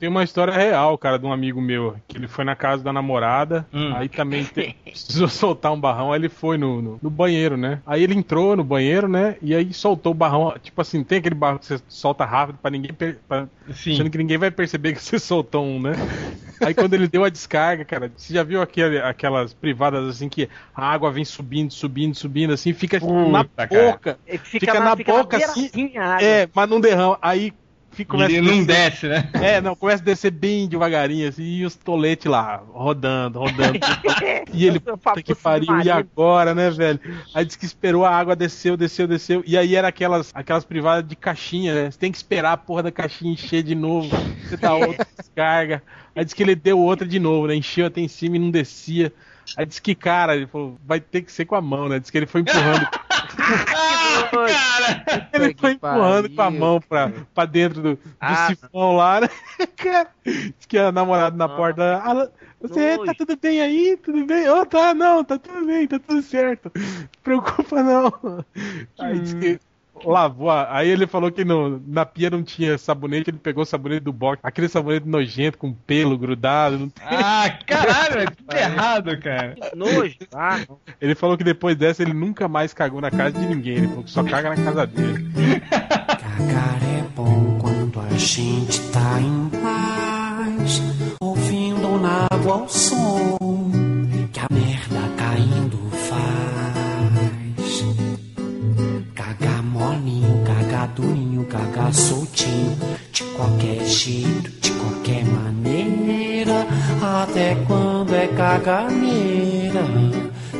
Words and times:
Tem 0.00 0.08
uma 0.08 0.24
história 0.24 0.52
real, 0.54 0.96
cara, 0.96 1.18
de 1.18 1.26
um 1.26 1.32
amigo 1.32 1.60
meu, 1.60 1.94
que 2.08 2.16
ele 2.16 2.26
foi 2.26 2.42
na 2.42 2.56
casa 2.56 2.82
da 2.82 2.90
namorada, 2.90 3.68
Hum. 3.70 3.92
aí 3.94 4.08
também 4.08 4.44
te- 4.46 4.74
precisou 4.82 5.28
soltar 5.28 5.70
um 5.72 5.78
barrão, 5.80 6.10
aí 6.10 6.18
ele 6.18 6.30
foi 6.30 6.56
no, 6.56 6.80
no, 6.80 6.98
no 7.02 7.10
banheiro, 7.10 7.54
né? 7.56 7.82
Aí 7.84 8.02
ele 8.02 8.14
entrou 8.14 8.56
no 8.56 8.64
banheiro, 8.64 9.06
né? 9.06 9.36
E 9.42 9.54
aí 9.54 9.72
soltou 9.74 10.12
o 10.12 10.14
barrão, 10.14 10.54
tipo 10.58 10.80
assim, 10.80 11.04
tem 11.04 11.18
aquele 11.18 11.34
barrão 11.34 11.58
que 11.58 11.66
você 11.66 11.78
solta 11.86 12.24
rápido 12.24 12.58
pra 12.62 12.70
ninguém, 12.70 12.94
per- 12.94 13.20
pra, 13.28 13.46
Sim. 13.74 13.92
achando 13.92 14.10
que 14.10 14.16
ninguém 14.18 14.38
vai 14.38 14.50
perceber 14.50 14.94
que 14.94 15.02
você 15.02 15.18
soltou 15.18 15.64
um, 15.64 15.80
né? 15.82 15.92
Aí 16.62 16.74
quando 16.74 16.94
ele 16.94 17.08
deu 17.08 17.24
a 17.24 17.28
descarga, 17.30 17.84
cara, 17.84 18.12
você 18.14 18.34
já 18.34 18.42
viu 18.42 18.60
aquele, 18.60 18.98
aquelas 19.00 19.54
privadas 19.54 20.06
assim 20.08 20.28
que 20.28 20.48
a 20.74 20.84
água 20.84 21.10
vem 21.10 21.24
subindo, 21.24 21.72
subindo, 21.72 22.14
subindo, 22.14 22.52
assim, 22.52 22.72
fica 22.74 22.98
na 23.00 23.44
Puta, 23.44 23.66
cara. 23.66 23.68
boca. 23.68 24.18
Ele 24.26 24.38
Fica 24.38 24.74
na 24.74 24.94
boca, 24.94 25.36
assim, 25.38 25.70
beiradinha 25.70 26.02
a 26.02 26.14
água. 26.16 26.26
É, 26.26 26.48
mas 26.54 26.68
não 26.68 26.80
derrama. 26.80 27.18
Aí 27.22 27.52
fica, 27.90 28.10
começa 28.12 28.32
E 28.32 28.40
não 28.40 28.64
descer- 28.64 28.90
desce, 28.90 29.08
né? 29.08 29.28
É, 29.34 29.60
não, 29.60 29.74
começa 29.76 30.02
a 30.02 30.04
descer 30.04 30.30
bem 30.30 30.68
devagarinho, 30.68 31.28
assim, 31.28 31.42
e 31.42 31.64
os 31.64 31.74
toletes 31.74 32.26
lá, 32.26 32.62
rodando, 32.72 33.38
rodando. 33.38 33.78
E 34.52 34.66
ele, 34.66 34.80
puta 34.80 35.22
que 35.22 35.34
pariu, 35.34 35.80
e 35.80 35.88
agora, 35.90 36.54
né, 36.54 36.70
velho? 36.70 36.98
Aí 37.32 37.44
disse 37.44 37.56
que 37.58 37.64
esperou 37.64 38.04
a 38.04 38.10
água, 38.10 38.34
desceu, 38.34 38.76
desceu, 38.76 39.06
desceu. 39.06 39.44
E 39.46 39.56
aí 39.56 39.76
era 39.76 39.86
aquelas, 39.88 40.32
aquelas 40.34 40.64
privadas 40.64 41.08
de 41.08 41.14
caixinha, 41.14 41.72
né? 41.74 41.90
Você 41.90 41.98
tem 41.98 42.10
que 42.10 42.18
esperar 42.18 42.52
a 42.52 42.56
porra 42.56 42.82
da 42.82 42.90
caixinha 42.90 43.32
encher 43.32 43.62
de 43.62 43.74
novo. 43.76 44.08
Você 44.48 44.56
dá 44.56 44.74
outra 44.74 45.06
descarga. 45.16 45.82
Aí 46.16 46.24
disse 46.24 46.34
que 46.34 46.42
ele 46.42 46.56
deu 46.56 46.78
outra 46.80 47.06
de 47.06 47.20
novo, 47.20 47.46
né? 47.46 47.54
Encheu 47.54 47.86
até 47.86 48.00
em 48.00 48.08
cima 48.08 48.36
e 48.36 48.38
não 48.40 48.50
descia. 48.50 49.12
Aí 49.56 49.64
disse 49.66 49.80
que, 49.80 49.94
cara, 49.94 50.34
ele 50.36 50.46
falou, 50.48 50.76
vai 50.84 50.98
ter 51.00 51.22
que 51.22 51.30
ser 51.30 51.44
com 51.44 51.54
a 51.54 51.60
mão, 51.60 51.88
né? 51.88 51.98
Diz 52.00 52.10
que 52.10 52.18
ele 52.18 52.26
foi 52.26 52.40
empurrando. 52.40 52.86
Ah, 53.38 54.28
cara! 54.30 55.28
ele 55.32 55.54
foi 55.58 55.72
empurrando 55.72 56.22
pariu, 56.30 56.36
com 56.36 56.42
a 56.42 56.50
mão 56.50 56.80
pra, 56.80 57.12
pra 57.34 57.44
dentro 57.44 57.82
do, 57.82 57.94
do 57.96 58.00
Ah, 58.20 58.46
sifão 58.48 58.96
lá, 58.96 59.20
né? 59.20 59.28
Cara, 59.76 60.10
que 60.68 60.78
a 60.78 60.92
namorada 60.92 61.36
na 61.36 61.48
Não. 61.48 61.56
porta. 61.56 62.02
"Ah, 62.04 62.28
você 62.60 62.96
Nojo. 62.96 63.06
tá 63.06 63.14
tudo 63.14 63.36
bem 63.40 63.60
aí? 63.60 63.96
Tudo 63.96 64.24
bem? 64.26 64.48
Oh, 64.48 64.66
tá, 64.66 64.92
não, 64.94 65.24
tá 65.24 65.38
tudo 65.38 65.64
bem, 65.66 65.86
tá 65.86 65.98
tudo 65.98 66.22
certo. 66.22 66.70
Não 66.74 67.08
preocupa 67.22 67.82
não. 67.82 68.12
Aí 68.98 69.18
disse 69.20 69.36
que 69.36 69.60
lavou. 70.04 70.50
a- 70.50 70.68
Aí 70.76 70.88
ele 70.88 71.06
falou 71.06 71.30
que 71.30 71.44
no, 71.44 71.80
na 71.86 72.04
pia 72.06 72.30
não 72.30 72.42
tinha 72.42 72.76
sabonete, 72.78 73.30
ele 73.30 73.38
pegou 73.38 73.62
o 73.62 73.66
sabonete 73.66 74.00
do 74.04 74.12
box, 74.12 74.40
aquele 74.42 74.68
sabonete 74.68 75.08
nojento 75.08 75.58
com 75.58 75.72
pelo 75.72 76.16
grudado. 76.18 76.78
não 76.78 76.88
tem- 76.88 77.04
Ah, 77.06 77.58
caralho, 77.66 78.20
é 78.20 78.26
tudo 78.26 78.56
errado, 78.56 79.18
cara. 79.18 79.54
Nojo. 79.74 80.16
Ah. 80.34 80.60
Ele 81.00 81.14
falou 81.14 81.36
que 81.36 81.44
depois 81.44 81.76
dessa 81.76 82.02
ele 82.02 82.12
nunca 82.12 82.48
mais 82.48 82.72
cagou 82.72 83.00
na 83.00 83.10
casa 83.10 83.32
de 83.38 83.46
ninguém. 83.46 83.76
Ele 83.78 83.88
falou 83.88 84.04
que 84.04 84.10
só 84.10 84.22
caga 84.24 84.50
na 84.50 84.56
casa 84.56 84.86
dele. 84.86 85.30
Cagar 85.70 86.78
é 86.82 87.02
bom 87.14 87.58
quando 87.60 88.00
a 88.00 88.16
gente 88.16 88.80
tá 88.90 89.20
em 89.20 89.48
paz, 89.62 90.82
ouvindo 91.20 91.98
na 91.98 92.26
água 92.30 92.62
o 92.64 92.68
som 92.68 93.36
molinho, 100.80 100.86
cagar 100.86 100.88
durinho, 100.88 101.44
cagar 101.44 101.94
soltinho, 101.94 102.76
de 103.12 103.24
qualquer 103.36 103.84
jeito, 103.84 104.50
de 104.60 104.70
qualquer 104.72 105.24
maneira, 105.24 106.66
até 107.22 107.56
quando 107.66 108.14
é 108.14 108.26
caganeira. 108.28 109.84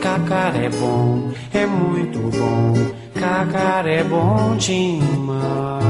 Cagar 0.00 0.56
é 0.56 0.68
bom, 0.68 1.30
é 1.52 1.66
muito 1.66 2.18
bom, 2.36 2.74
cagar 3.14 3.86
é 3.86 4.02
bom 4.04 4.56
demais. 4.56 5.80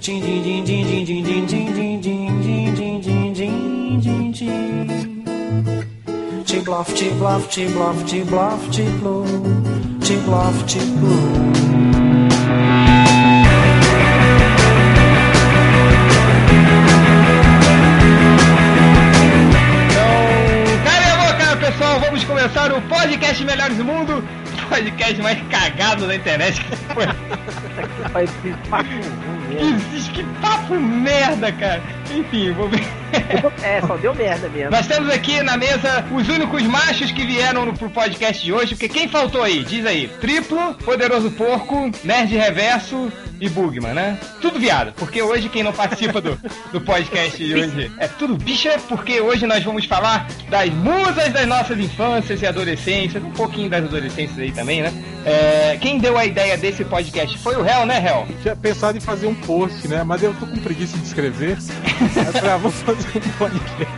Din 0.00 0.20
din 0.20 0.42
din 0.42 0.64
din 0.64 0.84
din 0.84 1.04
din 1.04 1.46
din 1.46 1.46
din 1.46 2.00
din 2.00 2.70
din 2.72 3.00
din 3.00 3.32
din 3.32 4.00
din 4.00 4.32
din. 4.32 5.12
Tiblof, 6.44 6.92
tiblof, 6.94 7.48
tiblof, 7.48 8.04
tiblof, 8.04 8.70
tiblo, 8.70 9.24
tiblof, 9.24 9.71
lofty, 10.20 10.78
lofty 10.78 10.80
blue. 11.00 11.42
começar 22.26 22.72
o 22.72 22.80
podcast 22.82 23.44
Melhores 23.44 23.76
do 23.76 23.84
Mundo, 23.84 24.24
podcast 24.68 25.20
mais 25.22 25.40
cagado 25.48 26.06
da 26.06 26.14
internet 26.14 26.60
que 26.64 26.76
foi. 26.76 27.06
que 30.12 30.24
papo 30.40 30.74
merda, 30.74 31.52
cara. 31.52 31.82
Enfim, 32.14 32.52
vou 32.52 32.68
ver. 32.68 33.01
É, 33.62 33.80
só 33.80 33.96
deu 33.96 34.14
merda 34.14 34.48
mesmo. 34.48 34.70
Nós 34.70 34.86
temos 34.86 35.10
aqui 35.10 35.42
na 35.42 35.56
mesa 35.56 36.04
os 36.10 36.28
únicos 36.28 36.62
machos 36.62 37.12
que 37.12 37.24
vieram 37.24 37.64
no, 37.66 37.72
pro 37.72 37.90
podcast 37.90 38.44
de 38.44 38.52
hoje, 38.52 38.74
porque 38.74 38.88
quem 38.88 39.08
faltou 39.08 39.42
aí? 39.42 39.64
Diz 39.64 39.84
aí. 39.86 40.08
Triplo, 40.20 40.74
Poderoso 40.84 41.30
Porco, 41.30 41.90
Nerd 42.04 42.34
Reverso 42.36 43.10
e 43.42 43.48
Bugman, 43.48 43.92
né? 43.92 44.16
Tudo 44.40 44.60
viado, 44.60 44.92
porque 44.92 45.20
hoje 45.20 45.48
quem 45.48 45.64
não 45.64 45.72
participa 45.72 46.20
do, 46.20 46.38
do 46.72 46.80
podcast 46.80 47.44
de 47.44 47.52
hoje 47.52 47.90
é 47.98 48.06
tudo 48.06 48.36
bicha, 48.36 48.78
porque 48.88 49.20
hoje 49.20 49.48
nós 49.48 49.64
vamos 49.64 49.84
falar 49.84 50.28
das 50.48 50.70
musas 50.70 51.32
das 51.32 51.46
nossas 51.46 51.76
infâncias 51.76 52.40
e 52.40 52.46
adolescências, 52.46 53.20
um 53.20 53.32
pouquinho 53.32 53.68
das 53.68 53.84
adolescências 53.84 54.38
aí 54.38 54.52
também, 54.52 54.82
né? 54.82 54.92
É, 55.24 55.76
quem 55.80 55.98
deu 55.98 56.16
a 56.16 56.24
ideia 56.24 56.56
desse 56.56 56.84
podcast 56.84 57.36
foi 57.38 57.56
o 57.56 57.66
Hel, 57.66 57.84
né, 57.84 58.04
Hel? 58.04 58.26
Tinha 58.42 58.54
pensado 58.54 58.96
em 58.96 59.00
fazer 59.00 59.26
um 59.26 59.34
post, 59.34 59.88
né? 59.88 60.04
Mas 60.04 60.22
eu 60.22 60.32
tô 60.34 60.46
com 60.46 60.56
preguiça 60.58 60.96
de 60.96 61.04
escrever. 61.04 61.58
Eu 62.00 62.32
falei, 62.32 62.50
ah, 62.50 62.56
vou 62.56 62.70
fazer 62.70 63.08
um 63.18 63.30
podcast. 63.38 63.92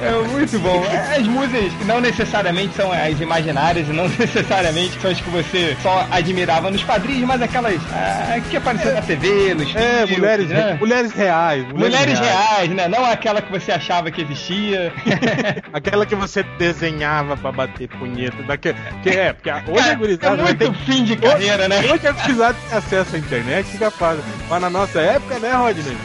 É 0.00 0.28
muito 0.28 0.58
bom. 0.58 0.82
As 1.16 1.26
musas 1.26 1.72
não 1.86 2.00
necessariamente 2.00 2.74
são 2.74 2.90
as 2.92 3.18
imaginárias 3.20 3.88
e 3.88 3.92
não 3.92 4.08
necessariamente 4.18 5.00
são 5.00 5.10
as 5.10 5.20
que 5.20 5.30
você 5.30 5.76
só 5.82 6.06
admirava 6.10 6.70
nos 6.70 6.82
quadrinhos, 6.82 7.26
mas 7.26 7.40
aquelas 7.40 7.80
ah, 7.92 8.38
que 8.50 8.56
apareceram 8.56 8.85
na 8.92 9.02
TV, 9.02 9.54
nos 9.54 9.74
É, 9.74 9.98
filmes, 10.06 10.18
mulheres, 10.18 10.48
né? 10.48 10.76
mulheres 10.80 11.12
reais. 11.12 11.66
Mulheres 11.72 12.18
reais, 12.18 12.70
né? 12.70 12.88
Não 12.88 13.04
aquela 13.04 13.40
que 13.42 13.50
você 13.50 13.72
achava 13.72 14.10
que 14.10 14.22
existia. 14.22 14.92
Aquela 15.72 16.06
que 16.06 16.14
você 16.14 16.42
desenhava 16.58 17.36
pra 17.36 17.52
bater 17.52 17.88
punheta. 17.88 18.42
Daque... 18.44 18.74
Que 19.02 19.10
é, 19.10 19.32
porque 19.32 19.50
hoje 19.50 19.88
é, 19.88 19.92
a 19.92 19.94
gurizada 19.94 20.36
vai 20.36 20.44
muito 20.54 20.58
ter 20.58 20.74
fim 20.84 21.04
de 21.04 21.16
carreira, 21.16 21.68
né? 21.68 21.78
Hoje 21.92 22.06
a 22.06 22.12
gurizada 22.12 22.56
tem 22.68 22.78
acesso 22.78 23.16
à 23.16 23.18
internet, 23.18 23.66
fica 23.66 23.90
fácil. 23.90 24.24
Mas 24.48 24.60
na 24.60 24.70
nossa 24.70 25.00
época, 25.00 25.38
né, 25.38 25.52
Rodney? 25.52 25.96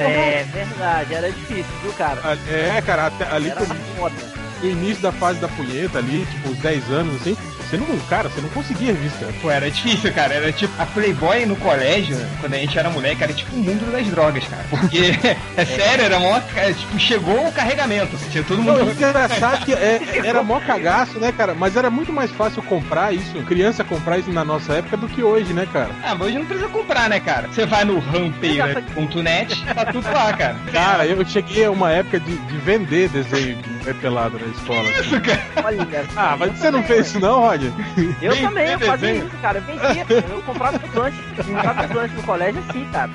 É 0.00 0.44
verdade, 0.52 1.14
era 1.14 1.30
difícil, 1.30 1.64
viu, 1.82 1.92
cara? 1.94 2.20
É, 2.48 2.80
cara, 2.82 3.06
até 3.06 3.26
ali 3.34 3.50
Era 3.50 3.60
como 3.60 3.74
foda. 3.96 4.45
O 4.66 4.70
início 4.72 5.02
da 5.02 5.12
fase 5.12 5.38
da 5.40 5.48
punheta 5.48 5.98
ali, 5.98 6.26
tipo, 6.30 6.50
uns 6.50 6.58
10 6.58 6.90
anos 6.90 7.16
assim, 7.16 7.36
você 7.68 7.76
não, 7.76 7.98
cara, 8.08 8.28
você 8.28 8.40
não 8.40 8.48
conseguia 8.50 8.92
revista. 8.92 9.26
Pô, 9.42 9.50
era 9.50 9.68
difícil, 9.68 10.12
cara. 10.12 10.34
Era 10.34 10.52
tipo, 10.52 10.72
a 10.80 10.86
Playboy 10.86 11.44
no 11.46 11.56
colégio, 11.56 12.16
quando 12.40 12.54
a 12.54 12.58
gente 12.58 12.78
era 12.78 12.88
moleque, 12.90 13.24
era 13.24 13.32
tipo 13.32 13.56
o 13.56 13.58
mundo 13.58 13.90
das 13.90 14.06
drogas, 14.06 14.44
cara. 14.44 14.64
Porque, 14.70 15.18
é 15.56 15.64
sério, 15.64 16.04
era 16.04 16.20
mó. 16.20 16.40
é, 16.54 16.72
Tipo, 16.72 16.96
chegou 16.98 17.48
o 17.48 17.50
carregamento. 17.52 18.16
Tinha 18.30 18.44
todo 18.44 18.62
Não, 18.62 18.76
mundo. 18.78 18.88
o 18.88 18.92
engraçado 18.92 19.64
que 19.64 19.72
é, 19.72 20.00
era 20.24 20.44
mó 20.44 20.60
cagaço, 20.60 21.18
né, 21.18 21.32
cara? 21.32 21.54
Mas 21.54 21.76
era 21.76 21.90
muito 21.90 22.12
mais 22.12 22.30
fácil 22.30 22.62
comprar 22.62 23.12
isso, 23.12 23.34
criança 23.42 23.82
comprar 23.82 24.18
isso 24.18 24.30
na 24.30 24.44
nossa 24.44 24.74
época 24.74 24.96
do 24.96 25.08
que 25.08 25.22
hoje, 25.24 25.52
né, 25.52 25.66
cara? 25.72 25.90
Ah, 26.04 26.14
mas 26.14 26.28
hoje 26.28 26.38
não 26.38 26.46
precisa 26.46 26.68
comprar, 26.68 27.10
né, 27.10 27.18
cara? 27.18 27.48
Você 27.48 27.66
vai 27.66 27.84
no 27.84 27.98
rampeira.net, 27.98 29.64
tá 29.74 29.84
tudo 29.86 30.06
lá, 30.12 30.32
cara. 30.32 30.56
Cara, 30.72 31.06
eu 31.06 31.24
cheguei 31.26 31.64
a 31.64 31.70
uma 31.70 31.90
época 31.90 32.20
de, 32.20 32.36
de 32.36 32.56
vender 32.58 33.08
desenho 33.08 33.56
de 33.56 33.94
pelado 33.94 34.38
escola. 34.56 34.90
Isso, 35.00 35.20
cara. 35.20 35.42
Olha, 35.64 35.86
Ah, 36.16 36.36
mas 36.38 36.52
você 36.58 36.70
não 36.70 36.82
fez 36.82 37.06
isso 37.08 37.20
não, 37.20 37.40
Roger? 37.40 37.70
eu 38.22 38.32
Vem- 38.32 38.42
também, 38.46 38.70
eu 38.72 38.78
vem 38.78 38.88
fazia 38.88 39.08
desenho. 39.08 39.26
isso, 39.28 39.36
cara. 39.38 39.58
Eu 39.58 39.62
vendia, 39.62 40.06
eu 40.34 40.42
comprava 40.42 40.80
os 40.84 40.94
lanches, 40.94 41.20
comprava 41.36 41.84
os 41.86 41.90
lanches 41.94 42.16
no 42.16 42.22
colégio 42.22 42.62
assim, 42.68 42.88
cara. 42.92 43.10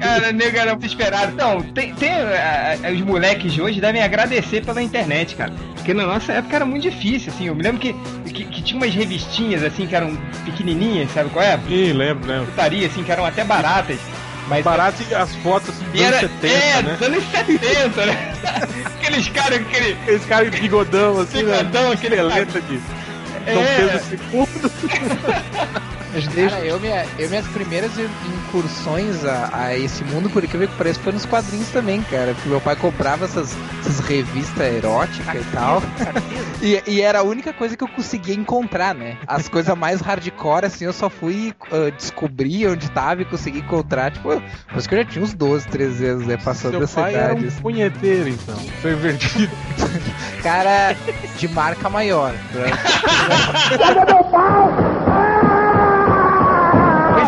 Cara, 0.00 0.32
nego 0.32 0.56
era 0.56 0.74
desesperado. 0.76 1.32
Então, 1.32 1.60
tem, 1.74 1.94
tem 1.94 2.10
ah, 2.12 2.90
os 2.92 3.00
moleques 3.02 3.52
de 3.52 3.60
hoje 3.60 3.80
devem 3.80 4.02
agradecer 4.02 4.64
pela 4.64 4.82
internet, 4.82 5.36
cara. 5.36 5.52
Porque 5.74 5.92
na 5.94 6.06
nossa 6.06 6.32
época 6.32 6.56
era 6.56 6.64
muito 6.64 6.82
difícil, 6.82 7.32
assim. 7.32 7.46
Eu 7.46 7.54
me 7.54 7.62
lembro 7.62 7.78
que, 7.80 7.92
que, 8.32 8.44
que 8.44 8.62
tinha 8.62 8.76
umas 8.78 8.94
revistinhas, 8.94 9.62
assim, 9.62 9.86
que 9.86 9.94
eram 9.94 10.16
pequenininhas, 10.44 11.10
sabe 11.12 11.30
qual 11.30 11.44
é? 11.44 11.58
Sim, 11.68 11.92
lembro, 11.92 12.26
lembro. 12.28 12.46
Putaria, 12.46 12.86
assim, 12.86 13.02
que 13.04 13.12
eram 13.12 13.24
até 13.24 13.44
baratas. 13.44 13.98
Mas 14.48 14.64
Barato 14.64 15.02
e 15.10 15.14
as 15.14 15.34
fotos 15.36 15.70
assim, 15.70 15.84
dos 15.84 16.00
anos 16.00 16.14
era, 16.14 16.20
70, 16.20 16.46
é, 16.46 16.82
né? 16.82 16.92
dos 16.92 17.02
anos 17.06 17.24
70, 17.30 18.06
né? 18.06 18.32
Aqueles 19.00 19.28
caras, 19.28 19.60
aquele. 19.60 19.92
Aqueles 19.92 20.24
caras 20.26 20.50
de 20.50 20.60
bigodão, 20.60 21.20
assim, 21.20 21.38
Bigodão, 21.38 21.88
né? 21.88 21.92
aquele 21.94 22.14
Esqueleto 22.16 22.60
de 22.60 22.76
Dom 22.78 23.60
É. 23.60 23.76
Pedro 23.76 24.18
II. 24.32 24.46
Mas 26.16 26.26
desde... 26.28 26.56
Cara, 26.56 26.64
eu, 26.64 26.80
minha, 26.80 27.04
eu 27.18 27.28
minhas 27.28 27.46
primeiras 27.48 27.92
incursões 27.98 29.22
a, 29.22 29.50
a 29.52 29.78
esse 29.78 30.02
mundo, 30.04 30.30
por 30.30 30.42
incrível 30.42 30.66
que 30.66 30.74
pareça, 30.74 30.98
foi 31.00 31.12
nos 31.12 31.26
quadrinhos 31.26 31.68
também, 31.68 32.00
cara. 32.04 32.32
Porque 32.32 32.48
meu 32.48 32.60
pai 32.60 32.74
comprava 32.74 33.26
essas, 33.26 33.54
essas 33.80 34.00
revistas 34.00 34.66
eróticas 34.66 35.34
e 35.34 35.50
tal. 35.52 35.82
e, 36.62 36.82
e, 36.86 37.02
era 37.02 37.18
a 37.18 37.22
única 37.22 37.52
coisa 37.52 37.76
que 37.76 37.84
eu 37.84 37.88
conseguia 37.88 38.34
encontrar, 38.34 38.94
né? 38.94 39.18
As 39.26 39.46
coisas 39.46 39.76
mais 39.76 40.00
hardcore, 40.00 40.64
assim, 40.64 40.86
eu 40.86 40.92
só 40.94 41.10
fui 41.10 41.52
uh, 41.70 41.90
descobrir 41.92 42.66
onde 42.68 42.90
tava 42.90 43.20
e 43.20 43.26
consegui 43.26 43.58
encontrar, 43.58 44.10
tipo, 44.10 44.30
por 44.30 44.88
que 44.88 44.94
eu 44.94 44.98
já 44.98 45.04
tinha 45.04 45.22
uns 45.22 45.34
12, 45.34 45.68
13 45.68 46.06
anos, 46.06 46.26
né? 46.26 46.38
Passando 46.42 46.72
Seu 46.72 46.80
dessa 46.80 47.02
pai 47.02 47.12
idade. 47.12 47.26
Era 47.26 47.34
um 47.34 47.46
assim. 47.46 47.60
punheteiro, 47.60 48.28
então. 48.30 48.56
Pervertido. 48.80 49.52
cara 50.42 50.96
de 51.36 51.48
marca 51.48 51.90
maior. 51.90 52.32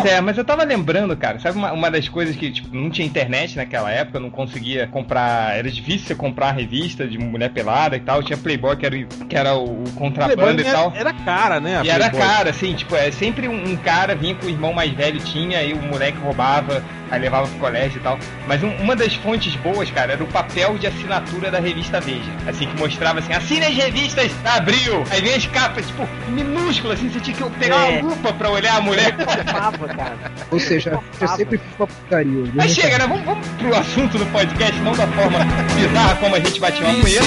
Pois 0.01 0.13
é, 0.13 0.21
mas 0.21 0.37
eu 0.37 0.45
tava 0.45 0.63
lembrando, 0.63 1.15
cara, 1.15 1.39
sabe 1.39 1.57
uma, 1.57 1.71
uma 1.71 1.91
das 1.91 2.07
coisas 2.07 2.35
que, 2.35 2.51
tipo, 2.51 2.75
não 2.75 2.89
tinha 2.89 3.05
internet 3.05 3.55
naquela 3.55 3.91
época, 3.91 4.17
eu 4.17 4.21
não 4.21 4.29
conseguia 4.29 4.87
comprar, 4.87 5.57
era 5.57 5.69
difícil 5.69 6.07
você 6.07 6.15
comprar 6.15 6.51
revista 6.51 7.07
de 7.07 7.17
mulher 7.17 7.49
pelada 7.49 7.95
e 7.95 7.99
tal, 7.99 8.23
tinha 8.23 8.37
Playboy 8.37 8.75
que 8.75 8.85
era, 8.85 8.97
que 8.97 9.35
era 9.35 9.55
o, 9.55 9.83
o 9.83 9.91
contrabando 9.91 10.61
e 10.61 10.65
tal. 10.65 10.93
Era 10.95 11.13
cara, 11.13 11.59
né? 11.59 11.81
E 11.83 11.89
era 11.89 12.09
cara, 12.09 12.49
assim, 12.49 12.73
tipo, 12.73 12.95
é 12.95 13.11
sempre 13.11 13.47
um, 13.47 13.71
um, 13.71 13.75
cara 13.75 14.15
vinha 14.15 14.35
com 14.35 14.45
o 14.45 14.49
irmão 14.49 14.73
mais 14.73 14.91
velho, 14.91 15.19
tinha, 15.19 15.61
e 15.63 15.73
o 15.73 15.81
moleque 15.81 16.17
roubava, 16.19 16.83
aí 17.11 17.19
levava 17.19 17.47
pro 17.47 17.59
colégio 17.59 17.99
e 17.99 18.01
tal. 18.01 18.17
Mas 18.47 18.63
um, 18.63 18.69
uma 18.77 18.95
das 18.95 19.13
fontes 19.15 19.55
boas, 19.57 19.89
cara, 19.91 20.13
era 20.13 20.23
o 20.23 20.27
papel 20.27 20.77
de 20.77 20.87
assinatura 20.87 21.51
da 21.51 21.59
revista 21.59 21.99
Veja. 21.99 22.31
Assim, 22.47 22.67
que 22.67 22.79
mostrava 22.79 23.19
assim, 23.19 23.33
assine 23.33 23.65
as 23.65 23.75
revistas 23.75 24.31
abril. 24.45 25.03
Aí 25.11 25.21
vem 25.21 25.33
as 25.33 25.45
capas, 25.47 25.85
tipo, 25.85 26.07
minúsculas, 26.29 26.99
assim, 26.99 27.09
você 27.09 27.19
tinha 27.19 27.35
que 27.35 27.57
pegar 27.57 27.75
é. 27.75 27.99
uma 27.99 28.09
lupa 28.09 28.33
pra 28.33 28.49
olhar 28.49 28.77
a 28.77 28.81
mulher. 28.81 29.15
cara. 29.95 30.17
Ou 30.51 30.59
seja, 30.59 30.99
eu 31.21 31.27
sempre 31.27 31.57
fiz 31.57 31.67
uma 31.77 31.87
putaria. 31.87 32.51
Mas 32.53 32.71
chega, 32.73 32.97
né? 32.97 33.07
Vamos, 33.07 33.25
vamos 33.25 33.47
pro 33.47 33.75
assunto 33.75 34.17
do 34.17 34.25
podcast, 34.27 34.79
não 34.81 34.93
da 34.93 35.07
forma 35.07 35.39
bizarra 35.75 36.15
como 36.15 36.35
a 36.35 36.39
gente 36.39 36.59
batia 36.59 36.85
uma 36.85 36.99
punheta. 36.99 37.25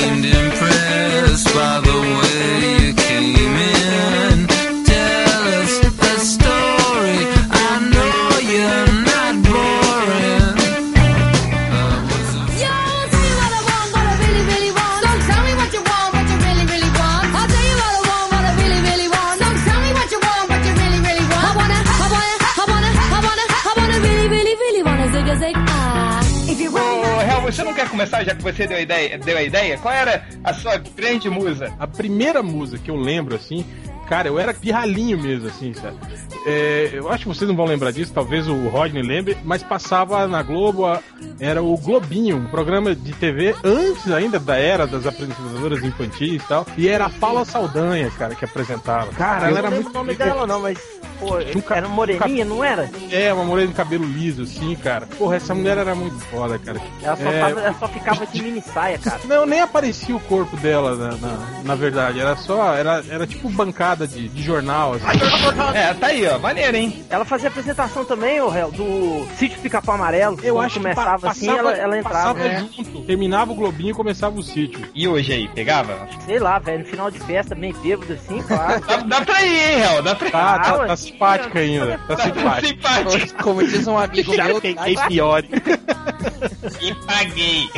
Começar, 27.93 28.25
já 28.25 28.35
que 28.35 28.43
você 28.43 28.67
deu 28.67 28.79
a 28.79 28.81
ideia, 28.81 29.19
deu 29.19 29.37
a 29.37 29.43
ideia? 29.43 29.77
Qual 29.77 29.93
era 29.93 30.27
a 30.43 30.55
sua 30.55 30.79
grande 30.79 31.29
musa? 31.29 31.75
A 31.79 31.87
primeira 31.87 32.43
musa 32.43 32.79
que 32.79 32.91
eu 32.91 32.97
lembro, 32.97 33.37
assim, 33.37 33.67
cara, 34.13 34.29
eu 34.29 34.39
era 34.39 34.53
pirralhinho 34.53 35.19
mesmo, 35.19 35.49
assim, 35.49 35.73
sabe? 35.73 35.97
É, 36.45 36.91
eu 36.93 37.11
acho 37.11 37.23
que 37.23 37.29
vocês 37.29 37.49
não 37.49 37.57
vão 37.57 37.65
lembrar 37.65 37.93
disso, 37.93 38.13
talvez 38.13 38.47
o 38.47 38.69
Rodney 38.69 39.03
lembre, 39.03 39.39
mas 39.43 39.63
passava 39.63 40.29
na 40.29 40.43
Globo, 40.43 40.85
era 41.41 41.63
o 41.63 41.75
Globinho, 41.79 42.37
um 42.37 42.47
programa 42.47 42.95
de 42.95 43.11
TV 43.15 43.55
antes 43.65 44.13
ainda 44.13 44.39
da 44.39 44.57
era 44.57 44.87
das 44.87 45.07
apresentadoras 45.07 45.83
infantis 45.83 46.43
e 46.43 46.47
tal, 46.47 46.67
e 46.77 46.89
era 46.89 47.07
a 47.07 47.09
Paula 47.11 47.47
Saldanha, 47.47 48.11
cara, 48.11 48.35
que 48.35 48.45
apresentava. 48.45 49.11
Cara, 49.13 49.49
ela 49.49 49.59
era 49.61 49.71
muito. 49.71 49.89
o 49.89 49.93
nome 49.95 50.15
dela, 50.15 50.47
não, 50.47 50.61
mas 50.61 50.77
Pô, 51.23 51.39
era 51.73 51.89
moreninha, 51.89 52.45
não 52.45 52.65
era? 52.65 52.91
É, 53.09 53.33
uma 53.33 53.45
morena 53.45 53.69
de 53.69 53.75
cabelo 53.75 54.05
liso, 54.05 54.43
assim, 54.43 54.75
cara. 54.75 55.07
Porra, 55.07 55.37
essa 55.37 55.55
mulher 55.55 55.79
era 55.79 55.95
muito 55.95 56.19
foda, 56.25 56.59
cara. 56.59 56.81
Ela 57.01 57.17
só, 57.17 57.31
é... 57.31 57.41
tava, 57.41 57.61
ela 57.61 57.75
só 57.79 57.89
ficava 57.89 58.27
de 58.27 58.43
mini 58.43 58.61
saia, 58.61 58.99
cara. 58.99 59.21
Não, 59.25 59.47
nem 59.47 59.61
aparecia 59.61 60.17
o 60.17 60.21
corpo 60.21 60.57
dela, 60.57 60.97
na, 60.97 61.17
na, 61.17 61.63
na 61.63 61.75
verdade. 61.77 62.19
Era 62.19 62.35
só, 62.37 62.75
era, 62.75 63.05
era 63.09 63.25
tipo 63.25 63.49
bancada 63.51 64.02
de, 64.07 64.29
de 64.29 64.43
jornal, 64.43 64.95
assim. 64.95 65.07
É, 65.75 65.95
tá 65.95 66.09
aí, 66.09 66.27
ó. 66.27 66.39
Maneiro, 66.39 66.77
hein? 66.77 67.05
Ela 67.09 67.25
fazia 67.25 67.49
apresentação 67.49 68.05
também, 68.05 68.41
ô 68.41 68.49
réu, 68.49 68.71
do 68.71 69.27
Sítio 69.37 69.59
Pica-Pau 69.61 69.95
Amarelo. 69.95 70.39
Eu 70.43 70.61
acho 70.61 70.79
começava 70.81 71.21
que 71.21 71.27
assim, 71.27 71.49
ela, 71.49 71.73
ela 71.73 71.99
entrava. 71.99 72.35
Passava 72.35 72.47
é. 72.47 72.59
junto. 72.59 73.03
Terminava 73.03 73.53
o 73.53 73.55
Globinho 73.55 73.91
e 73.91 73.95
começava 73.95 74.39
o 74.39 74.43
sítio. 74.43 74.81
E 74.95 75.07
hoje 75.07 75.33
aí, 75.33 75.49
pegava? 75.49 76.09
Sei 76.25 76.39
lá, 76.39 76.59
velho, 76.59 76.81
no 76.81 76.85
final 76.85 77.11
de 77.11 77.19
festa, 77.21 77.55
meio 77.55 77.75
bêbado 77.79 78.13
assim, 78.13 78.43
claro. 78.47 78.81
dá, 78.87 78.97
dá 78.99 79.21
pra 79.23 79.43
ir, 79.43 79.73
hein, 79.73 79.77
réu? 79.79 80.03
Dá 80.03 80.15
pra 80.15 80.29
ir. 80.29 80.33
Tá, 80.33 80.59
tá, 80.59 80.87
tá 80.87 80.97
simpática 80.97 81.59
ainda. 81.59 81.99
Tá 82.07 82.17
simpático. 82.19 83.43
Como 83.43 83.67
diz 83.67 83.87
um 83.87 83.99
amigo 83.99 84.35
Já 84.35 84.45
meu. 84.45 84.61
tentei 84.61 84.97
pior. 85.09 85.43
E 86.81 86.95
paguei. 87.07 87.71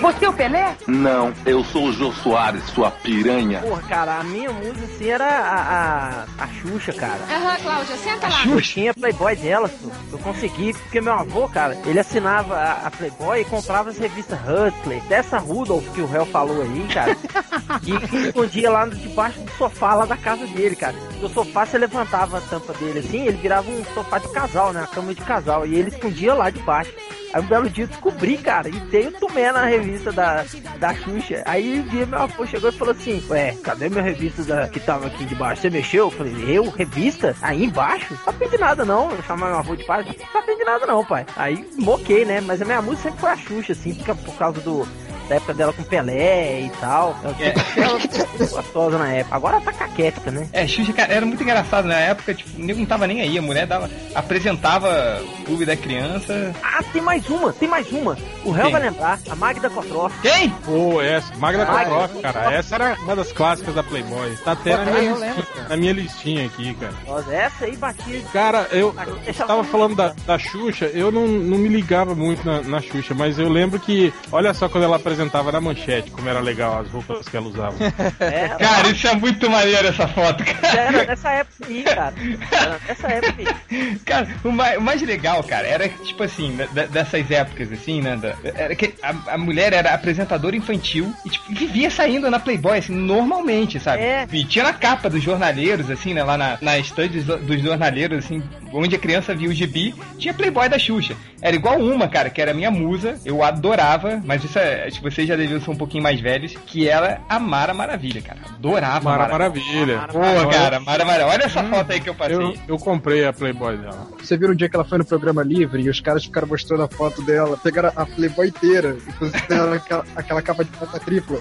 Você 0.00 0.24
é 0.24 0.28
o 0.28 0.32
Pelé? 0.32 0.76
Não, 0.86 1.32
eu 1.44 1.64
sou 1.64 1.86
o 1.86 1.92
Jô 1.92 2.12
Soares, 2.12 2.62
sua 2.66 2.90
piranha. 2.90 3.60
Porra, 3.60 3.82
cara, 3.82 4.18
a 4.18 4.24
minha 4.24 4.50
música 4.52 4.73
assim 4.82 5.08
era 5.08 5.24
a, 5.26 6.24
a, 6.38 6.44
a 6.44 6.46
Xuxa, 6.48 6.92
cara. 6.92 7.20
Aham, 7.30 7.50
uhum, 7.50 7.62
Cláudia, 7.62 7.96
senta 7.96 8.28
lá. 8.28 8.46
Eu 8.46 8.60
tinha 8.60 8.94
Playboy 8.94 9.36
dela, 9.36 9.70
eu 10.10 10.18
consegui, 10.18 10.72
porque 10.72 11.00
meu 11.00 11.12
avô, 11.12 11.48
cara, 11.48 11.78
ele 11.86 11.98
assinava 11.98 12.56
a, 12.56 12.86
a 12.86 12.90
Playboy 12.90 13.40
e 13.40 13.44
comprava 13.44 13.90
as 13.90 13.98
revistas 13.98 14.38
Hustler, 14.40 15.02
dessa 15.04 15.38
Rudolph 15.38 15.88
que 15.94 16.00
o 16.00 16.06
réu 16.06 16.26
falou 16.26 16.62
aí, 16.62 16.88
cara. 16.92 17.16
e 17.84 18.26
escondia 18.26 18.70
lá 18.70 18.86
debaixo 18.86 19.40
do 19.40 19.50
sofá 19.52 19.94
lá 19.94 20.06
da 20.06 20.16
casa 20.16 20.46
dele, 20.46 20.76
cara. 20.76 20.94
Do 21.20 21.28
sofá 21.28 21.64
você 21.64 21.78
levantava 21.78 22.38
a 22.38 22.40
tampa 22.40 22.72
dele 22.74 23.00
assim, 23.00 23.26
ele 23.26 23.36
virava 23.36 23.70
um 23.70 23.84
sofá 23.94 24.18
de 24.18 24.28
casal, 24.32 24.72
né? 24.72 24.80
Uma 24.80 24.86
cama 24.86 25.14
de 25.14 25.22
casal. 25.22 25.66
E 25.66 25.74
ele 25.74 25.88
escondia 25.88 26.34
lá 26.34 26.50
debaixo. 26.50 26.92
Aí 27.34 27.42
um 27.42 27.46
belo 27.46 27.68
dia 27.68 27.88
descobri, 27.88 28.38
cara, 28.38 28.68
e 28.68 28.80
tem 28.82 29.08
o 29.08 29.12
Tumé 29.12 29.50
na 29.50 29.64
revista 29.64 30.12
da, 30.12 30.44
da 30.78 30.94
Xuxa. 30.94 31.42
Aí 31.44 31.80
um 31.80 31.88
dia 31.88 32.06
meu 32.06 32.20
avô 32.20 32.46
chegou 32.46 32.70
e 32.70 32.72
falou 32.72 32.94
assim: 32.94 33.20
Ué, 33.28 33.56
cadê 33.60 33.88
minha 33.88 34.04
revista 34.04 34.44
da, 34.44 34.68
que 34.68 34.78
tava 34.78 35.08
aqui 35.08 35.24
debaixo? 35.24 35.62
Você 35.62 35.68
mexeu? 35.68 36.04
Eu 36.04 36.10
falei: 36.12 36.32
Eu? 36.46 36.70
Revista? 36.70 37.34
Aí 37.42 37.64
embaixo? 37.64 38.16
Não 38.24 38.48
de 38.48 38.56
nada 38.56 38.84
não. 38.84 39.10
Eu 39.10 39.22
chamava 39.24 39.50
meu 39.50 39.58
avô 39.58 39.74
de 39.74 39.84
pai, 39.84 40.04
não 40.32 40.56
de 40.56 40.64
nada 40.64 40.86
não, 40.86 41.04
pai. 41.04 41.26
Aí 41.34 41.68
moquei, 41.76 42.24
né? 42.24 42.40
Mas 42.40 42.62
a 42.62 42.64
minha 42.64 42.80
música 42.80 43.10
sempre 43.10 43.20
foi 43.20 43.30
a 43.30 43.36
Xuxa, 43.36 43.72
assim, 43.72 43.94
por 43.94 44.36
causa 44.36 44.60
do 44.60 44.86
da 45.28 45.36
época 45.36 45.54
dela 45.54 45.72
com 45.72 45.82
Pelé 45.82 46.62
e 46.62 46.70
tal. 46.80 47.16
Ela 47.22 47.36
é. 47.40 48.46
gostosa 48.46 48.98
na 48.98 49.12
época. 49.12 49.36
Agora 49.36 49.60
tá 49.60 49.72
caquética, 49.72 50.30
né? 50.30 50.48
É, 50.52 50.66
Xuxa, 50.66 50.92
cara, 50.92 51.12
era 51.12 51.26
muito 51.26 51.42
engraçado 51.42 51.86
na 51.86 51.98
época, 51.98 52.34
tipo, 52.34 52.60
o 52.60 52.64
nego 52.64 52.78
não 52.78 52.86
tava 52.86 53.06
nem 53.06 53.20
aí. 53.20 53.38
A 53.38 53.42
mulher 53.42 53.66
dava, 53.66 53.90
apresentava 54.14 55.22
o 55.22 55.44
clube 55.44 55.64
da 55.64 55.76
criança. 55.76 56.54
Ah, 56.62 56.82
tem 56.92 57.02
mais 57.02 57.28
uma, 57.28 57.52
tem 57.52 57.68
mais 57.68 57.90
uma. 57.92 58.16
O 58.44 58.50
réu 58.50 58.70
vai 58.70 58.82
lembrar, 58.82 59.18
a 59.28 59.34
Magda 59.34 59.70
Kotroff. 59.70 60.14
Quem? 60.20 60.50
Pô, 60.64 61.00
essa, 61.00 61.34
Magda 61.36 61.66
Kotroff, 61.66 62.20
cara. 62.20 62.54
Essa 62.54 62.74
era 62.74 62.94
uma 63.00 63.16
das 63.16 63.32
clássicas 63.32 63.74
da 63.74 63.82
Playboy. 63.82 64.36
Tá 64.44 64.52
até 64.52 64.76
na, 64.76 64.84
minha 64.84 65.12
listinha, 65.12 65.68
na 65.68 65.76
minha 65.76 65.92
listinha 65.92 66.46
aqui, 66.46 66.74
cara. 66.74 66.94
Nossa, 67.06 67.34
essa 67.34 67.64
aí 67.64 67.76
batia. 67.76 68.22
Cara, 68.32 68.68
eu, 68.70 68.94
eu 69.26 69.34
tava 69.34 69.64
falando 69.64 69.96
da, 69.96 70.14
da 70.26 70.38
Xuxa, 70.38 70.86
eu 70.86 71.10
não, 71.10 71.26
não 71.26 71.58
me 71.58 71.68
ligava 71.68 72.14
muito 72.14 72.44
na, 72.46 72.62
na 72.62 72.80
Xuxa, 72.80 73.14
mas 73.14 73.38
eu 73.38 73.48
lembro 73.48 73.78
que, 73.80 74.12
olha 74.30 74.52
só 74.54 74.68
quando 74.68 74.84
ela 74.84 74.96
apresentou 74.96 75.13
apresentava 75.14 75.52
na 75.52 75.60
manchete, 75.60 76.10
como 76.10 76.28
era 76.28 76.40
legal 76.40 76.80
as 76.80 76.90
roupas 76.90 77.28
que 77.28 77.36
ela 77.36 77.46
usava. 77.46 77.74
É, 78.20 78.48
cara, 78.48 78.88
isso 78.88 79.06
é 79.06 79.14
muito 79.14 79.48
maneiro 79.50 79.88
essa 79.88 80.08
foto, 80.08 80.44
cara. 80.44 80.80
Era 80.80 81.04
nessa 81.04 81.30
época 81.30 81.66
sim, 81.66 81.82
cara. 81.82 82.14
Era 82.50 82.80
nessa 82.88 83.08
época 83.08 83.56
Cara, 84.04 84.28
o 84.42 84.50
mais, 84.50 84.78
o 84.78 84.80
mais, 84.80 85.02
legal, 85.02 85.42
cara, 85.44 85.66
era 85.66 85.88
tipo 85.88 86.22
assim, 86.22 86.56
dessas 86.90 87.30
épocas, 87.30 87.72
assim, 87.72 88.00
né? 88.00 88.16
Da, 88.16 88.34
era 88.54 88.74
que 88.74 88.94
a, 89.02 89.34
a, 89.34 89.38
mulher 89.38 89.72
era 89.72 89.94
apresentadora 89.94 90.56
infantil 90.56 91.12
e 91.24 91.30
tipo, 91.30 91.52
vivia 91.54 91.90
saindo 91.90 92.30
na 92.30 92.38
Playboy, 92.38 92.78
assim, 92.78 92.94
normalmente, 92.94 93.78
sabe? 93.78 94.02
É. 94.02 94.26
E 94.32 94.44
tinha 94.44 94.64
na 94.64 94.72
capa 94.72 95.10
dos 95.10 95.22
jornaleiros, 95.22 95.90
assim, 95.90 96.14
né? 96.14 96.22
Lá 96.22 96.36
na, 96.36 96.58
na 96.60 96.78
estante 96.78 97.20
dos 97.20 97.62
jornaleiros, 97.62 98.24
assim, 98.24 98.42
onde 98.72 98.96
a 98.96 98.98
criança 98.98 99.34
via 99.34 99.48
o 99.48 99.52
gibi, 99.52 99.94
tinha 100.18 100.34
Playboy 100.34 100.68
da 100.68 100.78
Xuxa. 100.78 101.16
Era 101.40 101.54
igual 101.54 101.78
uma, 101.78 102.08
cara, 102.08 102.30
que 102.30 102.40
era 102.40 102.54
minha 102.54 102.70
musa, 102.70 103.20
eu 103.24 103.42
adorava, 103.42 104.20
mas 104.24 104.42
isso 104.42 104.58
é, 104.58 104.86
acho 104.86 104.96
que 104.96 105.03
vocês 105.04 105.28
já 105.28 105.36
deviam 105.36 105.60
ser 105.60 105.70
um 105.70 105.76
pouquinho 105.76 106.02
mais 106.02 106.20
velhos, 106.20 106.54
que 106.66 106.88
era 106.88 107.20
a 107.28 107.38
Mara 107.38 107.72
Maravilha, 107.74 108.20
cara. 108.22 108.40
Adorava 108.54 109.04
Mara, 109.04 109.18
Mara 109.22 109.32
Maravilha. 109.32 109.96
Mara, 109.98 110.12
Pô, 110.12 110.48
cara, 110.48 110.80
Mara 110.80 111.04
Maravilha. 111.04 111.26
Olha 111.34 111.44
essa 111.44 111.60
hum, 111.62 111.70
foto 111.70 111.92
aí 111.92 112.00
que 112.00 112.08
eu 112.08 112.14
passei. 112.14 112.34
Eu, 112.36 112.54
eu, 112.68 112.78
comprei 112.78 113.24
a 113.24 113.32
Playboy 113.32 113.76
dela. 113.76 114.08
Você 114.18 114.36
viu 114.36 114.50
o 114.50 114.54
dia 114.54 114.68
que 114.68 114.74
ela 114.76 114.84
foi 114.84 114.98
no 114.98 115.04
programa 115.04 115.42
livre 115.42 115.82
e 115.82 115.88
os 115.88 116.00
caras 116.00 116.24
ficaram 116.24 116.48
mostrando 116.48 116.82
a 116.82 116.88
foto 116.88 117.22
dela, 117.22 117.56
pegaram 117.56 117.92
a 117.94 118.06
Playboy 118.06 118.48
inteira 118.48 118.96
e 119.20 119.54
aquela, 119.76 120.04
aquela 120.16 120.42
capa 120.42 120.64
de 120.64 120.70
capa 120.70 120.98
tripla. 121.00 121.38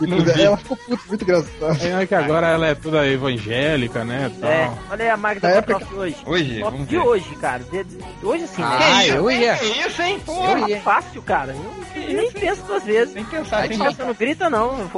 Vi. 0.00 0.42
Ela 0.42 0.56
ficou 0.56 0.76
puta, 0.76 1.02
muito 1.08 1.22
engraçada. 1.22 2.02
É 2.02 2.06
que 2.06 2.14
agora 2.16 2.48
ela 2.48 2.66
é 2.66 2.74
toda 2.74 3.06
evangélica, 3.06 4.04
né? 4.04 4.30
tal. 4.40 4.50
É, 4.50 4.70
olha 4.90 5.04
aí 5.04 5.10
a 5.10 5.16
Magda 5.16 5.48
Na 5.48 5.54
época- 5.54 5.86
hoje. 5.94 6.16
Hoje, 6.26 6.62
de 6.86 6.96
ver. 6.96 6.98
hoje, 6.98 7.36
cara. 7.36 7.62
De- 7.62 7.84
de- 7.84 7.98
hoje 8.22 8.46
sim, 8.48 8.62
Ah, 8.62 8.78
né? 8.78 9.08
eu 9.10 9.30
ia. 9.30 9.54
Que 9.56 9.66
isso, 9.86 10.02
hein? 10.02 10.16
Eu 10.26 10.34
Porra, 10.34 10.68
ia. 10.68 10.80
Fácil, 10.80 11.22
cara. 11.22 11.54
Eu 11.94 12.12
nem 12.14 12.30
penso 12.32 12.62
duas 12.64 12.82
vezes. 12.82 12.93
Nem 13.14 13.24
pensar, 13.24 13.58
Aí 13.60 13.68
sem 13.68 13.78
você 13.78 14.02
não 14.04 14.14
grita, 14.14 14.48
não. 14.50 14.90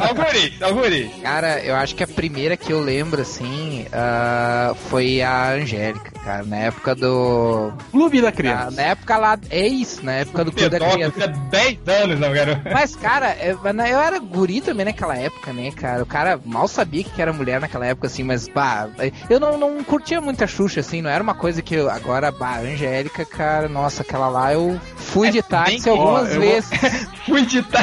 Algures, 0.00 0.62
algures. 0.62 1.10
Cara, 1.22 1.60
eu 1.60 1.74
acho 1.74 1.94
que 1.94 2.02
a 2.02 2.06
primeira 2.06 2.56
que 2.56 2.72
eu 2.72 2.80
lembro, 2.80 3.20
assim, 3.22 3.86
ah, 3.92 4.74
foi 4.88 5.22
a 5.22 5.50
Angélica, 5.52 6.10
cara. 6.24 6.42
Na 6.44 6.56
época 6.56 6.94
do. 6.94 7.72
Clube 7.90 8.20
da 8.20 8.32
criança. 8.32 8.70
na 8.72 8.82
época 8.82 9.16
lá. 9.16 9.38
É 9.50 9.66
isso, 9.66 10.04
na 10.04 10.12
época 10.12 10.44
do 10.44 10.52
Clube 10.52 10.68
da 10.68 10.78
Criança. 10.90 11.12
tinha 11.12 11.28
10 11.28 11.78
anos, 11.86 12.20
não, 12.20 12.32
garoto. 12.32 12.60
Mas, 12.72 12.94
cara, 12.96 13.36
eu, 13.42 13.58
eu 13.64 14.00
era 14.00 14.18
guri 14.18 14.60
também 14.60 14.84
naquela 14.86 15.16
época, 15.16 15.52
né, 15.52 15.70
cara? 15.70 16.02
O 16.02 16.06
cara 16.06 16.40
mal 16.44 16.68
sabia 16.68 17.04
que 17.04 17.20
era 17.20 17.32
mulher 17.32 17.60
naquela 17.60 17.86
época, 17.86 18.06
assim, 18.06 18.22
mas, 18.22 18.48
bah, 18.48 18.88
eu 19.28 19.40
não, 19.40 19.56
não 19.58 19.82
curtia 19.84 20.20
muito 20.20 20.42
a 20.44 20.46
Xuxa, 20.46 20.80
assim, 20.80 21.00
não 21.02 21.10
era 21.10 21.22
uma 21.22 21.34
coisa 21.34 21.62
que 21.62 21.74
eu. 21.74 21.90
Agora, 21.90 22.30
bah, 22.30 22.56
a 22.56 22.60
Angélica, 22.60 23.24
cara, 23.24 23.68
nossa, 23.68 24.02
aquela 24.02 24.28
lá 24.28 24.52
eu 24.52 24.80
fui 24.96 25.28
de 25.30 25.40
bem 25.40 25.42
táxi 25.42 25.88
algumas 25.88 26.22
ó, 26.24 26.26
eu 26.26 26.40
vou- 26.40 26.40
vezes. 26.40 26.70
Fui 27.26 27.44
de 27.46 27.62
tá. 27.62 27.80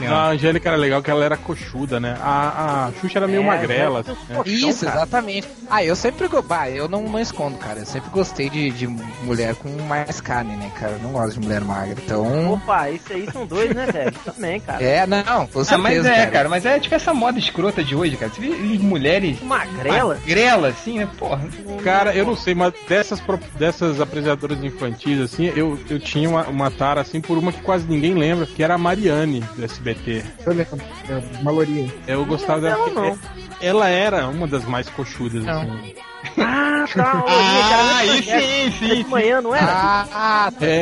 Não, 0.00 0.14
a 0.14 0.28
Angélica 0.28 0.68
era 0.68 0.76
legal 0.78 1.02
que 1.02 1.10
ela 1.10 1.24
era 1.24 1.36
coxuda, 1.36 1.98
né? 1.98 2.16
A, 2.20 2.86
a 2.86 2.92
Xuxa 3.00 3.18
era 3.18 3.26
meio 3.26 3.42
É, 3.42 3.46
magrela. 3.46 4.00
assim, 4.00 4.16
né? 4.28 4.42
Isso, 4.46 4.84
cara. 4.84 4.96
exatamente. 4.98 5.48
Ah, 5.70 5.82
eu 5.84 5.96
sempre. 5.96 6.28
Bah, 6.46 6.68
eu 6.70 6.88
não, 6.88 7.02
não 7.02 7.18
escondo, 7.18 7.56
cara. 7.58 7.80
Eu 7.80 7.86
sempre 7.86 8.10
gostei 8.10 8.48
de, 8.48 8.70
de 8.70 8.86
mulher 8.86 9.54
com 9.54 9.68
mais 9.82 10.20
carne, 10.20 10.56
né, 10.56 10.70
cara? 10.78 10.92
Eu 10.92 10.98
não 11.00 11.12
gosto 11.12 11.38
de 11.38 11.46
mulher 11.46 11.60
magra. 11.62 11.96
Então. 12.04 12.52
Opa, 12.54 12.90
isso 12.90 13.12
aí 13.12 13.28
são 13.32 13.46
dois, 13.46 13.74
né, 13.74 13.86
velho? 13.86 14.12
Também, 14.24 14.60
cara. 14.60 14.82
É, 14.82 15.06
não, 15.06 15.46
com 15.46 15.64
certeza. 15.64 15.74
Ah, 15.74 15.78
mas 15.78 16.04
é, 16.06 16.16
cara. 16.16 16.30
cara. 16.30 16.48
mas 16.48 16.66
é 16.66 16.78
tipo 16.78 16.94
essa 16.94 17.12
moda 17.14 17.38
escrota 17.38 17.82
de 17.82 17.94
hoje, 17.94 18.16
cara. 18.16 18.30
Você 18.32 18.40
vê 18.40 18.48
mulheres 18.78 19.40
Magrela? 19.42 20.14
magrela, 20.14 20.68
assim, 20.68 20.98
né? 20.98 21.08
Porra. 21.18 21.40
Cara, 21.82 22.14
eu 22.14 22.24
não 22.24 22.36
sei, 22.36 22.54
mas 22.54 22.72
dessas, 22.88 23.20
dessas 23.58 24.00
apresentadoras 24.00 24.62
infantis, 24.62 25.20
assim, 25.20 25.46
eu, 25.56 25.78
eu 25.88 25.98
tinha 25.98 26.28
uma, 26.28 26.46
uma 26.46 26.70
tara, 26.70 27.00
assim, 27.00 27.20
por 27.20 27.38
uma 27.38 27.52
que 27.52 27.60
quase 27.62 27.86
ninguém 27.88 28.14
lembra, 28.18 28.46
que 28.46 28.62
era 28.62 28.74
a 28.74 28.78
Mariane, 28.78 29.40
do 29.56 29.64
SBT. 29.64 30.22
Eu 30.46 30.52
lembro. 30.54 30.78
É, 31.08 31.40
uma 31.40 31.50
lourinha. 31.50 31.92
Eu 32.06 32.24
gostava 32.26 32.60
dela. 32.60 32.90
Não. 32.90 33.18
Ela 33.60 33.88
era 33.88 34.26
uma 34.28 34.46
das 34.46 34.64
mais 34.64 34.88
coxudas, 34.88 35.44
Não. 35.44 35.62
assim. 35.62 35.94
Ah, 36.38 36.84
tá. 36.94 37.24
Ah, 37.28 37.98
aí 37.98 38.22
sim, 38.22 38.72
sim, 38.78 39.02
de 39.02 39.08
manhã, 39.08 39.40
não 39.40 39.54
era? 39.54 39.66
Ah, 40.12 40.50
tá 40.58 40.66
É, 40.66 40.78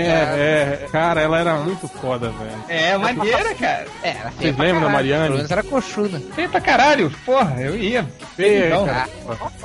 é, 0.82 0.88
cara, 0.90 1.20
ela 1.20 1.38
era 1.38 1.56
muito 1.56 1.86
foda, 1.88 2.30
velho. 2.30 2.64
É, 2.68 2.96
maneira, 2.96 3.54
cara. 3.54 3.86
É, 4.02 4.10
era 4.10 4.30
feia 4.30 4.52
Vocês 4.52 4.56
lembram 4.58 4.82
da 4.82 4.88
Mariane? 4.88 5.24
Pelo 5.24 5.36
menos 5.36 5.50
era 5.50 5.62
coxuda. 5.62 6.20
Feio 6.34 6.48
pra 6.48 6.60
caralho. 6.60 7.10
Porra, 7.24 7.60
eu 7.60 7.76
ia. 7.76 8.06
Feia, 8.34 8.66
Então, 8.68 8.86
cara. 8.86 9.08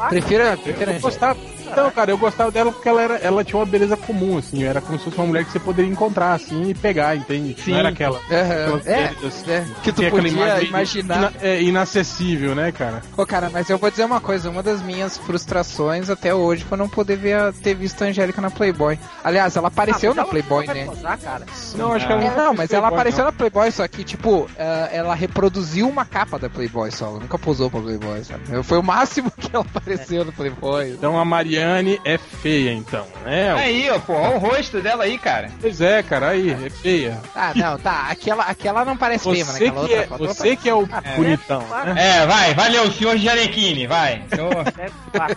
Prefiro, 0.10 0.58
prefiro 0.58 0.92
Eu 0.92 1.00
gostava. 1.00 1.40
Então, 1.72 1.92
cara, 1.92 2.12
eu 2.12 2.18
gostava 2.18 2.52
dela 2.52 2.72
porque 2.72 2.88
ela, 2.90 3.02
era, 3.02 3.16
ela 3.16 3.44
tinha 3.44 3.60
uma 3.60 3.66
beleza 3.66 3.96
comum, 3.98 4.38
assim. 4.38 4.64
Era 4.64 4.82
como 4.82 4.98
se 4.98 5.06
fosse 5.06 5.18
uma 5.18 5.28
mulher 5.28 5.46
que 5.46 5.52
você 5.52 5.60
poderia 5.60 5.90
encontrar, 5.92 6.34
assim, 6.34 6.70
e 6.70 6.74
pegar, 6.74 7.16
entende? 7.16 7.56
Sim. 7.62 7.72
Não 7.72 7.80
era 7.80 7.90
aquela. 7.90 8.20
É, 8.30 8.68
mulheres, 8.68 9.24
assim, 9.26 9.52
é, 9.52 9.66
que 9.84 9.92
tu 9.92 10.04
podia 10.10 10.30
imagem 10.32 10.68
imaginar. 10.68 11.18
ina- 11.18 11.34
é, 11.42 11.62
inacessível, 11.62 12.56
né, 12.56 12.72
cara? 12.72 13.02
Pô, 13.16 13.26
cara, 13.26 13.50
mas 13.52 13.70
eu 13.70 13.78
vou 13.78 13.90
dizer 13.90 14.06
uma 14.06 14.20
coisa, 14.22 14.50
uma 14.50 14.62
das 14.64 14.82
minhas 14.82 15.18
frustrações 15.18 16.10
até 16.10 16.34
hoje 16.34 16.64
foi 16.64 16.78
não 16.78 16.88
poder 16.90 17.18
ver 17.18 17.34
a- 17.36 17.52
ter 17.54 17.74
visto 17.76 18.02
a 18.04 18.08
Angélica 18.08 18.42
na 18.42 18.50
Playboy. 18.52 18.98
Aliás, 19.24 19.56
ela 19.56 19.68
apareceu 19.68 20.12
Ah, 20.12 20.16
na 20.16 20.22
ela 20.22 20.30
Playboy, 20.32 20.68
né? 20.68 20.86
posar, 20.86 21.18
cara. 21.20 21.46
Não, 21.76 21.94
acho 21.94 22.06
que 22.06 22.12
ela 22.14 22.22
É, 22.24 22.36
não, 22.36 22.46
fez 22.48 22.58
mas 22.58 22.72
ela 22.72 22.82
Playboy, 22.82 22.88
apareceu 23.00 23.20
não. 23.20 23.26
na 23.26 23.32
Playboy, 23.32 23.72
só 23.72 23.88
que, 23.88 24.04
tipo, 24.04 24.50
ah, 24.58 24.90
ela 24.92 25.16
reproduziu 25.16 25.88
uma 25.90 26.06
capa 26.06 26.38
da 26.40 26.50
Playboy 26.50 26.92
só. 26.92 27.08
Ela 27.08 27.20
nunca 27.20 27.38
posou 27.38 27.70
pra 27.70 27.80
Playboy, 27.82 28.24
sabe? 28.24 28.64
Foi 28.64 28.78
o 28.78 28.84
máximo 28.84 29.32
que 29.38 29.50
ela 29.56 29.66
apareceu 29.74 30.26
no 30.26 30.32
Playboy. 30.32 30.92
Então 30.92 31.18
a 31.20 31.26
Mariane 31.62 32.02
é 32.04 32.18
feia, 32.18 32.74
então, 32.74 33.06
né? 33.24 33.54
Aí, 33.54 33.90
ó, 33.90 34.00
pô, 34.00 34.14
olha 34.14 34.36
o 34.36 34.40
rosto 34.40 34.82
dela 34.82 35.04
aí, 35.04 35.18
cara. 35.18 35.52
Pois 35.62 35.80
é, 35.80 36.02
cara, 36.02 36.30
aí, 36.30 36.50
é 36.52 36.70
feia. 36.70 37.20
Ah, 37.36 37.54
não, 37.56 37.78
tá. 37.78 38.08
Aquela, 38.10 38.44
aquela 38.44 38.84
não 38.84 38.98
parece 38.98 39.30
feia, 39.30 39.46
naquela 39.46 39.72
que, 39.72 39.80
outra 39.80 39.96
é, 39.96 40.08
foto 40.08 40.24
ela 40.24 40.34
você 40.34 40.56
que 40.56 40.70
é 40.70 40.74
o 40.74 40.84
É. 41.04 41.16
bonitão, 41.16 41.62
né? 41.86 41.96
É, 41.98 42.26
vai, 42.26 42.54
valeu, 42.56 42.92
senhor 42.92 43.18
Janequine, 43.18 43.86
vai. 43.86 44.24
Senhor... 44.34 44.52
É, 44.52 44.90
claro. 45.12 45.36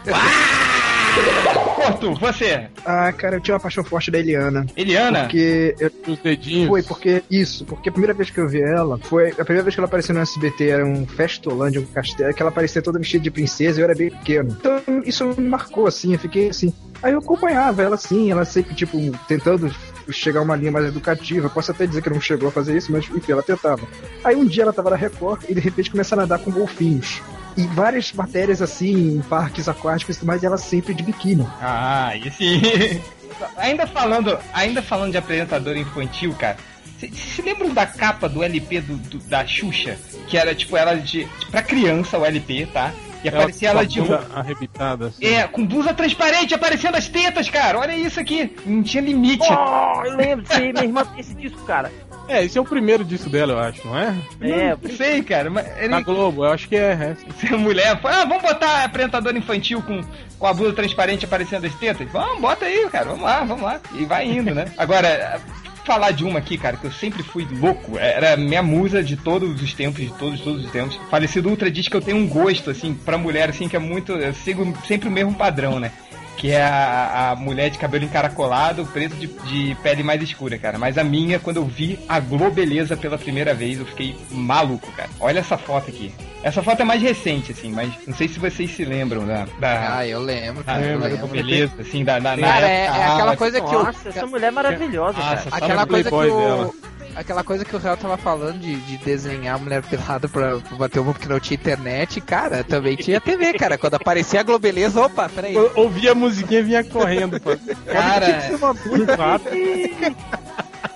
Porto, 1.76 2.14
você. 2.14 2.66
Ah, 2.84 3.12
cara, 3.12 3.36
eu 3.36 3.40
tinha 3.40 3.54
uma 3.54 3.60
paixão 3.60 3.84
forte 3.84 4.10
da 4.10 4.18
Eliana. 4.18 4.66
Eliana? 4.76 5.20
Porque 5.20 5.74
eu 5.78 5.92
Os 6.08 6.18
dedinhos. 6.18 6.68
Foi, 6.68 6.82
porque. 6.82 7.22
Isso, 7.30 7.64
porque 7.64 7.88
a 7.88 7.92
primeira 7.92 8.14
vez 8.14 8.30
que 8.30 8.38
eu 8.38 8.48
vi 8.48 8.60
ela 8.62 8.98
foi. 8.98 9.30
A 9.30 9.44
primeira 9.44 9.62
vez 9.62 9.74
que 9.74 9.80
ela 9.80 9.86
apareceu 9.86 10.14
no 10.14 10.20
SBT 10.20 10.68
era 10.68 10.84
um 10.84 11.06
Festolândia, 11.06 11.80
um 11.80 11.84
castelo, 11.86 12.34
que 12.34 12.42
ela 12.42 12.50
aparecia 12.50 12.82
toda 12.82 12.98
vestida 12.98 13.22
de 13.22 13.30
princesa 13.30 13.78
e 13.78 13.82
eu 13.82 13.84
era 13.84 13.94
bem 13.94 14.10
pequeno. 14.10 14.56
Então 14.58 14.80
isso 15.04 15.24
me 15.26 15.48
marcou, 15.48 15.86
assim, 15.86 16.13
eu 16.14 16.18
fiquei 16.18 16.48
assim. 16.48 16.72
Aí 17.02 17.12
eu 17.12 17.18
acompanhava 17.18 17.82
ela 17.82 17.96
assim, 17.96 18.30
ela 18.30 18.44
sempre, 18.44 18.74
tipo, 18.74 18.98
tentando 19.28 19.74
chegar 20.10 20.40
a 20.40 20.42
uma 20.42 20.56
linha 20.56 20.72
mais 20.72 20.86
educativa. 20.86 21.50
Posso 21.50 21.70
até 21.70 21.86
dizer 21.86 22.02
que 22.02 22.10
não 22.10 22.20
chegou 22.20 22.48
a 22.48 22.52
fazer 22.52 22.76
isso, 22.76 22.90
mas 22.90 23.04
enfim, 23.08 23.32
ela 23.32 23.42
tentava. 23.42 23.86
Aí 24.22 24.34
um 24.36 24.46
dia 24.46 24.62
ela 24.62 24.72
tava 24.72 24.90
na 24.90 24.96
Record 24.96 25.42
e 25.48 25.54
de 25.54 25.60
repente 25.60 25.90
começa 25.90 26.14
a 26.14 26.18
nadar 26.18 26.38
com 26.38 26.50
golfinhos. 26.50 27.20
E 27.56 27.62
várias 27.68 28.12
matérias 28.12 28.60
assim, 28.62 29.16
em 29.18 29.20
parques 29.22 29.68
aquáticos 29.68 30.18
e 30.20 30.46
ela 30.46 30.56
sempre 30.58 30.92
de 30.94 31.02
biquíni. 31.02 31.46
Ah, 31.60 32.12
e 32.16 32.30
sim. 32.30 32.60
ainda 33.56 33.86
falando, 33.86 34.38
ainda 34.52 34.82
falando 34.82 35.12
de 35.12 35.18
apresentador 35.18 35.76
infantil, 35.76 36.34
cara. 36.34 36.56
Vocês 36.98 37.12
se 37.16 37.42
lembram 37.42 37.72
da 37.74 37.86
capa 37.86 38.28
do 38.28 38.42
LP 38.42 38.80
do, 38.80 38.96
do- 38.96 39.18
da 39.28 39.46
Xuxa? 39.46 39.98
Que 40.26 40.38
era 40.38 40.54
tipo 40.54 40.76
ela 40.76 40.94
de 40.94 41.28
pra 41.50 41.62
criança 41.62 42.18
o 42.18 42.24
LP, 42.24 42.66
tá? 42.72 42.92
E 43.24 43.28
aparecia 43.28 43.70
ela, 43.70 43.80
com 43.80 43.86
a 43.86 43.88
de 43.88 44.00
arrebitada, 44.34 45.06
assim. 45.06 45.24
É, 45.24 45.46
com 45.48 45.66
blusa 45.66 45.94
transparente 45.94 46.54
aparecendo 46.54 46.96
as 46.96 47.08
tetas, 47.08 47.48
cara. 47.48 47.78
Olha 47.78 47.96
isso 47.96 48.20
aqui. 48.20 48.54
Não 48.66 48.82
tinha 48.82 49.02
limite. 49.02 49.48
Oh, 49.50 50.02
eu 50.04 50.16
lembro 50.16 50.42
disso 50.42 50.60
aí, 50.60 50.72
minha 50.72 50.84
irmã 50.84 51.04
tem 51.04 51.20
esse 51.20 51.34
disco, 51.34 51.64
cara. 51.64 51.90
É, 52.28 52.44
esse 52.44 52.56
é 52.56 52.60
o 52.60 52.64
primeiro 52.64 53.04
disco 53.04 53.28
dela, 53.28 53.52
eu 53.52 53.58
acho, 53.58 53.86
não 53.86 53.98
é? 53.98 54.14
É, 54.40 54.76
Não 54.80 54.96
sei, 54.96 55.22
cara. 55.22 55.50
Mas 55.50 55.66
ele, 55.78 55.88
Na 55.88 56.00
Globo, 56.00 56.44
eu 56.44 56.52
acho 56.52 56.68
que 56.68 56.76
é. 56.76 56.92
é. 56.92 57.16
se 57.38 57.52
a 57.52 57.58
mulher 57.58 58.00
ah, 58.02 58.24
vamos 58.24 58.42
botar 58.42 58.84
apresentador 58.84 59.36
infantil 59.36 59.82
com, 59.82 60.00
com 60.38 60.46
a 60.46 60.54
blusa 60.54 60.72
transparente 60.72 61.24
aparecendo 61.24 61.66
as 61.66 61.74
tetas? 61.74 62.10
Vamos, 62.10 62.40
bota 62.40 62.64
aí, 62.64 62.88
cara, 62.90 63.06
vamos 63.06 63.22
lá, 63.22 63.44
vamos 63.44 63.62
lá. 63.62 63.80
E 63.94 64.04
vai 64.04 64.26
indo, 64.26 64.54
né? 64.54 64.66
Agora, 64.78 65.40
falar 65.84 66.10
de 66.10 66.24
uma 66.24 66.38
aqui, 66.38 66.56
cara, 66.56 66.76
que 66.76 66.84
eu 66.84 66.92
sempre 66.92 67.22
fui 67.22 67.46
louco, 67.50 67.98
era 67.98 68.36
minha 68.36 68.62
musa 68.62 69.02
de 69.02 69.16
todos 69.16 69.62
os 69.62 69.74
tempos, 69.74 70.00
de 70.00 70.12
todos, 70.12 70.40
todos 70.40 70.64
os 70.64 70.70
tempos. 70.70 70.98
Falecido 71.10 71.48
Ultra 71.48 71.70
diz 71.70 71.88
que 71.88 71.96
eu 71.96 72.00
tenho 72.00 72.16
um 72.16 72.26
gosto, 72.26 72.70
assim, 72.70 72.94
pra 72.94 73.18
mulher, 73.18 73.50
assim, 73.50 73.68
que 73.68 73.76
é 73.76 73.78
muito. 73.78 74.12
Eu 74.12 74.34
sigo 74.34 74.76
sempre 74.86 75.08
o 75.08 75.12
mesmo 75.12 75.34
padrão, 75.34 75.78
né? 75.78 75.92
Que 76.36 76.50
é 76.50 76.62
a, 76.62 77.30
a 77.30 77.36
mulher 77.36 77.70
de 77.70 77.78
cabelo 77.78 78.04
encaracolado, 78.04 78.84
preto 78.86 79.14
de, 79.14 79.26
de 79.26 79.76
pele 79.82 80.02
mais 80.02 80.20
escura, 80.22 80.58
cara. 80.58 80.78
Mas 80.78 80.98
a 80.98 81.04
minha, 81.04 81.38
quando 81.38 81.58
eu 81.58 81.64
vi 81.64 81.98
a 82.08 82.18
Globeleza 82.18 82.96
pela 82.96 83.16
primeira 83.16 83.54
vez, 83.54 83.78
eu 83.78 83.86
fiquei 83.86 84.16
maluco, 84.30 84.90
cara. 84.92 85.10
Olha 85.20 85.38
essa 85.38 85.56
foto 85.56 85.90
aqui. 85.90 86.12
Essa 86.44 86.62
foto 86.62 86.82
é 86.82 86.84
mais 86.84 87.00
recente, 87.00 87.52
assim, 87.52 87.72
mas 87.72 87.90
não 88.06 88.14
sei 88.14 88.28
se 88.28 88.38
vocês 88.38 88.70
se 88.70 88.84
lembram 88.84 89.26
da. 89.26 89.46
da 89.58 89.96
Ah, 89.96 90.06
eu 90.06 90.20
lembro, 90.20 90.62
da, 90.62 90.74
cara, 90.74 90.84
eu 90.84 90.98
da 91.00 91.06
lembro. 91.06 91.18
Globeleza, 91.26 91.72
assim, 91.80 92.04
da, 92.04 92.18
da, 92.18 92.36
na 92.36 92.46
Cara, 92.46 92.68
é, 92.68 92.84
época 92.84 92.98
é 92.98 93.02
aquela 93.02 93.22
alta. 93.22 93.36
coisa 93.38 93.60
que 93.62 93.74
eu. 93.74 93.82
Nossa, 93.84 94.08
essa 94.10 94.26
mulher 94.26 94.46
é 94.48 94.50
maravilhosa, 94.50 95.18
Nossa, 95.18 95.50
cara. 95.50 95.64
Aquela 95.64 95.86
coisa 95.86 96.10
que 96.10 96.16
Playboy 96.16 96.30
o. 96.30 96.46
dela. 96.46 96.70
Aquela 97.16 97.44
coisa 97.44 97.64
que 97.64 97.74
o 97.74 97.78
Real 97.78 97.96
tava 97.96 98.16
falando 98.16 98.58
de, 98.58 98.76
de 98.76 98.96
desenhar 98.98 99.54
a 99.56 99.58
mulher 99.58 99.82
pelada 99.82 100.28
pra, 100.28 100.58
pra 100.58 100.76
bater 100.76 100.98
uma 100.98 101.12
porque 101.12 101.28
não 101.28 101.38
tinha 101.40 101.54
internet, 101.56 102.20
cara, 102.20 102.64
também 102.64 102.96
tinha 102.96 103.20
TV, 103.20 103.52
cara. 103.54 103.78
Quando 103.78 103.94
aparecia 103.94 104.40
a 104.40 104.42
Globeleza, 104.42 105.00
opa, 105.00 105.28
peraí. 105.28 105.54
Eu 105.54 105.70
ouvia 105.76 106.12
a 106.12 106.14
musiquinha 106.14 106.60
e 106.60 106.64
vinha 106.64 106.84
correndo. 106.84 107.40
pô. 107.40 107.50
Cara, 107.86 108.26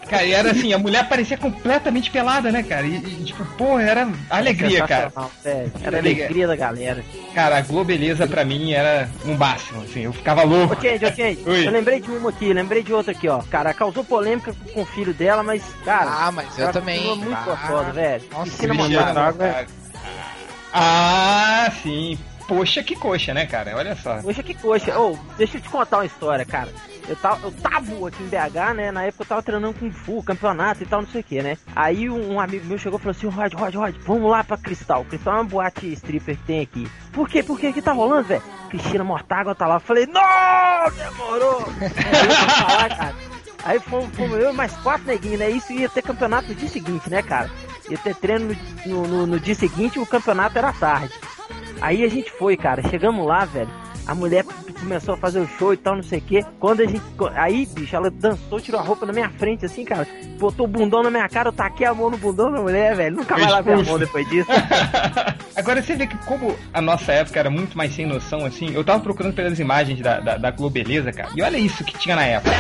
cara, 0.08 0.25
e 0.25 0.32
era 0.32 0.50
assim, 0.50 0.72
a 0.72 0.78
mulher 0.78 1.06
parecia 1.08 1.37
completamente 1.37 2.10
pelada, 2.10 2.50
né, 2.50 2.62
cara? 2.62 2.87
E, 2.87 2.96
e, 2.96 3.25
tipo, 3.25 3.44
pô, 3.56 3.78
era 3.78 4.08
alegria, 4.30 4.87
cara. 4.87 5.12
Velho. 5.44 5.72
Era 5.82 5.96
a 5.96 6.00
Alegria. 6.00 6.25
alegria 6.25 6.46
da 6.46 6.56
galera. 6.56 7.04
Cara, 7.34 7.58
a 7.58 7.60
Globeleza 7.60 8.26
pra 8.26 8.44
mim 8.44 8.72
era 8.72 9.08
um 9.25 9.34
máximo, 9.34 9.82
assim, 9.82 10.00
eu 10.00 10.12
ficava 10.12 10.42
louco. 10.42 10.76
Change, 10.80 11.38
Oi. 11.46 11.66
eu 11.66 11.70
lembrei 11.70 12.00
de 12.00 12.10
uma 12.10 12.30
aqui, 12.30 12.52
lembrei 12.52 12.82
de 12.82 12.92
outra 12.92 13.12
aqui, 13.12 13.28
ó. 13.28 13.38
Cara, 13.50 13.75
causou 13.75 14.02
polêmica 14.02 14.54
com 14.72 14.82
o 14.82 14.87
filho 14.87 15.12
dela, 15.12 15.42
mas, 15.42 15.62
cara. 15.84 16.07
Ah, 16.10 16.32
mas 16.32 16.58
eu 16.58 16.72
também. 16.72 17.16
muito 17.16 17.34
Ah, 17.34 17.42
gostosa, 17.44 17.92
velho. 17.92 18.24
nossa, 18.32 18.44
Piscina 18.50 18.74
é- 18.74 18.96
cara. 19.14 19.66
Ah, 20.72 21.70
sim. 21.82 22.18
Poxa, 22.46 22.82
que 22.82 22.96
coxa, 22.96 23.34
né, 23.34 23.44
cara? 23.46 23.76
Olha 23.76 23.94
só. 23.94 24.22
Poxa, 24.22 24.42
que 24.42 24.54
coxa. 24.54 24.98
Ô, 24.98 25.18
deixa 25.36 25.58
eu 25.58 25.60
te 25.60 25.68
contar 25.68 25.98
uma 25.98 26.06
história, 26.06 26.44
cara. 26.46 26.72
Eu 27.06 27.16
tava, 27.16 27.46
eu 27.46 27.52
tava 27.52 28.08
aqui 28.08 28.22
em 28.22 28.28
BH, 28.28 28.74
né? 28.74 28.90
Na 28.90 29.02
época 29.04 29.22
eu 29.22 29.26
tava 29.28 29.42
treinando 29.42 29.78
Kung 29.78 29.90
Fu, 29.90 30.22
campeonato 30.22 30.82
e 30.82 30.86
tal, 30.86 31.00
não 31.02 31.08
sei 31.08 31.22
o 31.22 31.24
que, 31.24 31.42
né? 31.42 31.56
Aí 31.74 32.08
um, 32.08 32.38
amigo 32.38 32.66
meu 32.66 32.76
chegou 32.78 32.98
e 32.98 33.02
falou 33.02 33.16
assim: 33.16 33.28
Rod, 33.28 33.52
Rod, 33.54 33.74
Rod, 33.74 33.94
vamos 34.04 34.30
lá 34.30 34.44
pra 34.44 34.58
Cristal. 34.58 35.04
Cristal 35.06 35.34
é 35.34 35.36
uma 35.38 35.44
boate 35.44 35.90
stripper 35.92 36.36
que 36.36 36.42
tem 36.44 36.60
aqui. 36.60 36.90
Por 37.12 37.28
quê? 37.28 37.42
Por 37.42 37.58
quê? 37.58 37.68
O 37.68 37.72
que 37.72 37.80
tá 37.82 37.92
rolando, 37.92 38.24
velho? 38.28 38.42
Cristina 38.68 39.04
Mortágua 39.04 39.54
tá 39.54 39.66
lá. 39.66 39.76
Eu 39.76 39.80
falei: 39.80 40.06
Não, 40.06 40.90
demorou! 40.96 41.64
Aí 41.80 42.26
eu 42.28 42.34
falar, 42.34 42.88
cara. 42.90 43.14
Aí 43.68 43.78
fomos, 43.78 44.08
fomos 44.16 44.38
eu 44.38 44.50
e 44.50 44.52
mais 44.54 44.72
quatro 44.78 45.06
neguinhos, 45.06 45.40
né? 45.40 45.50
Isso 45.50 45.75
ia 45.75 45.90
ter 45.90 46.00
campeonato 46.00 46.48
no 46.48 46.54
dia 46.54 46.70
seguinte, 46.70 47.10
né, 47.10 47.20
cara? 47.20 47.50
Ia 47.90 47.98
ter 47.98 48.14
treino 48.14 48.56
no, 48.87 49.06
no, 49.06 49.26
no 49.26 49.38
dia 49.38 49.54
seguinte 49.54 49.96
e 49.96 49.98
o 49.98 50.06
campeonato 50.06 50.56
era 50.56 50.72
tarde. 50.72 51.12
Aí 51.78 52.02
a 52.02 52.08
gente 52.08 52.30
foi, 52.30 52.56
cara. 52.56 52.82
Chegamos 52.88 53.26
lá, 53.26 53.44
velho. 53.44 53.68
A 54.06 54.14
mulher 54.14 54.42
começou 54.80 55.12
a 55.12 55.16
fazer 55.18 55.40
o 55.40 55.46
show 55.46 55.75
e 55.75 55.76
tal, 55.76 55.96
não 55.96 56.02
sei 56.02 56.18
o 56.18 56.22
que. 56.22 56.42
Quando 56.58 56.80
a 56.80 56.87
gente. 56.87 57.02
Aí, 57.34 57.66
bicho, 57.66 57.94
ela 57.94 58.10
dançou, 58.10 58.58
tirou 58.58 58.80
a 58.80 58.82
roupa 58.82 59.04
na 59.04 59.12
minha 59.12 59.28
frente, 59.28 59.66
assim, 59.66 59.84
cara. 59.84 60.08
Botou 60.38 60.64
o 60.64 60.68
bundão 60.68 61.02
na 61.02 61.10
minha 61.10 61.28
cara, 61.28 61.50
eu 61.50 61.52
taquei 61.52 61.87
a 61.87 61.92
mão 61.92 62.08
no 62.08 62.16
bundão 62.16 62.50
da 62.50 62.62
mulher, 62.62 62.96
velho. 62.96 63.16
Nunca 63.16 63.37
mais 63.37 63.52
lavei 63.52 63.75
a 63.75 63.82
mão 63.82 63.98
depois 63.98 64.26
disso. 64.30 64.48
Agora 65.54 65.82
você 65.82 65.94
vê 65.94 66.06
que 66.06 66.16
como 66.25 66.56
a 66.72 66.80
nossa 66.80 67.12
época 67.12 67.38
era 67.38 67.50
muito 67.50 67.76
mais 67.76 67.94
sem 67.94 68.06
noção, 68.06 68.46
assim, 68.46 68.72
eu 68.72 68.82
tava 68.82 69.00
procurando 69.00 69.34
pelas 69.34 69.58
imagens 69.58 70.00
da, 70.00 70.20
da, 70.20 70.38
da 70.38 70.50
Globeleza, 70.52 71.12
cara. 71.12 71.28
E 71.37 71.42
olha 71.42 71.58
isso 71.58 71.84
que 71.84 71.98
tinha 71.98 72.16
na 72.16 72.25
época. 72.25 72.56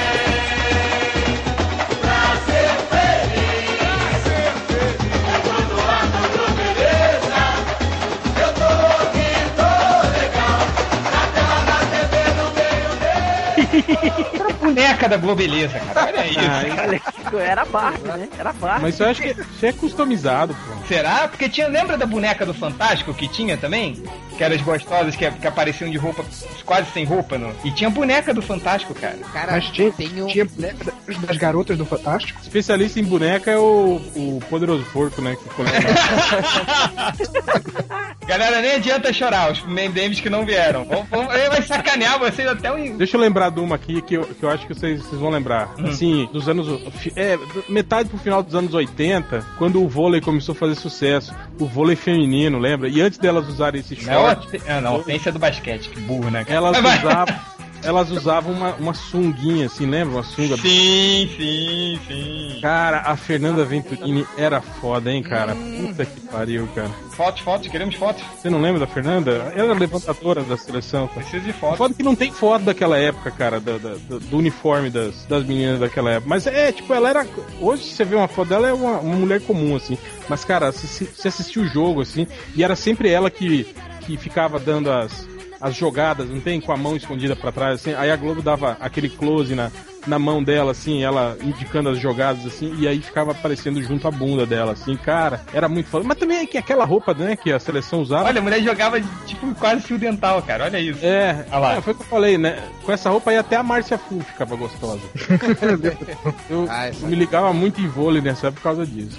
Era 14.34 14.48
a 14.48 14.52
boneca 14.52 15.08
da 15.08 15.16
Globeleza, 15.16 15.78
cara. 15.80 16.08
Olha 16.08 16.26
isso. 16.26 16.40
Ah, 16.40 17.40
era 17.40 17.64
Barbie, 17.64 18.08
né? 18.08 18.28
Era 18.38 18.52
Barbie. 18.52 18.82
Mas 18.82 19.00
eu 19.00 19.08
acho 19.08 19.22
que 19.22 19.28
isso 19.28 19.66
é 19.66 19.72
customizado, 19.72 20.54
pô. 20.54 20.86
Será? 20.86 21.28
Porque 21.28 21.48
tinha. 21.48 21.68
Lembra 21.68 21.96
da 21.96 22.06
boneca 22.06 22.44
do 22.44 22.54
Fantástico 22.54 23.14
que 23.14 23.28
tinha 23.28 23.56
também? 23.56 24.02
Que 24.38 24.44
eram 24.44 24.54
as 24.54 24.62
gostosas 24.62 25.16
que, 25.16 25.28
que 25.30 25.46
apareciam 25.48 25.90
de 25.90 25.98
roupa, 25.98 26.24
quase 26.64 26.90
sem 26.92 27.04
roupa, 27.04 27.36
no... 27.36 27.52
E 27.64 27.72
tinha 27.72 27.90
boneca 27.90 28.32
do 28.32 28.40
Fantástico, 28.40 28.94
cara. 28.94 29.18
Cara, 29.32 29.52
Mas 29.52 29.64
tinha, 29.66 29.88
um... 29.88 30.26
tinha 30.28 30.44
boneca 30.44 30.92
das 31.26 31.36
garotas 31.36 31.76
do 31.76 31.84
Fantástico. 31.84 32.40
Especialista 32.40 33.00
em 33.00 33.04
boneca 33.04 33.50
é 33.50 33.58
o, 33.58 33.96
o 34.14 34.40
poderoso 34.48 34.84
porco, 34.92 35.20
né? 35.20 35.36
Que 35.36 35.48
coleta- 35.50 35.78
Galera, 38.28 38.60
nem 38.60 38.72
adianta 38.72 39.10
chorar, 39.10 39.50
os 39.52 39.62
memes 39.64 40.20
que 40.20 40.28
não 40.28 40.44
vieram. 40.44 40.84
Vamos, 40.84 41.08
vamos, 41.08 41.34
ele 41.34 41.48
vai 41.48 41.62
sacanear 41.62 42.18
vocês 42.18 42.46
até 42.46 42.70
o. 42.70 42.98
Deixa 42.98 43.16
eu 43.16 43.20
lembrar 43.22 43.48
de 43.50 43.58
uma 43.58 43.76
aqui 43.76 44.02
que 44.02 44.18
eu, 44.18 44.22
que 44.22 44.42
eu 44.42 44.50
acho 44.50 44.66
que 44.66 44.74
vocês, 44.74 45.00
vocês 45.00 45.18
vão 45.18 45.30
lembrar. 45.30 45.72
Assim, 45.82 46.28
dos 46.30 46.46
anos. 46.46 46.68
É, 47.16 47.38
metade 47.70 48.10
pro 48.10 48.18
final 48.18 48.42
dos 48.42 48.54
anos 48.54 48.74
80, 48.74 49.46
quando 49.56 49.82
o 49.82 49.88
vôlei 49.88 50.20
começou 50.20 50.54
a 50.54 50.56
fazer 50.56 50.74
sucesso. 50.74 51.34
O 51.58 51.64
vôlei 51.64 51.96
feminino, 51.96 52.58
lembra? 52.58 52.86
E 52.90 53.00
antes 53.00 53.18
delas 53.18 53.48
usarem 53.48 53.80
esse 53.80 53.94
Não, 54.04 54.27
short, 54.34 54.62
é, 54.66 54.80
não, 54.80 54.96
ofensa 54.96 55.30
do 55.32 55.38
basquete, 55.38 55.88
que 55.90 56.00
burro, 56.00 56.30
né? 56.30 56.44
cara? 56.44 56.56
elas 56.56 56.80
Vai, 56.80 56.98
vai. 56.98 57.12
usavam. 57.12 57.34
Elas 57.80 58.10
usavam 58.10 58.52
uma, 58.52 58.74
uma 58.74 58.92
sunguinha, 58.92 59.66
assim, 59.66 59.86
lembra? 59.86 60.16
Uma 60.16 60.24
sunga. 60.24 60.56
Sim, 60.56 61.30
sim, 61.36 62.00
sim. 62.08 62.58
Cara, 62.60 63.02
a 63.06 63.16
Fernanda 63.16 63.64
Venturini 63.64 64.26
era 64.36 64.60
foda, 64.60 65.12
hein, 65.12 65.22
cara? 65.22 65.54
Puta 65.54 66.04
que 66.04 66.20
pariu, 66.22 66.68
cara. 66.74 66.90
Fotos, 67.12 67.40
fotos, 67.42 67.68
queremos 67.68 67.94
fotos. 67.94 68.24
Você 68.36 68.50
não 68.50 68.60
lembra 68.60 68.80
da 68.80 68.86
Fernanda? 68.88 69.52
Ela 69.54 69.70
era 69.70 69.74
levantadora 69.78 70.42
da 70.42 70.56
seleção. 70.56 71.06
cara. 71.06 71.20
Preciso 71.20 71.44
de 71.44 71.52
fotos. 71.52 71.78
Foda 71.78 71.94
que 71.94 72.02
não 72.02 72.16
tem 72.16 72.32
foto 72.32 72.64
daquela 72.64 72.98
época, 72.98 73.30
cara, 73.30 73.60
da- 73.60 73.78
da- 73.78 73.94
do, 73.94 74.18
do 74.18 74.38
uniforme 74.38 74.90
das, 74.90 75.24
das 75.26 75.44
meninas 75.46 75.78
daquela 75.78 76.10
época. 76.10 76.28
Mas 76.28 76.48
é, 76.48 76.72
tipo, 76.72 76.92
ela 76.92 77.08
era. 77.08 77.24
Hoje 77.60 77.84
você 77.84 78.04
vê 78.04 78.16
uma 78.16 78.26
foto 78.26 78.48
dela, 78.48 78.66
é 78.68 78.72
uma, 78.72 78.98
uma 78.98 79.14
mulher 79.16 79.40
comum, 79.42 79.76
assim. 79.76 79.96
Mas, 80.28 80.44
cara, 80.44 80.72
você 80.72 81.28
assistiu 81.28 81.62
o 81.62 81.68
jogo, 81.68 82.00
assim, 82.00 82.26
e 82.56 82.64
era 82.64 82.74
sempre 82.74 83.08
ela 83.08 83.30
que, 83.30 83.64
que 84.08 84.16
ficava 84.16 84.58
dando 84.58 84.90
as, 84.90 85.28
as 85.60 85.74
jogadas, 85.74 86.26
não 86.28 86.40
tem? 86.40 86.60
Com 86.62 86.72
a 86.72 86.76
mão 86.78 86.96
escondida 86.96 87.36
pra 87.36 87.52
trás, 87.52 87.74
assim. 87.80 87.92
Aí 87.94 88.10
a 88.10 88.16
Globo 88.16 88.40
dava 88.40 88.78
aquele 88.80 89.10
close 89.10 89.54
na, 89.54 89.70
na 90.06 90.18
mão 90.18 90.42
dela, 90.42 90.70
assim, 90.72 91.02
ela 91.04 91.36
indicando 91.42 91.90
as 91.90 91.98
jogadas, 91.98 92.46
assim, 92.46 92.74
e 92.78 92.88
aí 92.88 93.02
ficava 93.02 93.32
aparecendo 93.32 93.82
junto 93.82 94.08
à 94.08 94.10
bunda 94.10 94.46
dela, 94.46 94.72
assim, 94.72 94.96
cara, 94.96 95.42
era 95.52 95.68
muito 95.68 95.90
foda. 95.90 96.04
Mas 96.08 96.16
também 96.16 96.38
é 96.38 96.46
que 96.46 96.56
aquela 96.56 96.86
roupa, 96.86 97.12
né, 97.12 97.36
que 97.36 97.52
a 97.52 97.58
seleção 97.58 98.00
usava. 98.00 98.24
Olha, 98.24 98.38
a 98.38 98.42
mulher 98.42 98.62
jogava 98.62 98.98
tipo 99.26 99.54
quase 99.56 99.82
fio 99.82 99.98
dental, 99.98 100.40
cara. 100.42 100.64
Olha 100.64 100.80
isso. 100.80 101.04
É, 101.04 101.44
Olha 101.50 101.58
lá. 101.58 101.76
é, 101.76 101.80
foi 101.82 101.92
o 101.92 101.96
que 101.96 102.02
eu 102.02 102.06
falei, 102.06 102.38
né? 102.38 102.58
Com 102.82 102.92
essa 102.92 103.10
roupa 103.10 103.30
aí 103.30 103.36
até 103.36 103.56
a 103.56 103.62
Márcia 103.62 103.98
Fu 103.98 104.20
ficava 104.20 104.56
gostosa. 104.56 105.02
eu, 106.48 106.66
Ah, 106.70 106.88
eu 106.88 107.08
me 107.08 107.14
ligava 107.14 107.52
muito 107.52 107.78
em 107.78 107.88
vôlei 107.88 108.22
nessa 108.22 108.46
época 108.46 108.60
por 108.62 108.62
causa 108.62 108.86
disso. 108.86 109.18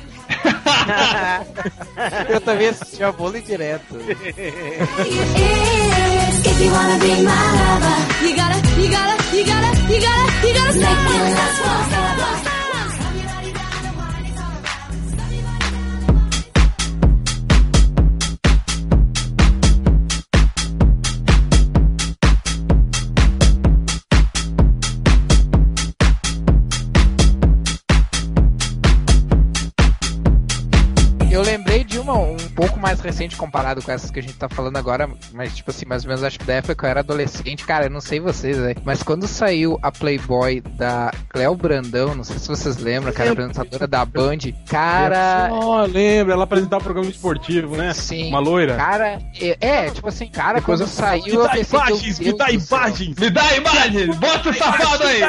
Eu 2.30 2.42
também 2.42 2.70
assistia 2.70 3.12
vôlei 3.12 3.42
direto. 3.42 3.96
If 6.42 6.62
you 6.62 6.70
gotta, 6.72 7.06
you 7.06 8.36
gotta, 8.36 8.58
you 8.76 8.90
gotta, 8.90 9.18
you 9.36 9.46
gotta, 9.46 9.78
you 9.94 10.54
gotta 10.54 10.74
make 10.74 12.59
pouco 32.60 32.80
mais 32.80 33.00
recente 33.00 33.36
comparado 33.38 33.82
com 33.82 33.92
essas 33.92 34.12
que 34.12 34.20
a 34.20 34.22
gente 34.22 34.34
tá 34.34 34.50
falando 34.50 34.76
agora, 34.78 35.10
mas 35.34 35.56
tipo 35.56 35.72
assim, 35.72 35.86
mais 35.86 36.04
ou 36.04 36.10
menos 36.10 36.24
acho 36.24 36.38
que 36.38 36.46
da 36.46 36.56
época 36.56 36.76
que 36.76 36.84
eu 36.84 36.90
era 36.90 37.00
adolescente, 37.00 37.66
cara, 37.66 37.86
eu 37.86 37.90
não 37.90 38.02
sei 38.02 38.20
vocês, 38.20 38.58
velho, 38.58 38.82
mas 38.84 39.02
quando 39.02 39.28
saiu 39.28 39.80
a 39.82 39.92
Playboy 39.92 40.62
da 40.76 41.12
Cleo 41.30 41.56
Brandão, 41.56 42.14
não 42.16 42.24
sei 42.24 42.38
se 42.38 42.48
vocês 42.50 42.78
lembram, 42.78 43.14
cara, 43.14 43.32
apresentadora 43.32 43.88
da 43.88 44.04
Band, 44.04 44.38
cara, 44.68 45.50
Ó, 45.52 45.86
lembra, 45.86 46.34
ela 46.34 46.44
apresentava 46.44 46.82
o 46.82 46.84
programa 46.84 47.10
esportivo, 47.10 47.78
né? 47.78 47.94
sim, 47.94 48.28
Uma 48.30 48.40
loira. 48.40 48.76
cara, 48.76 49.20
é, 49.40 49.58
é, 49.62 49.90
tipo 49.92 50.08
assim, 50.10 50.28
cara, 50.28 50.60
Depois 50.60 50.80
quando 50.80 50.88
eu- 50.90 50.94
saiu 50.94 51.40
me 51.40 51.48
dá 51.48 51.58
imagens, 51.58 52.20
me 52.20 52.34
dá 52.34 52.52
imagens! 52.52 53.16
Me 53.18 53.30
dá 53.30 53.44
a 53.44 53.56
imagem! 53.58 54.08
Bota 54.16 54.50
o 54.50 54.54
safado 54.54 55.04
aí! 55.04 55.22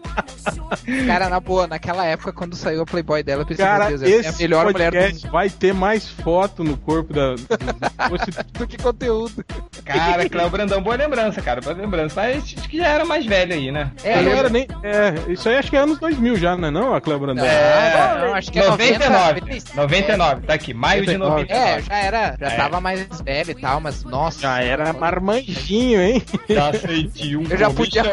Cara, 1.07 1.29
na 1.29 1.41
boa, 1.41 1.67
naquela 1.67 2.05
época 2.07 2.33
quando 2.33 2.55
saiu 2.57 2.83
a 2.83 2.87
Playboy 2.87 3.23
dela, 3.23 3.43
eu 3.43 3.47
pensei, 3.47 3.65
Cara, 3.65 3.89
meu 3.89 3.99
Deus, 3.99 4.25
é 4.25 4.29
a 4.29 4.31
esse 4.31 4.43
melhor 4.43 4.73
mulher 4.73 4.93
do 4.93 4.99
mundo. 4.99 5.31
vai 5.31 5.51
ter 5.51 5.75
mais 5.75 6.09
foto 6.09 6.65
no 6.65 6.77
corpo 6.77 7.13
da. 7.13 7.35
do- 7.35 7.37
do- 8.59 8.67
que 8.67 8.79
conteúdo. 8.79 9.45
Cara, 9.85 10.29
Cléo 10.29 10.49
Brandão, 10.49 10.81
boa 10.83 10.97
lembrança, 10.97 11.43
cara. 11.43 11.61
Boa 11.61 11.75
lembrança. 11.75 12.15
Mas 12.17 12.45
acho 12.45 12.69
que 12.69 12.79
já 12.79 12.87
era 12.89 13.05
mais 13.05 13.27
velho 13.27 13.53
aí, 13.53 13.71
né? 13.73 13.91
É, 14.05 14.23
não 14.23 14.31
eu- 14.31 14.39
era 14.39 14.49
nem. 14.49 14.67
É, 14.83 15.33
isso 15.33 15.49
aí 15.49 15.57
acho 15.57 15.71
que 15.71 15.77
é 15.77 15.81
anos 15.81 15.99
2000 15.99 16.37
já, 16.37 16.57
não 16.57 16.69
é 16.69 16.71
não, 16.71 16.95
a 16.95 17.01
Cleo 17.01 17.19
Brandão? 17.19 17.45
É, 17.45 18.27
não, 18.27 18.35
acho 18.35 18.51
que 18.53 18.59
é 18.59 18.69
99. 18.69 19.41
90, 19.41 19.75
99, 19.75 20.47
tá 20.47 20.55
aqui, 20.55 20.73
maio 20.73 21.05
de 21.05 21.19
99. 21.19 21.53
É, 21.53 21.83
já 21.83 21.99
era, 21.99 22.37
já 22.41 22.47
É. 22.47 22.57
tava 22.57 22.81
mais 22.81 23.07
velho 23.23 23.51
e 23.51 23.55
tal, 23.55 23.81
mas 23.81 24.05
nossa. 24.05 24.41
Já 24.41 24.63
era 24.63 24.93
marmanjinho, 24.93 26.01
hein? 26.01 26.23
Já 26.49 26.71
aceitei 26.71 27.37
um 27.37 27.45
Eu 27.51 27.59
já 27.59 27.71
podia 27.71 28.05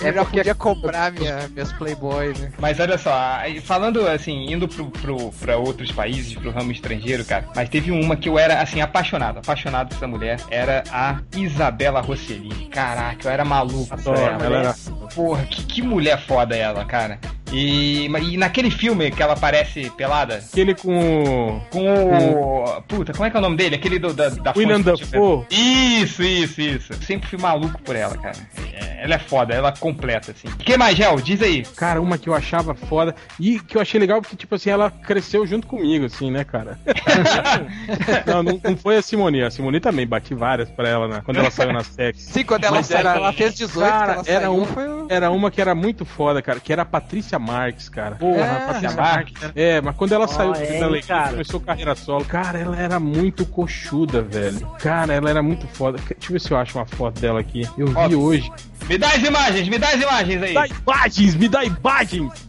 é. 0.00 0.12
já 0.12 0.24
podia 0.24 0.54
comprar 0.54 1.12
minha, 1.12 1.48
minhas 1.48 1.72
Playboy, 1.72 2.32
né? 2.38 2.52
Mas 2.58 2.78
olha 2.80 2.96
só, 2.98 3.38
falando 3.62 4.06
assim, 4.06 4.52
indo 4.52 4.66
pro, 4.68 4.86
pro, 4.90 5.30
pra 5.32 5.56
outros 5.56 5.90
países, 5.92 6.34
pro 6.34 6.50
ramo 6.50 6.72
estrangeiro, 6.72 7.24
cara, 7.24 7.46
mas 7.54 7.68
teve 7.68 7.90
uma 7.90 8.16
que 8.16 8.28
eu 8.28 8.38
era, 8.38 8.60
assim, 8.60 8.80
apaixonado, 8.80 9.38
apaixonado 9.38 9.88
por 9.88 9.96
essa 9.96 10.06
mulher, 10.06 10.40
era 10.50 10.82
a 10.90 11.20
Isabela 11.36 12.00
Rossellini. 12.00 12.66
Caraca, 12.66 13.26
eu 13.28 13.32
era 13.32 13.44
maluco 13.44 13.88
por 14.02 14.14
Adoro, 14.16 14.20
ela. 14.20 14.44
ela 14.44 14.58
era- 14.60 14.74
Porra, 15.14 15.42
que, 15.44 15.64
que 15.64 15.82
mulher 15.82 16.20
foda 16.20 16.54
ela, 16.54 16.84
cara. 16.84 17.18
E, 17.50 18.04
e 18.06 18.36
naquele 18.36 18.70
filme 18.70 19.10
que 19.10 19.22
ela 19.22 19.32
aparece 19.32 19.90
pelada, 19.96 20.36
Aquele 20.52 20.74
com 20.74 21.54
o 21.54 21.60
com 21.70 22.64
o. 22.74 22.82
Puta, 22.82 23.12
como 23.12 23.24
é 23.24 23.30
que 23.30 23.36
é 23.36 23.38
o 23.38 23.42
nome 23.42 23.56
dele? 23.56 23.76
Aquele 23.76 23.98
do, 23.98 24.12
da, 24.12 24.28
da 24.28 24.52
William 24.54 24.82
Dafoe. 24.82 25.46
Isso, 25.50 26.22
isso, 26.22 26.60
isso. 26.60 26.92
Sempre 27.02 27.26
fui 27.26 27.38
maluco 27.38 27.80
por 27.82 27.96
ela, 27.96 28.16
cara. 28.18 28.36
É, 28.74 29.02
Ela 29.08 29.14
é 29.14 29.18
foda, 29.18 29.54
ela 29.54 29.72
completa, 29.72 30.32
assim. 30.32 30.48
O 30.48 30.56
que 30.58 30.76
mais, 30.76 30.94
Gel? 30.94 31.16
Diz 31.16 31.40
aí. 31.40 31.62
Cara, 31.76 31.98
uma 31.98 32.18
que 32.18 32.28
eu 32.28 32.34
achava 32.34 32.74
foda 32.74 33.14
e 33.40 33.58
que 33.58 33.78
eu 33.78 33.80
achei 33.80 33.98
legal 33.98 34.20
porque, 34.20 34.36
tipo 34.36 34.54
assim, 34.54 34.68
ela 34.68 34.90
cresceu 34.90 35.46
junto 35.46 35.66
comigo, 35.66 36.04
assim, 36.04 36.30
né, 36.30 36.44
cara? 36.44 36.78
não, 38.26 38.42
não, 38.42 38.60
não 38.62 38.76
foi 38.76 38.98
a 38.98 39.02
Simone. 39.02 39.42
A 39.42 39.50
Simone 39.50 39.80
também 39.80 40.06
bati 40.06 40.34
várias 40.34 40.68
pra 40.70 40.86
ela 40.88 41.08
né, 41.08 41.22
quando 41.24 41.38
ela 41.38 41.50
saiu 41.50 41.72
na 41.72 41.82
sex. 41.82 42.20
Sim, 42.30 42.44
quando 42.44 42.64
ela, 42.64 42.76
Mas 42.76 42.86
saiu, 42.86 43.00
era- 43.00 43.16
ela 43.16 43.32
fez 43.32 43.54
18, 43.54 43.88
Cara, 43.90 44.12
ela 44.12 44.22
era, 44.26 44.40
saiu, 44.40 44.52
um, 44.54 44.64
foi 44.66 44.84
era 45.08 45.30
uma 45.30 45.50
que 45.50 45.60
era 45.60 45.74
muito 45.74 46.04
foda, 46.04 46.42
cara, 46.42 46.60
que 46.60 46.70
era 46.70 46.82
a 46.82 46.84
Patrícia 46.84 47.38
Marques, 47.38 47.88
cara. 47.88 48.16
Porra, 48.16 48.40
É, 48.44 48.66
Patrícia 48.66 48.90
Marques. 48.96 49.40
Marques. 49.40 49.52
É, 49.56 49.80
mas 49.80 49.96
quando 49.96 50.12
ela 50.12 50.24
Ó, 50.24 50.28
saiu 50.28 50.54
é, 50.54 51.00
da 51.06 51.28
começou 51.30 51.60
carreira 51.60 51.94
solo, 51.94 52.24
cara, 52.26 52.58
ela 52.58 52.76
era 52.78 53.00
muito 53.00 53.46
coxuda, 53.46 54.20
velho. 54.20 54.66
Cara, 54.80 55.14
ela 55.14 55.30
era 55.30 55.42
muito 55.42 55.66
foda. 55.66 55.96
Deixa 55.98 56.26
eu 56.28 56.32
ver 56.32 56.40
se 56.40 56.50
eu 56.50 56.58
acho 56.58 56.76
uma 56.78 56.86
foto 56.86 57.18
dela 57.20 57.40
aqui. 57.40 57.66
Eu 57.78 57.86
vi 57.86 58.14
Ó, 58.16 58.18
hoje. 58.18 58.50
Me 58.88 58.96
dá 58.98 59.08
as 59.08 59.22
imagens, 59.22 59.68
me 59.68 59.78
dá 59.78 59.88
as 59.88 60.00
imagens 60.00 60.42
aí. 60.42 60.48
Me 60.48 60.54
dá 60.54 60.66
imagens, 60.66 61.34
me 61.34 61.48
dá 61.48 61.64
imagens! 61.64 62.32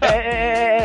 É, 0.00 0.06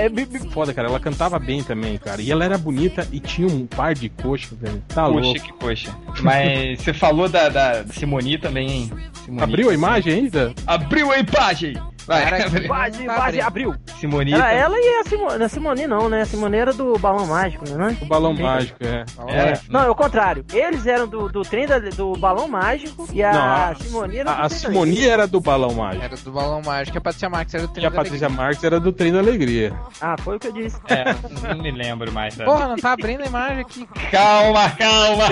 é, 0.02 0.06
é, 0.06 0.10
me- 0.10 0.26
Foda, 0.52 0.74
cara, 0.74 0.88
ela 0.88 1.00
cantava 1.00 1.38
bem 1.38 1.62
também, 1.64 1.98
cara. 1.98 2.22
E 2.22 2.32
ela 2.32 2.44
era 2.44 2.58
bonita 2.58 3.08
e 3.12 3.20
tinha 3.20 3.48
um 3.48 3.66
par 3.68 3.94
de 3.94 4.10
coxa, 4.10 4.50
velho. 4.60 4.82
Tá 4.88 5.06
Poxa, 5.06 5.20
louco. 5.20 5.40
que 5.42 5.54
coxa. 5.54 5.96
Mas 6.22 6.82
você 6.82 6.94
falou 6.94 7.30
da, 7.30 7.50
da 7.50 7.86
Simoni 7.88 8.38
também, 8.38 8.70
hein? 8.72 8.92
Simoni. 9.26 9.44
Abriu 9.44 9.70
a 9.70 9.74
imagem 9.74 10.14
ainda? 10.14 10.54
Abriu 10.66 11.12
a 11.12 11.20
imagem! 11.20 11.74
Vai, 12.10 12.24
Cara, 12.30 12.46
abre. 12.48 12.68
Quase, 12.68 13.06
Tá 13.06 13.16
quase 13.16 13.42
abriu. 13.42 13.76
Simonita. 14.00 14.38
Era 14.38 14.52
ela 14.52 14.76
e 14.78 15.00
a 15.00 15.04
Simone. 15.10 15.44
A 15.44 15.50
Simone 15.50 15.88
não, 15.88 16.10
né? 16.10 16.22
A 16.22 16.26
Simone 16.26 16.58
era 16.58 16.74
do 16.74 16.98
Balão 16.98 17.26
Mágico, 17.28 17.70
né? 17.70 17.96
O 18.02 18.06
balão 18.06 18.34
mágico, 18.34 18.78
é. 18.84 19.06
É. 19.28 19.60
Não, 19.70 19.82
é 19.84 19.90
o 19.90 19.96
contrário. 19.96 20.44
Eles 20.52 20.86
eram 20.88 21.08
do, 21.08 21.30
do 21.30 21.42
trem 21.44 21.68
da- 21.68 21.78
do 21.80 22.14
Balão 22.14 22.48
Mágico 22.48 23.08
e 23.14 23.24
a 23.24 23.32
Não, 23.34 23.42
a- 23.42 23.76
Simone 23.76 24.18
era 24.18 24.24
do 24.34 24.42
A, 24.42 24.46
a 24.46 24.50
Simoni 24.50 25.06
era 25.08 25.28
do 25.28 25.40
balão 25.40 25.74
mágico. 25.74 26.04
Era 26.06 26.16
do 26.18 26.32
Balão 26.32 26.62
Mágico, 26.66 26.98
a 26.98 27.02
Patrícia 27.02 27.30
Marques 27.30 27.54
era 27.54 27.64
do 27.68 27.70
E 27.70 27.74
Trem 27.74 27.86
a 27.86 27.90
da 27.90 27.96
Patrícia 27.96 28.30
Marques 28.30 28.64
era 28.64 28.80
do 28.80 28.92
Trem 28.92 29.12
da 29.14 29.20
Alegria. 29.20 29.74
Ah, 30.02 30.16
foi 30.20 30.38
o 30.38 30.40
que 30.40 30.48
eu 30.48 30.54
disse. 30.54 30.80
É, 30.88 31.16
não 31.56 31.62
me 31.62 31.72
lembro 31.72 32.12
mais. 32.12 32.34
sabe? 32.34 32.50
Porra, 32.50 32.68
não 32.70 32.76
tá 32.78 32.94
abrindo 32.94 33.22
a 33.22 33.26
imagem 33.28 33.60
aqui. 33.60 33.88
Calma, 34.12 34.70
calma. 34.72 35.26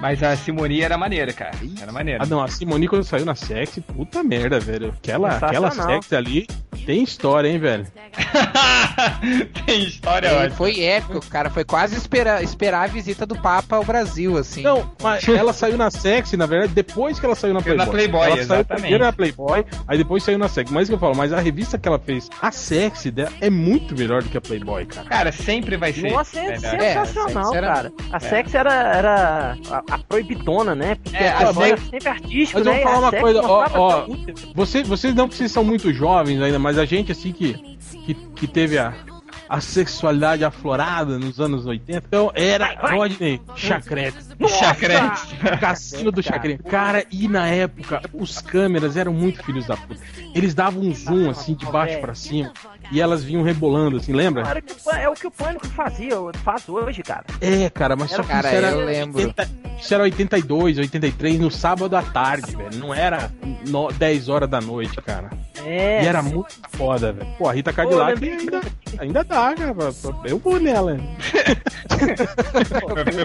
Mas 0.00 0.22
a 0.22 0.36
Simoni 0.36 0.82
era 0.82 0.96
maneira, 0.98 1.32
cara. 1.32 1.52
Era 1.80 1.90
maneira. 1.92 2.22
Ah, 2.22 2.26
não, 2.26 2.42
a 2.42 2.48
Simone 2.48 2.86
quando 2.88 3.04
saiu 3.04 3.24
na 3.24 3.34
sexy, 3.34 3.80
puta 3.80 4.22
merda, 4.22 4.60
velho. 4.60 4.92
Aquela, 4.98 5.30
aquela 5.36 5.70
Sensacional. 5.78 6.02
sexy 6.02 6.16
ali 6.16 6.46
tem 6.86 7.02
história, 7.02 7.48
hein, 7.48 7.58
velho. 7.58 7.86
Tem 9.66 9.84
história 9.84 10.32
ótima. 10.34 10.50
foi 10.56 10.80
épico, 10.80 11.20
cara. 11.28 11.50
Foi 11.50 11.64
quase 11.64 11.96
esperar, 11.96 12.42
esperar 12.42 12.84
a 12.84 12.86
visita 12.86 13.24
do 13.26 13.36
Papa 13.40 13.76
ao 13.76 13.84
Brasil, 13.84 14.36
assim. 14.36 14.62
Não, 14.62 14.90
mas 15.02 15.26
ela 15.28 15.52
saiu 15.52 15.76
na 15.76 15.90
sexy, 15.90 16.36
na 16.36 16.46
verdade, 16.46 16.72
depois 16.74 17.18
que 17.20 17.26
ela 17.26 17.34
saiu 17.34 17.54
na 17.54 17.60
Saiu 17.60 17.74
Playboy. 17.76 17.86
na 17.86 17.92
Playboy, 17.92 18.20
ela 18.26 18.30
saiu 18.30 18.42
exatamente. 18.60 18.80
primeiro 18.82 19.04
na 19.04 19.12
Playboy, 19.12 19.64
aí 19.86 19.98
depois 19.98 20.22
saiu 20.22 20.38
na 20.38 20.48
sexy. 20.48 20.72
Mas 20.72 20.88
o 20.88 20.90
que 20.90 20.94
eu 20.94 20.98
falo, 20.98 21.16
mas 21.16 21.32
a 21.32 21.40
revista 21.40 21.78
que 21.78 21.86
ela 21.88 21.98
fez, 21.98 22.28
a 22.40 22.50
sexy 22.50 23.10
dela, 23.10 23.32
é 23.40 23.50
muito 23.50 23.96
melhor 23.96 24.22
do 24.22 24.28
que 24.28 24.36
a 24.38 24.40
Playboy, 24.40 24.86
cara. 24.86 25.08
Cara, 25.08 25.32
sempre 25.32 25.76
vai 25.76 25.92
ser. 25.92 26.10
Nossa, 26.10 26.38
é 26.38 26.58
melhor. 26.58 27.06
sensacional, 27.06 27.24
É, 27.34 27.38
a 27.38 27.44
Sex 27.44 27.54
era- 27.56 27.66
cara. 27.74 27.92
A 28.12 28.20
Sex 28.20 28.54
era, 28.54 28.72
era 28.96 29.56
a, 29.70 29.82
a 29.94 29.98
proibidona, 29.98 30.74
né? 30.74 30.96
Porque 31.02 31.16
É, 31.16 31.28
a 31.28 31.34
a 31.34 31.38
Playboy 31.52 31.68
Sex- 31.68 31.80
era 31.82 31.90
sempre 31.90 32.08
artístico, 32.08 32.58
Mas 32.60 32.66
eu 32.66 32.72
né? 32.72 32.80
vou 32.80 32.92
falar 32.92 32.96
A 32.96 33.00
uma 33.00 33.10
Sex 33.10 33.22
coisa, 33.22 33.42
ó, 33.42 33.66
ó, 33.74 34.00
tudo. 34.02 34.34
você, 34.54 34.82
vocês 34.82 35.14
não 35.14 35.28
precisam 35.28 35.48
muito 35.68 35.92
jovens 35.92 36.40
ainda, 36.40 36.58
mas 36.58 36.78
a 36.78 36.84
gente 36.84 37.12
assim 37.12 37.32
que, 37.32 37.54
que, 38.04 38.14
que 38.14 38.46
teve 38.46 38.78
a, 38.78 38.94
a 39.48 39.60
sexualidade 39.60 40.44
aflorada 40.44 41.18
nos 41.18 41.40
anos 41.40 41.66
80, 41.66 42.04
então 42.06 42.32
era 42.34 42.74
Rodney 42.74 43.40
Chacrete. 43.54 44.18
Chacrete. 44.46 45.36
Cassino 45.60 46.10
do 46.10 46.22
Chacrinha. 46.22 46.58
Cara, 46.58 47.04
e 47.10 47.28
na 47.28 47.46
época, 47.46 48.02
os 48.12 48.40
câmeras 48.40 48.96
eram 48.96 49.12
muito 49.12 49.42
filhos 49.42 49.66
da 49.66 49.76
puta. 49.76 50.00
Eles 50.34 50.54
davam 50.54 50.82
um 50.82 50.94
zoom 50.94 51.30
assim, 51.30 51.54
de 51.54 51.66
baixo 51.66 51.98
pra 52.00 52.14
cima, 52.14 52.52
e 52.90 53.00
elas 53.00 53.22
vinham 53.24 53.42
rebolando 53.42 53.96
assim, 53.98 54.12
lembra? 54.12 54.42
Pânico- 54.44 54.90
É 54.94 55.08
o 55.08 55.14
que 55.14 55.26
o 55.26 55.30
Pânico 55.30 55.66
fazia, 55.68 56.14
faz 56.44 56.68
hoje, 56.68 57.02
cara. 57.02 57.24
É, 57.40 57.68
cara, 57.70 57.94
mas 57.96 58.10
só 58.10 58.22
que 58.22 58.28
Cara, 58.28 58.48
isso 58.48 58.56
era, 58.56 58.70
eu 58.70 58.84
lembro. 58.84 59.18
80 59.18 59.48
isso 59.78 59.94
era 59.94 60.02
82, 60.02 60.76
83, 60.78 61.38
no 61.38 61.50
sábado 61.52 61.94
à 61.96 62.02
tarde, 62.02 62.56
velho. 62.56 62.70
Não 62.80 62.92
era 62.92 63.30
no, 63.68 63.92
10 63.92 64.28
horas 64.28 64.50
da 64.50 64.60
noite, 64.60 65.00
cara. 65.02 65.30
É. 65.64 66.02
E 66.02 66.06
era 66.06 66.20
muito 66.20 66.52
foda, 66.70 67.12
velho. 67.12 67.28
Pô, 67.38 67.48
a 67.48 67.52
Rita 67.52 67.70
Pô, 67.72 67.76
Cadillac 67.76 68.12
lembrei 68.14 68.32
ainda, 68.38 68.60
ainda 68.98 69.24
dá, 69.24 69.54
cara. 69.54 69.74
Eu 70.24 70.38
vou 70.38 70.58
nela. 70.58 70.98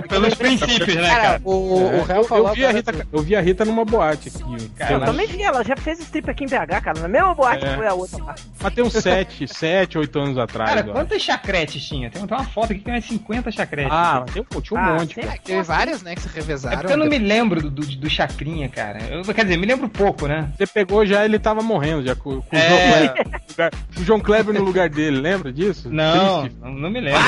Pelos 0.09 0.33
princípios, 0.35 0.95
né, 0.95 1.07
Cara, 1.09 1.21
cara? 1.23 1.41
o, 1.43 1.51
o 1.51 1.89
É, 1.89 1.97
Hell 2.13 2.15
eu, 2.17 2.23
falou 2.25 2.47
eu 2.49 2.53
vi 2.55 2.65
a 2.65 2.71
Rita, 2.71 3.07
eu 3.11 3.21
vi 3.21 3.35
a 3.35 3.41
Rita 3.41 3.65
numa 3.65 3.85
boate 3.85 4.29
aqui. 4.29 4.69
Cara, 4.77 4.93
Eu 4.93 4.99
também 5.05 5.27
vi, 5.27 5.41
ela 5.41 5.63
já 5.63 5.75
fez 5.75 5.99
strip 5.99 6.29
aqui 6.29 6.43
em 6.43 6.47
BH, 6.47 6.81
cara. 6.83 6.99
Na 6.99 7.07
mesma 7.07 7.33
boate 7.33 7.65
É. 7.65 7.69
que 7.69 7.75
foi 7.75 7.87
a 7.87 7.93
outra. 7.93 8.23
lá. 8.23 8.35
Mas 8.61 8.73
tem 8.73 8.83
uns 8.83 8.93
7, 8.93 9.47
7, 9.53 9.97
8 9.97 10.19
anos 10.19 10.37
atrás. 10.37 10.69
Cara, 10.73 10.85
ó. 10.89 10.93
quantas 10.93 11.21
chacretes 11.21 11.83
tinha? 11.85 12.09
Tem 12.09 12.25
tem 12.25 12.37
uma 12.37 12.43
foto 12.45 12.65
aqui 12.71 12.79
que 12.79 12.85
tem 12.85 12.93
umas 12.93 13.05
50 13.05 13.51
chacretes. 13.51 13.91
Ah, 13.93 14.25
tem, 14.33 14.43
pô, 14.43 14.61
tinha 14.61 14.79
um 14.79 14.83
Ah, 14.83 14.93
monte, 14.99 15.15
cara. 15.15 15.37
Teve 15.43 15.61
várias, 15.63 16.01
né, 16.01 16.15
que 16.15 16.21
se 16.21 16.27
é 16.27 16.31
revezaram. 16.31 16.77
porque 16.79 16.93
eu 16.93 16.97
não 16.97 17.05
me 17.07 17.17
lembro 17.17 17.61
do, 17.61 17.69
do, 17.69 17.85
do 17.85 18.09
Chacrinha, 18.09 18.67
cara. 18.69 18.99
Eu, 19.09 19.21
quer 19.33 19.43
dizer, 19.43 19.57
me 19.57 19.65
lembro 19.65 19.87
pouco, 19.89 20.27
né? 20.27 20.49
Você 20.57 20.65
pegou 20.67 21.05
já, 21.05 21.23
ele 21.25 21.37
tava 21.39 21.61
morrendo 21.61 22.03
já 22.05 22.15
com, 22.15 22.41
com 22.41 22.55
É. 22.55 22.63
o, 22.67 22.73
João 22.73 23.09
Kleber, 23.09 23.25
no 23.25 23.49
lugar- 23.49 23.71
o 23.97 24.03
João 24.03 24.19
Kleber 24.19 24.53
no 24.55 24.63
lugar 24.63 24.89
dele, 24.89 25.19
lembra 25.19 25.51
disso? 25.51 25.89
Não, 25.89 26.41
Triste. 26.41 26.57
não, 26.61 26.71
não 26.73 26.89
me 26.89 26.99
lembro. 27.01 27.21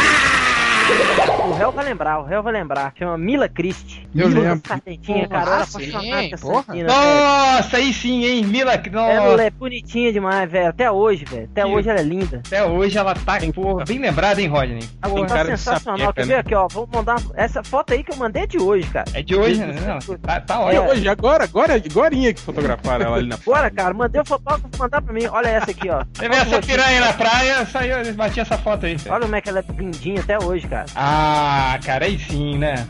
O 1.47 1.53
réu 1.53 1.71
vai 1.71 1.85
lembrar, 1.85 2.19
o 2.19 2.23
réu 2.23 2.41
vai 2.43 2.53
lembrar. 2.53 2.93
Chama 2.97 3.17
Mila 3.17 3.47
Christie. 3.47 4.07
Eu 4.15 4.29
Mila 4.29 4.41
lembro. 4.41 4.67
Sardentinha, 4.67 5.27
cara. 5.27 5.51
Era 5.51 5.63
Ah, 5.63 5.67
com 5.71 5.79
essa 5.79 6.37
porra. 6.37 6.63
velho. 6.73 6.87
Nossa, 6.87 7.77
aí 7.77 7.93
sim, 7.93 8.23
hein? 8.25 8.45
Mila. 8.45 8.73
Ela 8.73 9.29
Nossa, 9.31 9.43
é 9.43 9.49
bonitinha 9.49 10.11
demais, 10.11 10.49
velho. 10.51 10.69
Até 10.69 10.91
hoje, 10.91 11.23
velho. 11.25 11.47
Até 11.51 11.65
hoje 11.65 11.89
ela 11.89 11.99
é 11.99 12.03
linda. 12.03 12.41
até 12.45 12.63
hoje 12.65 12.97
ela 12.97 13.13
tá, 13.13 13.37
pô, 13.53 13.75
bem 13.85 13.99
lembrada, 13.99 14.41
hein, 14.41 14.47
Rodney? 14.47 14.79
Agora, 15.01 15.27
tá 15.27 15.45
sensacional. 15.45 16.13
Quer 16.13 16.25
né? 16.25 16.33
ver 16.35 16.39
aqui, 16.39 16.55
ó? 16.55 16.67
Vou 16.67 16.87
mandar. 16.91 17.21
Essa 17.35 17.63
foto 17.63 17.93
aí 17.93 18.03
que 18.03 18.11
eu 18.11 18.17
mandei 18.17 18.43
é 18.43 18.47
de 18.47 18.57
hoje, 18.57 18.87
cara. 18.89 19.05
É 19.13 19.21
de 19.21 19.35
hoje, 19.35 19.59
né? 19.59 19.75
Não, 19.85 20.17
tá, 20.17 20.41
tá 20.41 20.55
E 20.73 20.77
ótimo. 20.77 20.89
hoje, 20.91 21.07
agora, 21.07 21.43
agora, 21.43 21.75
agorinha 21.75 22.33
que 22.33 22.41
fotografaram 22.41 23.05
ela 23.05 23.17
ali 23.17 23.27
na 23.27 23.37
Bora, 23.37 23.69
cara. 23.69 23.93
Mandei 23.93 24.21
o 24.21 24.25
fotógrafo 24.25 24.67
mandar 24.77 25.01
pra 25.01 25.13
mim. 25.13 25.25
Olha 25.27 25.47
essa 25.49 25.71
aqui, 25.71 25.89
ó. 25.89 26.03
Você 26.13 26.27
vê 26.27 26.35
essa 26.35 26.61
piranha 26.61 27.01
na 27.01 27.13
praia, 27.13 27.65
saiu, 27.67 28.13
bati 28.15 28.39
essa 28.39 28.57
foto 28.57 28.85
aí. 28.85 28.97
Olha 29.09 29.21
como 29.21 29.35
é 29.35 29.41
que 29.41 29.49
ela 29.49 29.59
é 29.59 29.63
lindinha 29.77 30.21
até 30.21 30.37
hoje, 30.43 30.67
cara. 30.67 30.74
Ah, 30.95 31.79
cara, 31.85 32.05
aí 32.05 32.17
sim, 32.19 32.57
né? 32.57 32.87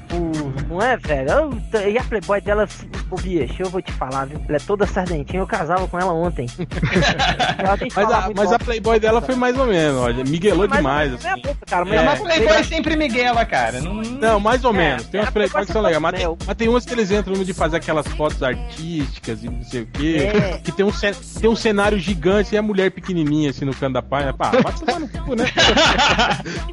Não 0.69 0.82
é, 0.82 0.98
velho? 0.98 1.30
Eu- 1.30 1.89
e 1.89 1.98
a 1.98 2.04
Playboy 2.04 2.41
dela, 2.41 2.67
ô 3.12 3.15
bicho, 3.17 3.56
eu 3.62 3.69
vou 3.69 3.82
te 3.82 3.91
falar, 3.91 4.26
viu? 4.26 4.41
Ela 4.48 4.58
é 4.58 4.60
toda 4.60 4.88
sardentinha. 4.88 5.41
Eu 5.41 5.48
casava 5.48 5.88
com 5.88 6.00
ela 6.00 6.13
ontem. 6.13 6.48
ela 7.60 7.78
Mas, 7.95 8.12
a, 8.12 8.30
mas 8.36 8.52
a. 8.52 8.60
Playboy 8.60 9.00
dela 9.00 9.21
foi 9.21 9.36
mais 9.36 9.58
ou 9.58 9.65
menos, 9.67 9.98
olha. 10.02 10.24
Miguelou 10.24 10.67
demais, 10.67 11.12
é 11.24 11.30
assim. 11.32 11.41
boca, 11.41 11.65
cara, 11.67 11.86
mas 11.86 11.93
É. 11.93 11.98
é 11.98 12.06
Mas 12.06 12.19
uma 12.19 12.26
Playboy 12.30 12.63
sempre 12.63 12.95
Miguela, 12.95 13.45
cara. 13.45 13.80
Não, 13.82 13.93
Não, 13.95 14.39
mais 14.39 14.63
ou 14.63 14.71
É, 14.74 14.78
menos. 14.78 15.06
Tem 15.08 15.19
umas 15.19 15.30
a 15.30 15.32
Playboy 15.32 15.65
que 15.65 15.71
são 15.71 15.82
legais. 15.82 16.02
Mas 16.02 16.15
mas 16.48 16.56
tem 16.56 16.67
umas 16.69 16.86
que 16.86 16.93
eles 16.93 17.12
entram 17.12 17.36
no 17.36 17.45
de 17.45 17.54
fazer 17.54 17.78
aquelas 17.78 18.08
fotos 18.08 18.41
artísticas 18.41 19.43
e 19.43 19.50
não 19.50 19.63
sei 19.63 19.82
o 19.82 19.88
quê. 19.88 20.32
É. 20.34 20.58
Que 20.63 20.71
tem 20.71 20.86
um, 20.86 20.91
tem 21.39 21.50
um 21.50 21.56
cenário 21.56 22.00
gigante 22.00 22.56
e 22.56 22.58
a 22.58 22.62
mulher 22.62 22.89
pequenininha 22.91 23.50
assim 23.52 23.65
no 23.65 23.74
canto 23.76 23.93
da 23.93 24.02
página. 24.02 24.34
Pá, 24.34 24.52
vai 24.52 24.74
tomar 24.74 25.00
no 25.00 25.08
cu, 25.08 25.36
né? 25.36 25.45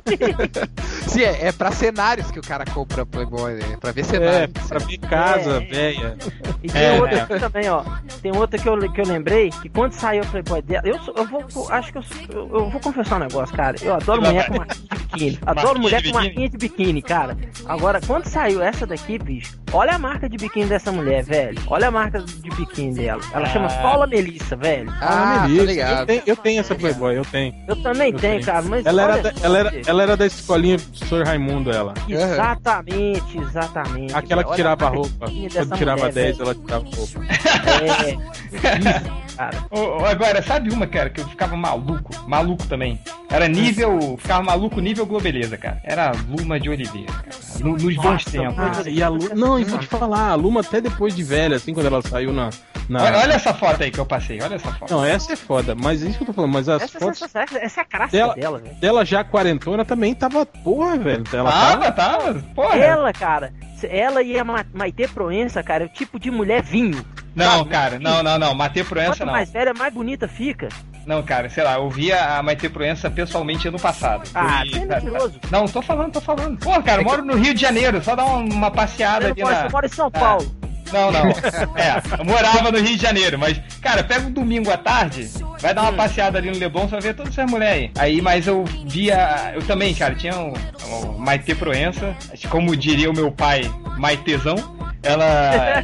Sim, 1.06 1.22
é, 1.22 1.48
é 1.48 1.52
pra 1.52 1.70
cenários 1.72 2.30
que 2.30 2.38
o 2.38 2.42
cara 2.42 2.64
compra 2.64 3.04
Playboy, 3.04 3.54
né? 3.54 3.76
Pra 3.80 3.92
ver 3.92 4.00
É, 4.00 4.04
cenários. 4.04 4.66
pra 4.68 4.78
ver 4.78 4.98
casa, 4.98 5.56
É. 5.56 5.60
velha. 5.66 6.16
E 6.62 6.68
tem 6.68 6.82
É, 6.82 7.00
outra 7.00 7.16
é. 7.16 7.20
aqui 7.22 7.38
também, 7.40 7.68
ó. 7.68 7.84
Tem 8.22 8.36
outra 8.36 8.58
que 8.58 8.68
eu, 8.68 8.92
que 8.92 9.00
eu 9.00 9.06
lembrei, 9.06 9.50
que 9.50 9.68
quando 9.68 9.92
saiu 9.92 10.22
a 10.22 10.26
Playboy 10.26 10.62
dela, 10.62 10.82
eu, 10.86 10.98
sou- 11.00 11.14
eu 11.16 11.26
vou, 11.26 11.44
acho 11.70 11.92
que 11.92 11.98
eu, 11.98 12.02
sou- 12.02 12.16
eu, 12.30 12.50
eu 12.54 12.70
vou 12.70 12.80
confessar 12.80 13.16
um 13.16 13.20
negócio, 13.20 13.54
cara. 13.54 13.76
Eu 13.82 13.94
adoro 13.94 14.22
mulher 14.22 14.46
com 14.48 14.56
marquinha 14.58 14.88
de 14.90 14.96
biquíni. 15.06 15.38
Adoro 15.44 15.66
Marquinha 15.66 15.82
mulher 15.82 16.02
com 16.04 16.12
marquinha 16.18 16.48
de 16.48 16.56
biquíni, 16.58 17.02
cara. 17.02 17.36
Agora, 17.66 18.00
quando 18.06 18.26
saiu 18.26 18.62
essa 18.62 18.86
daqui, 18.86 19.18
bicho, 19.18 19.58
olha 19.72 19.94
a 19.94 19.98
marca 19.98 20.28
de 20.28 20.36
biquíni 20.36 20.66
dessa 20.66 20.92
mulher, 20.92 21.22
velho. 21.24 21.58
Olha 21.66 21.88
a 21.88 21.90
marca 21.90 22.20
de 22.20 22.50
biquíni 22.50 22.94
dela. 22.94 23.20
Ela 23.32 23.46
chama 23.46 23.66
Ah. 23.66 23.82
Paula 23.82 24.06
Melissa, 24.06 24.54
velho. 24.56 24.90
Ah, 25.00 25.40
tá 25.42 25.48
Melissa, 25.48 25.64
ligado. 25.64 26.00
Eu 26.00 26.06
tenho, 26.06 26.22
eu 26.26 26.36
tenho 26.36 26.60
essa 26.60 26.74
Playboy, 26.74 27.16
eu 27.18 27.24
tenho. 27.24 27.54
Eu 27.66 27.76
também 27.82 28.12
Eu 28.12 28.18
tenho, 28.18 28.34
tenho. 28.34 28.44
cara, 28.44 28.62
mas. 28.62 28.86
Ela 28.86 29.02
era, 29.02 29.22
da, 29.22 29.32
ela, 29.42 29.58
era, 29.58 29.70
velho. 29.70 29.84
ela 29.86 30.02
era 30.02 30.16
da 30.16 30.26
escolinha 30.26 30.76
do 30.76 30.96
Sr. 31.06 31.24
Raimundo, 31.26 31.70
ela. 31.70 31.94
Exatamente, 32.08 33.38
exatamente. 33.38 34.14
Aquela 34.14 34.42
que 34.42 34.50
Olha 34.50 34.56
tirava 34.56 34.86
a 34.86 34.90
roupa. 34.90 35.26
Quando 35.26 35.76
tirava 35.76 35.98
mulher, 36.00 36.12
10, 36.12 36.38
velho. 36.38 36.42
ela 36.50 36.54
tirava 36.54 36.86
a 36.86 36.96
roupa. 36.96 37.20
É. 39.31 39.31
cara. 39.36 39.64
Ô, 39.70 40.04
agora, 40.04 40.42
sabe 40.42 40.70
uma, 40.72 40.86
cara, 40.86 41.10
que 41.10 41.20
eu 41.20 41.28
ficava 41.28 41.56
maluco? 41.56 42.10
Maluco 42.28 42.66
também. 42.66 42.98
Era 43.30 43.48
nível. 43.48 44.16
Ficava 44.20 44.42
maluco 44.42 44.80
nível 44.80 45.06
Globeleza, 45.06 45.56
cara. 45.56 45.80
Era 45.84 46.10
a 46.10 46.12
Luma 46.28 46.58
de 46.60 46.68
Oliveira, 46.70 47.12
cara. 47.12 47.28
No- 47.60 47.76
nos 47.76 47.96
bons 47.96 48.24
tempos. 48.24 48.86
e 48.86 49.02
a 49.02 49.08
Luma. 49.08 49.34
Não, 49.34 49.58
e 49.58 49.64
vou 49.64 49.78
te 49.78 49.86
falar, 49.86 50.28
a 50.30 50.34
Luma 50.34 50.60
até 50.60 50.80
depois 50.80 51.14
de 51.14 51.22
velha, 51.22 51.56
assim, 51.56 51.72
quando 51.74 51.86
ela 51.86 52.02
saiu 52.02 52.32
na. 52.32 52.50
na- 52.88 53.02
Olha, 53.04 53.18
olha 53.18 53.32
essa 53.34 53.54
foto 53.54 53.82
aí 53.82 53.90
que 53.90 53.98
eu 53.98 54.06
passei, 54.06 54.40
olha 54.42 54.56
essa 54.56 54.70
foto. 54.72 54.90
Não, 54.92 55.04
essa 55.04 55.32
é 55.32 55.36
foda, 55.36 55.74
mas 55.74 56.02
é 56.02 56.08
isso 56.08 56.18
que 56.18 56.22
eu 56.24 56.26
tô 56.26 56.32
falando, 56.32 56.52
mas 56.52 56.68
as 56.68 56.82
Essa, 56.82 56.98
fotos 56.98 57.22
essa, 57.22 57.40
essa, 57.40 57.58
essa 57.58 57.80
é 57.80 57.84
a 57.84 57.86
graça 57.98 58.12
dela, 58.12 58.34
dela, 58.34 58.58
velho. 58.58 58.74
dela 58.76 59.04
já 59.04 59.24
quarentona 59.24 59.84
também 59.84 60.14
tava. 60.14 60.44
Porra, 60.44 60.96
velho. 60.98 61.24
Ela 61.32 61.50
Tava, 61.50 61.92
tava. 61.92 61.92
tava. 62.24 62.42
Porra. 62.54 62.76
Ela, 62.76 63.12
cara, 63.12 63.52
ela 63.84 64.22
e 64.22 64.38
a 64.38 64.44
Ma- 64.44 64.64
Maitê 64.74 65.08
Proença, 65.08 65.62
cara, 65.62 65.84
é 65.84 65.86
o 65.86 65.90
tipo 65.90 66.18
de 66.18 66.30
mulher 66.30 66.62
vinho. 66.62 67.04
Não, 67.34 67.58
sabe? 67.58 67.70
cara, 67.70 67.98
não, 67.98 68.22
não, 68.22 68.38
não. 68.38 68.54
Matei 68.54 68.84
Proença 68.84 69.12
Quanto 69.18 69.26
não. 69.26 69.32
mais 69.32 69.50
velha, 69.50 69.72
mais 69.74 69.92
bonita 69.92 70.28
fica. 70.28 70.68
Não, 71.06 71.22
cara, 71.22 71.48
sei 71.50 71.64
lá, 71.64 71.74
eu 71.74 71.90
vi 71.90 72.12
a 72.12 72.40
Maite 72.42 72.68
Proença 72.68 73.10
pessoalmente 73.10 73.66
ano 73.66 73.78
passado. 73.78 74.28
Ah, 74.34 74.62
você 74.64 74.78
é 74.78 74.86
mentiroso. 74.86 75.40
Não, 75.50 75.66
tô 75.66 75.82
falando, 75.82 76.12
tô 76.12 76.20
falando. 76.20 76.58
Pô, 76.58 76.80
cara, 76.82 77.00
eu 77.00 77.04
moro 77.04 77.24
no 77.24 77.34
Rio 77.34 77.54
de 77.54 77.60
Janeiro, 77.60 78.02
só 78.02 78.14
dá 78.14 78.24
uma, 78.24 78.70
passeada 78.70 79.26
Você 79.26 79.32
ali 79.32 79.42
mora, 79.42 79.54
na. 79.56 79.62
você 79.62 79.72
mora 79.72 79.86
em 79.86 79.90
São. 79.90 80.10
Paulo. 80.10 80.61
Não, 80.92 81.10
não. 81.10 81.30
É, 81.76 82.02
eu 82.18 82.24
morava 82.24 82.70
no 82.70 82.78
Rio 82.78 82.96
de 82.96 83.02
Janeiro, 83.02 83.38
mas, 83.38 83.60
cara, 83.80 84.04
pega 84.04 84.26
um 84.26 84.30
domingo 84.32 84.70
à 84.70 84.76
tarde, 84.76 85.28
vai 85.60 85.72
dar 85.74 85.82
uma 85.82 85.92
passeada 85.92 86.38
ali 86.38 86.50
no 86.50 86.58
Leblon, 86.58 86.82
você 86.82 86.90
vai 86.90 87.00
ver 87.00 87.14
todas 87.14 87.36
essas 87.36 87.50
mulheres 87.50 87.90
aí. 87.96 88.12
Aí, 88.14 88.20
mas 88.20 88.46
eu 88.46 88.64
via. 88.86 89.52
Eu 89.54 89.62
também, 89.62 89.94
cara, 89.94 90.14
tinha 90.14 90.36
um, 90.38 90.52
um 90.92 91.18
Maite 91.18 91.54
Proença, 91.54 92.14
como 92.48 92.76
diria 92.76 93.10
o 93.10 93.14
meu 93.14 93.30
pai, 93.32 93.70
Maitezão. 93.96 94.56
Ela 95.02 95.24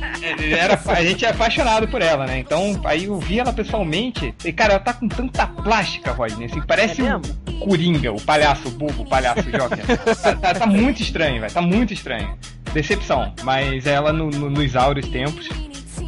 era. 0.56 0.80
A 0.86 1.02
gente 1.02 1.24
é 1.24 1.30
apaixonado 1.30 1.88
por 1.88 2.00
ela, 2.00 2.24
né? 2.24 2.38
Então, 2.38 2.80
aí 2.84 3.06
eu 3.06 3.18
vi 3.18 3.40
ela 3.40 3.52
pessoalmente. 3.52 4.32
E, 4.44 4.52
cara, 4.52 4.74
ela 4.74 4.80
tá 4.82 4.92
com 4.92 5.08
tanta 5.08 5.44
plástica, 5.46 6.12
Rodney, 6.12 6.46
assim, 6.46 6.60
parece 6.62 7.04
É 7.04 7.16
um 7.16 7.22
Coringa, 7.58 8.12
o 8.12 8.20
palhaço 8.20 8.70
bobo, 8.70 9.02
o 9.02 9.06
palhaço 9.06 9.42
Joker. 9.50 9.84
tá, 10.22 10.36
tá- 10.36 10.54
tá 10.54 10.66
muito 10.66 11.02
estranho, 11.02 11.40
velho. 11.40 11.52
Tá 11.52 11.60
muito 11.60 11.92
estranho. 11.92 12.38
Decepção. 12.72 13.32
Mas 13.42 13.86
ela 13.86 14.12
no- 14.12 14.30
no- 14.30 14.50
nos 14.50 14.76
áureos 14.76 15.08
tempos. 15.08 15.48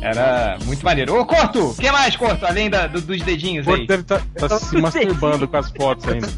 Era 0.02 0.58
muito 0.64 0.84
maneiro. 0.84 1.18
Ô, 1.20 1.24
Corto! 1.26 1.70
O 1.70 1.74
que 1.76 1.90
mais, 1.90 2.16
Corto? 2.16 2.46
Além 2.46 2.70
da- 2.70 2.86
do- 2.86 3.00
dos 3.00 3.20
dedinhos 3.22 3.66
O 3.66 3.72
aí. 3.74 3.86
Deve 3.86 4.02
estar 4.02 4.58
se 4.58 4.76
masturbando 4.78 5.46
com 5.46 5.56
as 5.56 5.70
fotos 5.70 6.08
ainda. 6.08 6.28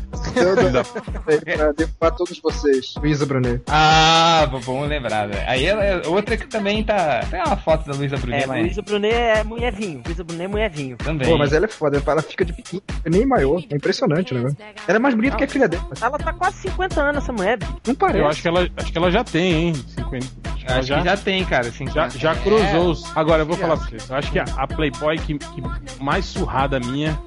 Pra 1.56 1.72
derrubar 1.72 2.10
todos 2.12 2.38
vocês. 2.40 2.94
Luísa 2.96 3.26
Brunet. 3.26 3.62
Ah, 3.68 4.48
bom- 4.64 4.84
lembrar, 4.86 5.28
velho. 5.28 5.42
Aí 5.46 5.64
ela 5.64 5.84
é 5.84 6.06
outra 6.06 6.36
que 6.36 6.46
também 6.46 6.82
tá. 6.82 7.20
Tem 7.30 7.40
uma 7.40 7.56
foto 7.56 7.86
da 7.90 7.94
Luísa 7.96 8.16
Brunet, 8.16 8.44
É, 8.44 8.46
mas. 8.46 8.62
Luísa 8.62 8.82
Brunet 8.82 9.14
é 9.14 9.44
mulher 9.44 9.72
vinho. 9.72 10.02
Luísa 10.04 10.24
Brunet 10.24 10.44
é 10.44 10.48
mulher 10.48 10.70
vinho. 10.70 10.96
Também. 10.96 11.28
Pô, 11.28 11.36
mas 11.38 11.52
ela 11.52 11.64
é 11.66 11.68
foda, 11.68 12.02
ela 12.04 12.22
fica 12.22 12.44
de 12.44 12.52
biquíni, 12.52 12.82
nem 13.06 13.26
maiô. 13.26 13.58
É 13.70 13.76
impressionante 13.76 14.32
o 14.32 14.36
negócio. 14.36 14.56
Ela 14.86 14.96
é 14.96 15.00
mais 15.00 15.14
bonita 15.14 15.36
que 15.36 15.44
a 15.44 15.48
filha 15.48 15.68
dela. 15.68 15.88
Ela 16.00 16.18
tá 16.18 16.32
quase 16.32 16.56
50 16.58 17.00
anos, 17.00 17.22
essa 17.22 17.32
mulher. 17.32 17.58
Não 17.86 17.94
parece. 17.94 18.18
Eu 18.18 18.28
acho 18.28 18.42
que 18.42 18.48
ela, 18.48 18.68
acho 18.76 18.92
que 18.92 18.98
ela 18.98 19.10
já 19.10 19.24
tem, 19.24 19.52
hein? 19.68 19.74
50. 19.74 20.26
Acho 20.66 20.78
Acho 20.78 20.94
que 21.02 21.04
já 21.08 21.16
tem, 21.16 21.44
cara. 21.44 21.68
Assim, 21.68 21.86
Já, 21.88 22.08
já 22.08 22.34
cruzou 22.36 22.90
os. 22.90 23.16
Agora 23.16 23.42
eu 23.42 23.46
vou 23.46 23.56
falar 23.56 23.76
pra 23.76 23.86
vocês. 23.86 24.08
Eu 24.08 24.16
acho 24.16 24.30
que 24.32 24.38
a, 24.38 24.44
a 24.56 24.66
Playboy 24.66 25.18
que, 25.18 25.38
que 25.38 25.62
mais 26.00 26.24
surrada 26.24 26.78
minha 26.80 27.18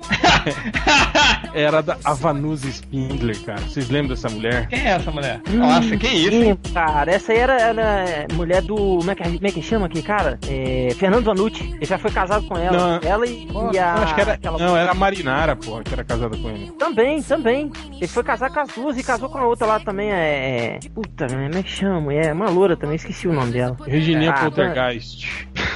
era 1.54 1.82
da 1.82 1.98
Avanusa 2.04 2.68
Spindler, 2.68 3.40
cara. 3.44 3.62
Vocês 3.62 3.90
lembram 3.90 4.16
dessa 4.16 4.30
mulher? 4.30 4.68
Quem 4.68 4.80
é 4.80 4.90
essa 4.92 5.12
mulher? 5.12 5.42
Nossa, 5.50 5.98
que 5.98 6.08
isso? 6.08 6.32
Sim, 6.32 6.56
cara, 6.74 7.12
essa 7.12 7.32
aí 7.32 7.38
era, 7.40 7.54
era 7.62 8.06
mulher 8.34 8.62
do. 8.62 8.76
Como 8.76 9.12
é 9.12 9.16
que, 9.16 9.24
como 9.24 9.48
é 9.48 9.52
que 9.52 9.62
chama 9.62 9.86
aqui, 9.86 10.02
cara? 10.02 10.40
É, 10.48 10.90
Fernando 10.98 11.26
Vanucci. 11.26 11.64
Ele 11.76 11.86
já 11.86 11.98
foi 11.98 12.12
casado 12.12 12.46
com 12.48 12.58
ela. 12.58 13.00
Não. 13.00 13.10
Ela 13.10 13.26
e, 13.26 13.46
Pô, 13.48 13.72
e 13.74 13.78
a. 13.80 13.94
acho 13.96 14.16
que 14.16 14.22
era. 14.22 14.34
aquela- 14.34 14.58
Não, 14.60 14.76
era 14.78 14.92
a 14.92 14.96
Marinara, 14.96 15.56
porra, 15.56 15.84
que 15.84 15.94
era 15.94 16.04
casada 16.04 16.36
com 16.38 16.50
ele. 16.50 16.72
Também, 16.78 17.22
também. 17.22 17.72
Ele 17.94 18.08
foi 18.08 18.24
casar 18.24 18.50
com 18.52 18.60
as 18.60 18.70
duas 18.70 18.98
e 18.98 19.04
casou 19.04 19.30
com 19.30 19.38
a 19.38 19.46
outra 19.46 19.66
lá 19.66 19.80
também. 19.80 20.12
É. 20.12 20.78
é- 20.84 20.90
Puta, 20.94 21.28
como 21.28 21.42
é 21.58 21.64
que 21.64 21.70
chama? 21.70 22.14
É 22.14 22.32
uma 22.34 22.50
loura 22.50 22.76
também, 22.78 22.96
esqueci 22.96 23.25
o 23.28 23.34
nome 23.34 23.52
dela. 23.52 23.78
Regininha 23.86 24.32
Ah, 24.32 24.42
Poltergeist. 24.42 25.26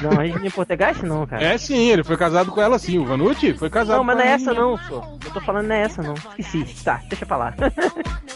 Não, 0.01 0.19
a 0.19 0.25
gente 0.25 1.05
não, 1.05 1.25
cara. 1.25 1.43
É 1.43 1.57
sim, 1.57 1.89
ele 1.89 2.03
foi 2.03 2.17
casado 2.17 2.51
com 2.51 2.61
ela 2.61 2.77
sim. 2.79 2.97
O 2.97 3.05
Vanucci 3.05 3.53
foi 3.53 3.69
casado 3.69 3.97
Não, 3.97 4.03
mas 4.03 4.17
não 4.17 4.23
é 4.23 4.27
essa 4.31 4.53
não, 4.53 4.77
só. 4.77 5.17
Eu 5.25 5.31
tô 5.31 5.41
falando 5.41 5.67
não 5.67 5.75
é 5.75 5.81
essa 5.81 6.01
não. 6.01 6.13
Esqueci. 6.37 6.83
Tá, 6.83 7.01
deixa 7.09 7.25
pra 7.25 7.37
lá. 7.37 7.53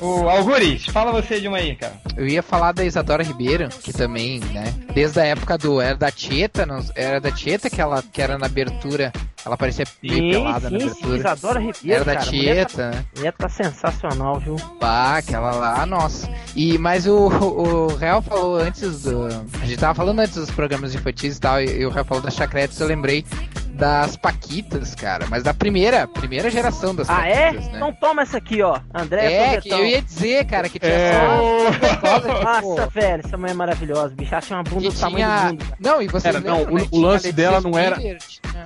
O 0.01 0.27
Alguris, 0.29 0.85
fala 0.87 1.11
você 1.11 1.39
de 1.39 1.47
uma 1.47 1.57
aí, 1.57 1.75
cara. 1.75 1.93
Eu 2.17 2.27
ia 2.27 2.43
falar 2.43 2.71
da 2.71 2.83
Isadora 2.83 3.23
Ribeiro, 3.23 3.69
que 3.69 3.93
também, 3.93 4.39
né? 4.51 4.73
Desde 4.93 5.19
a 5.19 5.25
época 5.25 5.57
do. 5.57 5.79
Era 5.79 5.95
da 5.95 6.11
Tieta, 6.11 6.65
não- 6.65 6.83
era 6.95 7.19
da 7.21 7.31
Tieta 7.31 7.69
que 7.69 7.79
ela 7.81 8.03
que 8.11 8.21
era 8.21 8.37
na 8.37 8.45
abertura. 8.45 9.11
Ela 9.45 9.57
parecia 9.57 9.85
meio 10.01 10.31
pelada 10.31 10.69
na 10.69 10.79
sim, 10.79 10.85
sim, 10.85 10.91
abertura. 10.91 11.17
Isadora 11.17 11.59
Ribeiro, 11.59 11.83
Era 11.95 12.05
da 12.05 12.13
cara. 12.13 12.25
tá- 12.25 12.31
Tieta, 12.31 12.91
né? 12.91 13.05
mulher 13.17 13.33
tá 13.33 13.49
sensacional, 13.49 14.39
viu? 14.39 14.55
Pá, 14.79 15.17
aquela 15.17 15.51
lá, 15.51 15.85
nossa. 15.85 16.29
E, 16.55 16.77
mas 16.77 17.05
o, 17.07 17.27
o 17.27 17.87
Real 17.95 18.21
falou 18.21 18.55
antes 18.57 19.03
do. 19.03 19.25
A 19.61 19.65
gente 19.65 19.77
tava 19.77 19.93
falando 19.95 20.19
antes 20.19 20.35
dos 20.35 20.49
programas 20.51 20.95
infantis 20.95 21.39
tal, 21.43 21.61
e, 21.61 21.65
e 21.81 21.85
o 21.85 21.91
falou 22.05 22.23
das 22.23 22.33
chacretes, 22.35 22.79
eu 22.79 22.87
lembrei 22.87 23.25
das 23.73 24.15
Paquitas, 24.15 24.93
cara. 24.95 25.25
Mas 25.29 25.43
da 25.43 25.53
primeira, 25.53 26.07
primeira 26.07 26.49
geração 26.49 26.93
das 26.95 27.09
Ah, 27.09 27.27
é? 27.27 27.45
Paquitas, 27.47 27.65
né? 27.67 27.71
Então 27.75 27.93
toma 27.93 28.21
essa 28.21 28.37
aqui, 28.37 28.61
ó. 28.61 28.79
André 28.93 29.33
É, 29.33 29.61
que 29.61 29.69
eu 29.69 29.83
ia 29.83 30.01
dizer, 30.01 30.45
cara, 30.45 30.69
que 30.69 30.79
tinha 30.79 30.91
É. 30.91 31.11
só. 31.13 31.33
Nossa, 32.61 32.87
velho, 32.87 33.21
essa 33.25 33.35
mulher 33.35 33.51
é 33.51 33.55
maravilhosa. 33.55 34.13
Bicho, 34.15 34.31
ela 34.33 34.41
tinha 34.41 34.57
uma 34.57 34.63
bunda 34.63 34.81
Que 34.83 34.89
do 34.93 34.99
tamanho 34.99 35.25
tinha. 35.25 35.37
do 35.39 35.47
mundo. 35.49 35.65
cara. 35.65 35.77
Não, 35.79 36.01
e 36.01 36.07
você 36.07 36.27
Era, 36.29 36.39
não, 36.39 36.57
lembra, 36.59 36.71
o- 36.71 36.75
né? 36.77 36.81
o 36.83 36.87
Tinha 36.89 37.01
lance 37.07 37.31
dela 37.31 37.61
não 37.61 37.77
era- 37.77 37.97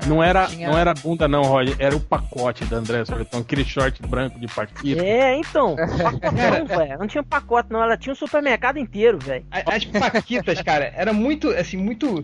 Não 0.06 0.22
era, 0.24 0.46
tinha- 0.48 0.70
não 0.70 0.78
era 0.78 0.94
bunda 0.94 1.28
não, 1.28 1.42
Roger. 1.44 1.76
Era 1.80 1.96
o 1.96 2.00
pacote 2.02 2.66
da 2.66 2.78
André 2.78 3.04
Sorvetão, 3.06 3.40
aquele 3.40 3.64
short 3.64 4.02
branco 4.06 4.38
de 4.40 4.48
Paquita. 4.48 5.04
É, 5.04 5.36
então, 5.38 5.76
pacotão, 5.76 6.66
velho. 6.68 7.00
Não 7.00 7.08
tinha 7.08 7.24
pacote, 7.24 7.72
não. 7.72 7.82
Ela 7.82 7.98
tinha 7.98 8.12
um 8.12 8.16
supermercado 8.16 8.78
inteiro, 8.78 9.18
velho. 9.18 9.46
As 9.52 9.86
Paquitas, 9.86 10.62
cara, 10.62 10.92
era 10.96 11.14
muito, 11.14 11.50
assim, 11.52 11.78
muito. 11.78 12.24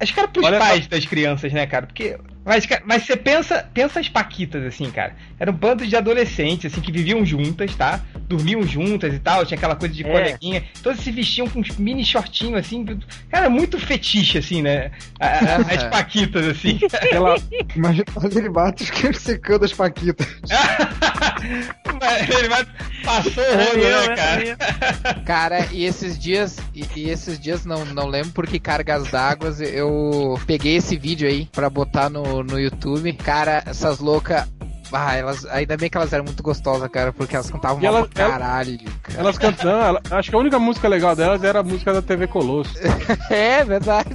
Acho 0.00 0.14
que 0.14 0.18
era 0.18 0.28
pros 0.28 0.46
Olha 0.46 0.58
pais 0.58 0.86
das 0.86 1.04
crianças, 1.04 1.52
né, 1.52 1.66
cara? 1.66 1.86
Porque. 1.86 2.18
Mas, 2.44 2.66
mas 2.84 3.04
você 3.04 3.16
pensa, 3.16 3.68
pensa 3.74 4.00
as 4.00 4.08
Paquitas, 4.08 4.64
assim, 4.64 4.90
cara. 4.90 5.14
Era 5.38 5.50
um 5.50 5.54
bando 5.54 5.86
de 5.86 5.94
adolescentes, 5.94 6.72
assim, 6.72 6.80
que 6.80 6.90
viviam 6.90 7.24
juntas, 7.24 7.74
tá? 7.74 8.00
Dormiam 8.28 8.62
juntas 8.62 9.12
e 9.14 9.18
tal, 9.18 9.44
tinha 9.44 9.56
aquela 9.58 9.76
coisa 9.76 9.94
de 9.94 10.04
É. 10.04 10.10
coleguinha. 10.10 10.64
Todos 10.82 11.00
se 11.00 11.10
vestiam 11.10 11.46
com 11.48 11.60
uns 11.60 11.76
mini 11.76 12.04
shortinhos, 12.04 12.58
assim. 12.60 12.84
Cara, 13.30 13.50
muito 13.50 13.78
fetiche, 13.78 14.38
assim, 14.38 14.62
né? 14.62 14.90
As 15.20 15.84
Paquitas, 15.84 16.46
assim. 16.46 16.78
Ela, 17.12 17.36
Imagina 17.76 18.04
os 18.16 18.34
derivados 18.34 18.90
que 18.90 19.12
secando 19.12 19.64
as 19.64 19.72
paquitas. 19.72 20.26
Ele 22.38 22.48
vai. 22.48 22.66
Passou 23.04 23.42
o 23.42 23.56
rodo, 23.56 24.08
né, 24.08 24.16
cara? 24.16 25.14
Cara, 25.24 25.66
e 25.72 25.84
esses 25.84 26.18
dias, 26.18 26.58
e, 26.74 26.84
e 26.96 27.10
esses 27.10 27.38
dias 27.38 27.64
não, 27.64 27.84
não 27.84 28.06
lembro 28.06 28.32
por 28.32 28.46
que 28.46 28.58
cargas 28.58 29.10
d'água 29.10 29.50
eu 29.60 30.38
peguei 30.46 30.76
esse 30.76 30.96
vídeo 30.96 31.28
aí 31.28 31.48
pra 31.52 31.68
botar 31.70 32.08
no, 32.10 32.39
no 32.44 32.58
YouTube. 32.58 33.12
Cara, 33.14 33.62
essas 33.66 34.00
loucas. 34.00 34.48
Ah, 34.92 35.14
elas, 35.16 35.44
ainda 35.46 35.76
bem 35.76 35.88
que 35.88 35.96
elas 35.96 36.12
eram 36.12 36.24
muito 36.24 36.42
gostosas, 36.42 36.88
cara, 36.90 37.12
porque 37.12 37.34
elas 37.36 37.50
cantavam 37.50 37.78
E 37.80 37.84
mal 37.84 37.96
ela- 37.96 38.08
pra 38.08 38.28
caralho, 38.28 38.78
cara. 39.02 39.20
elas 39.20 39.38
cantando. 39.38 39.84
ela- 39.84 40.02
acho 40.10 40.30
que 40.30 40.36
a 40.36 40.38
única 40.38 40.58
música 40.58 40.88
legal 40.88 41.14
delas 41.14 41.42
era 41.44 41.60
a 41.60 41.62
música 41.62 41.92
da 41.92 42.02
TV 42.02 42.26
Colosso. 42.26 42.74
É 43.30 43.64
verdade. 43.64 44.08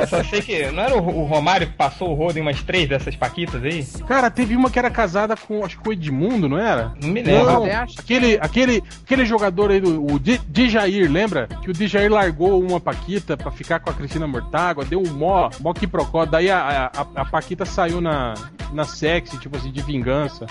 Eu 0.00 0.06
só 0.06 0.22
sei 0.24 0.40
que. 0.42 0.66
Não 0.70 0.82
era 0.82 0.96
o 0.96 1.06
o 1.20 1.24
Romário 1.24 1.66
que 1.66 1.72
passou 1.74 2.10
o 2.10 2.14
rodo 2.14 2.38
em 2.38 2.42
umas 2.42 2.62
três 2.62 2.88
dessas 2.88 3.16
Paquitas 3.16 3.62
aí? 3.62 3.84
Cara, 4.06 4.30
teve 4.30 4.54
uma 4.56 4.70
que 4.70 4.78
era 4.78 4.90
casada 4.90 5.36
com, 5.36 5.64
acho 5.64 5.78
que 5.80 5.88
o 5.88 5.92
Edmundo, 5.92 6.48
não 6.48 6.58
era? 6.58 6.92
Não 7.00 7.08
me 7.08 7.22
lembro. 7.22 7.46
Não, 7.52 7.64
aquele, 7.98 8.38
aquele, 8.40 8.82
aquele 9.04 9.24
jogador 9.24 9.70
aí 9.70 9.80
do 9.80 10.04
o 10.04 10.18
Djair, 10.18 11.10
lembra? 11.10 11.48
Que 11.62 11.70
o 11.70 11.72
Djair 11.72 12.10
largou 12.12 12.60
uma 12.62 12.80
Paquita 12.80 13.36
pra 13.36 13.50
ficar 13.50 13.80
com 13.80 13.90
a 13.90 13.92
Cristina 13.94 14.26
Mortágua, 14.26 14.84
deu 14.84 15.00
um 15.00 15.12
mó, 15.12 15.50
mó 15.60 15.72
quiprocó. 15.72 16.24
Daí 16.26 16.50
a, 16.50 16.90
a, 16.94 17.00
a 17.22 17.24
Paquita 17.24 17.64
saiu 17.64 18.00
na, 18.00 18.34
na 18.72 18.84
sexy, 18.84 19.38
tipo 19.38 19.56
assim, 19.56 19.70
de 19.72 19.82
vingança. 19.82 19.95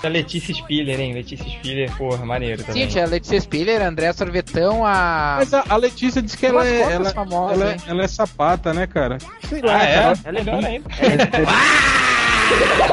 A 0.02 0.08
Letícia 0.08 0.54
Spiller, 0.54 1.00
hein? 1.00 1.12
Letícia 1.14 1.46
Spiller, 1.48 1.90
porra, 1.96 2.24
maneiro 2.24 2.62
também. 2.64 2.82
Sim, 2.84 2.88
tinha 2.88 3.04
a 3.04 3.08
Letícia 3.08 3.40
Spiller, 3.40 3.82
André 3.82 4.12
Sorvetão, 4.12 4.84
a. 4.84 5.36
Mas 5.38 5.52
a, 5.54 5.64
a 5.68 5.76
Letícia 5.76 6.20
disse 6.22 6.36
que 6.36 6.46
ela 6.46 6.66
é, 6.66 6.80
ela, 6.92 7.10
famosas, 7.10 7.60
ela, 7.60 7.72
é- 7.72 7.76
ela 7.88 8.02
é 8.04 8.08
sapata, 8.08 8.72
né, 8.74 8.86
cara? 8.86 9.18
Sei 9.48 9.60
lá, 9.62 9.76
Ah, 9.78 9.82
é? 9.84 9.94
cara. 9.94 10.18
Ela 10.24 10.38
é 10.38 10.42
Melhor 10.44 10.64
ainda. 10.64 10.88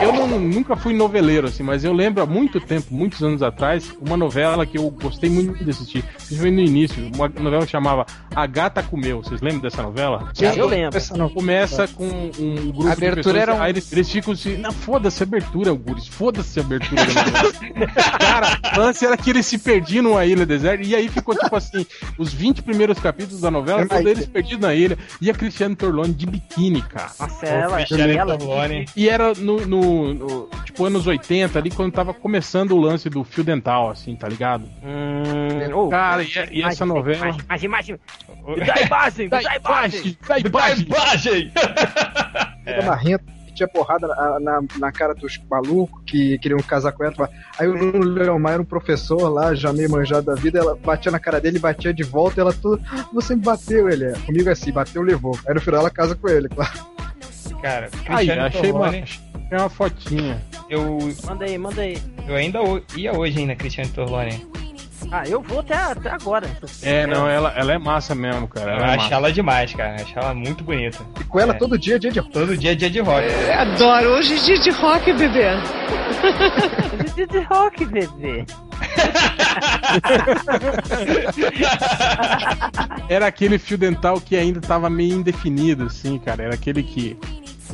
Eu 0.02 0.12
não- 0.12 0.40
nunca 0.40 0.76
fui 0.76 0.94
noveleiro, 0.94 1.48
assim, 1.48 1.64
mas 1.64 1.84
eu 1.84 1.94
lembro 1.94 2.22
há 2.24 2.26
muito 2.26 2.60
tempo, 2.60 2.88
muitos 2.92 3.22
anos 3.24 3.42
atrás, 3.42 3.94
uma 4.02 4.18
novela 4.18 4.66
que 4.66 4.78
eu 4.78 4.90
gostei 4.90 5.30
muito 5.30 5.64
de 5.64 5.70
assistir. 5.70 6.04
Vocês 6.18 6.40
viram 6.42 6.56
no 6.56 6.62
início, 6.62 7.10
uma 7.16 7.30
novela 7.30 7.66
que 7.66 7.72
chamava 7.72 8.06
A 8.36 8.46
Gata 8.46 8.84
Comeu. 8.84 9.24
Vocês 9.24 9.42
lembram 9.42 9.62
dessa 9.62 9.82
novela? 9.82 10.30
Eu 10.56 10.68
lembro. 10.68 10.98
Essa 10.98 11.16
não. 11.16 11.30
Começa 11.30 11.88
com 11.88 12.06
um 12.40 12.72
grupo 12.72 12.88
A 12.88 12.94
abertura 12.94 13.10
de 13.12 13.16
pessoas, 13.16 13.36
era 13.38 13.54
um- 13.56 13.62
aí 13.62 13.72
eles, 13.72 13.92
eles 13.94 14.12
ficam 14.12 14.34
assim, 14.34 14.58
não, 14.58 14.72
foda-se 14.72 15.24
a 15.24 15.26
abertura, 15.26 15.72
Guris, 15.74 16.08
foda-se 16.08 16.60
a 16.60 16.64
abertura. 16.64 17.02
Cara, 18.20 18.60
o 18.76 18.80
lance 18.80 19.06
era 19.06 19.16
que 19.18 19.30
eles 19.30 19.46
se 19.46 19.58
perdiam 19.58 20.04
numa 20.04 20.26
ilha 20.26 20.46
deserta, 20.46 20.84
e 20.86 20.96
aí 20.96 21.08
ficou 21.10 21.36
tipo 21.36 21.56
assim, 21.56 21.86
os 22.18 22.34
20 22.34 22.62
primeiros 22.62 23.00
capítulos 23.00 23.42
da 23.42 23.50
novela, 23.52 23.82
É 23.82 23.86
todos 23.86 24.06
eles 24.06 24.26
perdidos 24.26 24.60
na 24.62 24.74
ilha, 24.74 24.98
e 25.22 25.30
a 25.30 25.34
Cristiane 25.34 25.76
Torlone 25.76 26.14
de 26.14 26.26
biquíni, 26.26 26.82
cara. 26.82 27.12
Nossa, 27.20 27.46
ela, 27.46 27.78
Cristiane 27.78 28.16
ela, 28.16 28.38
Torlone. 28.38 28.86
E 28.96 29.10
era 29.10 29.34
no, 29.44 29.66
no- 29.66 30.14
no, 30.14 30.50
tipo, 30.66 30.86
anos 30.86 31.06
80, 31.06 31.60
ali, 31.60 31.70
quando 31.70 31.92
tava 31.92 32.14
começando 32.14 32.72
o 32.72 32.80
lance 32.80 33.10
do 33.10 33.24
fio 33.24 33.44
dental, 33.44 33.90
assim, 33.92 34.16
tá 34.16 34.28
ligado? 34.28 34.64
Hum, 34.84 35.74
oh, 35.76 35.90
Cara, 35.90 36.24
e, 36.24 36.28
e 36.52 36.64
essa 36.64 36.86
novela... 36.86 37.18
Imagem, 37.18 37.42
imagem, 37.46 37.66
imagem. 37.66 38.00
Dá 38.66 38.82
imagem, 38.82 39.30
Dá 39.30 39.42
imagem. 39.42 40.18
dá 40.28 40.40
imagem. 40.40 41.52
marrenta, 42.86 43.24
tinha 43.54 43.68
porrada 43.68 44.08
na, 44.08 44.40
na, 44.40 44.62
na 44.80 44.92
cara 44.92 45.14
dos 45.14 45.40
malucos 45.50 46.02
que 46.08 46.40
queriam 46.40 46.60
casar 46.62 46.92
com 46.92 47.04
ela. 47.04 47.30
Aí 47.60 47.68
o 47.68 47.76
Nuno 47.76 48.00
Leomar 48.04 48.54
era 48.54 48.62
um 48.62 48.66
professor 48.66 49.30
lá, 49.30 49.54
já 49.54 49.72
meio 49.72 49.92
manjado 49.92 50.26
da 50.26 50.34
vida, 50.36 50.58
ela 50.60 50.76
batia 50.76 51.12
na 51.12 51.20
cara 51.20 51.40
dele, 51.40 51.60
batia 51.60 51.94
de 51.94 52.02
volta, 52.04 52.42
ela 52.42 52.52
toda. 52.54 52.82
"Ah, 52.92 53.06
Você 53.14 53.36
me 53.36 53.42
bateu, 53.44 53.88
ele 53.90 54.06
é. 54.06 54.14
Comigo 54.26 54.50
é 54.50 54.54
assim, 54.54 54.72
bateu, 54.72 55.04
levou. 55.04 55.38
Aí 55.48 55.54
no 55.54 55.62
final 55.62 55.82
ela 55.82 55.90
casa 55.92 56.16
com 56.16 56.28
ele, 56.28 56.50
claro. 56.50 56.94
Cara, 57.62 57.90
Aí, 58.10 58.30
achei 58.30 58.72
uma, 58.72 58.90
Achei 59.46 59.58
uma 59.58 59.70
fotinha. 59.70 60.42
eu, 60.70 61.00
Manda 61.26 61.46
aí, 61.46 61.58
manda 61.58 61.82
aí. 61.82 61.98
eu 62.28 62.36
ainda 62.36 62.60
ia 62.96 63.18
hoje 63.18 63.40
ainda, 63.40 63.56
Cristiane 63.56 63.90
Torlone. 63.92 64.46
Ah, 65.12 65.24
eu 65.28 65.42
vou 65.42 65.60
até, 65.60 65.76
até 65.76 66.10
agora. 66.10 66.48
É, 66.82 67.06
não, 67.06 67.28
ela, 67.28 67.52
ela 67.58 67.74
é 67.74 67.78
massa 67.78 68.16
mesmo, 68.16 68.48
cara. 68.48 68.72
Eu 68.72 68.76
Ela 68.78 68.86
é 68.86 68.90
acho 68.92 69.04
massa. 69.04 69.16
ela 69.16 69.32
demais, 69.34 69.74
cara. 69.76 69.96
Acho 70.02 70.18
ela 70.18 70.34
muito 70.34 70.64
bonita. 70.64 70.98
E 71.20 71.24
com 71.26 71.40
ela 71.40 71.54
É. 71.54 71.58
todo 71.58 71.78
dia, 71.78 72.00
dia 72.00 72.10
de 72.10 72.22
Todo 72.32 72.58
dia 72.58 72.72
é 72.72 72.76
dia 72.76 72.90
de 72.90 73.00
rock. 73.02 73.28
Adoro. 73.52 74.12
Hoje 74.16 74.34
é 74.34 74.38
dia 74.40 74.58
de 74.60 74.70
rock, 74.72 75.12
bebê. 75.14 75.44
De, 77.16 77.26
de 77.28 77.40
rock, 77.42 77.86
bebê. 77.86 78.46
Era 83.10 83.28
aquele 83.28 83.60
fio 83.60 83.78
dental 83.78 84.20
que 84.22 84.36
ainda 84.36 84.62
tava 84.62 84.90
meio 84.90 85.18
indefinido, 85.18 85.84
assim, 85.86 86.18
cara. 86.18 86.44
Era 86.44 86.56
aquele 86.56 86.82
que. 86.82 87.18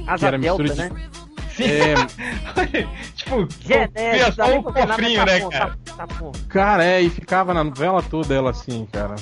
Asa 0.08 0.27
era 0.27 0.38
delta, 0.38 0.63
mistura 0.63 0.89
de- 0.89 1.18
né? 2.56 2.69
É, 2.74 2.88
tipo, 3.15 3.48
Genérico, 3.60 4.32
só 4.34 4.45
um 4.54 4.63
cofrinho, 4.63 5.26
né, 5.26 5.39
bom, 5.39 5.50
cara? 5.50 5.78
Tá, 5.86 6.08
tá 6.08 6.32
cara, 6.48 6.86
é, 6.86 7.02
e 7.02 7.10
ficava 7.10 7.54
na 7.54 7.63
novela 7.63 8.02
toda 8.02 8.34
ela 8.34 8.52
assim, 8.52 8.88
cara. 8.91 9.15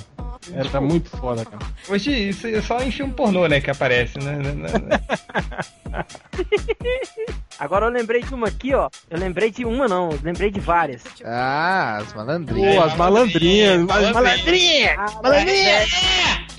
Era 0.53 0.79
muito 0.79 1.09
foda, 1.17 1.43
cara. 1.43 1.65
Hoje 1.89 2.29
isso 2.29 2.47
é 2.47 2.61
só 2.61 2.79
em 2.81 2.91
filme 2.91 3.13
pornô, 3.13 3.47
né, 3.47 3.59
que 3.59 3.69
aparece, 3.69 4.17
né? 4.19 4.37
Agora 7.59 7.87
eu 7.87 7.91
lembrei 7.91 8.21
de 8.21 8.33
uma 8.33 8.47
aqui, 8.47 8.73
ó. 8.73 8.89
Eu 9.09 9.19
lembrei 9.19 9.51
de 9.51 9.65
uma, 9.65 9.87
não. 9.87 10.11
Eu 10.11 10.19
lembrei 10.23 10.51
de 10.51 10.59
várias. 10.59 11.03
Ah, 11.25 11.97
as 11.97 12.13
malandrinhas. 12.13 12.75
Pô, 12.75 12.81
as 12.83 12.95
malandrinhas. 12.95 13.89
As 13.89 14.11
malandrinhas. 14.11 14.95
Malandrinha! 15.23 15.79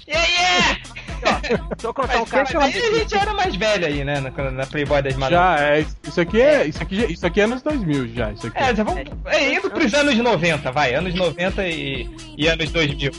E 0.07 0.13
aí, 0.13 0.77
Ó, 1.25 1.41
deixa 1.41 1.87
eu 1.87 1.95
contar 1.95 2.17
um 2.17 2.21
Mas 2.21 2.31
caso. 2.31 2.59
aí 2.59 2.79
a 2.79 2.95
gente 2.99 3.15
era 3.17 3.35
mais 3.35 3.57
velho 3.57 3.87
aí, 3.87 4.05
né? 4.05 4.21
Na, 4.21 4.51
na 4.51 4.67
Playboy 4.67 5.03
das 5.03 5.17
Malandras. 5.17 5.59
Já, 5.59 5.61
é, 5.61 5.87
isso 6.07 6.21
aqui 6.21 6.41
é, 6.41 6.67
isso 6.67 6.83
aqui, 6.83 7.13
isso 7.13 7.27
aqui 7.27 7.41
é 7.41 7.45
anos 7.45 7.63
2000 7.63 8.09
já, 8.15 8.33
isso 8.33 8.47
aqui. 8.47 8.59
É, 8.59 8.75
já 8.75 8.85
vamos. 8.85 9.03
É, 9.27 9.55
indo 9.55 9.71
pros 9.71 9.95
anos 9.95 10.17
90, 10.17 10.73
vai. 10.73 10.95
Anos 10.95 11.15
90 11.15 11.67
e, 11.67 12.09
e 12.37 12.49
anos 12.49 12.71
2000. 12.71 13.13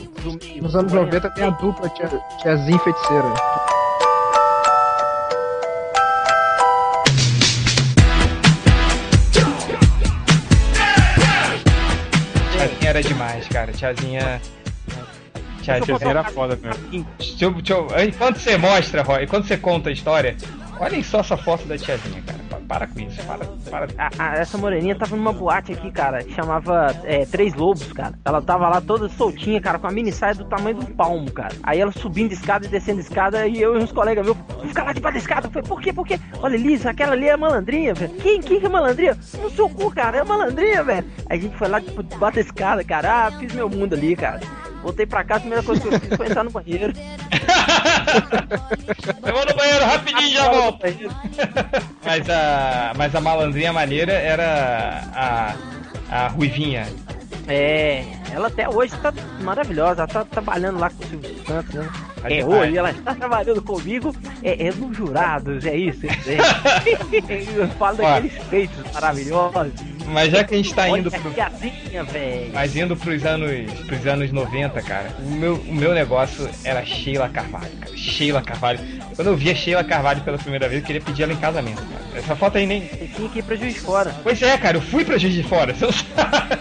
Nos 0.62 0.76
anos 0.76 0.94
90 0.94 1.30
tem 1.32 1.44
a 1.44 1.50
dupla 1.50 1.90
tia, 1.90 2.10
tiazinha 2.42 2.80
feiticeira. 2.80 3.34
Tiazinha 12.52 12.90
era 12.90 13.02
demais, 13.02 13.48
cara. 13.48 13.72
Tiazinha. 13.72 14.42
Tiazinha 15.78 15.98
Tiazinha 15.98 16.10
era 16.12 16.24
foda 16.32 16.60
mesmo. 16.62 17.06
Deixa 17.18 17.46
eu, 17.46 17.52
deixa 17.54 17.74
eu, 17.74 17.88
enquanto 18.08 18.38
você 18.40 18.58
mostra, 18.58 19.02
Roy, 19.04 19.24
enquanto 19.24 19.48
você 19.48 19.58
conta 19.58 19.90
a 19.90 19.94
história, 19.94 20.36
olhem 20.80 21.04
só 21.04 21.20
essa 21.20 21.38
foto 21.38 21.66
da 21.66 21.78
tiazinha, 21.78 22.22
cara. 22.26 22.40
Pa- 22.50 22.60
Para 22.70 22.88
com 22.88 23.00
isso, 23.00 23.20
para. 23.24 23.46
para. 23.70 23.88
A- 23.98 24.10
a- 24.18 24.36
essa 24.36 24.56
moreninha 24.58 24.96
tava 24.96 25.16
numa 25.16 25.34
boate 25.34 25.74
aqui, 25.74 25.90
cara, 25.92 26.24
que 26.24 26.34
chamava 26.36 26.96
é, 27.04 27.26
Três 27.26 27.54
Lobos, 27.56 27.92
cara. 27.94 28.14
Ela 28.24 28.42
tava 28.42 28.68
lá 28.70 28.80
toda 28.80 29.10
soltinha, 29.10 29.60
cara, 29.60 29.80
com 29.80 29.88
a 29.88 29.92
mini 29.92 30.12
saia 30.12 30.36
do 30.36 30.46
tamanho 30.46 30.76
do 30.78 30.86
palmo, 30.88 31.32
cara. 31.32 31.54
Aí 31.64 31.80
ela 31.80 31.92
subindo 31.92 32.32
escada 32.32 32.66
e 32.66 32.70
descendo 32.70 33.00
escada, 33.02 33.48
e 33.48 33.60
eu 33.60 33.76
e 33.80 33.84
uns 33.84 33.92
colegas 33.92 34.24
meus, 34.26 34.38
vamos 34.48 34.68
ficar 34.68 34.84
lá 34.84 34.94
debaixo 34.94 35.16
da 35.18 35.20
escada. 35.20 35.48
Eu 35.48 35.52
falei, 35.52 35.68
por 35.68 35.82
quê? 35.82 35.92
Por 35.94 36.06
quê? 36.08 36.20
Olha, 36.42 36.58
Lisa, 36.58 36.92
aquela 36.92 37.14
ali 37.14 37.28
é 37.28 37.36
malandrinha, 37.38 37.94
velho. 37.96 38.14
Quem, 38.16 38.40
quem 38.42 38.60
que 38.60 38.66
é 38.66 38.70
malandrinha? 38.70 39.18
No 39.42 39.50
seu 39.50 39.68
cu, 39.70 39.92
cara, 39.94 40.18
é 40.20 40.24
malandrinha, 40.24 40.84
velho. 40.84 41.08
Aí 41.30 41.40
a 41.40 41.42
gente 41.42 41.56
foi 41.58 41.68
lá, 41.68 41.82
tipo, 41.82 42.04
debaixo 42.04 42.36
da 42.36 42.42
escada, 42.42 42.84
cara. 42.84 43.28
Ah, 43.28 43.32
fiz 43.32 43.54
meu 43.54 43.68
mundo 43.70 43.94
ali, 43.96 44.16
cara. 44.16 44.40
Voltei 44.82 45.06
pra 45.06 45.24
casa, 45.24 45.40
a 45.40 45.42
primeira 45.42 45.64
coisa 45.64 45.82
que 45.82 45.88
eu 45.88 46.00
fiz 46.00 46.16
foi 46.16 46.28
entrar 46.28 46.44
no 46.44 46.52
banheiro. 46.52 46.94
Eu 49.26 49.34
vou 49.34 49.46
no 49.46 49.54
banheiro 49.54 49.86
rapidinho 49.86 50.32
já 50.32 50.50
volto. 50.50 50.80
Mas 52.04 52.30
a, 52.30 52.94
mas 52.98 53.14
a 53.14 53.22
malandrinha 53.22 53.72
maneira 53.72 54.14
era 54.14 55.04
a, 55.14 55.56
a 56.10 56.28
Ruivinha. 56.30 56.88
É, 57.48 58.04
ela 58.32 58.48
até 58.48 58.70
hoje 58.70 58.96
tá 58.98 59.12
maravilhosa, 59.42 60.02
ela 60.02 60.08
tá 60.08 60.24
trabalhando 60.24 60.80
lá 60.80 60.90
com 60.90 61.04
o 61.04 61.08
Silvio 61.08 61.46
Santos, 61.46 61.74
né? 61.74 61.90
Tá 62.22 62.32
É, 62.32 62.46
hoje 62.46 62.78
ela 62.78 62.92
está 62.92 63.16
trabalhando 63.16 63.62
comigo, 63.62 64.16
é, 64.44 64.68
é 64.68 64.72
no 64.72 64.94
Jurados, 64.94 65.66
é 65.66 65.76
isso, 65.76 66.06
é. 66.06 66.38
Eu 67.58 67.68
falo 67.70 67.98
daqueles 67.98 68.34
feitos 68.50 68.92
maravilhosos. 68.94 69.74
Mas 70.10 70.32
já 70.32 70.44
que 70.44 70.54
a 70.54 70.58
gente 70.58 70.74
tá 70.74 70.90
indo 70.90 71.10
pro. 71.12 71.34
Mas 72.54 72.76
indo 72.76 72.96
pros 72.96 73.26
anos, 73.26 73.74
pros 73.86 74.08
anos 74.08 74.32
90, 74.32 74.82
cara, 74.82 75.16
o 75.20 75.32
meu, 75.32 75.56
o 75.56 75.74
meu 75.74 75.94
negócio 75.94 76.50
era 76.64 76.84
Sheila 76.86 77.30
Carvalho, 77.30 77.72
cara. 77.80 77.98
Sheila 77.98 78.42
Carvalho. 78.42 78.80
Quando 79.16 79.28
eu 79.28 79.36
via 79.38 79.56
Sheila 79.56 79.84
Carvalho 79.84 80.22
pela 80.22 80.38
primeira 80.38 80.68
vez, 80.68 80.82
eu 80.82 80.86
queria 80.86 81.02
pedir 81.02 81.24
ela 81.24 81.34
em 81.34 81.38
casamento, 81.38 81.82
cara. 81.82 82.20
Essa 82.20 82.36
foto 82.36 82.58
aí 82.58 82.66
nem. 82.66 82.82
Você 82.88 83.10
tinha 83.16 83.30
que 83.30 83.40
ir 83.40 83.44
pra 83.44 83.56
Juiz 83.56 83.74
de 83.74 83.80
Fora. 83.80 84.16
Pois 84.24 84.42
é, 84.42 84.58
cara, 84.58 84.78
eu 84.78 84.82
fui 84.82 85.06
pra 85.06 85.18
Juiz 85.18 85.34
de 85.34 85.44
Fora, 85.44 85.74
você 85.74 85.86
não 85.86 85.92
sabe. 85.92 86.59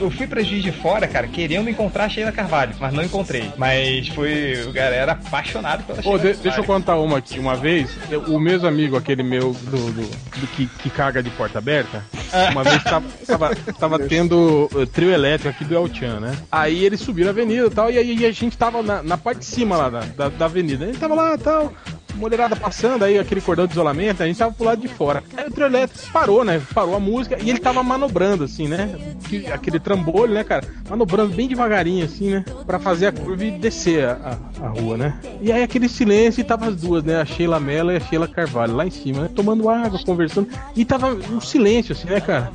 Eu 0.00 0.10
fui 0.10 0.26
pra 0.26 0.42
Juiz 0.42 0.62
de 0.62 0.72
Fora, 0.72 1.06
cara, 1.06 1.26
querendo 1.26 1.68
encontrar 1.70 2.04
a 2.04 2.08
Sheila 2.08 2.32
Carvalho, 2.32 2.74
mas 2.78 2.92
não 2.92 3.02
encontrei. 3.02 3.50
Mas 3.56 4.08
foi. 4.08 4.62
O 4.66 4.72
cara 4.72 4.94
era 4.94 5.12
apaixonado 5.12 5.84
pela 5.84 6.02
Sheila 6.02 6.18
de- 6.18 6.42
deixa 6.42 6.60
eu 6.60 6.64
contar 6.64 6.96
uma 6.96 7.18
aqui. 7.18 7.38
Uma 7.38 7.56
vez, 7.56 7.90
eu- 8.10 8.22
o 8.22 8.38
mesmo 8.40 8.66
amigo, 8.66 8.96
aquele 8.96 9.22
meu 9.22 9.52
do, 9.52 9.92
do- 9.92 10.10
do 10.40 10.46
que, 10.48 10.66
que 10.66 10.90
caga 10.90 11.22
de 11.22 11.30
porta 11.30 11.58
aberta, 11.58 12.04
uma 12.52 12.62
vez 12.64 12.82
tava, 12.82 13.04
tava, 13.26 13.56
tava 13.78 13.98
tendo 14.00 14.68
uh, 14.72 14.86
trio 14.86 15.10
elétrico 15.12 15.48
aqui 15.48 15.64
do 15.64 15.74
El 15.74 15.88
Chan, 15.92 16.20
né? 16.20 16.36
Aí 16.50 16.84
eles 16.84 17.00
subiram 17.00 17.28
a 17.28 17.30
avenida 17.32 17.66
e 17.66 17.70
tal, 17.70 17.90
e 17.90 17.98
aí 17.98 18.26
a 18.26 18.32
gente 18.32 18.56
tava 18.56 18.82
na, 18.82 19.02
na 19.02 19.16
parte 19.16 19.38
de 19.40 19.44
cima 19.46 19.76
lá 19.76 19.88
da, 19.88 20.00
da, 20.00 20.28
da 20.28 20.44
avenida. 20.46 20.84
A 20.84 20.88
gente 20.88 20.98
tava 20.98 21.14
lá 21.14 21.34
e 21.34 21.38
tal. 21.38 21.72
Mulherada 22.14 22.54
passando, 22.56 23.02
aí 23.04 23.18
aquele 23.18 23.40
cordão 23.40 23.66
de 23.66 23.72
isolamento, 23.72 24.22
a 24.22 24.26
gente 24.26 24.38
tava 24.38 24.52
pro 24.52 24.64
lado 24.64 24.80
de 24.80 24.88
fora. 24.88 25.22
Aí 25.36 25.46
o 25.48 25.50
trio 25.50 25.66
elétrico 25.66 26.12
parou, 26.12 26.44
né? 26.44 26.60
Parou 26.72 26.94
a 26.94 27.00
música 27.00 27.36
e 27.42 27.50
ele 27.50 27.58
tava 27.58 27.82
manobrando, 27.82 28.44
assim, 28.44 28.68
né? 28.68 28.94
Que- 29.28 29.46
Aquele 29.50 29.78
trambolho, 29.80 30.32
né, 30.34 30.44
cara? 30.44 30.64
Manobrando 30.88 31.34
bem 31.34 31.48
devagarinho, 31.48 32.04
assim, 32.04 32.30
né? 32.30 32.44
Pra 32.66 32.78
fazer 32.78 33.08
a 33.08 33.12
curva 33.12 33.44
e 33.44 33.50
descer 33.58 34.04
a, 34.04 34.38
a, 34.60 34.66
a 34.66 34.68
rua, 34.68 34.96
né? 34.96 35.18
E 35.40 35.50
aí 35.52 35.62
aquele 35.62 35.88
silêncio 35.88 36.40
e 36.40 36.44
tava 36.44 36.66
as 36.68 36.76
duas, 36.76 37.02
né? 37.04 37.20
A 37.20 37.24
Sheila 37.24 37.58
Mello 37.58 37.90
e 37.92 37.96
a 37.96 38.00
Sheila 38.00 38.28
Carvalho 38.28 38.74
lá 38.74 38.86
em 38.86 38.90
cima, 38.90 39.22
né? 39.22 39.30
Tomando 39.34 39.68
água, 39.68 39.98
conversando. 40.04 40.48
E 40.76 40.84
tava 40.84 41.08
um 41.14 41.40
silêncio, 41.40 41.92
assim, 41.92 42.08
né, 42.08 42.20
cara? 42.20 42.52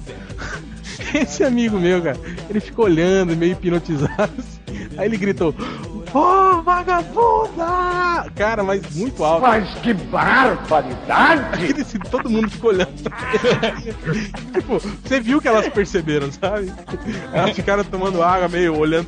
Esse 1.14 1.44
amigo 1.44 1.80
meu, 1.80 2.02
cara, 2.02 2.18
ele 2.50 2.60
ficou 2.60 2.86
olhando, 2.86 3.36
meio 3.36 3.54
hipnotizado. 3.54 4.32
assim. 4.38 4.60
Aí 4.98 5.08
ele 5.08 5.18
gritou: 5.18 5.54
Ô, 6.14 6.62
vagabunda! 6.62 8.30
Cara, 8.36 8.64
mas 8.64 8.96
muito 8.96 9.24
alto. 9.24 9.42
Mas 9.42 9.70
que 9.80 9.94
barbaridade! 9.94 11.42
Aquele, 11.54 11.82
assim, 11.82 12.00
todo 12.00 12.30
mundo 12.30 12.50
ficou 12.50 12.72
olhando 12.72 13.04
pra 13.04 13.18
ele. 13.76 14.32
tipo, 14.54 14.80
você 14.80 15.20
viu 15.20 15.40
que 15.40 15.48
elas 15.48 15.68
perceberam, 15.70 16.32
sabe? 16.32 16.74
Elas 17.32 17.56
ficaram 17.56 17.84
tomando 17.84 18.24
água, 18.24 18.48
meio 18.48 18.78
olhando 18.78 19.08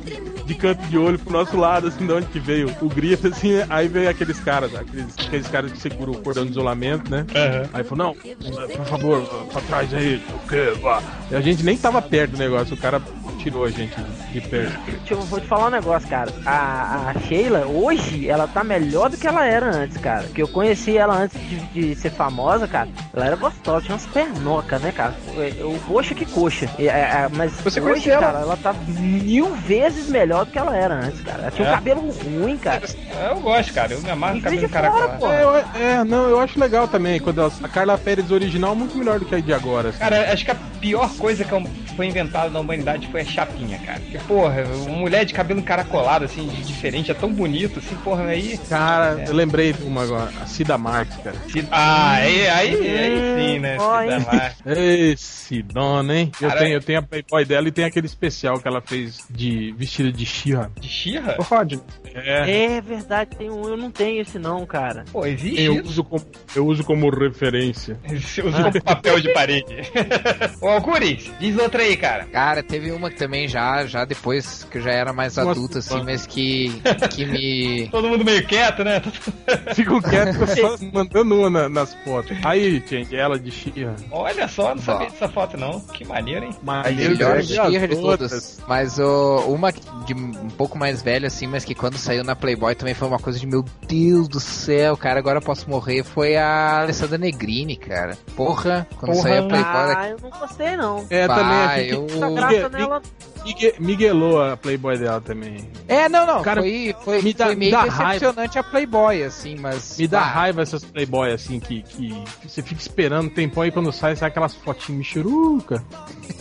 de 0.52 0.58
canto 0.58 0.82
de 0.86 0.98
olho 0.98 1.18
pro 1.18 1.32
nosso 1.32 1.56
lado, 1.56 1.88
assim, 1.88 2.06
de 2.06 2.12
onde 2.12 2.26
que 2.26 2.38
veio 2.38 2.74
o 2.80 2.88
grito, 2.88 3.28
assim, 3.28 3.52
aí 3.68 3.88
veio 3.88 4.08
aqueles 4.08 4.38
caras, 4.38 4.74
aqueles, 4.74 5.14
aqueles 5.18 5.48
caras 5.48 5.72
que 5.72 5.78
seguram 5.78 6.12
o 6.12 6.18
cordão 6.18 6.44
de 6.44 6.50
isolamento, 6.50 7.10
né? 7.10 7.26
Aí 7.72 7.82
falou, 7.82 8.06
não, 8.06 8.14
por 8.14 8.86
favor, 8.86 9.22
pra 9.50 9.60
trás 9.62 9.94
aí, 9.94 10.22
o 10.28 10.48
quê? 10.48 10.72
Vá. 10.80 11.02
E 11.30 11.34
a 11.34 11.40
gente 11.40 11.62
nem 11.62 11.76
tava 11.76 12.02
perto 12.02 12.32
do 12.32 12.38
negócio, 12.38 12.74
o 12.74 12.78
cara 12.78 13.00
tirou 13.38 13.64
a 13.64 13.70
gente 13.70 13.94
de 14.30 14.40
perto. 14.40 14.78
Deixa 14.86 15.14
eu 15.14 15.20
vou 15.22 15.40
te 15.40 15.46
falar 15.46 15.66
um 15.66 15.70
negócio, 15.70 16.08
cara. 16.08 16.32
A, 16.46 17.10
a 17.10 17.20
Sheila, 17.20 17.66
hoje, 17.66 18.28
ela 18.28 18.46
tá 18.46 18.62
melhor 18.62 19.10
do 19.10 19.16
que 19.16 19.26
ela 19.26 19.44
era 19.44 19.66
antes, 19.66 19.96
cara. 19.96 20.24
Que 20.28 20.42
eu 20.42 20.48
conheci 20.48 20.96
ela 20.96 21.14
antes 21.16 21.40
de, 21.48 21.56
de 21.72 21.94
ser 21.96 22.10
famosa, 22.10 22.68
cara. 22.68 22.88
Ela 23.12 23.26
era 23.26 23.36
gostosa, 23.36 23.84
tinha 23.84 23.94
umas 23.94 24.06
pernocas, 24.06 24.80
né, 24.80 24.92
cara? 24.92 25.14
O, 25.60 25.74
o 25.74 25.80
coxa 25.80 26.14
que 26.14 26.24
coxa. 26.24 26.68
E, 26.78 26.86
é, 26.86 26.92
é, 26.92 27.28
mas 27.32 27.52
Você 27.62 27.80
hoje, 27.80 27.90
conheceu 27.90 28.12
ela? 28.14 28.22
cara, 28.22 28.38
ela 28.40 28.56
tá 28.56 28.72
mil 28.72 29.54
vezes 29.56 30.08
melhor 30.08 30.41
do 30.44 30.50
que 30.50 30.58
ela 30.58 30.76
era 30.76 30.94
antes, 30.94 31.20
cara. 31.20 31.42
Ela 31.42 31.50
tinha 31.50 31.66
um 31.68 31.70
É? 31.70 31.74
cabelo 31.74 32.10
ruim, 32.10 32.56
cara. 32.58 32.82
Eu 33.30 33.40
gosto, 33.40 33.72
cara. 33.72 33.92
Eu 33.92 34.00
me 34.00 34.10
amarro 34.10 34.36
no 34.36 34.42
cabelo 34.42 34.64
encaracolado. 34.64 35.18
pô. 35.18 35.28
É, 35.32 35.42
eu- 35.42 35.56
é, 35.80 36.04
não, 36.04 36.28
eu 36.28 36.40
acho 36.40 36.58
legal 36.58 36.86
também, 36.88 37.20
quando 37.20 37.42
a 37.44 37.68
Carla 37.68 37.96
Pérez 37.98 38.30
original 38.30 38.72
é 38.72 38.76
muito 38.76 38.96
melhor 38.96 39.18
do 39.18 39.24
que 39.24 39.34
a 39.34 39.40
de 39.40 39.52
agora. 39.52 39.88
assim. 39.90 39.98
Cara, 39.98 40.32
acho 40.32 40.44
que 40.44 40.50
a 40.50 40.56
pior 40.80 41.10
coisa 41.16 41.44
que 41.44 41.52
foi 41.92 42.06
inventada 42.06 42.50
na 42.50 42.60
humanidade 42.60 43.06
foi 43.08 43.20
a 43.20 43.24
chapinha, 43.24 43.78
cara. 43.78 44.00
Porque, 44.00 44.18
porra, 44.26 44.64
uma 44.86 44.96
mulher 44.98 45.24
de 45.24 45.32
cabelo 45.34 45.60
encaracolado, 45.60 46.24
assim, 46.24 46.46
de 46.48 46.62
diferente, 46.62 47.10
é 47.10 47.14
tão 47.14 47.32
bonito, 47.32 47.78
assim, 47.78 47.94
porra, 47.96 48.24
aí. 48.26 48.58
Cara, 48.68 49.20
É. 49.20 49.28
eu 49.28 49.32
lembrei 49.34 49.72
de 49.72 49.82
uma 49.84 50.02
agora, 50.02 50.30
a 50.40 50.46
Cida 50.46 50.76
Marques, 50.78 51.16
cara. 51.18 51.36
Ah, 51.70 52.12
aí, 52.14 52.48
aí, 52.48 52.98
aí 52.98 53.52
sim, 53.52 53.58
né? 53.58 53.76
Cida 53.78 54.14
hein? 54.16 54.26
Mar- 54.26 54.54
Esse 54.66 55.62
dona, 55.62 56.16
hein? 56.16 56.32
Eu 56.40 56.50
tenho, 56.50 56.72
eu 56.74 56.80
tenho 56.82 56.98
a 56.98 57.02
Playboy 57.02 57.44
dela 57.44 57.68
e 57.68 57.72
tem 57.72 57.84
aquele 57.84 58.06
especial 58.06 58.58
que 58.58 58.66
ela 58.68 58.80
fez 58.80 59.20
de 59.30 59.72
vestida 59.76 60.10
de 60.12 60.24
Xirra. 60.26 60.70
De 60.80 60.88
Xirra? 60.88 61.36
Ô, 61.38 61.42
Rod, 61.42 61.74
É. 62.14 62.72
É 62.76 62.80
verdade, 62.80 63.36
tem 63.36 63.50
um, 63.50 63.64
eu 63.68 63.76
não 63.76 63.90
tenho 63.90 64.20
esse 64.22 64.38
não, 64.38 64.64
cara. 64.66 65.04
Pô, 65.12 65.24
existe 65.26 65.62
Eu 65.62 65.74
isso? 65.74 65.84
uso, 65.88 66.04
como, 66.04 66.24
eu 66.56 66.66
uso 66.66 66.84
como 66.84 67.08
referência. 67.10 67.98
Você 68.08 68.42
usa 68.42 68.62
como 68.64 68.82
papel 68.82 69.20
de 69.20 69.32
parede. 69.32 69.74
Ô, 70.60 70.68
Alcuris, 70.68 71.30
diz 71.40 71.56
outra 71.58 71.81
aí, 71.82 71.96
cara. 71.96 72.24
Cara, 72.26 72.62
teve 72.62 72.90
uma 72.90 73.10
que 73.10 73.16
também 73.16 73.46
já, 73.48 73.84
já 73.86 74.04
depois 74.04 74.64
que 74.70 74.78
eu 74.78 74.82
já 74.82 74.90
era 74.92 75.12
mais 75.12 75.36
Nossa, 75.36 75.50
adulto, 75.50 75.78
assim, 75.78 75.94
mano. 75.94 76.04
mas 76.06 76.26
que, 76.26 76.82
que 77.10 77.24
me. 77.26 77.88
Todo 77.90 78.08
mundo 78.08 78.24
meio 78.24 78.46
quieto, 78.46 78.82
né? 78.84 79.00
Ficam 79.74 80.00
quietos 80.00 80.50
só 80.58 80.76
mandando 80.92 81.34
uma 81.38 81.50
na- 81.50 81.68
nas 81.68 81.94
fotos. 82.04 82.36
Aí, 82.44 82.82
gente, 82.86 83.14
ela 83.16 83.38
de 83.38 83.50
Xirra. 83.50 83.94
Olha 84.10 84.48
só, 84.48 84.74
não 84.74 84.82
sabia 84.82 85.10
dessa 85.10 85.28
foto, 85.28 85.56
não. 85.56 85.80
Que 85.80 86.04
maneiro, 86.04 86.44
hein? 86.46 86.52
A 86.62 86.64
Mas 86.64 86.96
melhor 86.96 87.36
vi 87.38 87.42
esquerda 87.54 87.88
de 87.88 87.94
as 87.94 88.00
todas. 88.00 88.60
Mas 88.66 88.98
o, 88.98 89.38
uma 89.48 89.72
de 89.72 90.14
um 90.14 90.48
pouco 90.50 90.78
mais 90.78 91.02
velha, 91.02 91.26
assim, 91.26 91.46
mas 91.46 91.64
que 91.64 91.74
quando 91.74 91.96
saiu 91.98 92.24
na 92.24 92.34
Playboy 92.36 92.74
também 92.74 92.94
foi 92.94 93.08
uma 93.08 93.18
coisa 93.18 93.38
de 93.38 93.46
meu 93.46 93.64
Deus 93.88 94.28
do 94.28 94.40
céu, 94.40 94.96
cara, 94.96 95.18
agora 95.18 95.38
eu 95.38 95.42
posso 95.42 95.68
morrer. 95.68 96.02
Foi 96.04 96.36
a 96.36 96.80
Alessandra 96.80 97.18
Negrini, 97.18 97.76
cara. 97.76 98.16
Porra, 98.36 98.86
quando 98.98 99.12
Porra. 99.12 99.22
saiu 99.22 99.44
a 99.44 99.48
Playboy. 99.48 99.94
Ah, 99.96 100.08
eu 100.10 100.16
não 100.22 100.30
gostei 100.30 100.76
não. 100.76 101.06
É, 101.10 101.26
Bah, 101.26 101.34
também 101.36 101.56
Ah, 101.72 101.78
fiquei- 101.78 101.92
eu- 101.94 102.34
graça 102.34 102.68
nela. 102.68 103.02
Migue- 103.44 103.74
Miguelou 103.80 104.40
a 104.40 104.56
Playboy 104.56 104.96
dela 104.96 105.20
também. 105.20 105.68
É, 105.88 106.08
não, 106.08 106.24
não. 106.24 106.42
Cara, 106.42 106.60
foi, 106.60 106.94
foi, 107.02 107.22
me 107.22 107.34
dá- 107.34 107.46
foi 107.46 107.54
me 107.56 107.58
meio 107.58 107.72
dá 107.72 107.82
decepcionante 107.82 108.56
a 108.56 108.62
Playboy, 108.62 109.24
assim, 109.24 109.56
mas. 109.58 109.98
Me 109.98 110.06
dá 110.06 110.20
ah, 110.20 110.24
raiva 110.24 110.62
essas 110.62 110.84
Playboy 110.84 111.32
assim, 111.32 111.58
que, 111.58 111.82
que, 111.82 112.08
que 112.40 112.48
você 112.48 112.62
fica 112.62 112.80
esperando 112.80 113.26
um 113.26 113.30
tempão 113.30 113.66
e 113.66 113.72
quando 113.72 113.92
sai, 113.92 114.14
sai 114.14 114.28
aquelas 114.28 114.54
fotinhas 114.54 114.98
michuruca. 114.98 115.82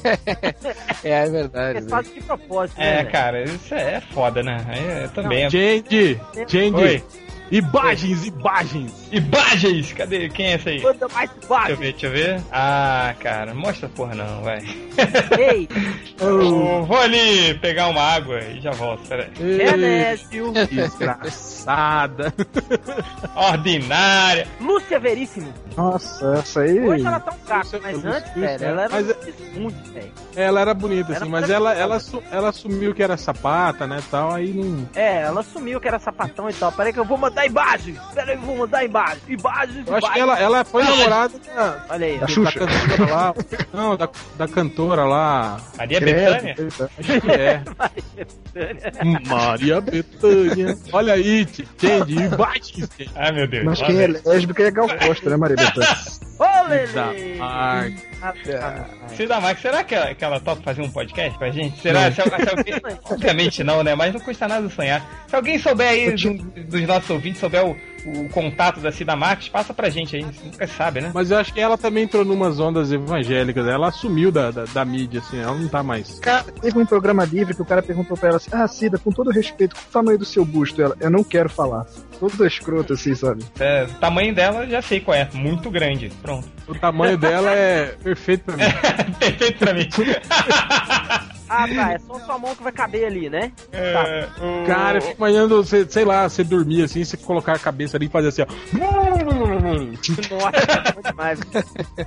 É, 1.03 1.09
é 1.25 1.29
verdade. 1.29 1.79
Eles 1.79 1.89
fazem 1.89 2.13
de 2.13 2.21
propósito, 2.21 2.77
né? 2.79 2.99
É, 2.99 3.03
cara, 3.05 3.43
isso 3.43 3.73
é 3.73 4.01
foda, 4.13 4.41
né? 4.43 4.63
É 4.69 5.07
também. 5.07 5.45
é- 5.45 5.49
Change! 5.49 7.03
Oi. 7.51 7.57
Imagens, 7.57 8.25
imagens! 8.25 8.93
Imagens! 9.11 9.91
Cadê? 9.93 10.29
Quem 10.29 10.47
é 10.53 10.55
esse 10.55 10.69
aí? 10.69 10.81
Manda 10.81 11.07
mais 11.09 11.29
Deixa 11.31 11.69
eu 11.71 11.77
ver, 11.77 11.91
deixa 11.91 12.07
eu 12.07 12.11
ver. 12.11 12.41
Ah, 12.51 13.13
cara, 13.19 13.53
mostra 13.53 13.89
porra 13.89 14.15
não, 14.15 14.41
vai. 14.41 14.59
Ei, 15.37 15.67
Eu 16.19 16.85
vou 16.85 16.97
ali 16.97 17.53
pegar 17.55 17.87
uma 17.89 18.01
água 18.01 18.39
e 18.39 18.61
já 18.61 18.71
volto, 18.71 19.05
peraí. 19.07 19.29
Genésio, 19.35 20.51
Desgraçada. 20.53 22.33
Ordinária. 23.35 24.47
Lúcia 24.59 24.99
Veríssimo. 24.99 25.53
Nossa, 25.75 26.35
essa 26.39 26.61
aí. 26.61 26.79
Hoje 26.79 27.05
ela 27.05 27.19
tá 27.19 27.31
um 27.33 27.39
caco, 27.47 27.63
Lúcia- 27.65 27.79
mas 27.83 27.95
Lúcia- 27.95 28.11
antes, 28.11 28.33
velho, 28.33 28.63
ela 28.65 28.81
era 28.83 28.91
Mas- 28.93 29.15
muito, 29.55 29.91
velho. 29.93 30.11
Ela 30.35 30.61
era 30.61 30.73
bonita, 30.73 31.11
Era 31.13 31.21
assim, 31.23 31.29
mas 31.31 31.49
ela, 31.49 31.73
ela, 31.73 31.99
su- 31.99 32.23
ela 32.31 32.49
assumiu 32.49 32.93
que 32.93 33.03
era 33.03 33.17
sapata, 33.17 33.85
né, 33.85 34.01
tal, 34.09 34.31
aí 34.33 34.53
não... 34.53 34.87
É, 34.95 35.21
ela 35.23 35.43
sumiu 35.43 35.79
que 35.81 35.87
era 35.87 35.99
sapatão 35.99 36.49
e 36.49 36.53
tal. 36.53 36.71
Peraí 36.71 36.93
que 36.93 36.99
eu 36.99 37.05
vou 37.05 37.17
mandar 37.17 37.40
imagens. 37.45 37.99
Peraí 38.13 38.37
que 38.37 38.43
eu 38.43 38.47
vou 38.47 38.57
mandar 38.57 38.83
imagens. 38.83 39.21
Imagens, 39.27 39.87
Eu 39.87 39.95
acho 39.95 40.13
que 40.13 40.19
ela, 40.19 40.39
ela 40.39 40.63
foi 40.65 40.83
namorada 40.83 41.33
da, 41.39 41.85
Olha 41.89 42.05
aí. 42.07 42.17
Da 42.19 42.27
Xuxa. 42.27 42.59
cantora 42.59 43.11
lá, 43.11 43.33
não, 43.73 43.95
da, 43.97 44.09
da 44.37 44.47
cantora 44.47 45.03
lá, 45.03 45.59
Maria 45.77 45.99
Bethânia? 45.99 46.55
acho 46.99 47.21
que 47.21 47.31
é. 47.31 47.63
Maria 49.27 49.81
Bethânia. 49.81 50.77
Olha 50.91 51.13
aí, 51.13 51.47
imagens, 51.79 52.89
Change. 52.97 53.09
Ai, 53.15 53.31
meu 53.31 53.47
Deus. 53.47 53.65
Mas 53.65 53.81
quem 53.81 54.01
é 54.01 54.07
lésbica 54.07 54.63
é 54.63 54.71
Gal 54.71 54.87
Costa, 54.99 55.29
né, 55.29 55.37
Maria 55.37 55.55
Bethânia? 55.55 55.97
Ô, 56.39 56.67
Da 56.93 57.09
Lele! 57.11 57.37
Cida 59.15 59.39
Max, 59.39 59.61
será 59.61 59.83
que 59.83 59.95
ela, 59.95 60.13
que 60.15 60.23
ela 60.23 60.39
topa 60.39 60.61
fazer 60.61 60.81
um 60.81 60.89
podcast 60.91 61.37
pra 61.37 61.49
gente? 61.49 61.79
Será? 61.81 62.11
Se, 62.11 62.21
se 62.21 62.21
alguém, 62.21 62.73
obviamente 63.09 63.63
não, 63.63 63.83
né? 63.83 63.95
Mas 63.95 64.13
não 64.13 64.19
custa 64.21 64.47
nada 64.47 64.69
sonhar. 64.69 65.25
Se 65.27 65.35
alguém 65.35 65.57
souber 65.57 65.87
aí, 65.89 66.11
do- 66.15 66.61
dos 66.63 66.81
nossos 66.87 67.09
ouvintes, 67.09 67.39
souber 67.39 67.65
o, 67.65 67.75
o 68.05 68.29
contato 68.29 68.79
da 68.79 68.91
Cida 68.91 69.15
Max, 69.15 69.49
passa 69.49 69.73
pra 69.73 69.89
gente 69.89 70.15
aí. 70.15 70.23
Você 70.23 70.45
nunca 70.45 70.67
sabe, 70.67 71.01
né? 71.01 71.11
Mas 71.13 71.31
eu 71.31 71.37
acho 71.37 71.53
que 71.53 71.59
ela 71.59 71.77
também 71.77 72.03
entrou 72.03 72.23
numas 72.25 72.59
ondas 72.59 72.91
evangélicas. 72.91 73.67
Ela 73.67 73.89
assumiu 73.89 74.31
da, 74.31 74.51
da, 74.51 74.65
da 74.65 74.85
mídia, 74.85 75.19
assim, 75.19 75.39
ela 75.39 75.55
não 75.55 75.67
tá 75.67 75.83
mais. 75.83 76.19
Cara, 76.19 76.43
teve 76.43 76.77
um 76.77 76.85
programa 76.85 77.25
livre 77.25 77.53
que 77.53 77.61
o 77.61 77.65
cara 77.65 77.81
perguntou 77.81 78.17
pra 78.17 78.29
ela 78.29 78.37
assim: 78.37 78.49
Ah, 78.51 78.67
Cida, 78.67 78.97
com 78.97 79.11
todo 79.11 79.31
respeito, 79.31 79.75
qual 79.75 79.85
o 79.87 79.91
tamanho 79.91 80.17
do 80.17 80.25
seu 80.25 80.45
busto? 80.45 80.81
Ela, 80.81 80.95
eu 80.99 81.09
não 81.09 81.23
quero 81.23 81.49
falar. 81.49 81.85
Todo 82.19 82.45
escroto 82.45 82.93
assim, 82.93 83.15
sabe? 83.15 83.43
É, 83.59 83.83
o 83.83 83.93
tamanho 83.95 84.33
dela, 84.33 84.67
já 84.67 84.81
sei 84.81 84.99
qual 84.99 85.15
é. 85.15 85.27
Muito 85.33 85.69
grande. 85.71 86.11
Pronto. 86.21 86.47
O 86.67 86.75
tamanho 86.75 87.17
dela 87.17 87.51
é 87.51 87.95
perfeito 88.03 88.45
pra 88.45 88.57
mim. 88.57 88.63
Perfeito 89.19 89.59
pra 89.59 89.73
mim. 89.73 89.87
Ah, 91.53 91.67
tá. 91.67 91.91
É 91.93 91.99
só 91.99 92.19
sua 92.21 92.37
mão 92.39 92.55
que 92.55 92.63
vai 92.63 92.71
caber 92.71 93.05
ali, 93.05 93.29
né? 93.29 93.51
É, 93.73 94.27
o- 94.39 94.65
Cara, 94.65 94.97
eu 94.97 95.01
fico 95.01 95.17
imaginando, 95.17 95.57
você, 95.63 95.85
sei 95.89 96.05
lá, 96.05 96.27
você 96.29 96.43
dormir 96.43 96.83
assim, 96.83 97.03
você 97.03 97.17
colocar 97.17 97.53
a 97.53 97.59
cabeça 97.59 97.97
ali 97.97 98.05
e 98.05 98.09
fazer 98.09 98.29
assim, 98.29 98.41
ó. 98.43 98.45
Nossa, 100.35 100.99
é 101.05 101.09
demais. 101.09 101.39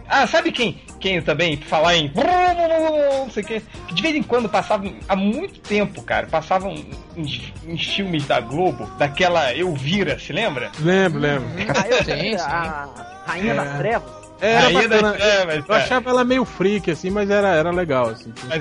Ah, 0.09 0.27
sabe 0.27 0.53
quem, 0.53 0.81
quem 1.01 1.21
também 1.21 1.57
falar 1.57 1.97
em 1.97 2.11
não 2.15 3.31
sei 3.31 3.43
o 3.43 3.47
que, 3.47 3.61
que 3.89 3.95
de 3.95 4.03
vez 4.03 4.15
em 4.15 4.23
quando 4.23 4.49
passava 4.49 4.85
há 5.09 5.17
muito 5.17 5.61
tempo, 5.61 6.03
cara, 6.03 6.27
passavam 6.27 6.75
uns, 7.17 7.53
uns 7.67 7.85
filmes 7.87 8.25
da 8.27 8.41
Globo, 8.41 8.87
daquela 8.99 9.53
Elvira, 9.57 10.19
se 10.19 10.33
lembra? 10.33 10.71
Lembro, 10.81 11.21
lembro. 11.21 11.49
Ah, 11.77 11.89
eu 11.89 12.05
Sim, 12.05 12.39
sim. 12.39 12.45
a 12.45 12.89
Rainha 13.27 13.53
É. 13.53 13.57
das 13.57 13.79
Trevas. 13.79 14.24
Era 14.41 14.71
das 14.71 14.73
bacana. 14.73 15.13
Trevas, 15.13 15.65
Eu 15.69 15.75
achava 15.75 16.11
ela 16.11 16.25
meio 16.25 16.45
freak, 16.45 16.91
assim, 16.91 17.11
mas 17.11 17.31
era, 17.31 17.49
era 17.49 17.71
legal, 17.71 18.09
assim. 18.09 18.33
Mas 18.49 18.61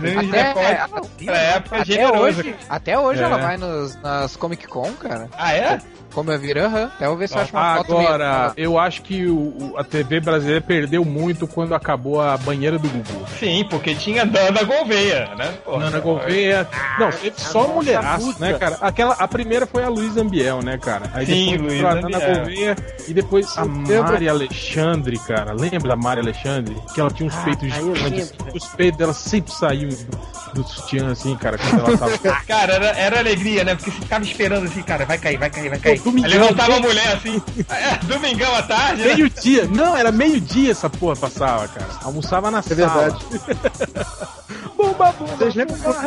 pra 1.23 1.37
época 1.37 1.75
Até 1.77 1.85
generoso. 1.85 2.23
hoje, 2.23 2.55
até 2.69 2.99
hoje 2.99 3.21
É. 3.21 3.23
ela 3.25 3.37
vai 3.37 3.57
nos, 3.57 3.95
nas 4.01 4.35
Comic 4.35 4.67
Con, 4.67 4.91
cara. 4.93 5.29
Ah, 5.37 5.53
é? 5.53 5.79
Como 6.13 6.31
eu 6.31 6.37
viro, 6.39 6.63
aham. 6.63 6.91
Até 6.95 7.07
eu 7.07 7.17
ver 7.17 7.27
se 7.27 7.35
eu 7.35 7.41
acho 7.41 7.53
uma 7.55 7.77
foto 7.77 7.97
Agora, 7.97 8.53
eu 8.55 8.77
acho 8.77 9.01
que 9.01 9.25
o, 9.25 9.35
o- 9.35 9.73
a 9.79 9.83
TV 9.83 10.19
brasileira 10.19 10.61
perdeu 10.61 11.03
muito 11.03 11.47
quando 11.47 11.73
acabou 11.73 12.21
a 12.21 12.37
banheira 12.37 12.77
do 12.77 12.87
Gugu. 12.87 13.25
Sim, 13.39 13.65
porque 13.67 13.95
tinha 13.95 14.23
Dana 14.23 14.61
Gouveia, 14.61 15.31
né? 15.35 15.51
Porra. 15.65 15.85
Nana 15.85 15.99
Gouveia. 15.99 16.67
Não, 16.99 17.09
teve 17.09 17.33
só 17.35 17.61
nossa 17.61 17.73
mulheraço, 17.73 18.35
né, 18.39 18.53
cara? 18.59 18.77
Aquela, 18.79 19.15
a 19.15 19.27
primeira 19.27 19.65
foi 19.65 19.83
a 19.83 19.89
Luísa 19.89 20.21
Ambiel, 20.21 20.61
né, 20.61 20.77
cara? 20.77 21.09
Aí 21.15 21.25
Sim, 21.25 21.51
depois 21.57 21.61
Luísa 21.71 21.75
entrou 21.77 21.89
a 21.89 21.95
Nana 21.95 22.75
e 23.07 23.13
depois 23.15 23.57
a 23.57 23.65
Mari 23.65 24.29
Alexandre, 24.29 25.17
cara. 25.17 25.51
Lembra 25.71 25.89
da 25.89 25.95
Mari 25.95 26.19
Alexandre? 26.21 26.75
Que 26.93 26.99
ela 26.99 27.09
tinha 27.11 27.27
uns 27.27 27.35
Ah, 27.35 27.43
peitos 27.43 27.77
eu 27.77 27.95
gigantes. 27.95 28.33
Os 28.53 28.65
peitos 28.69 28.97
dela 28.97 29.13
sempre 29.13 29.51
saíam 29.53 29.89
do, 29.89 30.61
do 30.61 30.67
sutiã, 30.67 31.11
assim, 31.11 31.35
cara, 31.35 31.57
quando 31.57 31.79
ela 31.87 31.97
tava. 31.97 32.17
Cara, 32.45 32.73
era, 32.73 32.85
era 32.97 33.19
alegria, 33.19 33.63
né? 33.63 33.75
Porque 33.75 33.89
você 33.91 33.97
ficava 34.01 34.23
esperando 34.23 34.65
assim, 34.65 34.81
cara, 34.83 35.05
vai 35.05 35.17
cair, 35.17 35.37
vai 35.37 35.49
cair, 35.49 35.69
vai 35.69 35.79
cair. 35.79 35.99
Pô, 35.99 36.09
domingão, 36.09 36.31
Aí 36.31 36.37
levantava 36.37 36.75
a 36.75 36.79
mulher 36.79 37.15
assim, 37.15 37.41
é, 37.69 37.97
domingão 38.05 38.55
à 38.55 38.61
tarde, 38.63 39.01
né? 39.03 39.13
Meio-dia. 39.15 39.65
Não, 39.67 39.95
era 39.95 40.11
meio-dia 40.11 40.71
essa 40.71 40.89
porra 40.89 41.15
passava, 41.15 41.67
cara. 41.69 41.87
Almoçava 42.03 42.51
na 42.51 42.59
É 42.59 42.61
sala. 42.61 42.75
verdade. 42.75 43.25
Bumba, 44.75 45.11
bumba, 45.13 45.35
Vocês 45.37 45.55
lembram 45.55 45.77
bumba, 45.77 46.01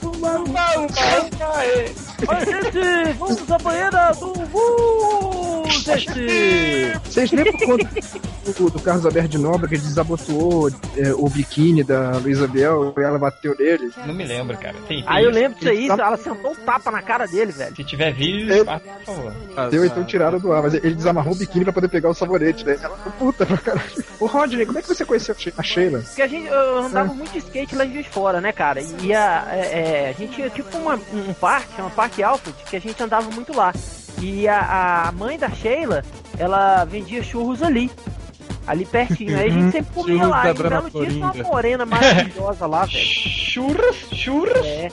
bumba, 0.00 0.38
bumba. 0.38 0.60
Oi, 2.28 2.44
gente, 2.44 3.12
vamos 3.18 3.50
à 3.50 3.58
banheira 3.58 4.12
do 4.12 4.26
Gu, 4.32 5.19
Vocês 7.04 7.30
lembram 7.32 7.52
quando 7.58 7.88
o 8.58 8.70
do 8.70 8.80
Carlos 8.80 9.04
Alberto 9.06 9.28
de 9.28 9.38
Nobre 9.38 9.68
que 9.68 9.74
ele 9.76 9.82
desabotoou 9.82 10.70
é, 10.96 11.12
o 11.14 11.28
biquíni 11.28 11.84
da 11.84 12.12
Luísa 12.18 12.46
Biel 12.48 12.92
e 12.96 13.02
ela 13.02 13.18
bateu 13.18 13.54
nele? 13.58 13.90
Não 14.06 14.14
me 14.14 14.24
lembro, 14.24 14.56
cara. 14.56 14.74
Tem, 14.88 15.02
tem 15.02 15.04
Aí 15.06 15.24
eu 15.24 15.30
lembro 15.30 15.58
disso 15.58 15.70
aí, 15.70 15.88
ela 15.88 16.16
sentou 16.16 16.52
um 16.52 16.54
tapa 16.54 16.90
na 16.90 17.02
cara 17.02 17.26
dele, 17.26 17.52
velho. 17.52 17.74
Se 17.76 17.84
tiver 17.84 18.12
vídeo, 18.12 18.52
Eu- 18.52 18.64
passa, 18.64 18.84
por 19.04 19.14
favor. 19.14 19.70
Deu 19.70 19.84
então 19.84 20.04
tiraram 20.04 20.38
do 20.38 20.52
ar, 20.52 20.62
mas 20.62 20.74
ele 20.74 20.94
desamarrou 20.94 21.32
o 21.34 21.36
biquíni 21.36 21.64
pra 21.64 21.72
poder 21.72 21.88
pegar 21.88 22.08
o 22.08 22.14
sabonete, 22.14 22.64
né? 22.64 22.78
Ela 22.82 22.96
ficou 22.96 23.12
puta 23.12 23.46
pra 23.46 23.56
caralho. 23.56 24.04
Ô 24.18 24.26
Rodney, 24.26 24.66
como 24.66 24.78
é 24.78 24.82
que 24.82 24.88
você 24.88 25.04
conheceu 25.04 25.34
a 25.56 25.62
Sheila? 25.62 26.00
Porque 26.00 26.22
a 26.22 26.26
gente 26.26 26.46
eu 26.46 26.78
andava 26.78 27.12
muito 27.12 27.32
de 27.32 27.38
skate 27.38 27.76
lá 27.76 27.84
de 27.84 28.00
Fora, 28.10 28.40
né, 28.40 28.50
cara? 28.52 28.80
E 29.02 29.14
a, 29.14 29.46
é, 29.52 29.58
é, 29.58 30.08
a 30.08 30.12
gente 30.12 30.34
tinha 30.34 30.50
tipo 30.50 30.76
uma, 30.78 30.94
um 31.12 31.32
parque, 31.34 31.76
chama 31.76 31.90
Parque 31.90 32.22
Alfred, 32.22 32.56
que 32.68 32.76
a 32.76 32.80
gente 32.80 33.00
andava 33.02 33.30
muito 33.30 33.54
lá. 33.54 33.72
E 34.20 34.46
a, 34.46 35.08
a 35.08 35.12
mãe 35.12 35.38
da 35.38 35.50
Sheila, 35.50 36.04
ela 36.38 36.84
vendia 36.84 37.22
churros 37.22 37.62
ali. 37.62 37.90
Ali 38.66 38.84
pertinho. 38.84 39.36
Aí 39.38 39.48
a 39.48 39.52
gente 39.52 39.72
sempre 39.72 39.92
comia 39.94 40.16
Churros 40.16 40.30
lá. 40.30 40.48
E 40.48 40.50
um 40.50 40.54
belo 40.54 40.90
dia 40.90 41.06
tinha 41.10 41.24
uma 41.24 41.34
morena 41.34 41.86
maravilhosa 41.86 42.66
lá, 42.66 42.84
velho. 42.84 42.98
Churras, 43.50 43.96
churras. 44.12 44.64
É. 44.66 44.92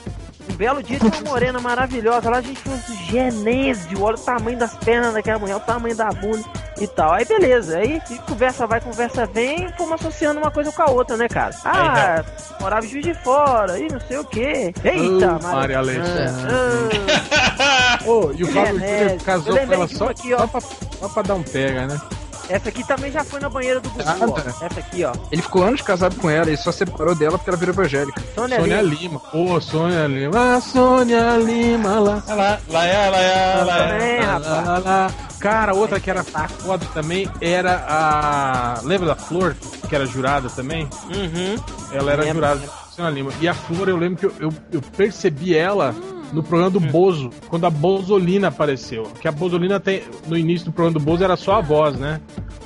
Um 0.50 0.54
belo 0.54 0.82
dia 0.82 0.98
tinha 0.98 1.12
uma 1.12 1.30
morena 1.30 1.60
maravilhosa 1.60 2.30
lá, 2.30 2.38
a 2.38 2.40
gente 2.40 2.60
assim, 2.68 2.96
Genésio, 3.06 4.02
olha 4.02 4.16
o 4.16 4.20
tamanho 4.20 4.58
das 4.58 4.74
pernas 4.76 5.14
daquela 5.14 5.38
mulher, 5.38 5.56
o 5.56 5.60
tamanho 5.60 5.94
da 5.96 6.08
bunda 6.08 6.42
e 6.80 6.86
tal. 6.86 7.12
Aí 7.12 7.24
beleza, 7.24 7.78
aí 7.78 8.00
conversa 8.26 8.66
vai, 8.66 8.80
conversa 8.80 9.26
vem, 9.26 9.68
fomos 9.76 9.94
associando 10.00 10.40
uma 10.40 10.50
coisa 10.50 10.72
com 10.72 10.82
a 10.82 10.90
outra, 10.90 11.16
né, 11.16 11.28
cara? 11.28 11.54
Ah, 11.64 12.24
morava 12.60 12.86
em 12.86 12.88
Juiz 12.88 13.04
de 13.04 13.14
Fora, 13.14 13.78
e 13.78 13.88
não 13.88 14.00
sei 14.00 14.18
o 14.18 14.24
quê. 14.24 14.72
Eita, 14.82 15.36
Ô, 15.36 15.42
Maria 15.52 15.78
Alexandre. 15.78 16.48
Ah, 16.50 17.98
Ô, 18.06 18.32
e 18.32 18.42
o 18.42 18.46
Fábio 18.46 18.68
É, 18.84 19.04
né? 19.04 19.18
casou 19.24 19.56
com 19.56 19.72
ela 19.72 19.88
só, 19.88 20.08
aqui, 20.08 20.32
ó. 20.34 20.38
só, 20.38 20.46
pra, 20.46 20.60
só 20.60 21.08
pra 21.08 21.22
dar 21.22 21.34
um 21.34 21.42
pega, 21.42 21.86
né? 21.86 22.00
Essa 22.48 22.68
aqui 22.68 22.86
também 22.86 23.10
já 23.10 23.24
foi 23.24 23.40
na 23.40 23.48
banheira 23.48 23.80
do 23.80 23.88
Gugu, 23.90 24.02
ó. 24.08 24.26
Nada. 24.26 24.48
Essa 24.48 24.80
aqui, 24.80 25.04
ó. 25.04 25.12
Ele 25.30 25.42
ficou 25.42 25.62
anos 25.62 25.82
casado 25.82 26.16
com 26.16 26.28
ela 26.30 26.50
e 26.50 26.56
só 26.56 26.72
separou 26.72 27.14
dela 27.14 27.38
porque 27.38 27.50
ela 27.50 27.56
virou 27.56 27.74
evangélica. 27.74 28.20
Sônia, 28.34 28.58
Sônia 28.60 28.82
Lima. 28.82 29.20
Ô, 29.32 29.60
Sônia 29.60 30.06
Lima. 30.06 30.32
Ah, 30.34 30.60
Sônia 30.60 31.36
Lima 31.36 31.98
lá. 32.00 32.22
Olha 32.26 32.34
lá, 32.36 32.60
lá 32.68 32.84
é, 32.86 33.10
lá 33.10 33.18
é, 33.18 33.64
lá 33.64 33.78
é. 33.78 33.88
Também, 33.88 34.20
Lá, 34.20 34.32
rapaz. 34.32 34.66
lá, 34.66 34.78
lá. 34.78 35.10
Cara, 35.40 35.74
outra 35.74 36.00
que 36.00 36.10
era 36.10 36.24
foda 36.24 36.84
também 36.92 37.30
era 37.40 37.84
a. 37.88 38.80
Lembra 38.82 39.08
da 39.08 39.16
Flor? 39.16 39.54
Que 39.88 39.94
era 39.94 40.04
jurada 40.06 40.48
também? 40.50 40.88
Uhum. 41.04 41.56
Ela 41.92 42.12
era 42.12 42.22
Lembro, 42.22 42.34
jurada. 42.46 42.60
Sônia 42.94 43.10
Lima. 43.10 43.32
E 43.40 43.46
a 43.46 43.54
Flor, 43.54 43.88
eu 43.88 43.96
lembro 43.96 44.18
que 44.18 44.26
eu, 44.26 44.32
eu, 44.40 44.52
eu 44.72 44.82
percebi 44.96 45.56
ela 45.56 45.94
no 46.32 46.42
programa 46.42 46.70
do 46.70 46.80
Bozo, 46.80 47.30
quando 47.48 47.64
a 47.66 47.70
Bozolina 47.70 48.48
apareceu. 48.48 49.04
Que 49.20 49.26
a 49.28 49.32
Bozolina 49.32 49.78
tem. 49.80 50.02
No 50.26 50.36
início 50.36 50.66
do 50.66 50.72
programa 50.72 50.98
do 50.98 51.04
Bozo 51.04 51.24
era 51.24 51.36
só 51.36 51.54
a 51.56 51.60
voz, 51.60 51.96
né? 51.98 52.20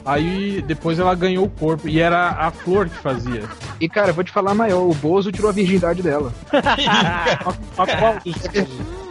Aí 0.05 0.61
depois 0.63 0.99
ela 0.99 1.15
ganhou 1.15 1.45
o 1.45 1.49
corpo. 1.51 1.89
E 1.89 2.01
era 2.01 2.31
a 2.31 2.51
Flor 2.51 2.89
que 2.89 2.97
fazia. 2.97 3.43
E 3.81 3.89
cara, 3.89 4.11
eu 4.11 4.15
vou 4.15 4.25
te 4.25 4.33
falar 4.33 4.55
maior, 4.55 4.83
o 4.89 4.95
Bozo 4.95 5.31
tirou 5.31 5.49
a 5.49 5.53
virgindade 5.53 6.03
dela. 6.03 6.33
A, 6.53 7.83
a 7.83 7.97
qual 7.97 8.15
dos. 8.25 8.35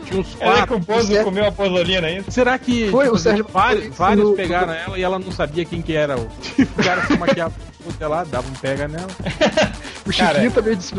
Tinha 0.06 0.20
uns 0.20 0.36
Ela 0.42 0.54
que 0.54 0.68
quatro. 0.68 0.76
o 0.76 0.80
Bozo 0.80 1.24
comeu 1.24 1.46
a 1.48 1.52
pozolina 1.52 2.08
aí. 2.08 2.24
Será 2.28 2.58
que 2.60 2.90
Foi, 2.90 3.06
tipo, 3.06 3.16
o 3.16 3.20
Sérgio- 3.20 3.48
vários, 3.52 3.96
vários 3.96 4.26
no- 4.30 4.36
pegaram 4.36 4.74
ela 4.74 4.98
e 5.00 5.02
ela 5.04 5.18
não 5.18 5.32
sabia 5.32 5.64
quem 5.64 5.82
que 5.82 5.94
era 5.94 6.18
o, 6.18 6.24
o 6.24 6.84
cara 6.84 7.02
que 7.06 7.18
maquiava 7.18 7.54
lá, 8.02 8.24
dava 8.26 8.48
um 8.48 8.54
pega 8.54 8.88
nela. 8.88 9.08
O 10.04 10.12
Cara, 10.18 10.34
Chiquinho 10.34 10.52
também 10.52 10.76
disse 10.76 10.96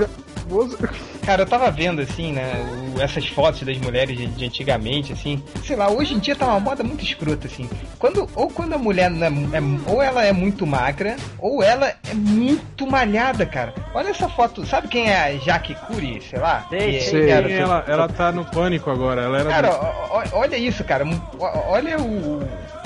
Barbosa. 0.52 0.78
Cara, 1.22 1.42
eu 1.42 1.46
tava 1.46 1.70
vendo, 1.70 2.00
assim, 2.02 2.32
né, 2.32 2.52
o- 2.96 3.00
essas 3.00 3.26
fotos 3.28 3.62
das 3.62 3.78
mulheres 3.78 4.16
de, 4.16 4.26
de 4.26 4.44
antigamente, 4.44 5.12
assim. 5.12 5.40
Sei 5.64 5.76
lá, 5.76 5.88
hoje 5.88 6.14
em 6.14 6.18
dia 6.18 6.34
tá 6.34 6.46
uma 6.46 6.58
moda 6.58 6.82
muito 6.82 7.04
escrota, 7.04 7.46
assim. 7.46 7.70
Quando, 7.98 8.28
ou 8.34 8.48
quando 8.50 8.72
a 8.74 8.78
mulher 8.78 9.10
é, 9.12 9.26
é- 9.26 9.90
ou 9.90 10.02
ela 10.02 10.24
é 10.24 10.32
muito 10.32 10.66
magra, 10.66 11.16
ou 11.38 11.62
ela 11.62 11.86
é 11.88 12.14
muito 12.14 12.86
malhada, 12.88 13.46
cara. 13.46 13.72
Olha 13.94 14.08
essa 14.08 14.28
foto, 14.28 14.66
sabe 14.66 14.88
quem 14.88 15.08
é 15.10 15.16
a 15.16 15.36
Jaque 15.38 15.74
Curie, 15.86 16.20
sei 16.22 16.40
lá? 16.40 16.66
Sei, 16.68 16.92
Que- 16.98 17.00
sei. 17.02 17.24
que 17.24 17.30
era- 17.30 17.50
Ela, 17.52 17.84
ela 17.86 18.08
tá 18.08 18.32
no 18.32 18.44
pânico 18.44 18.90
agora. 18.90 19.22
Ela 19.22 19.40
era. 19.40 19.50
Cara, 19.50 19.70
olha 20.32 20.56
isso, 20.56 20.82
cara. 20.82 21.04
Olha 21.38 21.98
o 22.00 22.42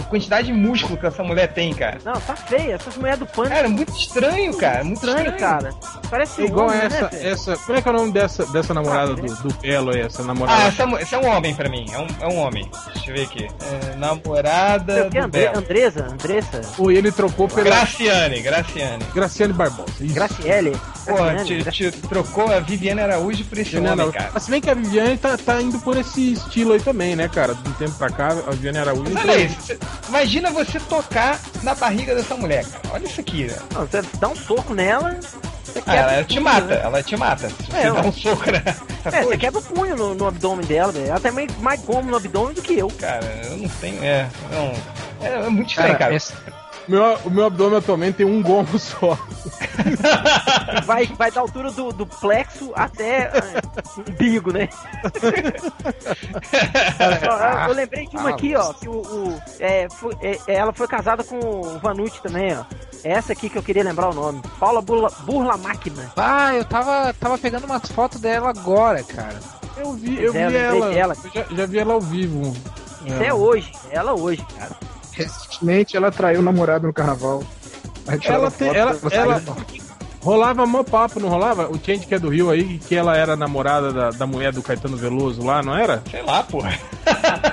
quantidade 0.07 0.47
de 0.49 0.53
músculo 0.53 0.97
que 0.97 1.07
essa 1.07 1.23
mulher 1.23 1.53
tem, 1.53 1.73
cara. 1.75 1.99
Não, 2.05 2.15
tá 2.15 2.35
feia. 2.37 2.75
Essas 2.75 2.97
mulheres 2.97 3.19
do 3.19 3.27
pânico. 3.27 3.55
Cara, 3.55 3.69
muito 3.69 3.93
estranho, 3.97 4.57
cara. 4.57 4.85
Muito 4.85 4.97
estranho, 4.97 5.31
estranho, 5.31 5.39
cara. 5.39 5.71
Parece 6.11 6.43
É 6.43 6.45
igual 6.45 6.69
homem, 6.69 6.81
essa, 6.81 7.03
né, 7.03 7.11
essa. 7.23 7.57
Como 7.57 7.79
é 7.79 7.83
que 7.83 7.89
é 7.89 7.91
o 7.91 7.95
nome 7.95 8.13
dessa, 8.13 8.47
dessa 8.47 8.75
namorada 8.75 9.15
do, 9.15 9.23
do 9.23 9.55
Belo 9.61 9.91
aí? 9.91 10.01
Essa 10.01 10.23
namorada. 10.23 10.63
Ah, 10.63 10.67
essa, 10.99 11.17
é 11.17 11.19
um 11.19 11.27
homem 11.27 11.55
pra 11.55 11.69
mim. 11.69 11.87
É 11.93 11.99
um, 11.99 12.07
é 12.21 12.27
um 12.27 12.39
homem. 12.39 12.71
Deixa 12.95 13.11
eu 13.11 13.15
ver 13.15 13.23
aqui. 13.25 13.49
É, 13.93 13.97
namorada 13.97 15.05
que, 15.05 15.19
do 15.19 15.25
Andre, 15.27 15.41
Belo. 15.41 15.59
Andressa? 15.59 16.05
Andressa? 16.05 16.61
Ou 16.79 16.91
ele 16.91 17.11
trocou 17.13 17.49
pela 17.49 17.65
Graciane, 17.65 18.41
Graciane. 18.41 19.05
Graciane 19.15 19.53
Barbosa. 19.53 19.93
Isso. 20.01 20.15
Graciele? 20.15 20.73
Pô, 21.07 21.45
te, 21.45 21.65
te 21.71 21.91
trocou 21.93 22.53
a 22.53 22.61
Viviane 22.61 23.01
Araújo 23.01 23.45
por 23.45 23.59
esse 23.59 23.71
Viviane 23.71 24.01
Araújo. 24.01 24.13
cara. 24.19 24.31
Mas 24.35 24.43
se 24.43 24.51
bem 24.51 24.61
que 24.61 24.71
a 24.71 24.75
Viviane 24.75 25.17
tá, 25.17 25.37
tá 25.39 25.63
indo 25.63 25.79
por 25.81 25.97
esse 25.97 26.33
estilo 26.33 26.73
aí 26.73 26.81
também, 26.81 27.15
né, 27.17 27.29
cara? 27.29 27.55
De 27.55 27.69
um 27.69 27.73
tempo 27.75 27.93
pra 27.93 28.11
cá, 28.11 28.29
a 28.47 28.51
Viviane 28.51 28.79
Araújo. 28.79 29.11
Mas 29.13 29.25
olha 29.25 29.37
isso. 29.39 29.77
Imagina 30.09 30.51
você 30.51 30.81
tocar 30.81 31.41
na 31.63 31.75
barriga 31.75 32.15
dessa 32.15 32.35
mulher, 32.37 32.65
cara. 32.65 32.83
Olha 32.95 33.05
isso 33.07 33.21
aqui, 33.21 33.45
né? 33.45 33.57
Não, 33.73 33.87
você 33.87 34.03
dá 34.19 34.29
um 34.29 34.37
soco 34.37 34.75
nela. 34.75 35.17
Ah, 35.87 35.95
ela 35.95 36.25
te 36.25 36.35
tudo, 36.37 36.45
mata, 36.45 36.67
né? 36.67 36.81
ela 36.83 37.03
te 37.03 37.17
mata. 37.17 37.49
Se 37.51 37.55
você 37.71 37.77
É, 37.77 37.93
dá 37.93 38.01
um 38.01 38.13
soco, 38.13 38.51
né? 38.51 38.63
É, 39.05 39.23
você 39.23 39.37
quebra 39.37 39.61
o 39.61 39.63
punho 39.63 39.95
no, 39.95 40.15
no 40.15 40.27
abdômen 40.27 40.65
dela, 40.67 40.91
velho. 40.91 41.07
Ela 41.09 41.21
tem 41.21 41.31
mais, 41.33 41.57
mais 41.59 41.81
como 41.83 42.11
no 42.11 42.17
abdômen 42.17 42.55
do 42.55 42.63
que 42.63 42.79
eu. 42.79 42.89
Cara, 42.99 43.25
eu 43.45 43.57
não 43.59 43.69
tenho. 43.69 44.03
É, 44.03 44.27
não. 44.51 44.73
É, 45.27 45.47
é 45.47 45.49
muito 45.49 45.69
estranho, 45.69 45.99
cara. 45.99 46.15
esse- 46.15 46.33
Meu, 46.89 47.19
o 47.25 47.31
meu 47.31 47.47
abdômen 47.47 47.79
atualmente 47.79 48.17
tem 48.19 48.27
um 48.27 48.41
gomo 48.43 48.79
só. 48.79 49.19
Vai, 50.87 51.07
vai 51.07 51.31
da 51.31 51.41
altura 51.41 51.71
do, 51.71 51.93
do 51.93 52.07
plexo 52.07 52.73
até 52.75 53.27
ah, 53.27 53.83
o 53.97 54.01
umbigo, 54.11 54.53
né? 54.53 54.69
Eu, 57.23 57.69
eu 57.69 57.75
lembrei 57.75 58.07
de 58.07 58.17
uma 58.17 58.31
aqui, 58.31 58.55
ó, 58.57 58.73
que 58.73 58.89
o, 58.89 59.01
o- 59.01 59.43
é, 59.61 59.89
foi- 59.91 60.17
é, 60.23 60.39
ela 60.47 60.73
foi 60.73 60.87
casada 60.89 61.23
com 61.25 61.39
o 61.39 61.79
Vanucci 61.79 62.21
também, 62.23 62.57
ó. 62.57 62.65
Essa 63.05 63.33
aqui 63.33 63.49
que 63.49 63.57
eu 63.59 63.63
queria 63.63 63.85
lembrar 63.85 64.11
o 64.11 64.15
nome. 64.15 64.43
Paula 64.59 64.81
Burla, 64.83 65.11
Burla 65.25 65.57
Máquina. 65.57 66.11
Ah, 66.17 66.55
eu 66.55 66.65
tava, 66.65 67.13
tava 67.15 67.39
pegando 67.39 67.65
umas 67.65 67.83
fotos 67.91 68.21
dela 68.21 68.51
agora, 68.51 69.03
cara. 69.03 69.39
Eu 69.77 69.93
vi, 69.93 70.21
eu 70.23 70.35
é, 70.35 70.49
vi 70.49 70.57
ela. 70.57 70.91
dela. 70.91 71.17
Eu 71.25 71.31
já, 71.31 71.45
já 71.57 71.67
vi 71.67 71.79
ela 71.79 71.95
ao 71.95 72.01
vivo. 72.01 72.53
Isso 73.05 73.23
é 73.23 73.33
hoje, 73.33 73.71
ela 73.91 74.15
hoje, 74.15 74.45
cara. 74.59 74.73
Recentemente 75.17 75.97
ela 75.97 76.13
traiu 76.13 76.41
o 76.41 76.43
namorado 76.43 76.87
no 76.87 76.93
carnaval. 76.93 77.43
A 78.07 78.13
gente 78.13 78.31
Ela 78.31 78.51
tem- 78.51 78.69
foto, 78.69 78.79
ela- 78.79 78.99
ela- 79.11 79.43
Rolava 80.23 80.67
mó 80.67 80.83
papo, 80.83 81.21
não 81.21 81.29
rolava? 81.29 81.69
O 81.69 81.79
Change 81.79 82.05
que 82.05 82.13
é 82.15 82.19
do 82.19 82.29
Rio 82.29 82.51
aí, 82.51 82.79
que 82.79 82.97
ela 82.97 83.17
era 83.17 83.37
namorada 83.37 83.93
da, 83.93 84.11
da 84.11 84.27
mulher 84.27 84.53
do 84.53 84.61
Caetano 84.61 84.97
Veloso 84.97 85.41
lá, 85.45 85.63
não 85.63 85.77
era? 85.77 86.03
Sei 86.11 86.21
lá, 86.21 86.43
porra. 86.43 86.77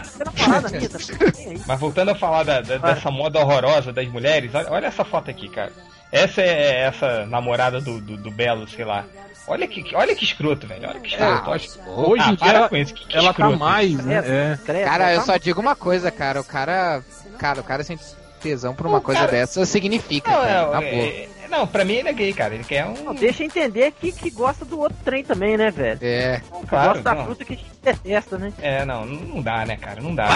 Mas 1.68 1.80
voltando 1.80 2.12
a 2.12 2.16
falar 2.16 2.44
da- 2.44 2.62
da- 2.62 2.78
dessa 2.78 3.12
moda 3.12 3.40
horrorosa 3.40 3.92
das 3.94 4.08
mulheres, 4.08 4.54
olha, 4.54 4.72
olha 4.72 4.86
essa 4.88 5.04
foto 5.06 5.30
aqui, 5.30 5.48
cara. 5.50 5.72
Essa 6.12 6.42
é 6.42 6.82
essa 6.82 7.26
namorada 7.26 7.82
do, 7.82 8.00
do, 8.00 8.18
do 8.18 8.32
Belo, 8.32 8.68
sei 8.68 8.86
lá. 8.86 9.04
Olha 9.48 9.68
que, 9.68 9.84
olha 9.96 10.16
que 10.16 10.24
escroto, 10.24 10.68
velho. 10.68 10.88
Olha 10.88 11.00
que 11.00 11.10
escroto. 11.10 11.50
Olha- 11.50 12.08
Hoje 12.08 12.24
Ah, 12.26 12.32
em 12.32 12.36
dia 12.36 12.52
ela, 12.54 12.70
isso, 12.80 12.94
que- 12.94 13.08
que 13.08 13.18
ela 13.18 13.34
tá 13.34 13.50
mais, 13.50 13.94
né? 14.04 14.24
É. 14.26 14.60
Credo, 14.64 14.86
Cara, 14.86 15.14
eu 15.14 15.20
tá- 15.20 15.26
só 15.26 15.38
digo 15.38 15.60
uma 15.60 15.76
coisa, 15.76 16.12
cara. 16.12 16.40
O 16.40 16.44
cara. 16.44 17.02
Cara, 17.44 17.60
o 17.60 17.64
cara 17.66 17.84
sente 17.84 18.02
tesão 18.42 18.74
por 18.74 18.86
uma 18.88 19.00
Não, 19.00 19.02
coisa 19.04 19.20
cara- 19.20 19.32
dessa 19.34 19.66
significa, 19.66 20.32
Não, 20.32 20.40
cara. 20.42 20.62
não, 20.62 20.72
na 20.72 20.80
boa. 20.80 20.94
é- 20.94 21.28
não, 21.52 21.68
pra 21.68 21.84
mim 21.84 21.96
ele 21.96 22.08
é 22.08 22.14
gay, 22.14 22.32
cara. 22.34 22.56
Ele 22.56 22.64
quer 22.64 22.86
um. 22.86 22.94
Não, 23.04 23.14
deixa 23.14 23.44
entender 23.44 23.92
que, 24.00 24.14
que 24.14 24.30
gosta 24.30 24.64
do 24.64 24.80
outro 24.80 24.98
trem 25.04 25.26
também, 25.26 25.58
né, 25.58 25.70
velho? 25.70 26.00
É. 26.02 26.42
claro, 26.70 26.88
gosta 26.94 27.04
da 27.04 27.14
não. 27.16 27.26
fruta 27.26 27.44
que 27.44 27.54
a 27.54 27.56
gente 27.58 27.70
detesta, 27.84 28.38
né? 28.38 28.54
É, 28.62 28.86
não, 28.86 29.06
não 29.06 29.20
não 29.36 29.42
dá, 29.42 29.66
né, 29.66 29.76
cara? 29.76 30.02
Não 30.02 30.16
dá. 30.16 30.30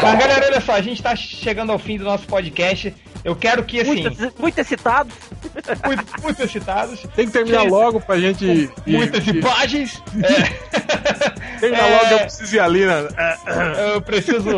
Mas 0.00 0.18
galera, 0.18 0.46
olha 0.46 0.60
só, 0.60 0.74
a 0.74 0.80
gente 0.80 1.02
tá 1.02 1.16
chegando 1.16 1.72
ao 1.72 1.78
fim 1.78 1.98
do 1.98 2.04
nosso 2.04 2.24
podcast. 2.28 2.94
Eu 3.24 3.34
quero 3.34 3.64
que, 3.64 3.80
assim, 3.80 4.02
Muito, 4.04 4.34
muito 4.40 4.58
excitado. 4.60 5.10
Muito, 5.86 6.22
muito 6.22 6.42
excitados, 6.42 7.00
Tem 7.14 7.26
que 7.26 7.32
terminar 7.32 7.62
Que- 7.62 7.68
logo 7.68 8.00
pra 8.00 8.18
gente. 8.18 8.44
ir- 8.44 8.70
muitas 8.86 9.26
ir- 9.26 9.36
imagens. 9.36 10.02
É, 10.22 10.64
Terminar 11.60 11.88
É. 11.88 11.96
logo, 11.96 12.06
eu 12.12 12.18
preciso 12.20 12.56
ir 12.56 12.60
ali, 12.60 12.84
né? 12.86 13.08
eu 13.94 14.00
preciso 14.02 14.48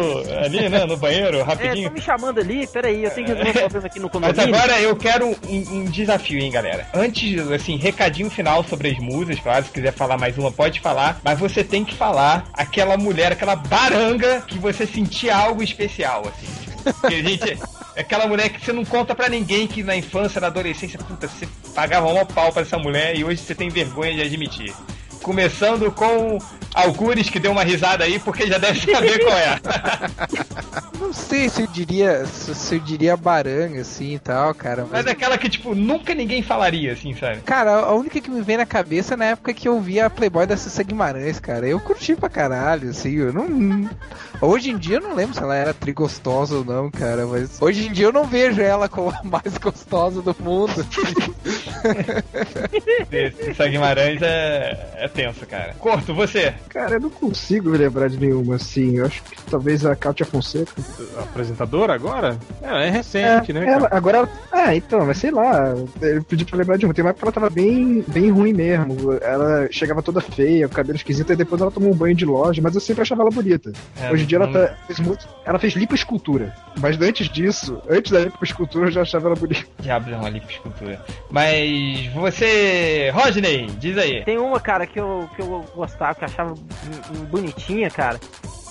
ali, 0.45 0.69
né, 0.69 0.85
no 0.87 0.97
banheiro, 0.97 1.39
É, 1.39 1.43
rapidinho. 1.43 1.89
tô 1.89 1.95
me 1.95 2.01
chamando 2.01 2.41
ali, 2.41 2.67
peraí, 2.67 3.05
eu 3.05 3.11
tenho 3.11 3.27
que 3.27 3.33
resolver 3.35 3.59
um 3.59 3.61
problema 3.61 3.87
aqui 3.87 3.99
no 4.01 4.05
Mas 4.07 4.13
condomínio. 4.13 4.55
agora 4.57 4.81
eu 4.81 4.97
quero 4.97 5.27
um, 5.29 5.37
um 5.49 5.85
desafio, 5.85 6.39
hein, 6.39 6.51
galera. 6.51 6.87
Antes, 6.95 7.39
assim, 7.53 7.77
recadinho 7.77 8.31
final 8.31 8.65
sobre 8.65 8.89
as 8.91 8.99
musas, 8.99 9.39
claro, 9.39 9.65
se 9.65 9.71
quiser 9.71 9.93
falar 9.93 10.17
mais 10.17 10.37
uma, 10.39 10.51
pode 10.51 10.81
falar. 10.81 11.21
Mas 11.23 11.39
você 11.39 11.63
tem 11.63 11.85
que 11.85 11.95
falar 11.95 12.45
aquela 12.55 12.97
mulher, 12.97 13.33
aquela 13.33 13.55
baranga 13.57 14.43
que 14.47 14.59
você 14.59 14.87
sentia 14.87 15.37
algo 15.37 15.63
especial, 15.63 16.23
assim. 16.27 16.47
Que 17.09 17.15
a 17.15 17.23
gente. 17.23 17.59
Aquela 17.97 18.27
mulher 18.27 18.51
que 18.51 18.65
você 18.65 18.73
não 18.73 18.85
conta 18.85 19.15
pra 19.15 19.29
ninguém 19.29 19.67
que 19.67 19.83
na 19.83 19.97
infância, 19.97 20.41
na 20.41 20.49
adolescência, 20.49 20.99
puta, 20.99 21.27
você 21.27 21.49
pagava 21.75 22.07
um 22.07 22.27
pau 22.27 22.53
pra 22.53 22.63
essa 22.63 22.79
mulher 22.79 23.17
e 23.17 23.25
hoje 23.25 23.41
você 23.41 23.55
tem 23.55 23.69
vergonha 23.69 24.15
de 24.15 24.23
admitir. 24.23 24.75
Começando 25.23 25.91
com 25.93 26.39
Algures, 26.77 27.31
que 27.31 27.41
deu 27.41 27.53
uma 27.53 27.65
risada 27.65 28.05
aí, 28.05 28.19
porque 28.19 28.47
já 28.47 28.59
deve 28.59 28.79
saber 28.93 29.25
qual 29.25 29.39
é. 29.39 29.59
Não 31.01 31.11
sei 31.11 31.49
se 31.49 31.63
eu 31.63 31.67
diria. 31.67 32.27
Se, 32.27 32.75
eu 32.75 32.81
diria 32.81 33.17
baranga, 33.17 33.81
assim 33.81 34.15
e 34.15 34.19
tal, 34.19 34.55
cara. 34.55 34.83
Mas, 34.83 34.91
Mas 34.91 35.07
é 35.07 35.11
aquela 35.13 35.39
que, 35.39 35.49
tipo, 35.49 35.75
nunca 35.75 36.15
ninguém 36.15 36.43
falaria, 36.43 36.93
assim, 36.93 37.15
sabe? 37.15 37.41
Cara, 37.41 37.77
a 37.77 37.95
única 37.95 38.21
que 38.21 38.31
me 38.31 38.43
vem 38.43 38.59
na 38.59 38.67
cabeça 38.67 39.15
é 39.15 39.17
na 39.17 39.25
época 39.25 39.55
que 39.55 39.67
eu 39.67 39.81
via 39.81 40.05
a 40.05 40.11
Playboy 40.11 40.47
da 40.47 40.55
Cissa 40.55 40.83
Guimarães, 40.83 41.41
cara. 41.41 41.67
Eu 41.67 41.81
curti 41.81 42.15
pra 42.15 42.29
caralho, 42.29 42.91
assim, 42.91 43.15
eu 43.15 43.33
não. 43.33 43.89
Hoje 44.41 44.71
em 44.71 44.77
dia 44.77 44.97
eu 44.97 45.03
não 45.03 45.15
lembro 45.15 45.35
se 45.35 45.43
ela 45.43 45.57
era 45.57 45.73
trigostosa 45.73 46.57
ou 46.57 46.65
não, 46.65 46.91
cara, 46.91 47.27
mas 47.27 47.61
hoje 47.61 47.87
em 47.87 47.93
dia 47.93 48.05
eu 48.05 48.13
não 48.13 48.25
vejo 48.25 48.61
ela 48.61 48.87
como 48.87 49.09
a 49.11 49.23
mais 49.25 49.57
gostosa 49.57 50.21
do 50.21 50.37
mundo. 50.39 50.75
Esse 53.11 53.69
Guimarães 53.69 54.21
é, 54.21 55.06
é 55.07 55.09
tenso, 55.09 55.47
cara. 55.47 55.75
Corto, 55.79 56.15
você. 56.15 56.55
Cara, 56.69 56.95
eu 56.97 57.01
não 57.01 57.11
consigo 57.11 57.71
me 57.71 57.79
lembrar 57.79 58.09
de 58.09 58.19
nenhuma 58.19 58.57
assim. 58.57 58.99
Eu 58.99 59.07
acho 59.07 59.23
que 59.23 59.37
talvez 59.51 59.85
a 59.87 59.97
Kátia 59.97 60.27
Fonseca. 60.27 60.73
Apresentadora 61.19 61.95
agora? 61.95 62.37
É, 62.63 62.87
é 62.87 62.91
recente, 62.91 63.53
né? 63.53 63.67
ela, 63.67 63.89
agora 63.91 64.19
ela. 64.19 64.29
Ah, 64.53 64.75
então, 64.75 65.05
mas 65.07 65.19
sei 65.19 65.31
lá. 65.31 65.75
Eu 66.01 66.23
pedi 66.25 66.45
pra 66.45 66.59
lembrar 66.59 66.77
de 66.77 66.85
uma. 66.85 66.95
Tem 66.95 67.05
uma 67.05 67.11
época 67.11 67.23
que 67.33 67.39
ela 67.39 67.49
tava 67.49 67.51
bem, 67.51 68.05
bem 68.09 68.31
ruim 68.31 68.53
mesmo. 68.53 69.13
Ela 69.23 69.69
chegava 69.71 70.03
toda 70.03 70.21
feia, 70.21 70.67
o 70.67 70.71
cabelo 70.71 70.97
esquisito, 70.97 71.33
e 71.33 71.37
depois 71.37 71.61
ela 71.61 71.71
tomou 71.71 71.91
um 71.93 71.97
banho 71.97 72.15
de 72.15 72.25
loja, 72.25 72.61
mas 72.63 72.75
eu 72.75 72.81
sempre 72.81 73.03
achava 73.03 73.23
ela 73.23 73.31
bonita. 73.31 73.73
É, 74.01 74.11
Hoje 74.11 74.25
em 74.25 74.27
dia 74.27 74.39
ela 74.39 74.47
não- 74.47 74.53
tá, 74.53 74.75
fez 74.87 74.99
muito. 75.01 75.29
Ela 75.45 75.59
fez 75.59 75.75
lipoescultura. 75.75 76.55
Mas 76.81 77.01
antes 77.01 77.29
disso, 77.29 77.81
antes 77.89 78.11
da 78.13 78.21
lipoescultura, 78.21 78.87
eu 78.89 78.93
já 78.93 79.03
achava 79.03 79.27
ela 79.29 79.37
bonita. 79.37 79.65
Diabos 79.81 80.13
é 80.13 80.17
uma 80.17 80.29
lipoescultura. 80.29 81.01
Mas 81.31 82.07
você. 82.15 83.11
Rodney, 83.13 83.67
diz 83.79 83.97
aí. 83.99 84.25
Tem 84.25 84.39
uma, 84.39 84.59
cara, 84.61 84.87
que 84.87 84.96
eu, 84.99 85.29
que 85.35 85.43
eu 85.43 85.65
gostava, 85.75 86.15
que 86.15 86.25
eu 86.25 86.29
achava 86.29 86.53
hum, 86.53 86.57
hum, 87.11 87.25
bonitinha, 87.27 87.91
cara. 87.91 88.19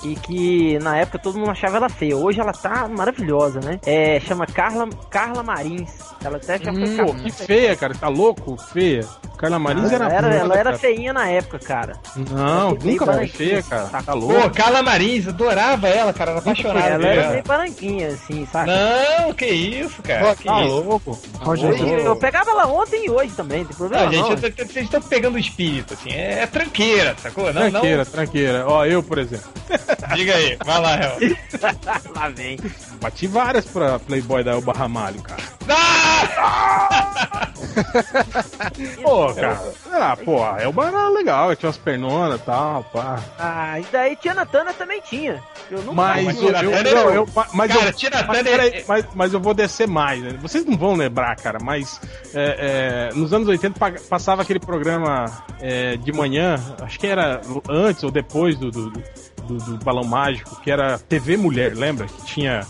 E 0.04 0.16
que 0.16 0.78
na 0.80 0.98
época 0.98 1.18
todo 1.18 1.38
mundo 1.38 1.50
achava 1.50 1.78
ela 1.78 1.90
feia. 1.90 2.16
Hoje 2.16 2.40
ela 2.40 2.52
tá 2.52 2.88
maravilhosa, 2.88 3.60
né? 3.62 3.80
É, 3.86 4.20
chama 4.20 4.46
Carla, 4.46 4.88
Carla 5.10 5.42
Marins. 5.42 5.90
Ela 6.24 6.38
até 6.38 6.60
já 6.60 6.72
foi 6.72 6.84
Hum, 6.84 7.16
que 7.24 7.32
feia, 7.32 7.76
cara. 7.76 7.96
Tá 7.96 8.08
louco? 8.08 8.56
Feia. 8.58 9.04
Carla 9.38 9.60
Marins 9.60 9.92
era 9.92 10.06
era, 10.08 10.28
ela 10.36 10.54
era 10.56 10.64
cara. 10.66 10.78
feinha 10.78 11.14
na 11.14 11.28
época, 11.30 11.60
cara. 11.60 11.94
Não, 12.32 12.72
nunca 12.72 13.06
foi 13.06 13.28
feia, 13.28 13.62
cara. 13.64 13.86
Tá 13.88 14.02
Pô, 14.04 14.16
louco? 14.16 14.50
Carla 14.52 14.82
Marins, 14.82 15.28
adorava 15.28 15.88
ela, 15.88 16.14
cara. 16.14 16.32
Era 16.32 16.40
apaixonado 16.40 16.78
ela 16.80 17.08
era 17.08 17.30
meio 17.32 17.44
branquinha, 17.44 18.08
assim, 18.10 18.48
sabe? 18.52 18.72
Não, 18.72 19.34
que 19.34 19.46
isso, 19.46 20.02
cara. 20.02 20.26
Pô, 20.28 20.36
que 20.36 20.44
tá 20.46 20.62
isso. 20.64 20.72
louco. 20.82 21.20
Roger, 21.42 21.80
Eu, 21.82 22.00
eu 22.00 22.16
pegava 22.16 22.52
ela 22.52 22.68
ontem 22.68 23.06
e 23.06 23.10
hoje 23.10 23.34
também, 23.34 23.60
não 23.60 23.66
tem 23.68 23.76
problema 23.78 24.06
Não, 24.06 24.12
não. 24.12 24.30
gente, 24.30 24.44
eu 24.46 24.52
tô- 24.54 24.64
vocês 24.74 24.86
estão 24.86 25.02
pegando 25.02 25.36
o 25.36 25.40
espírito, 25.40 25.94
assim. 25.94 26.12
É, 26.12 26.42
é 26.44 26.48
tranqueira, 26.48 27.16
sacou? 27.22 27.52
Não, 27.54 27.70
Tranqueira, 27.70 28.06
tranqueira. 28.06 28.66
Ó, 28.68 28.86
eu, 28.86 29.04
por 29.04 29.18
exemplo. 29.18 29.50
não. 29.70 30.16
Diga 30.16 30.34
aí, 30.36 30.58
vai 30.66 30.80
lá, 30.82 30.96
Hel. 30.96 31.18
Lá 32.16 32.30
vem. 32.30 32.58
Bati 33.06 33.28
várias 33.28 33.66
pra 33.66 34.00
Playboy 34.00 34.44
da 34.44 34.54
Elba 34.54 34.74
Ramalho, 34.74 35.22
cara. 35.22 35.44
Ah! 35.70 37.52
Pô, 39.04 39.32
cara. 39.34 39.62
Ah, 39.92 40.18
pô, 40.18 40.44
a 40.44 40.60
Elba 40.62 40.88
era 40.88 41.10
legal, 41.10 41.56
tinha 41.56 41.68
umas 41.68 41.78
pernonas 41.78 42.40
e 42.42 42.44
tal, 42.44 42.84
pá. 42.86 43.20
Ah, 43.38 43.80
e 43.80 43.86
daí 43.92 44.16
Tina 44.16 44.44
Turner 44.46 44.74
também 44.74 45.02
tinha. 45.02 45.40
Eu 45.70 45.80
nunca 45.84 45.94
Mas, 45.94 46.26
mas 46.26 46.38
eu, 46.42 46.50
eu- 46.50 46.84
não, 46.96 47.10
eu- 47.14 47.30
mas 47.54 47.72
Cara, 47.72 47.86
eu, 47.90 47.94
Tina 47.94 48.24
mas, 48.24 48.42
peraí, 48.44 48.86
mas, 48.88 49.06
mas 49.14 49.34
eu 49.34 49.40
vou 49.40 49.54
descer 49.54 49.88
mais, 49.88 50.22
né? 50.22 50.36
Vocês 50.42 50.66
não 50.66 50.76
vão 50.78 50.96
lembrar, 50.96 51.36
cara, 51.36 51.60
mas 51.62 52.00
é, 52.34 53.10
é, 53.12 53.16
nos 53.16 53.32
anos 53.34 53.48
80 53.48 53.78
pa- 53.80 53.94
passava 54.10 54.42
aquele 54.42 54.60
programa 54.60 55.26
é, 55.62 55.96
de 55.98 56.12
manhã, 56.12 56.56
acho 56.82 57.00
que 57.00 57.06
era 57.08 57.40
antes 57.70 58.04
ou 58.04 58.10
depois 58.12 58.58
do, 58.58 58.72
do, 58.72 58.90
do- 58.90 59.04
do 59.46 59.78
Balão 59.84 60.04
Mágico, 60.04 60.60
que 60.62 60.70
era 60.72 60.98
TV 61.00 61.38
Mulher, 61.38 61.74
lembra? 61.76 62.08
Que 62.08 62.26
tinha 62.26 62.66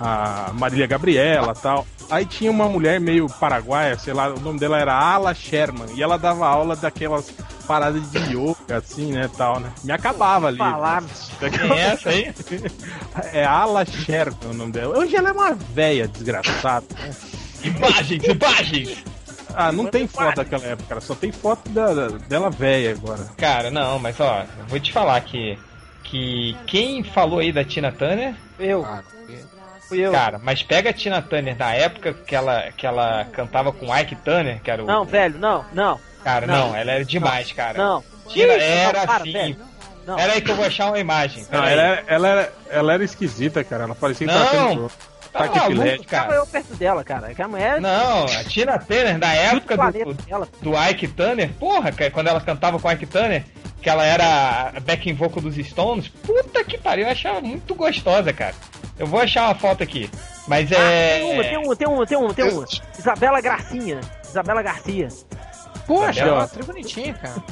a 0.00 0.50
Marília 0.54 0.86
Gabriela 0.86 1.54
tal. 1.54 1.86
Aí 2.10 2.26
tinha 2.26 2.50
uma 2.50 2.68
mulher 2.68 3.00
meio 3.00 3.26
paraguaia, 3.26 3.98
sei 3.98 4.12
lá, 4.12 4.28
o 4.28 4.38
nome 4.40 4.58
dela 4.58 4.78
era 4.78 4.92
Ala 4.94 5.32
Sherman, 5.34 5.94
e 5.94 6.02
ela 6.02 6.18
dava 6.18 6.46
aula 6.46 6.76
daquelas 6.76 7.30
paradas 7.66 8.10
de 8.10 8.18
yoga, 8.36 8.76
assim, 8.78 9.12
né, 9.12 9.30
tal, 9.36 9.60
né? 9.60 9.70
Me 9.82 9.92
acabava 9.92 10.48
ali. 10.48 10.58
falar. 10.58 11.02
Quem 11.38 11.72
é 11.78 11.80
essa 11.92 12.10
aí? 12.10 12.32
É 13.32 13.44
Ala 13.44 13.84
Sherman 13.86 14.50
o 14.50 14.54
nome 14.54 14.72
dela. 14.72 14.98
Hoje 14.98 15.16
ela 15.16 15.30
é 15.30 15.32
uma 15.32 15.52
véia 15.54 16.06
desgraçada. 16.08 16.84
né? 16.98 17.10
Imagens, 17.64 18.24
imagens! 18.24 19.04
Ah, 19.54 19.70
não 19.70 19.86
tem 19.86 20.06
foto 20.08 20.36
daquela 20.36 20.64
época, 20.64 20.88
cara. 20.88 21.00
Só 21.00 21.14
tem 21.14 21.30
foto 21.30 21.68
da, 21.70 21.92
da- 21.94 22.08
dela 22.26 22.50
véia 22.50 22.92
agora. 22.92 23.24
Cara, 23.36 23.70
não, 23.70 23.98
mas 23.98 24.18
ó, 24.18 24.44
vou 24.68 24.80
te 24.80 24.92
falar 24.92 25.20
que. 25.20 25.58
Que 26.12 26.54
quem 26.66 27.02
falou 27.02 27.38
aí 27.38 27.50
da 27.50 27.64
Tina 27.64 27.90
Turner, 27.90 28.34
Eu, 28.60 28.84
Ah, 28.84 29.02
fui 29.88 29.98
eu. 30.00 30.12
cara, 30.12 30.38
mas 30.38 30.62
pega 30.62 30.90
a 30.90 30.92
Tina 30.92 31.22
Turner 31.22 31.56
na 31.56 31.72
época 31.74 32.12
que 32.12 32.36
ela, 32.36 32.70
que 32.76 32.86
ela 32.86 33.24
cantava 33.32 33.72
com 33.72 33.86
Ike 33.96 34.16
Turner, 34.16 34.60
que 34.60 34.70
era 34.70 34.84
o. 34.84 34.86
Não, 34.86 35.06
velho, 35.06 35.38
não, 35.38 35.64
não, 35.72 35.98
Cara, 36.22 36.46
não. 36.46 36.68
não, 36.68 36.76
ela 36.76 36.92
era 36.92 37.04
demais, 37.04 37.50
cara. 37.52 37.78
não. 37.82 38.04
Tina 38.28 38.52
era 38.52 38.98
não, 38.98 39.06
para, 39.06 39.20
assim. 39.22 39.32
velho. 39.32 39.56
Não. 40.06 40.18
Era 40.18 40.32
aí 40.34 40.42
que 40.42 40.50
eu 40.50 40.56
vou 40.56 40.66
achar 40.66 40.88
uma 40.88 40.98
imagem. 40.98 41.46
Não, 41.50 41.60
ela, 41.64 41.70
era- 41.82 42.04
ela, 42.06 42.28
era, 42.28 42.52
ela 42.68 42.92
era 42.92 43.04
esquisita, 43.04 43.64
cara. 43.64 43.84
Ela 43.84 43.94
parecia 43.94 44.26
que 44.26 44.32
tava 44.34 44.90
Não, 45.34 45.48
tendo 45.66 46.04
Tá. 46.04 46.04
Tava 46.04 46.04
cara. 46.06 46.34
eu 46.34 46.46
perto 46.46 46.74
dela, 46.76 47.04
cara. 47.04 47.34
Que 47.34 47.42
a 47.42 47.48
mulher 47.48 47.80
Não, 47.80 48.24
a 48.24 48.44
Tina 48.44 48.78
Turner, 48.78 49.18
na 49.18 49.32
época 49.34 49.76
do, 49.76 50.14
dela. 50.14 50.48
do 50.60 50.72
Ike 50.90 51.08
Turner, 51.08 51.50
porra, 51.58 51.90
cara, 51.92 52.10
quando 52.10 52.26
ela 52.28 52.40
cantava 52.40 52.78
com 52.78 52.86
o 52.86 52.92
Ike 52.92 53.06
Turner, 53.06 53.44
que 53.80 53.88
ela 53.88 54.04
era 54.04 54.72
a 54.76 54.80
backing 54.80 55.14
vocal 55.14 55.42
dos 55.42 55.56
Stones, 55.56 56.08
puta 56.08 56.62
que 56.64 56.76
pariu, 56.78 57.06
eu 57.06 57.10
achava 57.12 57.40
muito 57.40 57.74
gostosa, 57.74 58.32
cara. 58.32 58.54
Eu 58.98 59.06
vou 59.06 59.20
achar 59.20 59.44
uma 59.46 59.54
foto 59.54 59.82
aqui. 59.82 60.10
Mas 60.46 60.70
Ah, 60.72 60.76
é. 60.76 61.18
tem 61.18 61.32
uma, 61.32 61.44
tem 61.44 61.56
uma, 61.58 61.76
tem 61.76 61.88
uma, 61.88 62.06
tem 62.06 62.18
uma, 62.18 62.34
tem 62.34 62.44
uma. 62.50 62.66
Isabela 62.98 63.40
Gracinha. 63.40 64.00
Isabela 64.24 64.62
Garcia. 64.62 65.08
Poxa, 65.86 66.48
é 66.58 66.62
bonitinha, 66.62 67.14
cara. 67.14 67.42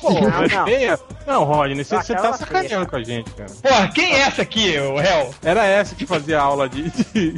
Pô, 0.00 0.12
Não, 0.12 0.30
não. 0.30 0.64
feia. 0.64 0.98
Não, 1.26 1.44
Rodney, 1.44 1.84
você, 1.84 1.96
você 1.96 2.14
tá 2.14 2.22
feia. 2.22 2.36
sacaneando 2.36 2.86
com 2.86 2.96
a 2.96 3.02
gente, 3.02 3.30
cara. 3.32 3.50
Porra, 3.62 3.88
quem 3.88 4.14
é 4.14 4.20
essa 4.20 4.42
aqui, 4.42 4.78
o 4.78 4.96
réu? 4.98 5.34
Era 5.42 5.64
essa 5.66 5.94
que 5.94 6.06
fazia 6.06 6.40
aula 6.40 6.68
de. 6.68 6.90
de-. 6.90 7.34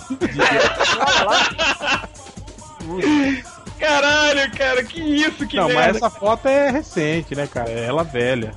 Caralho, 3.78 4.51
cara, 4.53 4.84
que 4.84 5.01
isso, 5.01 5.47
que 5.47 5.57
Não, 5.57 5.72
mas 5.72 5.97
essa 5.97 6.11
foto 6.11 6.47
é 6.47 6.70
recente, 6.70 7.34
né, 7.34 7.47
cara? 7.47 7.70
É 7.70 7.84
ela 7.86 8.05
velha. 8.05 8.53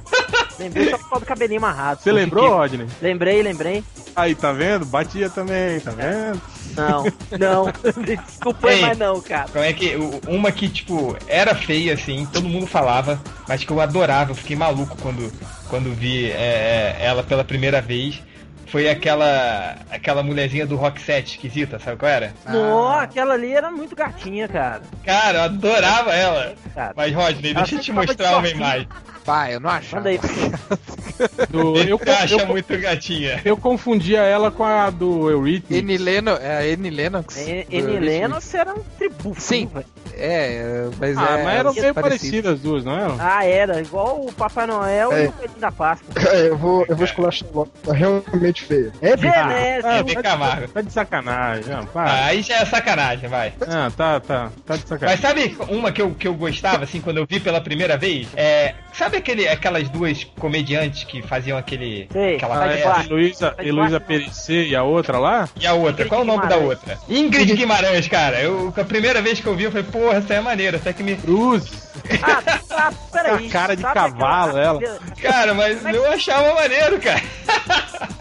Lembrei 0.59 0.89
só 0.89 0.97
por 0.97 1.09
causa 1.09 1.25
do 1.25 1.27
cabelinho 1.27 1.59
amarrado. 1.59 2.01
Você 2.01 2.11
lembrou, 2.11 2.49
Rodney? 2.49 2.87
Lembrei, 3.01 3.41
lembrei. 3.41 3.83
Aí, 4.15 4.35
tá 4.35 4.51
vendo? 4.51 4.85
Batia 4.85 5.29
também, 5.29 5.79
tá 5.79 5.91
vendo? 5.91 6.41
Não, 6.75 7.03
não. 7.37 7.73
Desculpa, 8.03 8.71
Ei. 8.71 8.81
mas 8.81 8.97
não, 8.97 9.21
cara. 9.21 9.47
Como 9.49 9.63
é 9.63 9.73
que. 9.73 9.95
Uma 10.27 10.51
que, 10.51 10.69
tipo, 10.69 11.15
era 11.27 11.55
feia, 11.55 11.93
assim, 11.93 12.25
todo 12.31 12.47
mundo 12.47 12.67
falava, 12.67 13.19
mas 13.47 13.63
que 13.63 13.71
eu 13.71 13.79
adorava, 13.79 14.31
eu 14.31 14.35
fiquei 14.35 14.55
maluco 14.55 14.97
quando, 15.01 15.31
quando 15.69 15.93
vi 15.93 16.31
é, 16.31 16.95
é, 16.99 17.05
ela 17.05 17.23
pela 17.23 17.43
primeira 17.43 17.81
vez. 17.81 18.21
Foi 18.67 18.89
aquela. 18.89 19.77
aquela 19.91 20.23
mulherzinha 20.23 20.65
do 20.65 20.75
Rock 20.75 20.99
7 20.99 21.35
esquisita, 21.35 21.77
sabe 21.77 21.97
qual 21.97 22.11
era? 22.11 22.33
Nossa, 22.49 23.03
aquela 23.03 23.35
ali 23.35 23.53
era 23.53 23.69
muito 23.69 23.95
gatinha, 23.95 24.47
cara. 24.47 24.81
Cara, 25.05 25.37
eu 25.37 25.43
adorava 25.43 26.11
ela. 26.11 26.55
cara. 26.73 26.91
Mas, 26.95 27.13
Rodney, 27.13 27.53
deixa 27.53 27.75
eu 27.75 27.79
te 27.79 27.91
mostrar 27.91 28.37
uma 28.37 28.49
imagem. 28.49 28.87
Pá, 29.25 29.49
eu 29.51 29.59
não 29.59 29.69
acho. 29.69 29.95
Manda 29.95 30.09
aí. 30.09 30.19
Do- 31.49 31.77
eu, 31.77 31.99
acha 32.21 32.35
eu, 32.41 32.47
muito 32.47 32.77
gatinha. 32.79 33.41
eu 33.45 33.55
confundia 33.55 34.21
ela 34.21 34.51
com 34.51 34.63
a 34.63 34.89
do 34.89 35.29
Eurythmics. 35.29 35.83
Annie 35.83 35.97
Lennox, 35.97 36.41
é 36.43 36.57
a 36.57 36.73
Annie 36.73 36.89
Lennox. 36.91 37.37
N- 37.37 37.67
N. 37.69 37.99
Lennox 37.99 38.53
era 38.53 38.73
um 38.73 38.81
tributo. 38.97 39.39
Sim. 39.39 39.67
velho. 39.73 39.85
É, 40.17 40.87
mas 40.99 41.17
Ah, 41.17 41.39
é. 41.39 41.43
mas 41.43 41.55
eram 41.55 41.73
meio 41.73 41.93
parecidas 41.93 42.53
as 42.53 42.59
duas, 42.59 42.83
não 42.83 42.97
eram? 42.97 43.17
Ah, 43.19 43.45
era. 43.45 43.81
Igual 43.81 44.25
o 44.25 44.31
Papai 44.33 44.65
Noel 44.67 45.11
e 45.11 45.23
É. 45.23 45.27
o 45.27 45.31
Coelhinho 45.31 45.59
da 45.59 45.71
Páscoa. 45.71 46.07
É, 46.33 46.47
eu 46.49 46.57
vou, 46.57 46.85
eu 46.87 46.95
vou 46.95 47.05
esculachar 47.05 47.47
logo. 47.53 47.71
Tá 47.83 47.93
realmente 47.93 48.63
feio. 48.63 48.91
É. 49.01 49.15
Genésio. 49.17 49.51
É, 49.51 49.81
tá, 49.81 50.01
de 50.01 50.15
de- 50.15 50.21
Camargo. 50.23 50.67
tá 50.69 50.81
de 50.81 50.91
sacanagem, 50.93 51.65
não, 51.73 51.87
Ah, 51.95 52.25
aí 52.25 52.41
já 52.41 52.55
é 52.57 52.65
sacanagem, 52.65 53.29
vai. 53.29 53.53
Ah, 53.61 53.91
tá, 53.95 54.19
tá, 54.19 54.49
tá 54.65 54.75
de 54.77 54.87
sacanagem. 54.87 55.21
Mas 55.23 55.55
sabe 55.55 55.57
uma 55.69 55.91
que 55.91 56.01
eu, 56.01 56.11
que 56.11 56.27
eu 56.27 56.33
gostava, 56.33 56.83
assim, 56.83 57.01
quando 57.01 57.17
eu 57.17 57.25
vi 57.29 57.39
pela 57.39 57.61
primeira 57.61 57.97
vez? 57.97 58.27
É. 58.35 58.73
Sabe 58.93 59.17
aquele, 59.17 59.47
aquelas 59.47 59.89
duas 59.89 60.23
comediantes 60.39 61.03
que 61.03 61.21
faziam 61.21 61.57
aquele. 61.57 62.07
Sei, 62.11 62.35
aquela 62.35 62.63
Ah, 62.63 62.67
de 62.67 62.73
é. 62.81 63.05
Heloísa, 63.05 63.51
Tá 63.51 63.63
Heloísa. 63.63 63.99
Perissé 63.99 64.63
e 64.63 64.75
a 64.75 64.83
outra 64.83 65.17
lá? 65.17 65.49
E 65.59 65.65
a 65.65 65.73
outra? 65.73 65.93
Ingrid 66.05 66.09
Qual 66.09 66.21
o 66.21 66.25
nome 66.25 66.41
da 66.47 66.55
Guimarães. 66.57 66.69
outra? 66.69 66.97
Ingrid 67.09 67.53
Guimarães, 67.55 68.07
cara. 68.07 68.39
Eu, 68.41 68.73
a 68.75 68.83
primeira 68.83 69.21
vez 69.21 69.39
que 69.39 69.47
eu 69.47 69.55
vi, 69.55 69.63
eu 69.63 69.71
falei, 69.71 69.85
porra, 70.03 70.17
essa 70.17 70.33
é 70.33 70.41
maneira. 70.41 70.77
Até 70.77 70.93
que 70.93 71.03
me. 71.03 71.15
Cruz. 71.15 71.83
Ah, 72.21 72.41
ah, 72.71 72.91
peraí. 73.11 73.47
A 73.47 73.51
cara 73.51 73.75
de 73.75 73.81
Sabe 73.81 73.93
cavalo, 73.93 74.57
ela. 74.57 74.79
Cara, 75.21 75.53
mas 75.53 75.83
eu 75.85 76.11
achava 76.11 76.53
maneiro, 76.55 76.99
cara. 76.99 77.21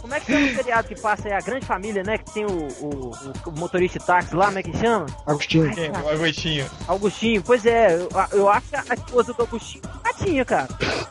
Como 0.00 0.14
é 0.14 0.20
que 0.20 0.32
chama 0.32 0.46
o 0.46 0.54
seriado 0.56 0.88
que 0.88 1.00
passa 1.00 1.28
aí? 1.28 1.32
A 1.34 1.40
grande 1.40 1.64
família, 1.66 2.02
né? 2.02 2.18
Que 2.18 2.30
tem 2.32 2.44
o, 2.44 2.68
o, 2.80 3.12
o 3.46 3.50
motorista 3.52 3.98
de 3.98 4.04
táxi 4.04 4.34
lá, 4.36 4.46
como 4.46 4.58
é 4.58 4.62
que 4.62 4.76
chama? 4.78 5.06
Agostinho. 5.26 5.70
O 6.04 6.08
Agostinho. 6.08 6.66
Augustinho. 6.86 7.42
Pois 7.42 7.64
é, 7.64 7.94
eu, 7.94 8.08
eu 8.32 8.48
acho 8.48 8.66
que 8.68 8.76
a 8.76 8.94
esposa 8.94 9.32
do 9.32 9.40
Augustinho 9.42 9.82
é 9.84 10.08
gatinha, 10.12 10.44
cara. 10.44 10.68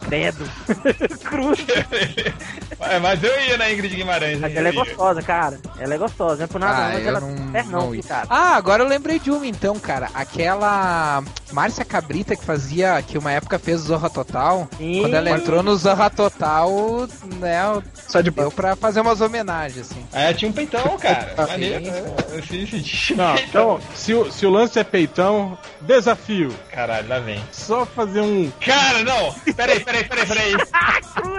Credo. 0.07 0.45
Cruz. 1.26 1.59
É, 2.80 2.99
mas 2.99 3.24
eu 3.24 3.41
ia 3.41 3.57
na 3.57 3.72
Ingrid 3.72 3.95
Guimarães. 3.95 4.39
Mas 4.39 4.55
ela 4.55 4.69
é 4.69 4.72
gostosa, 4.72 5.22
cara. 5.22 5.59
Ela 5.80 5.95
é 5.95 5.97
gostosa, 5.97 6.36
não 6.38 6.43
é 6.43 6.47
por 6.47 6.59
nada, 6.59 6.78
Ah, 6.86 6.89
mas 6.93 7.05
ela 7.07 7.19
não- 7.19 7.30
é 7.55 7.63
não, 7.63 7.91
não 7.91 8.01
cara. 8.01 8.28
Ah, 8.30 8.55
agora 8.55 8.84
eu 8.84 8.88
lembrei 8.88 9.19
de 9.19 9.32
uma 9.32 9.45
então, 9.47 9.80
cara. 9.80 10.09
Aquela 10.13 10.61
Márcia 11.51 11.84
Cabrita 11.86 12.36
que 12.36 12.43
fazia, 12.45 13.01
que 13.01 13.18
uma 13.18 13.32
época 13.32 13.57
fez 13.59 13.82
o 13.82 13.88
Zorra 13.88 14.09
Total. 14.09 14.68
Sim. 14.78 15.01
Quando 15.01 15.14
ela 15.16 15.30
entrou 15.32 15.62
no 15.64 15.76
Zorra 15.76 16.09
Total, 16.09 16.70
né, 17.39 17.82
Sai 17.93 18.24
de 18.24 18.32
deu 18.32 18.51
pra 18.51 18.76
fazer 18.76 19.01
umas 19.01 19.22
homenagens, 19.22 19.89
assim. 19.91 20.05
É, 20.14 20.34
tinha 20.34 20.49
um 20.49 20.53
peitão, 20.53 20.82
cara. 20.99 21.34
Maneiro. 21.47 21.84
sim. 22.47 22.66
Sim, 22.68 23.14
um 23.14 23.18
Não, 23.18 23.36
então, 23.39 23.80
se 23.95 24.14
o, 24.14 24.32
se 24.32 24.45
o 24.45 24.49
lance 24.49 24.78
é 24.80 24.84
peitão, 24.84 25.57
desafio. 25.82 26.53
Caralho, 26.72 27.07
lá 27.07 27.20
vem. 27.20 27.41
Só 27.51 27.86
fazer 27.86 28.22
um. 28.22 28.51
Cara, 28.66 29.03
não! 29.03 29.34
Peraí, 29.55 29.80
peraí, 29.80 30.03
peraí, 30.05 30.26
peraí. 30.28 30.51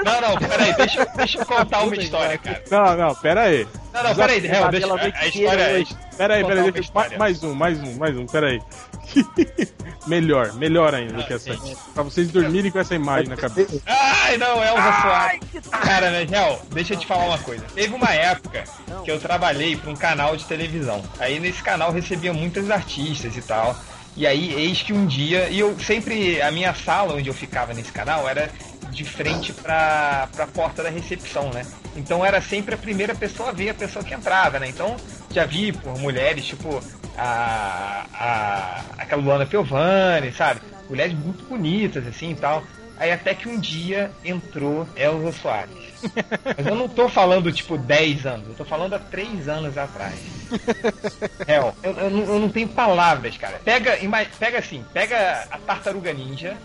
Não, 0.05 0.20
não, 0.20 0.37
peraí, 0.37 0.75
deixa, 0.75 1.01
eu- 1.03 1.07
deixa 1.16 1.39
eu 1.39 1.47
contar 1.47 1.83
uma 1.85 1.95
história, 1.97 2.37
cara. 2.39 2.62
Não, 2.70 2.97
não, 2.97 3.14
pera 3.14 3.43
aí. 3.43 3.66
Não, 3.95 4.03
não, 4.03 4.14
peraí, 4.14 4.45
Hel, 4.47 4.68
deixa 4.68 4.87
a, 4.87 4.89
noite 4.89 5.05
a 5.16 5.27
inteira 5.29 5.29
história. 5.29 5.75
hoje. 5.81 5.97
Pera 6.16 6.35
aí, 6.35 6.43
Contar 6.43 6.55
pera 6.55 6.61
aí, 6.61 6.66
uma 6.66 6.73
deixa- 6.73 7.18
mais 7.18 7.43
um, 7.45 7.55
mais 7.55 7.81
um, 7.81 7.95
mais 7.99 8.16
um, 8.16 8.27
pera 8.27 8.47
aí. 8.49 8.61
melhor, 10.07 10.53
melhor 10.55 10.94
ainda 10.94 11.14
do 11.14 11.24
que 11.24 11.32
essa. 11.34 11.55
sim. 11.57 11.76
Pra 11.94 12.03
vocês 12.03 12.28
dormirem 12.28 12.70
com 12.70 12.78
essa 12.78 12.94
imagem 12.94 13.28
na 13.28 13.36
cabeça. 13.36 13.80
Ai, 13.86 14.36
não, 14.36 14.62
Elza 14.62 14.80
Ai, 14.80 15.03
Soares. 15.03 15.40
que 15.50 15.61
Cara, 15.70 16.11
né, 16.11 16.26
Hel, 16.30 16.61
deixa 16.70 16.94
eu 16.94 16.98
te 16.98 17.07
falar 17.07 17.26
uma 17.26 17.38
coisa. 17.38 17.64
Teve 17.74 17.94
uma 17.94 18.12
época 18.12 18.64
que 19.05 19.11
eu 19.11 19.18
trabalhei 19.18 19.76
pra 19.76 19.90
um 19.90 19.96
canal 19.96 20.36
de 20.36 20.44
televisão. 20.44 21.03
Aí 21.18 21.38
nesse 21.38 21.62
canal 21.62 21.88
eu 21.88 21.94
recebia 21.94 22.32
muitos 22.32 22.70
artistas 22.70 23.36
e 23.36 23.42
tal. 23.42 23.76
E 24.14 24.26
aí, 24.26 24.53
eis 24.55 24.82
que 24.82 24.92
um 24.92 25.07
dia, 25.07 25.48
e 25.48 25.59
eu 25.59 25.78
sempre, 25.80 26.40
a 26.42 26.50
minha 26.50 26.74
sala 26.74 27.14
onde 27.14 27.28
eu 27.28 27.34
ficava 27.34 27.72
nesse 27.72 27.90
canal 27.90 28.28
era 28.28 28.50
de 28.90 29.05
frente 29.05 29.55
pra, 29.55 30.28
pra 30.32 30.46
porta 30.46 30.82
da 30.82 30.90
recepção, 30.90 31.50
né? 31.50 31.64
Então 31.96 32.22
era 32.24 32.40
sempre 32.42 32.74
a 32.74 32.78
primeira 32.78 33.14
pessoa 33.14 33.48
a 33.48 33.53
ver 33.53 33.70
a 33.70 33.74
pessoa 33.74 34.05
que 34.05 34.12
entrava, 34.12 34.59
né? 34.59 34.68
Então 34.68 34.96
já 35.30 35.46
vi 35.46 35.72
por 35.72 35.98
mulheres, 35.98 36.44
tipo, 36.44 36.82
a, 37.16 38.04
a, 38.14 38.80
aquela 39.02 39.22
Luana 39.22 39.46
Piovani, 39.46 40.32
sabe? 40.32 40.60
Mulheres 40.88 41.14
muito 41.14 41.44
bonitas, 41.44 42.06
assim 42.06 42.30
e 42.32 42.34
tal. 42.34 42.62
Aí 42.98 43.10
até 43.10 43.34
que 43.34 43.48
um 43.48 43.58
dia 43.58 44.10
entrou 44.24 44.86
Elza 44.94 45.32
Soares. 45.32 45.72
Mas 46.56 46.66
eu 46.66 46.74
não 46.74 46.88
tô 46.88 47.08
falando, 47.08 47.50
tipo, 47.52 47.76
10 47.78 48.26
anos, 48.26 48.48
eu 48.48 48.54
tô 48.54 48.64
falando 48.64 48.94
há 48.94 48.98
3 48.98 49.48
anos 49.48 49.76
atrás. 49.78 50.14
Hel, 51.48 51.74
eu, 51.82 51.92
eu 51.92 52.10
não, 52.10 52.22
eu 52.24 52.38
não 52.40 52.48
tenho 52.48 52.68
palavras, 52.68 53.36
cara. 53.36 53.60
Pega, 53.64 53.98
pega 54.38 54.58
assim, 54.58 54.84
pega 54.92 55.46
a 55.50 55.58
tartaruga 55.58 56.12
ninja, 56.12 56.56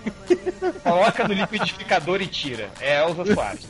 coloca 0.83 1.27
no 1.27 1.33
liquidificador 1.33 2.21
e 2.21 2.27
tira. 2.27 2.69
É 2.81 2.99
Elza 3.01 3.33
Soares. 3.33 3.67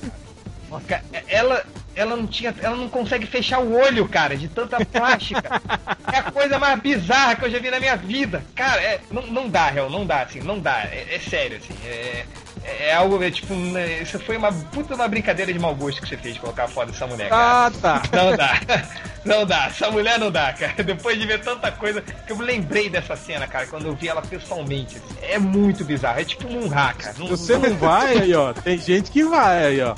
Ca- 0.87 1.01
Ela, 1.27 1.63
ela 1.97 2.15
não 2.15 2.27
tinha. 2.27 2.53
Ela 2.61 2.75
não 2.75 2.87
consegue 2.87 3.25
fechar 3.25 3.59
o 3.59 3.73
olho, 3.73 4.07
cara, 4.07 4.37
de 4.37 4.47
tanta 4.47 4.85
plástica. 4.85 5.59
é 6.13 6.17
a 6.19 6.31
coisa 6.31 6.59
mais 6.59 6.79
bizarra 6.79 7.35
que 7.35 7.45
eu 7.45 7.49
já 7.49 7.59
vi 7.59 7.71
na 7.71 7.79
minha 7.79 7.95
vida. 7.97 8.43
Cara, 8.55 8.79
é, 8.81 9.01
não, 9.11 9.23
não 9.23 9.49
dá, 9.49 9.73
Hel, 9.75 9.89
não 9.89 10.05
dá, 10.05 10.21
assim, 10.21 10.39
não 10.39 10.59
dá. 10.59 10.83
É, 10.83 11.15
é 11.15 11.19
sério, 11.19 11.57
assim. 11.57 11.73
É, 11.85 12.25
é 12.63 12.93
algo, 12.93 13.21
é, 13.23 13.31
tipo, 13.31 13.53
né, 13.55 14.01
isso 14.01 14.19
foi 14.19 14.37
uma 14.37 14.51
puta 14.51 14.93
uma 14.93 15.07
brincadeira 15.07 15.51
de 15.51 15.57
mau 15.57 15.73
gosto 15.73 16.01
que 16.01 16.07
você 16.07 16.17
fez 16.17 16.35
de 16.35 16.39
colocar 16.39 16.65
a 16.65 16.67
foto 16.67 16.91
dessa 16.91 17.07
mulher, 17.07 17.29
cara. 17.29 17.65
Ah, 17.65 17.71
tá. 17.81 18.03
Não 18.13 18.35
dá. 18.35 18.59
Não 19.25 19.45
dá. 19.45 19.65
Essa 19.65 19.91
mulher 19.91 20.17
não 20.17 20.31
dá, 20.31 20.53
cara. 20.53 20.81
Depois 20.81 21.19
de 21.19 21.27
ver 21.27 21.41
tanta 21.41 21.69
coisa, 21.69 22.01
que 22.01 22.31
eu 22.31 22.37
me 22.37 22.45
lembrei 22.45 22.89
dessa 22.89 23.13
cena, 23.17 23.45
cara, 23.45 23.67
quando 23.67 23.85
eu 23.85 23.93
vi 23.93 24.07
ela 24.07 24.21
pessoalmente. 24.21 24.95
assim. 24.95 25.17
É 25.21 25.37
muito 25.37 25.83
bizarro. 25.83 26.21
É 26.21 26.23
tipo 26.23 26.47
um 26.47 26.69
cara. 26.69 26.95
Você 27.27 27.57
não 27.57 27.75
vai, 27.75 28.19
aí, 28.19 28.33
ó. 28.33 28.53
Tem 28.53 28.77
gente 28.77 29.11
que 29.11 29.25
vai 29.25 29.65
aí, 29.65 29.81
ó. 29.81 29.93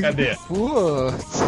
Cadê? 0.00 0.36
Putz. 0.46 1.42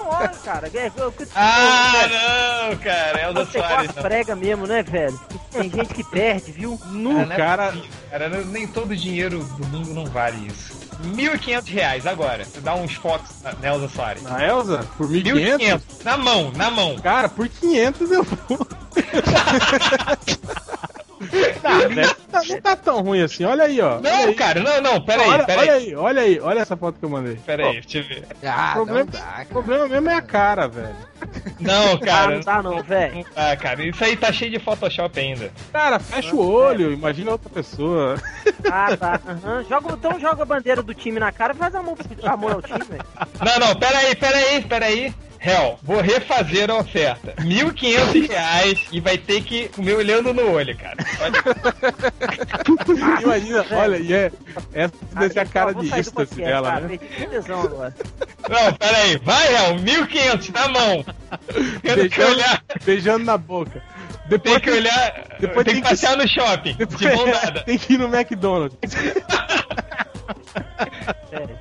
Olha, 0.00 0.28
cara. 0.44 0.70
É, 0.72 0.78
é, 0.78 0.86
é, 0.86 0.92
Ah, 1.34 2.68
não, 2.70 2.76
cara. 2.78 3.18
É 3.20 3.28
o 3.30 3.34
da 3.34 3.44
Você 3.44 3.58
Soares. 3.58 3.92
prega 3.92 4.36
mesmo, 4.36 4.66
né, 4.66 4.82
velho? 4.82 5.18
Tem 5.50 5.70
gente 5.70 5.92
que 5.94 6.04
perde, 6.04 6.52
viu? 6.52 6.78
No 6.86 7.10
Cara, 7.14 7.26
não 7.26 7.32
é 7.32 7.36
cara. 7.36 7.66
possível, 7.72 7.88
cara, 8.10 8.28
não- 8.28 8.44
nem 8.46 8.66
todo 8.66 8.94
dinheiro 8.96 9.38
do 9.44 9.66
mundo 9.66 9.92
não 9.94 10.06
vale 10.06 10.46
isso. 10.46 10.78
1.500 11.02 11.68
reais 11.72 12.06
agora. 12.06 12.44
Você 12.44 12.60
dá 12.60 12.74
uns 12.74 12.92
fotos 12.94 13.30
na 13.42 13.52
Nelza 13.54 13.88
Soares. 13.88 14.22
Na 14.22 14.44
Elza, 14.46 14.86
por 14.98 15.08
1.500? 15.08 15.58
1.500. 15.58 15.80
Na 16.04 16.16
mão, 16.18 16.52
na 16.54 16.70
mão. 16.70 16.96
Cara, 16.98 17.28
por 17.28 17.48
500 17.48 18.10
eu 18.10 18.22
vou. 18.22 18.66
Tá, 21.62 21.78
velho, 21.78 22.16
não, 22.32 22.44
não 22.44 22.60
tá 22.60 22.76
tão 22.76 23.00
ruim 23.02 23.22
assim. 23.22 23.44
Olha 23.44 23.64
aí, 23.64 23.80
ó. 23.80 24.00
Não, 24.00 24.10
aí. 24.28 24.34
cara, 24.34 24.60
não, 24.60 24.80
não, 24.80 25.00
pera 25.04 25.22
olha, 25.22 25.40
aí, 25.40 25.46
pera 25.46 25.60
olha 25.60 25.72
aí. 25.72 25.84
aí, 25.86 25.94
olha 25.94 26.22
aí, 26.22 26.40
olha 26.40 26.60
essa 26.60 26.76
foto 26.76 26.98
que 26.98 27.04
eu 27.04 27.10
mandei. 27.10 27.36
Pera 27.36 27.66
aí, 27.66 27.80
deixa 27.80 27.98
eu 27.98 28.04
ver. 28.04 28.26
Ah, 28.44 28.70
o 28.70 28.74
problema, 28.74 29.04
não 29.04 29.20
dá, 29.20 29.46
problema 29.48 29.88
mesmo 29.88 30.10
é 30.10 30.14
a 30.14 30.22
cara, 30.22 30.66
velho. 30.68 30.96
Não, 31.60 31.92
Ah, 31.92 31.98
cara. 31.98 32.34
não 32.36 32.40
dá 32.40 32.62
não, 32.62 32.82
velho. 32.82 33.24
Ah, 33.36 33.54
cara, 33.56 33.84
isso 33.84 34.02
aí 34.02 34.16
tá 34.16 34.32
cheio 34.32 34.50
de 34.50 34.58
Photoshop 34.58 35.20
ainda. 35.20 35.52
Cara, 35.72 35.98
fecha 35.98 36.34
o 36.34 36.50
olho, 36.50 36.92
imagina 36.92 37.32
outra 37.32 37.50
pessoa. 37.50 38.16
Ah, 38.70 38.96
tá. 38.96 39.20
Aham. 39.28 39.64
Joga, 39.68 39.92
então 39.92 40.18
joga 40.18 40.42
a 40.42 40.46
bandeira 40.46 40.82
do 40.82 40.94
time 40.94 41.18
na 41.20 41.30
cara 41.30 41.52
e 41.52 41.56
faz 41.56 41.74
amor, 41.74 41.96
amor 42.24 42.52
ao 42.52 42.62
time, 42.62 42.78
velho. 42.88 43.04
Não, 43.44 43.66
não, 43.68 43.76
pera 43.76 43.98
aí, 43.98 44.14
pera 44.64 44.86
Hell, 45.42 45.78
vou 45.82 46.02
refazer 46.02 46.70
a 46.70 46.76
oferta. 46.76 47.34
1.500 47.38 48.28
reais 48.28 48.78
e 48.92 49.00
vai 49.00 49.16
ter 49.16 49.42
que 49.42 49.68
comer 49.70 49.94
olhando 49.94 50.34
no 50.34 50.52
olho, 50.52 50.76
cara. 50.76 50.96
Olha. 51.20 51.42
Imagina, 53.22 53.66
olha, 53.72 53.96
e 53.96 54.12
é. 54.12 54.30
Essa 54.74 54.92
deve 55.12 55.32
ser 55.32 55.40
a 55.40 55.46
cara 55.46 55.72
de 55.72 55.86
êxtase 55.94 56.34
dela, 56.34 56.72
cara. 56.72 56.88
né? 56.88 56.98
Agora. 57.48 57.94
Não, 58.48 58.72
pera 58.74 58.96
aí. 58.98 59.16
Vai, 59.18 59.54
Hell, 59.54 59.76
1.500 59.76 60.52
na 60.52 60.68
mão. 60.68 61.04
Beijando, 61.82 62.32
olhar, 62.32 62.64
beijando 62.84 63.24
na 63.24 63.38
boca. 63.38 63.82
Depois 64.26 64.54
tem 64.54 64.60
que 64.60 64.70
olhar, 64.70 65.24
depois 65.38 65.64
tem 65.64 65.74
tem 65.74 65.82
que 65.82 65.88
passear 65.88 66.16
no 66.16 66.28
shopping, 66.28 66.74
de 66.74 67.08
mão 67.16 67.30
dada. 67.30 67.60
tem 67.66 67.78
que 67.78 67.94
ir 67.94 67.98
no 67.98 68.14
McDonald's. 68.14 68.76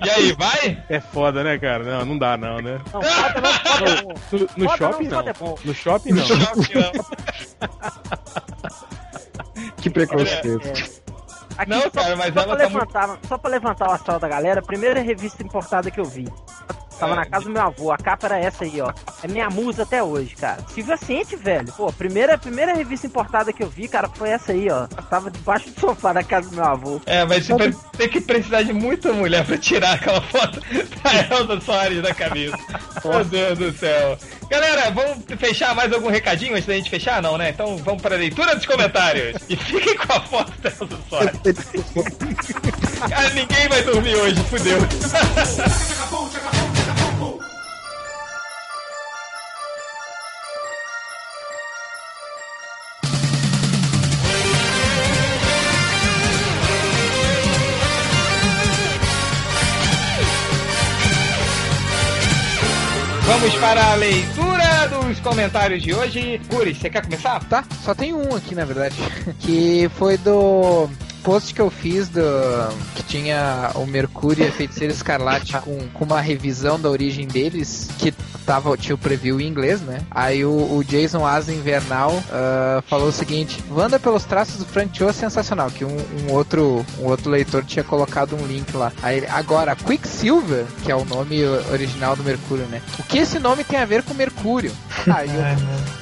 E 0.04 0.10
aí, 0.10 0.32
vai? 0.34 0.84
É 0.89 1.00
foda, 1.00 1.43
né, 1.43 1.58
cara? 1.60 1.84
Não, 1.84 2.06
não 2.06 2.18
dá 2.18 2.38
não, 2.38 2.60
né? 2.60 2.80
Não, 2.91 3.02
foda 3.02 3.41
não, 3.41 3.54
foda 3.54 3.91
é 3.91 4.02
bom. 4.02 4.14
No, 4.32 4.39
no 4.39 4.70
Foda 4.70 4.78
shopping 4.78 5.08
não, 5.08 5.24
não. 5.24 5.30
é. 5.30 5.34
No 5.66 5.74
shopping 5.74 6.12
não. 6.14 6.26
Shopping, 6.26 6.74
não. 6.76 6.91
Que 9.78 9.89
preconceito. 9.89 10.62
É. 10.66 11.10
Aqui, 11.58 11.70
Não, 11.72 11.82
só, 11.82 11.89
cara, 11.89 12.16
mas 12.16 12.34
só 12.34 12.39
ela 12.41 12.56
pra 12.56 12.58
tá 12.58 12.64
levantar, 12.64 13.20
Só 13.28 13.38
pra 13.38 13.50
levantar 13.50 13.89
o 13.89 13.91
astral 13.91 14.20
da 14.20 14.28
galera, 14.30 14.60
a 14.62 14.64
primeira 14.64 15.02
revista 15.02 15.43
importada 15.43 15.91
que 15.91 16.00
eu 16.00 16.06
vi. 16.06 16.26
Tava 17.00 17.16
na 17.16 17.26
casa 17.26 17.45
do 17.45 17.52
meu 17.52 17.62
avô, 17.62 17.91
a 17.91 17.97
capa 17.97 18.28
era 18.28 18.39
essa 18.39 18.66
aí, 18.66 18.82
ó. 18.82 18.91
É 19.24 19.28
minha 19.28 19.50
musa 19.50 19.84
até 19.84 20.04
hoje, 20.04 20.36
cara. 20.36 20.62
Silvia 20.68 20.97
Ciente, 20.97 21.36
velho. 21.38 21.72
Pô, 21.72 21.88
a 21.88 21.93
primeira, 21.93 22.36
a 22.36 22.38
primeira 22.38 22.74
revista 22.74 23.08
importada 23.08 23.54
que 23.54 23.64
eu 23.64 23.70
vi, 23.70 23.88
cara, 23.88 24.10
foi 24.10 24.30
essa 24.30 24.52
aí, 24.52 24.70
ó. 24.70 24.86
Tava 25.10 25.32
debaixo 25.32 25.70
do 25.70 25.80
sofá 25.80 26.12
da 26.12 26.24
casa 26.24 26.50
do 26.50 26.56
meu 26.58 26.66
avô. 26.66 27.02
É, 27.06 27.26
mas 27.26 27.45
você 27.45 27.56
vai 27.56 27.74
ter 27.97 28.10
que 28.10 28.20
precisar 28.20 28.64
de 28.64 28.74
muita 28.74 29.14
mulher 29.14 29.45
pra 29.45 29.58
tirar 29.58 29.93
aquela 29.93 30.22
foto 30.22 30.60
da 31.02 31.36
Elza 31.38 31.62
Soares 31.62 32.02
da 32.02 32.14
cabeça. 32.14 32.58
Meu 33.06 33.24
Deus 33.24 33.58
do 33.58 33.72
céu. 33.72 34.18
Galera, 34.50 34.91
vamos 34.91 35.24
fechar 35.38 35.74
mais 35.76 35.93
algum 35.93 36.10
recadinho 36.10 36.54
antes 36.54 36.66
da 36.66 36.74
gente 36.74 36.89
fechar? 36.89 37.22
Não, 37.22 37.38
né? 37.38 37.52
Então 37.52 37.78
vamos 37.78 38.02
para 38.02 38.16
a 38.16 38.20
leitura 38.20 38.56
dos 38.56 38.66
comentários. 38.66 39.41
E 39.47 39.56
fiquem 39.56 39.95
com 39.95 40.14
a 40.14 40.20
foto 40.22 40.52
da 40.60 40.70
Elza 40.70 41.00
Soares. 41.10 41.39
Cara, 43.10 43.30
ninguém 43.34 43.70
vai 43.70 43.84
dormir 43.84 44.16
hoje, 44.16 44.43
fudeu. 44.43 44.80
Vamos 63.30 63.53
para 63.57 63.91
a 63.91 63.93
leitura 63.93 64.88
dos 64.88 65.19
comentários 65.19 65.84
de 65.84 65.93
hoje. 65.93 66.41
Curi, 66.49 66.73
você 66.73 66.89
quer 66.89 67.03
começar? 67.03 67.39
Tá, 67.43 67.63
só 67.86 67.93
tem 67.93 68.11
um 68.11 68.36
aqui 68.36 68.55
na 68.55 68.65
verdade. 68.65 68.95
Que 69.39 69.88
foi 69.99 70.17
do 70.17 70.89
post 71.23 71.53
que 71.53 71.61
eu 71.61 71.69
fiz 71.69 72.09
do 72.09 72.23
que 72.95 73.03
tinha 73.03 73.69
o 73.75 73.86
Mercúrio 73.86 74.43
e 74.43 74.47
a 74.47 74.51
Feiticeira 74.51 74.91
Escarlate 74.91 75.53
com, 75.59 75.77
com 75.89 76.05
uma 76.05 76.19
revisão 76.19 76.80
da 76.80 76.89
origem 76.89 77.27
deles, 77.27 77.88
que 77.99 78.11
tava, 78.50 78.76
tinha 78.76 78.95
o 78.95 78.97
preview 78.97 79.39
em 79.39 79.45
inglês, 79.45 79.80
né? 79.80 80.02
Aí 80.10 80.43
o, 80.43 80.50
o 80.50 80.84
Jason 80.84 81.24
Asa 81.24 81.54
Invernal 81.54 82.12
ah, 82.32 82.82
falou 82.88 83.10
o 83.10 83.12
seguinte: 83.12 83.64
Wanda 83.70 84.00
pelos 84.00 84.26
traços 84.26 84.58
do 84.58 84.66
Frank 84.66 84.97
Cho 84.97 85.08
é 85.08 85.14
sensacional. 85.14 85.70
Que 85.70 85.86
um, 85.86 85.95
um 86.24 86.34
outro, 86.34 86.84
um 87.00 87.06
outro 87.06 87.30
leitor 87.30 87.64
tinha 87.64 87.84
colocado 87.84 88.36
um 88.36 88.47
link 88.47 88.76
lá. 88.76 88.91
Aí, 89.04 89.24
agora, 89.28 89.76
Quicksilver, 89.76 90.66
que 90.84 90.91
é 90.91 90.95
o 90.95 91.06
nome 91.06 91.43
original 91.72 92.16
do 92.16 92.24
Mercúrio, 92.24 92.66
né? 92.66 92.82
O 92.97 93.04
que 93.04 93.20
esse 93.20 93.38
nome 93.38 93.64
tem 93.64 93.80
a 93.80 93.86
ver 93.86 94.02
com 94.02 94.16
Mercúrio? 94.16 94.72
Aí 95.14 95.30
eu, 95.30 95.43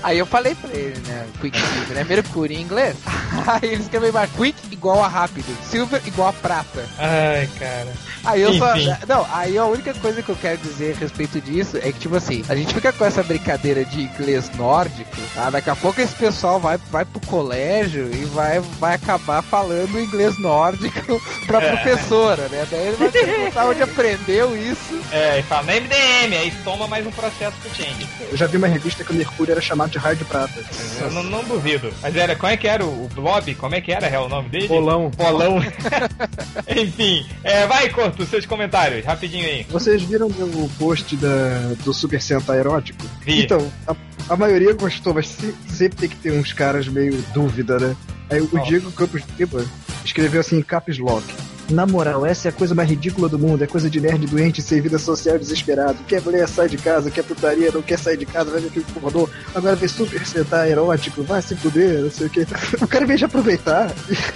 Aí 0.01 0.17
eu 0.17 0.25
falei 0.25 0.55
pra 0.55 0.71
ele, 0.71 0.97
né? 1.05 1.27
Quicksilver 1.41 1.97
é 1.97 2.03
Mercúrio 2.05 2.57
em 2.57 2.61
inglês. 2.61 2.95
Aí 3.45 3.73
ele 3.73 3.81
escreveu 3.81 4.09
embaixo: 4.09 4.31
Quick 4.37 4.57
igual 4.71 5.03
a 5.03 5.07
rápido, 5.09 5.53
Silver 5.63 6.01
igual 6.05 6.29
a 6.29 6.33
prata. 6.33 6.85
Ai, 6.97 7.49
cara. 7.59 7.91
Aí 8.23 8.41
eu 8.41 8.53
só. 8.53 8.75
Enfim. 8.75 8.89
Não, 9.07 9.25
aí 9.31 9.57
a 9.57 9.65
única 9.65 9.93
coisa 9.95 10.21
que 10.21 10.29
eu 10.29 10.35
quero 10.35 10.57
dizer 10.59 10.95
a 10.95 10.99
respeito 10.99 11.41
disso 11.41 11.77
é 11.77 11.91
que, 11.91 11.99
tipo 11.99 12.15
assim, 12.15 12.36
a 12.49 12.55
gente 12.55 12.73
fica 12.73 12.91
com 12.93 13.05
essa 13.05 13.21
brincadeira 13.23 13.83
de 13.85 14.01
inglês 14.03 14.49
nórdico, 14.55 15.15
tá? 15.33 15.49
Daqui 15.49 15.69
a 15.69 15.75
pouco 15.75 15.99
esse 16.01 16.15
pessoal 16.15 16.59
vai, 16.59 16.77
vai 16.91 17.05
pro 17.05 17.19
colégio 17.27 18.09
e 18.13 18.25
vai, 18.25 18.59
vai 18.79 18.95
acabar 18.95 19.41
falando 19.41 19.99
inglês 19.99 20.37
nórdico 20.39 21.21
pra 21.45 21.61
É. 21.61 21.71
professora, 21.75 22.47
né? 22.49 22.65
Daí 22.69 22.87
ele 22.87 22.95
vai 22.97 23.09
perguntar 23.09 23.65
onde 23.67 23.81
aprendeu 23.83 24.55
isso. 24.57 24.99
É, 25.11 25.39
e 25.39 25.43
fala 25.43 25.63
na 25.63 25.73
MDM, 25.73 26.35
aí 26.37 26.53
toma 26.63 26.87
mais 26.87 27.05
um 27.05 27.11
processo 27.11 27.55
pro 27.61 27.73
Change. 27.75 28.07
Eu 28.31 28.37
já 28.37 28.47
vi 28.47 28.57
uma 28.57 28.67
revista 28.67 29.03
que 29.03 29.11
o 29.11 29.15
Mercúrio 29.15 29.51
era 29.51 29.61
chamado 29.61 29.89
de 29.91 29.97
Raio 29.97 30.15
de 30.17 30.25
Prata. 30.25 30.53
Eu 30.99 31.11
não, 31.11 31.23
não 31.23 31.43
duvido. 31.43 31.93
Mas 32.01 32.15
era, 32.15 32.35
como 32.35 32.51
é 32.51 32.57
que 32.57 32.67
era 32.67 32.85
o, 32.85 33.05
o 33.05 33.09
Blob? 33.13 33.53
Como 33.55 33.75
é 33.75 33.81
que 33.81 33.91
era 33.91 34.07
é, 34.07 34.19
o 34.19 34.27
nome 34.29 34.49
dele? 34.49 34.67
Bolão. 34.67 35.09
Bolão. 35.15 35.57
Enfim, 36.75 37.25
é, 37.43 37.65
vai, 37.65 37.89
Corto, 37.89 38.25
seus 38.25 38.45
comentários, 38.45 39.05
rapidinho 39.05 39.45
aí. 39.45 39.65
Vocês 39.69 40.01
viram 40.03 40.27
o 40.27 40.69
post 40.77 41.15
da, 41.15 41.73
do 41.83 41.93
Super 41.93 42.21
Sentai 42.27 42.59
erótico? 42.59 43.05
Vi. 43.25 43.43
Então, 43.43 43.71
a, 43.87 43.95
a 44.29 44.35
maioria 44.35 44.73
gostou, 44.73 45.13
mas 45.13 45.27
se- 45.27 45.55
sempre 45.67 45.97
tem 45.99 46.09
que 46.09 46.15
ter 46.17 46.31
uns 46.31 46.51
caras 46.53 46.87
meio 46.87 47.21
dúvida, 47.33 47.79
né? 47.79 47.95
Aí 48.29 48.41
o. 48.41 48.63
Diego 48.65 48.91
Campos 48.91 49.21
Riba 49.37 49.65
escreveu 50.03 50.41
assim 50.41 50.57
em 50.57 50.61
caps 50.61 50.97
lock. 50.99 51.23
Na 51.69 51.85
moral, 51.85 52.25
essa 52.25 52.47
é 52.47 52.49
a 52.49 52.53
coisa 52.53 52.73
mais 52.73 52.89
ridícula 52.89 53.27
do 53.27 53.37
mundo. 53.37 53.63
É 53.63 53.67
coisa 53.67 53.89
de 53.89 53.99
nerd 53.99 54.25
doente 54.25 54.61
sem 54.61 54.79
vida 54.79 54.97
social 54.97 55.37
desesperado. 55.37 55.97
Quer 56.07 56.21
mulher, 56.21 56.47
sai 56.47 56.69
de 56.69 56.77
casa. 56.77 57.11
Quer 57.11 57.23
putaria, 57.23 57.71
não 57.71 57.81
quer 57.81 57.99
sair 57.99 58.15
de 58.17 58.25
casa. 58.25 58.51
Vai 58.51 58.61
ver 58.61 58.71
que 58.71 58.79
pornô. 58.93 59.27
Agora 59.53 59.75
vê 59.75 59.87
super 59.87 60.25
sentar 60.25 60.67
erótico. 60.69 61.23
Vai 61.23 61.41
se 61.41 61.55
fuder, 61.55 62.01
não 62.01 62.11
sei 62.11 62.27
o 62.27 62.29
que. 62.29 62.47
O 62.81 62.87
cara, 62.87 63.05
vez 63.05 63.19
de 63.19 63.25
aproveitar, 63.25 63.89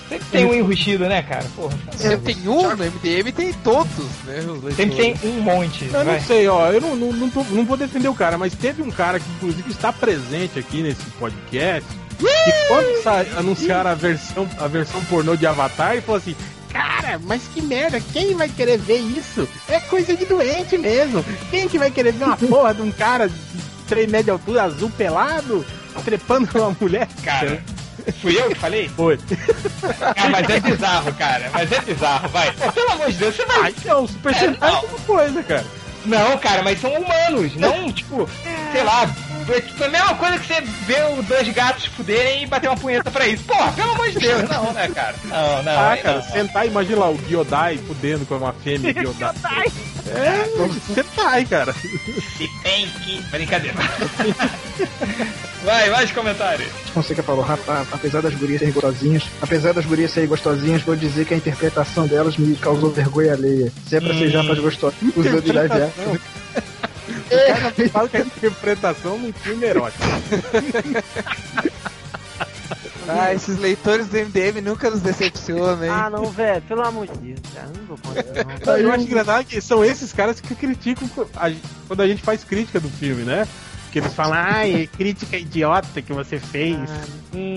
Sempre 0.10 0.26
tem 0.32 0.46
um 0.46 0.54
enrustido, 0.54 1.06
né, 1.08 1.22
cara? 1.24 1.46
Porra. 1.56 1.78
Sempre 1.96 2.36
tem 2.36 2.48
um, 2.50 2.76
no 2.76 2.78
MDM 2.78 3.32
tem 3.34 3.54
todos, 3.54 4.06
né? 4.26 4.42
Sempre 4.76 4.96
tem 4.98 5.16
um 5.24 5.42
monte. 5.42 5.86
Eu 5.86 5.92
vai. 6.04 6.20
não 6.20 6.26
sei, 6.26 6.48
ó, 6.48 6.72
eu 6.72 6.82
não, 6.82 6.96
não, 6.96 7.14
não, 7.14 7.30
tô- 7.30 7.44
não 7.46 7.66
vou 7.66 7.78
defender 7.78 8.08
o 8.10 8.14
cara, 8.16 8.38
mas 8.38 8.54
teve 8.54 8.82
um 8.82 8.92
cara 8.92 9.20
que 9.20 9.30
inclusive 9.38 9.72
está 9.72 9.94
presente 9.94 10.60
aqui 10.60 10.82
nesse 10.82 11.04
podcast. 11.20 11.88
E 12.22 12.68
quando 12.68 13.38
anunciaram 13.38 13.90
a 13.90 13.96
versão, 13.96 14.48
a 14.60 14.68
versão 14.68 15.04
pornô 15.06 15.36
de 15.36 15.48
Avatar, 15.48 15.94
ele 15.94 16.02
falou 16.02 16.18
assim: 16.18 16.36
Cara, 16.72 17.20
mas 17.24 17.42
que 17.54 17.62
merda, 17.62 18.00
quem 18.14 18.36
vai 18.36 18.48
querer 18.50 18.78
ver 18.78 18.98
isso? 19.00 19.48
É 19.68 19.80
coisa 19.80 20.16
de 20.16 20.26
doente 20.26 20.78
mesmo. 20.78 21.24
Quem 21.50 21.68
que 21.68 21.78
vai 21.78 21.92
querer 21.92 22.14
ver 22.14 22.26
uma 22.26 22.38
porra 22.38 22.74
de 22.74 22.82
um 22.82 22.92
cara 22.92 23.28
de 23.28 23.36
3 23.88 24.08
metros 24.10 24.26
de 24.26 24.32
altura, 24.32 24.64
azul 24.64 24.90
pelado, 24.92 25.66
trepando 26.06 26.50
uma 26.56 26.76
mulher? 26.80 27.08
Cara, 27.24 27.62
fui 28.22 28.40
eu 28.40 28.50
que 28.50 28.56
falei? 28.56 28.88
Foi. 28.90 29.20
Ah, 30.18 30.30
mas 30.30 30.50
é 30.50 30.60
bizarro, 30.60 31.14
cara. 31.16 31.50
Mas 31.54 31.72
é 31.72 31.80
bizarro, 31.82 32.30
vai. 32.30 32.52
Pelo 32.74 32.92
amor 32.92 33.12
de 33.12 33.18
Deus, 33.18 33.36
você 33.36 33.42
Ah, 33.44 33.60
vai. 33.62 33.72
então, 33.78 34.08
Super 34.08 34.34
É, 34.34 34.40
Sentai 34.40 34.70
é 34.70 34.74
não. 34.74 35.00
coisa, 35.06 35.44
cara. 35.44 35.66
Não, 36.06 36.38
cara, 36.40 36.64
mas 36.64 36.82
são 36.82 36.92
humanos, 36.94 37.56
não, 37.58 37.92
tipo, 37.92 38.28
sei 38.72 38.84
lá. 38.84 39.08
É 39.52 39.62
tipo 39.62 39.84
a 39.84 39.90
mesma 39.90 40.16
coisa 40.16 40.40
que 40.40 40.48
você 40.48 40.62
vê 40.86 41.04
os 41.20 41.26
dois 41.26 41.48
gatos 41.50 41.86
fuderem 41.86 42.44
e 42.44 42.48
bater 42.48 42.70
uma 42.70 42.78
punheta 42.78 43.12
pra 43.12 43.28
isso. 43.28 43.44
Porra, 43.44 43.72
pelo 43.74 43.92
amor 43.92 44.10
de 44.10 44.20
Deus, 44.20 44.50
não, 44.50 44.72
né, 44.74 44.88
cara? 44.94 45.16
Não, 45.26 45.64
não. 45.64 45.72
Ah, 45.72 45.98
cara, 45.98 46.16
não. 46.16 46.24
sentar, 46.24 46.68
imagina 46.68 47.00
lá 47.00 47.10
o 47.10 47.18
Gyodai 47.28 47.78
fudendo 47.78 48.26
com 48.26 48.36
uma 48.36 48.54
fêmea 48.54 48.92
Gyodai. 48.94 49.72
É, 50.08 50.94
sentai, 50.94 51.46
cara. 51.46 51.74
Se 51.74 52.50
tem 52.64 52.88
que. 52.88 53.22
Brincadeira. 53.30 53.78
Vai, 55.64 55.90
mais 55.92 56.12
comentário. 56.12 56.66
Fonseca 56.92 57.22
falou, 57.22 57.44
rapaz, 57.44 57.88
apesar 57.92 58.22
das 58.22 58.34
gurias 58.34 58.60
serem 58.60 58.74
gostosinhas, 58.74 59.24
apesar 59.42 59.74
das 59.74 59.86
gurias 59.86 60.12
serem 60.12 60.28
gostosinhas, 60.28 60.82
vou 60.82 60.96
dizer 60.96 61.26
que 61.26 61.36
a 61.36 61.38
interpretação 61.38 62.08
delas 62.08 62.36
me 62.36 62.56
causou 62.56 62.90
vergonha 62.90 63.34
alheia. 63.34 63.72
Se 63.88 63.96
é 63.96 64.02
pra 64.02 64.14
ser 64.14 64.30
japas 64.30 64.58
gostosas, 64.58 64.98
usando 65.16 65.42
de. 65.42 65.52
O 67.32 67.48
cara 67.48 67.72
fala 67.90 68.10
que 68.10 68.18
a 68.18 68.22
interpretação 68.22 69.18
num 69.18 69.34
filme 69.34 69.66
erótico. 69.66 70.04
Ah, 73.08 73.34
esses 73.34 73.58
leitores 73.58 74.08
do 74.08 74.18
MDM 74.18 74.62
nunca 74.62 74.90
nos 74.90 75.02
decepcionam, 75.02 75.84
hein? 75.84 75.90
Ah, 75.92 76.10
não, 76.10 76.26
velho, 76.28 76.62
pelo 76.62 76.82
amor 76.86 77.08
de 77.08 77.18
Deus, 77.18 77.40
cara, 77.54 77.68
não 77.76 77.86
vou 77.86 77.98
contar, 77.98 78.46
não. 78.66 78.78
Eu 78.78 78.92
acho 78.92 79.04
engraçado 79.04 79.44
que 79.44 79.60
são 79.60 79.84
esses 79.84 80.14
caras 80.14 80.40
que 80.40 80.54
criticam 80.56 81.10
a 81.36 81.52
quando 81.88 82.02
a 82.02 82.08
gente 82.08 82.22
faz 82.22 82.44
crítica 82.44 82.80
do 82.80 82.90
filme, 82.90 83.24
né? 83.24 83.48
Que 83.92 84.00
eles 84.00 84.14
falam, 84.14 84.34
ai, 84.40 84.90
crítica 84.98 85.38
idiota 85.38 86.02
que 86.02 86.14
você 86.14 86.40
fez. 86.40 86.78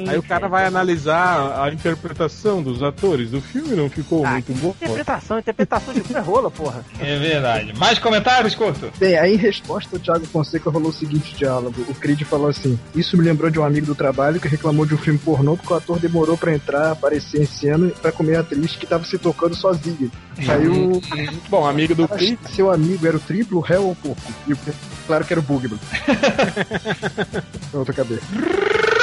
Aí 0.09 0.19
o 0.19 0.23
cara 0.23 0.49
vai 0.49 0.67
analisar 0.67 1.63
a 1.63 1.71
interpretação 1.73 2.61
dos 2.63 2.83
atores 2.83 3.31
do 3.31 3.41
filme, 3.41 3.75
não 3.77 3.89
ficou 3.89 4.25
Ah, 4.27 4.33
muito 4.33 4.53
bom. 4.55 4.71
Interpretação, 4.71 5.39
interpretação 5.39 5.95
de 5.95 6.01
filme 6.01 6.19
é 6.21 6.25
rola, 6.25 6.51
porra. 6.51 6.85
É 7.01 7.17
verdade. 7.19 7.73
Mais 7.79 7.99
comentários, 7.99 8.55
Corto? 8.55 8.91
Bem, 8.99 9.17
aí 9.17 9.35
em 9.35 9.37
resposta, 9.37 9.95
o 9.97 9.99
Thiago 9.99 10.27
Fonseca 10.27 10.71
rolou 10.71 10.91
o 10.91 10.93
seguinte 10.93 11.35
diálogo. 11.37 11.85
O 11.89 11.95
Creed 11.95 12.23
falou 12.23 12.49
assim: 12.49 12.79
Isso 12.95 13.17
me 13.17 13.23
lembrou 13.25 13.51
de 13.51 13.59
um 13.61 13.65
amigo 13.65 13.87
do 13.87 13.95
trabalho 13.95 14.41
que 14.41 14.49
reclamou 14.49 14.85
de 14.87 14.95
um 14.95 14.99
filme 14.99 15.19
pornô 15.19 15.57
porque 15.57 15.73
o 15.73 15.77
ator 15.77 15.99
demorou 16.01 16.37
pra 16.37 16.53
entrar, 16.55 16.91
aparecer 16.93 17.43
em 17.43 17.47
cena 17.47 17.89
pra 18.03 18.11
comer 18.11 18.37
a 18.37 18.41
atriz 18.41 18.75
que 18.77 18.87
tava 18.87 19.05
se 19.05 19.19
tocando 19.19 19.55
sozinha. 19.55 20.11
Aí 20.49 20.67
o. 20.69 21.01
Bom, 21.49 21.65
amigo 21.67 21.95
do 21.95 22.09
Creed. 22.09 22.39
Seu 22.51 22.71
amigo 22.73 23.07
era 23.07 23.17
o 23.17 23.21
triplo, 23.21 23.59
o 23.59 23.61
réu 23.61 23.85
ou 23.85 23.93
o 23.93 23.97
porco? 23.97 24.33
E 24.47 24.53
o 24.53 24.59
claro 25.07 25.25
que 25.25 25.33
era 25.33 25.41
o 25.41 25.43
Bugman. 25.43 25.79
Outra 27.73 27.95
cabeça. 27.95 28.23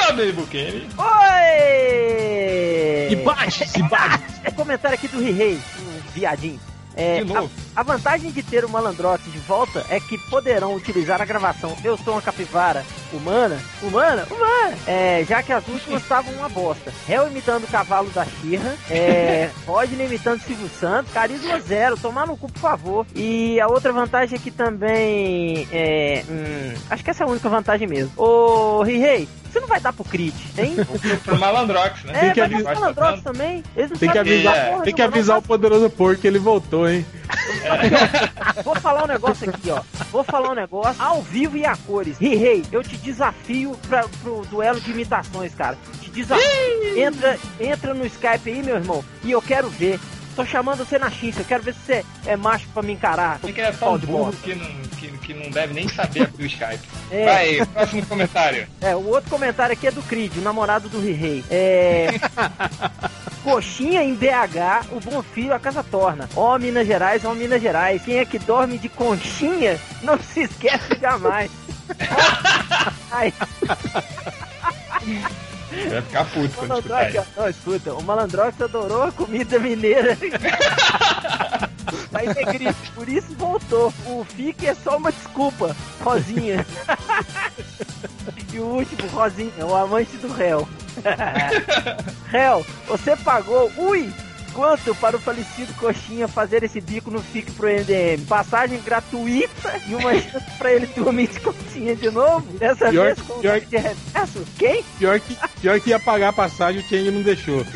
Rodney 0.07 0.32
Bukemi. 0.32 0.88
Oi! 0.97 3.11
E 3.11 3.15
baixe, 3.17 3.65
se 3.65 3.82
baixe. 3.84 4.24
É 4.43 4.49
comentário 4.49 4.95
aqui 4.95 5.07
do 5.07 5.22
Rei, 5.22 5.59
um 5.80 5.99
viadinho. 6.13 6.59
É. 6.95 7.19
A, 7.21 7.81
a 7.81 7.83
vantagem 7.83 8.31
de 8.31 8.43
ter 8.43 8.65
o 8.65 8.69
Malandrox 8.69 9.23
de 9.23 9.39
volta 9.39 9.85
é 9.89 9.99
que 9.99 10.17
poderão 10.29 10.75
utilizar 10.75 11.21
a 11.21 11.25
gravação 11.25 11.75
Eu 11.83 11.97
Sou 11.97 12.13
uma 12.13 12.21
Capivara 12.21 12.83
Humana, 13.13 13.59
Humana, 13.81 14.25
Humana, 14.31 14.77
é, 14.87 15.25
já 15.27 15.43
que 15.43 15.51
as 15.51 15.67
últimas 15.67 16.01
estavam 16.01 16.33
uma 16.33 16.47
bosta. 16.47 16.93
Hell 17.07 17.27
imitando 17.27 17.65
o 17.65 17.67
cavalo 17.67 18.09
da 18.11 18.25
Xirra, 18.25 18.75
é, 18.89 19.49
Rodney 19.67 20.05
imitando 20.05 20.41
Silvio 20.41 20.69
Santos, 20.79 21.11
Carisma 21.11 21.59
Zero, 21.59 21.97
tomar 21.97 22.25
no 22.25 22.37
cu, 22.37 22.51
por 22.51 22.59
favor. 22.59 23.05
E 23.13 23.59
a 23.59 23.67
outra 23.67 23.91
vantagem 23.91 24.37
aqui 24.37 24.49
também 24.49 25.67
é. 25.71 26.23
hum, 26.29 26.73
acho 26.89 27.03
que 27.03 27.09
essa 27.09 27.23
é 27.23 27.27
a 27.27 27.29
única 27.29 27.49
vantagem 27.49 27.87
mesmo. 27.87 28.11
Ô, 28.15 28.81
Rei, 28.83 29.27
você 29.52 29.60
não 29.60 29.68
vai 29.68 29.80
dar 29.80 29.93
pro 29.93 30.04
Creed, 30.04 30.34
hein? 30.58 30.76
Pro 31.24 31.38
Malandrox, 31.38 32.04
né? 32.04 32.14
É, 32.16 32.20
Tem 32.20 32.34
que 32.34 32.41
avisar- 32.41 32.76
Malandrox 32.76 33.22
também. 33.22 33.64
Tem 33.99 34.10
que 34.10 34.18
avisar, 34.18 34.66
porra 34.70 34.84
tem 34.84 34.93
que 34.93 35.02
avisar 35.02 35.38
o 35.38 35.41
poderoso 35.41 35.89
porco 35.89 36.22
que 36.22 36.28
ele 36.28 36.39
voltou, 36.39 36.88
hein? 36.89 37.06
Vou 38.64 38.76
falar 38.76 39.04
um 39.04 39.08
negócio 39.08 39.49
aqui, 39.49 39.70
ó. 39.72 39.82
Vou 40.12 40.24
falar 40.24 40.52
um 40.52 40.56
negócio 40.56 41.02
ao 41.02 41.22
vivo 41.22 41.58
e 41.58 41.66
a 41.66 41.76
cores. 41.76 42.18
Rei, 42.18 42.36
rei, 42.36 42.66
eu 42.72 42.84
te 42.84 42.97
desafio 42.97 43.78
pra, 43.88 44.06
pro 44.22 44.45
duelo 44.49 44.80
de 44.80 44.91
imitações, 44.91 45.54
cara. 45.56 45.78
Te 46.02 46.10
desafio. 46.10 46.97
Entra, 46.97 47.38
entra 47.60 47.93
no 47.93 48.06
Skype 48.06 48.49
aí, 48.49 48.64
meu 48.64 48.76
irmão, 48.76 49.04
e 49.24 49.32
eu 49.32 49.41
quero 49.41 49.70
ver. 49.70 49.99
Tô 50.36 50.45
chamando 50.45 50.86
você 50.86 50.97
na 50.97 51.09
chincha, 51.09 51.41
eu 51.41 51.45
quero 51.45 51.63
ver 51.63 51.73
se 51.73 51.79
você 51.82 52.05
é 52.25 52.36
macho 52.36 52.67
pra 52.73 52.82
me 52.82 52.93
encarar. 52.93 53.39
Tem 53.39 53.53
que 53.53 53.61
é 53.61 53.71
tão 53.71 53.97
burro 53.97 54.34
que 54.34 54.55
não, 54.55 54.67
que, 54.97 55.07
que 55.19 55.34
não 55.34 55.49
deve 55.49 55.73
nem 55.73 55.88
saber 55.89 56.23
abrir 56.23 56.43
o 56.43 56.47
Skype. 56.47 56.79
É. 57.11 57.25
Vai, 57.25 57.65
próximo 57.65 58.05
comentário. 58.05 58.65
É, 58.79 58.95
o 58.95 59.05
outro 59.09 59.29
comentário 59.29 59.73
aqui 59.73 59.86
é 59.86 59.91
do 59.91 60.01
Creed, 60.01 60.32
o 60.38 60.41
namorado 60.41 60.88
do 60.88 61.01
Rei. 61.01 61.43
É. 61.51 62.07
Coxinha 63.43 64.01
em 64.01 64.15
BH, 64.15 64.88
o 64.93 64.99
bom 65.01 65.21
filho 65.21 65.53
a 65.53 65.59
casa 65.59 65.84
torna. 65.84 66.29
Ó 66.38 66.57
Minas 66.57 66.88
Gerais, 66.88 67.25
ó 67.25 67.34
Minas 67.34 67.61
Gerais. 67.61 68.01
Quem 68.01 68.17
é 68.17 68.23
que 68.23 68.39
dorme 68.39 68.77
de 68.77 68.88
conchinha 68.88 69.77
não 70.03 70.17
se 70.17 70.43
esquece 70.43 70.97
jamais. 71.01 71.51
Ó, 73.11 73.32
Ai, 75.72 75.89
Vai 75.89 76.01
ficar 76.01 76.26
puto 76.26 76.45
o 76.45 76.49
quando 76.67 76.76
escutar 76.78 77.09
isso. 77.09 77.26
não, 77.38 77.49
escuta, 77.49 77.93
o 77.93 78.03
Malandrox 78.03 78.61
adorou 78.61 79.03
a 79.03 79.11
comida 79.11 79.59
mineira. 79.59 80.17
Vai 82.11 82.34
ter 82.34 82.45
gripe, 82.45 82.91
por 82.93 83.07
isso 83.07 83.34
voltou. 83.36 83.93
O 84.05 84.24
Fique 84.26 84.67
é 84.67 84.74
só 84.76 84.97
uma 84.97 85.11
desculpa, 85.11 85.76
Rosinha. 86.01 86.65
e 88.53 88.59
o 88.59 88.65
último, 88.65 89.07
Rosinha, 89.09 89.65
o 89.65 89.76
amante 89.76 90.17
do 90.17 90.32
réu. 90.32 90.67
réu, 92.30 92.65
você 92.88 93.15
pagou, 93.15 93.72
ui, 93.78 94.11
quanto 94.54 94.93
para 94.95 95.18
o 95.18 95.20
falecido 95.20 95.74
Coxinha 95.74 96.28
fazer 96.28 96.64
esse 96.64 96.80
bico 96.82 97.10
no 97.12 97.22
Fique 97.22 97.52
pro 97.52 97.68
MDM? 97.68 98.26
Passagem 98.28 98.80
gratuita 98.82 99.80
e 99.88 99.95
uma 99.95 100.14
chance 100.14 100.45
pra 100.58 100.72
ele 100.74 100.86
dormir 100.88 101.28
de 101.28 101.39
Coxinha 101.39 101.95
de 101.95 102.10
novo? 102.12 102.45
Dessa 102.58 102.89
Pior- 102.89 103.06
vez 103.16 103.22
com 103.22 103.39
pior- 103.39 103.60
de 103.60 103.78
reverso? 103.78 104.43
Quem? 104.58 104.84
Pior 104.99 105.20
que, 105.20 105.38
pior 105.62 105.80
que 105.80 105.89
ia 105.91 105.99
pagar 105.99 106.30
a 106.30 106.34
passagem, 106.34 106.82
o 106.82 106.88
Chang 106.89 107.12
não 107.12 107.22
deixou. 107.22 107.66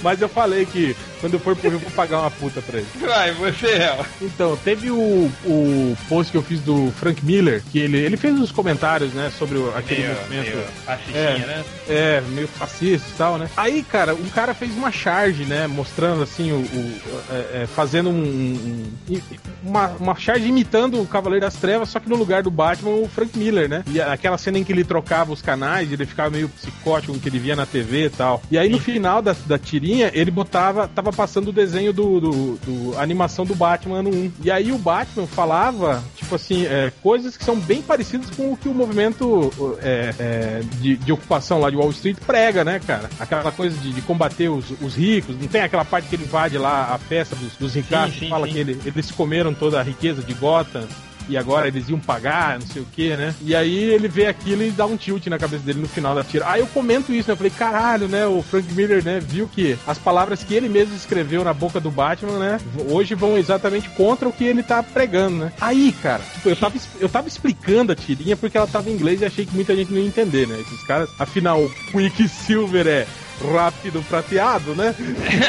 Mas 0.00 0.20
eu 0.20 0.28
falei 0.28 0.64
que 0.64 0.94
quando 1.20 1.34
eu 1.34 1.40
for 1.40 1.54
pro 1.56 1.68
Rio, 1.70 1.76
eu 1.76 1.80
vou 1.80 1.90
pagar 1.92 2.18
uma 2.20 2.30
puta 2.30 2.60
pra 2.60 2.78
ele. 2.78 2.86
Vai, 3.00 3.32
você, 3.32 3.66
El. 3.66 4.04
Então, 4.20 4.56
teve 4.56 4.90
o, 4.90 5.30
o 5.44 5.96
post 6.08 6.30
que 6.32 6.36
eu 6.38 6.42
fiz 6.42 6.60
do 6.60 6.92
Frank 6.98 7.24
Miller, 7.24 7.62
que 7.70 7.78
ele, 7.78 7.96
ele 7.98 8.16
fez 8.16 8.34
uns 8.34 8.50
comentários, 8.50 9.12
né, 9.12 9.30
sobre 9.38 9.58
aquele 9.76 10.02
Meio, 10.02 10.14
movimento. 10.16 10.50
meio 10.56 10.64
fascistinha, 10.84 11.46
né? 11.46 11.64
É, 11.88 12.20
meio 12.28 12.48
fascista 12.48 13.08
e 13.08 13.12
tal, 13.16 13.38
né? 13.38 13.48
Aí, 13.56 13.84
cara, 13.84 14.14
um 14.14 14.28
cara 14.30 14.41
fez 14.54 14.72
uma 14.76 14.90
charge, 14.90 15.44
né? 15.44 15.66
Mostrando 15.66 16.22
assim, 16.22 16.50
o. 16.52 16.56
o- 16.56 17.00
é, 17.30 17.62
é, 17.62 17.66
fazendo 17.66 18.10
um. 18.10 18.14
um- 18.22 18.90
um- 19.10 19.20
uma, 19.64 19.88
uma 20.00 20.16
charge 20.16 20.46
imitando 20.48 21.00
o 21.00 21.06
Cavaleiro 21.06 21.44
das 21.46 21.54
Trevas, 21.54 21.88
só 21.88 22.00
que 22.00 22.08
no 22.08 22.16
lugar 22.16 22.42
do 22.42 22.50
Batman, 22.50 22.90
o 22.90 23.08
Frank 23.08 23.38
Miller, 23.38 23.68
né? 23.68 23.84
E 23.86 24.00
aquela 24.00 24.36
cena 24.36 24.58
em 24.58 24.64
que 24.64 24.72
ele 24.72 24.84
trocava 24.84 25.32
os 25.32 25.40
canais, 25.40 25.90
ele 25.92 26.04
ficava 26.04 26.30
meio 26.30 26.48
psicótico 26.48 27.12
com 27.12 27.18
o 27.18 27.20
que 27.20 27.28
ele 27.28 27.38
via 27.38 27.54
na 27.56 27.64
TV 27.66 28.06
e 28.06 28.10
tal. 28.10 28.42
E 28.50 28.58
aí 28.58 28.68
no 28.68 28.78
final 28.80 29.22
da, 29.22 29.34
da 29.46 29.58
tirinha, 29.58 30.10
ele 30.14 30.30
botava. 30.30 30.88
Tava 30.88 31.12
passando 31.12 31.48
o 31.48 31.52
desenho 31.52 31.92
do, 31.92 32.20
do, 32.20 32.56
do- 32.56 32.98
animação 32.98 33.44
do 33.44 33.54
Batman 33.54 34.02
no 34.02 34.10
1. 34.10 34.32
E 34.44 34.50
aí 34.50 34.72
o 34.72 34.78
Batman 34.78 35.26
falava, 35.26 36.02
tipo 36.16 36.34
assim, 36.34 36.66
é, 36.66 36.92
coisas 37.02 37.36
que 37.36 37.44
são 37.44 37.56
bem 37.58 37.80
parecidas 37.82 38.30
com 38.30 38.52
o 38.52 38.56
que 38.56 38.68
o 38.68 38.74
movimento 38.74 39.52
é, 39.82 40.14
é, 40.18 40.62
de, 40.80 40.96
de 40.96 41.12
ocupação 41.12 41.60
lá 41.60 41.70
de 41.70 41.76
Wall 41.76 41.90
Street 41.90 42.16
prega, 42.26 42.64
né, 42.64 42.80
cara? 42.86 43.08
Aquela 43.20 43.52
coisa 43.52 43.76
de, 43.78 43.92
de 43.92 44.00
combater 44.02 44.31
os, 44.48 44.66
os 44.80 44.94
ricos. 44.94 45.36
Não 45.40 45.48
tem 45.48 45.60
aquela 45.62 45.84
parte 45.84 46.08
que 46.08 46.16
ele 46.16 46.24
invade 46.24 46.56
lá 46.58 46.92
a 46.94 46.98
festa 46.98 47.34
dos, 47.36 47.56
dos 47.56 47.74
ricaços, 47.74 48.14
sim, 48.14 48.20
que 48.20 48.28
fala 48.28 48.46
sim. 48.46 48.52
que 48.52 48.58
ele- 48.58 48.80
eles 48.84 49.10
comeram 49.10 49.52
toda 49.54 49.78
a 49.80 49.82
riqueza 49.82 50.22
de 50.22 50.34
Gotham. 50.34 50.86
E 51.28 51.36
agora 51.36 51.68
eles 51.68 51.88
iam 51.88 52.00
pagar, 52.00 52.58
não 52.58 52.66
sei 52.66 52.82
o 52.82 52.84
que, 52.84 53.16
né? 53.16 53.32
E 53.40 53.54
aí 53.54 53.72
ele 53.78 54.08
vê 54.08 54.26
aquilo 54.26 54.64
e 54.64 54.72
dá 54.72 54.84
um 54.84 54.96
tilt 54.96 55.24
na 55.28 55.38
cabeça 55.38 55.62
dele 55.62 55.80
no 55.80 55.86
final 55.88 56.16
da 56.16 56.24
tira. 56.24 56.50
Aí 56.50 56.58
eu 56.60 56.66
comento 56.66 57.12
isso, 57.14 57.28
né? 57.28 57.34
Eu 57.34 57.36
falei, 57.36 57.52
caralho, 57.56 58.08
né? 58.08 58.26
O 58.26 58.42
Frank 58.42 58.70
Miller, 58.74 59.04
né? 59.04 59.20
Viu 59.20 59.46
que 59.46 59.78
as 59.86 59.96
palavras 59.98 60.42
que 60.42 60.52
ele 60.52 60.68
mesmo 60.68 60.96
escreveu 60.96 61.44
na 61.44 61.54
boca 61.54 61.78
do 61.78 61.92
Batman, 61.92 62.38
né? 62.40 62.58
Hoje 62.90 63.14
vão 63.14 63.38
exatamente 63.38 63.88
contra 63.90 64.28
o 64.28 64.32
que 64.32 64.42
ele 64.42 64.64
tá 64.64 64.82
pregando, 64.82 65.36
né? 65.44 65.52
Aí, 65.60 65.94
cara, 66.02 66.22
tipo, 66.34 66.48
eu 66.48 66.56
tava, 66.56 66.74
eu 66.98 67.08
tava 67.08 67.28
explicando 67.28 67.92
a 67.92 67.94
tirinha 67.94 68.36
porque 68.36 68.58
ela 68.58 68.66
tava 68.66 68.90
em 68.90 68.92
inglês 68.94 69.20
e 69.20 69.24
achei 69.24 69.46
que 69.46 69.54
muita 69.54 69.76
gente 69.76 69.92
não 69.92 70.00
ia 70.00 70.08
entender, 70.08 70.48
né? 70.48 70.58
Esses 70.60 70.82
caras, 70.84 71.08
afinal, 71.20 71.62
o 71.62 71.70
Quicksilver 72.10 72.86
é 72.88 73.06
rápido 73.50 74.02
prateado, 74.08 74.74
né? 74.74 74.94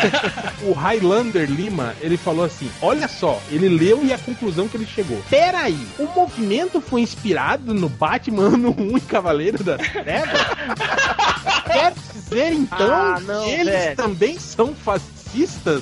o 0.63 0.73
Highlander 0.73 1.49
Lima, 1.49 1.93
ele 2.01 2.17
falou 2.17 2.45
assim: 2.45 2.69
olha 2.81 3.07
só, 3.07 3.41
ele 3.51 3.69
leu 3.69 4.03
e 4.03 4.11
a 4.13 4.17
conclusão 4.17 4.67
que 4.67 4.77
ele 4.77 4.85
chegou. 4.85 5.21
Peraí, 5.29 5.77
o 5.99 6.05
movimento 6.07 6.81
foi 6.81 7.01
inspirado 7.01 7.73
no 7.73 7.89
Batman 7.89 8.49
no 8.51 8.69
1 8.71 8.97
e 8.97 9.01
Cavaleiro 9.01 9.63
das 9.63 9.81
Trevas? 9.87 10.41
Quer 11.65 11.93
dizer 12.13 12.53
então 12.53 12.91
Ah, 12.93 13.19
não, 13.19 13.43
que 13.45 13.51
eles 13.51 13.65
velho. 13.73 13.95
também 13.95 14.37
são 14.39 14.73
fascistas? 14.75 15.81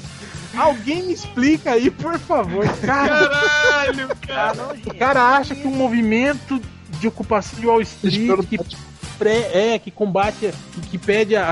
Alguém 0.55 1.03
me 1.03 1.13
explica 1.13 1.71
aí, 1.71 1.89
por 1.89 2.17
favor. 2.19 2.67
Cara, 2.79 3.27
Caralho, 3.29 4.09
cara. 4.27 4.73
o 4.85 4.95
cara 4.97 5.37
acha 5.37 5.55
que 5.55 5.65
o 5.65 5.71
movimento 5.71 6.61
de 6.99 7.07
ocupação 7.07 7.59
de 7.59 7.65
Wall 7.67 7.81
Street 7.81 8.47
que 8.49 8.57
pré, 9.21 9.51
é, 9.53 9.77
que 9.79 9.91
combate, 9.91 10.51
que, 10.73 10.81
que 10.89 10.97
pede 10.97 11.35
a, 11.35 11.51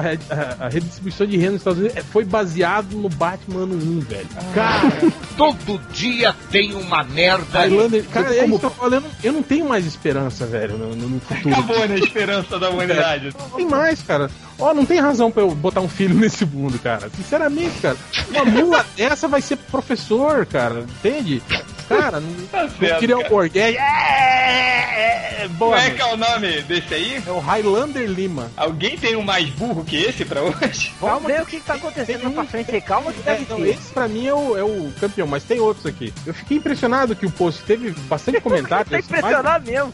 a, 0.60 0.66
a 0.66 0.70
redistribuição 0.70 1.28
de 1.28 1.38
renda 1.38 1.52
nos 1.52 1.62
Estados 1.62 1.80
Unidos, 1.80 1.98
é, 1.98 2.02
foi 2.02 2.26
baseado 2.26 2.94
no 2.96 3.08
Batman 3.10 3.62
ano 3.64 3.76
1, 3.76 4.00
velho. 4.00 4.28
Cara, 4.56 4.82
Todo 5.38 5.80
dia 5.94 6.36
tem 6.52 6.74
uma 6.74 7.04
merda. 7.04 7.60
Highlander, 7.60 8.04
cara, 8.06 8.36
é 8.36 8.42
como- 8.42 8.56
isso 8.56 8.60
que 8.60 8.66
eu 8.66 8.70
tô 8.72 8.76
falando, 8.76 9.06
eu 9.24 9.32
não 9.32 9.44
tenho 9.44 9.70
mais 9.70 9.86
esperança, 9.86 10.46
velho, 10.48 10.78
no, 10.80 10.96
no- 10.96 11.10
no 11.10 11.20
futuro. 11.22 11.54
Acabou, 11.54 11.88
né? 11.88 11.96
A 11.96 12.00
esperança 12.00 12.58
da 12.60 12.70
humanidade. 12.72 13.30
Não 13.40 13.50
tem 13.52 13.66
mais, 13.68 14.02
cara. 14.02 14.30
Ó, 14.58 14.74
não 14.74 14.86
tem 14.86 15.00
razão 15.00 15.32
pra 15.32 15.44
eu 15.44 15.52
botar 15.56 15.80
um 15.82 15.88
filho 15.88 16.16
nesse 16.20 16.44
mundo, 16.46 16.78
cara. 16.80 17.10
Sinceramente, 17.16 17.80
cara. 17.82 17.96
Uma 18.32 18.46
mula 18.46 18.86
dessa 18.98 19.28
vai 19.28 19.42
ser 19.42 19.56
professor, 19.58 20.46
cara. 20.46 20.82
Entende? 20.82 21.42
Cara, 21.90 22.20
não, 22.20 22.34
Tá 22.48 22.64
não 22.64 23.00
queria 23.00 23.18
um 23.18 23.22
cara. 23.24 23.34
orgueio. 23.36 23.78
É, 23.78 25.42
é, 25.42 25.42
Como 25.48 25.54
boa, 25.56 25.82
é 25.82 25.90
que 25.92 26.02
é 26.02 26.06
o 26.06 26.18
nome 26.18 26.62
desse 26.64 26.94
aí? 26.94 27.22
é 27.26 27.32
o 27.32 27.40
Highlander 27.40 28.08
Lima. 28.10 28.52
Alguém 28.56 28.98
tem 28.98 29.16
um 29.16 29.22
mais 29.24 29.50
burro 29.50 29.84
que 29.84 29.96
esse 29.98 30.24
pra 30.26 30.42
hoje? 30.42 30.94
Vamos 31.02 31.24
ver 31.24 31.42
o 31.42 31.46
que, 31.46 31.60
que 31.60 31.66
tá 31.66 31.74
acontecendo 31.76 32.22
tem 32.22 32.32
pra 32.32 32.44
frente 32.46 32.72
aí. 32.74 32.82
Calma 32.82 33.12
que 33.12 33.20
É, 33.28 33.34
deve 33.34 33.46
não, 33.50 33.58
ter. 33.58 33.70
esse 33.70 33.92
pra 33.94 34.08
mim 34.08 34.28
é 34.28 34.34
o, 34.34 34.58
é 34.58 34.64
o 34.64 34.92
campeão, 35.00 35.28
mas 35.28 35.44
tem 35.44 35.60
outros 35.60 35.86
aqui. 35.86 36.14
Eu 36.26 36.34
fiquei 36.34 36.58
impressionado 36.58 37.16
que 37.16 37.26
o 37.26 37.32
post 37.32 37.62
teve 37.64 37.92
bastante 37.92 38.40
comentários. 38.42 38.90
Tá 38.90 38.96
mais, 38.96 39.06
impressionado 39.06 39.66
mesmo. 39.72 39.94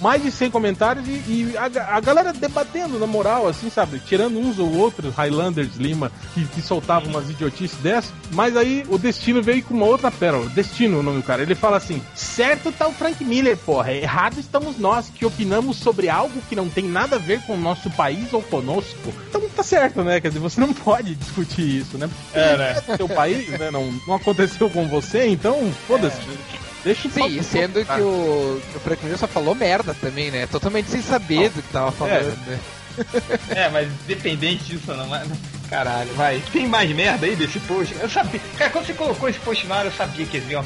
Mais 0.00 0.22
de 0.22 0.30
100 0.30 0.50
comentários 0.50 1.06
e, 1.06 1.10
e 1.10 1.54
a, 1.56 1.96
a 1.96 2.00
galera 2.00 2.32
debatendo 2.32 2.98
na 2.98 3.06
moral, 3.06 3.48
assim, 3.48 3.70
sabe? 3.70 4.00
Tirando 4.00 4.38
uns 4.38 4.58
ou 4.58 4.72
outros 4.76 5.14
Highlanders 5.14 5.76
Lima 5.76 6.10
que, 6.34 6.44
que 6.46 6.62
soltavam 6.62 7.08
umas 7.08 7.30
idiotices 7.30 7.78
dessas. 7.78 8.12
Mas 8.32 8.56
aí 8.56 8.84
o 8.88 8.98
Destino 8.98 9.42
veio 9.42 9.62
com 9.62 9.74
uma 9.74 9.86
outra 9.86 10.10
pérola. 10.10 10.48
Destino, 10.50 11.00
o 11.00 11.02
nome 11.02 11.18
do 11.18 11.26
cara. 11.26 11.42
Ele 11.42 11.54
fala 11.54 11.76
assim: 11.76 12.02
certo 12.14 12.72
tá 12.72 12.86
o 12.86 12.92
Frank 12.92 13.22
Miller, 13.24 13.56
porra. 13.56 13.92
Errado 13.92 14.38
estamos 14.38 14.78
nós 14.78 15.08
que 15.08 15.24
opinamos 15.24 15.76
sobre 15.76 16.08
algo 16.08 16.40
que 16.48 16.56
não 16.56 16.68
tem 16.68 16.84
nada 16.84 17.16
a 17.16 17.18
ver 17.18 17.40
com 17.42 17.54
o 17.54 17.60
nosso 17.60 17.90
país 17.90 18.32
ou 18.32 18.42
conosco. 18.42 19.12
Então 19.28 19.42
tá 19.54 19.62
certo, 19.62 20.02
né? 20.02 20.20
Quer 20.20 20.28
dizer, 20.28 20.40
você 20.40 20.60
não 20.60 20.72
pode 20.72 21.14
discutir 21.14 21.80
isso, 21.80 21.96
né? 21.96 22.08
É, 22.32 22.56
né? 22.56 22.82
É 22.88 22.96
seu 22.96 23.08
país, 23.08 23.48
né? 23.58 23.70
Não, 23.70 23.90
não 24.06 24.14
aconteceu 24.14 24.68
com 24.68 24.86
você, 24.88 25.26
então 25.26 25.72
foda-se. 25.86 26.20
Deixa 26.86 27.10
Sim, 27.10 27.42
sendo 27.42 27.84
que 27.84 28.00
o, 28.00 28.62
que 28.70 28.76
o 28.76 28.80
Frank 28.80 29.02
Miller 29.02 29.18
só 29.18 29.26
falou 29.26 29.56
merda 29.56 29.92
também, 29.92 30.30
né? 30.30 30.46
Totalmente 30.46 30.88
sem 30.88 31.02
saber 31.02 31.50
do 31.50 31.60
que 31.60 31.72
tava 31.72 31.90
falando, 31.90 32.36
né? 32.46 32.60
É, 33.50 33.68
mas 33.68 33.88
dependente 34.06 34.66
disso 34.66 34.94
não. 34.94 35.04
Mas... 35.08 35.28
Caralho, 35.68 36.08
vai. 36.14 36.40
Tem 36.52 36.68
mais 36.68 36.88
merda 36.94 37.26
aí 37.26 37.34
desse 37.34 37.58
post? 37.58 37.92
Eu 38.00 38.08
sabia. 38.08 38.40
Cara, 38.56 38.70
quando 38.70 38.86
você 38.86 38.94
colocou 38.94 39.28
esse 39.28 39.40
post 39.40 39.66
no 39.66 39.74
ar, 39.74 39.84
eu 39.84 39.90
sabia 39.90 40.24
que 40.26 40.36
ia 40.36 40.42
vir 40.44 40.54
uma, 40.54 40.64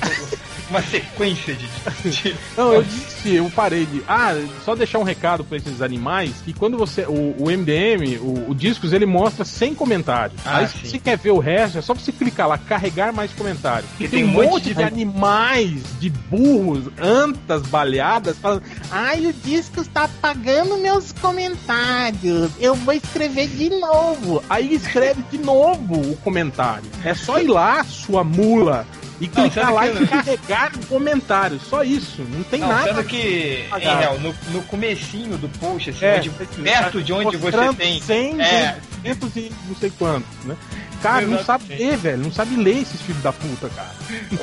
uma 0.71 0.83
sequência 0.83 1.55
de. 1.55 2.11
de- 2.11 2.37
Não, 2.57 2.73
eu 2.73 2.83
disse, 2.83 3.35
eu 3.35 3.51
parei 3.55 3.85
de. 3.87 4.03
Ah, 4.09 4.35
só 4.64 4.75
deixar 4.75 4.99
um 4.99 5.03
recado 5.03 5.45
pra 5.45 5.57
esses 5.59 5.83
animais 5.83 6.33
que 6.45 6.53
quando 6.53 6.79
você. 6.79 7.03
O, 7.03 7.35
o 7.39 7.51
MDM, 7.51 8.18
o, 8.21 8.51
o 8.51 8.55
Discos, 8.55 8.93
ele 8.93 9.07
mostra 9.07 9.45
100 9.45 9.75
comentários. 9.75 10.41
Ah, 10.45 10.59
Aí 10.59 10.68
se 10.68 10.87
você 10.87 10.99
quer 10.99 11.18
ver 11.18 11.31
o 11.33 11.39
resto, 11.39 11.79
é 11.79 11.83
só 11.83 11.93
você 11.95 12.12
clicar 12.12 12.49
lá, 12.49 12.57
carregar 12.59 13.12
mais 13.12 13.33
comentários. 13.33 13.91
E 13.99 14.07
tem, 14.09 14.25
um 14.25 14.29
monte 14.29 14.73
de, 14.75 14.83
animais, 14.83 15.83
de 15.99 16.09
burros, 16.11 16.85
antas 17.01 17.62
baleadas, 17.62 18.39
falando. 18.39 18.62
Ai, 18.91 19.27
o 19.27 19.33
Discos 19.33 19.87
tá 19.89 20.05
apagando 20.05 20.79
meus 20.79 21.12
comentários. 21.12 22.51
Eu 22.59 22.75
vou 22.75 22.95
escrever 22.95 23.49
de 23.49 23.71
novo. 23.71 24.43
Aí 24.49 24.75
escreve 24.75 25.23
de 25.31 25.39
novo 25.39 25.95
o 26.12 26.16
comentário. 26.18 26.85
É 27.05 27.14
só 27.14 27.39
ir 27.41 27.49
lá, 27.49 27.83
sua 27.85 28.23
mula. 28.25 28.87
E 29.21 29.29
clicar 29.29 29.73
lá 29.73 29.87
que- 29.89 30.03
e 30.03 30.07
carregar 30.07 30.73
o 30.75 30.87
comentário. 30.87 31.61
Só 31.61 31.83
isso. 31.85 32.23
Não 32.23 32.43
tem 32.45 32.61
Não, 32.61 32.68
nada. 32.68 32.85
sendo 32.89 33.05
que, 33.05 33.66
em 33.77 33.79
real, 33.79 34.18
no, 34.18 34.35
no 34.53 34.62
comecinho 34.62 35.37
do 35.37 35.49
post, 35.59 35.91
assim, 35.91 36.05
É, 36.05 36.16
onde- 36.16 36.31
perto 36.31 37.03
de 37.03 37.12
onde 37.12 37.37
você 37.37 37.75
tem. 37.75 38.01
100, 38.01 38.41
É. 38.41 38.79
200 39.03 39.37
e 39.37 39.53
não 39.68 39.77
sei 39.77 39.91
quantos, 39.91 40.45
né? 40.45 40.57
Cara, 41.03 41.27
não 41.27 41.43
sabe 41.43 41.64
ler, 41.75 41.97
velho. 41.97 42.18
Não 42.25 42.31
sabe 42.33 42.57
ler 42.57 42.79
esses 42.83 43.01
filhos 43.01 43.23
da 43.23 43.33
puta, 43.33 43.71
cara. 43.71 43.91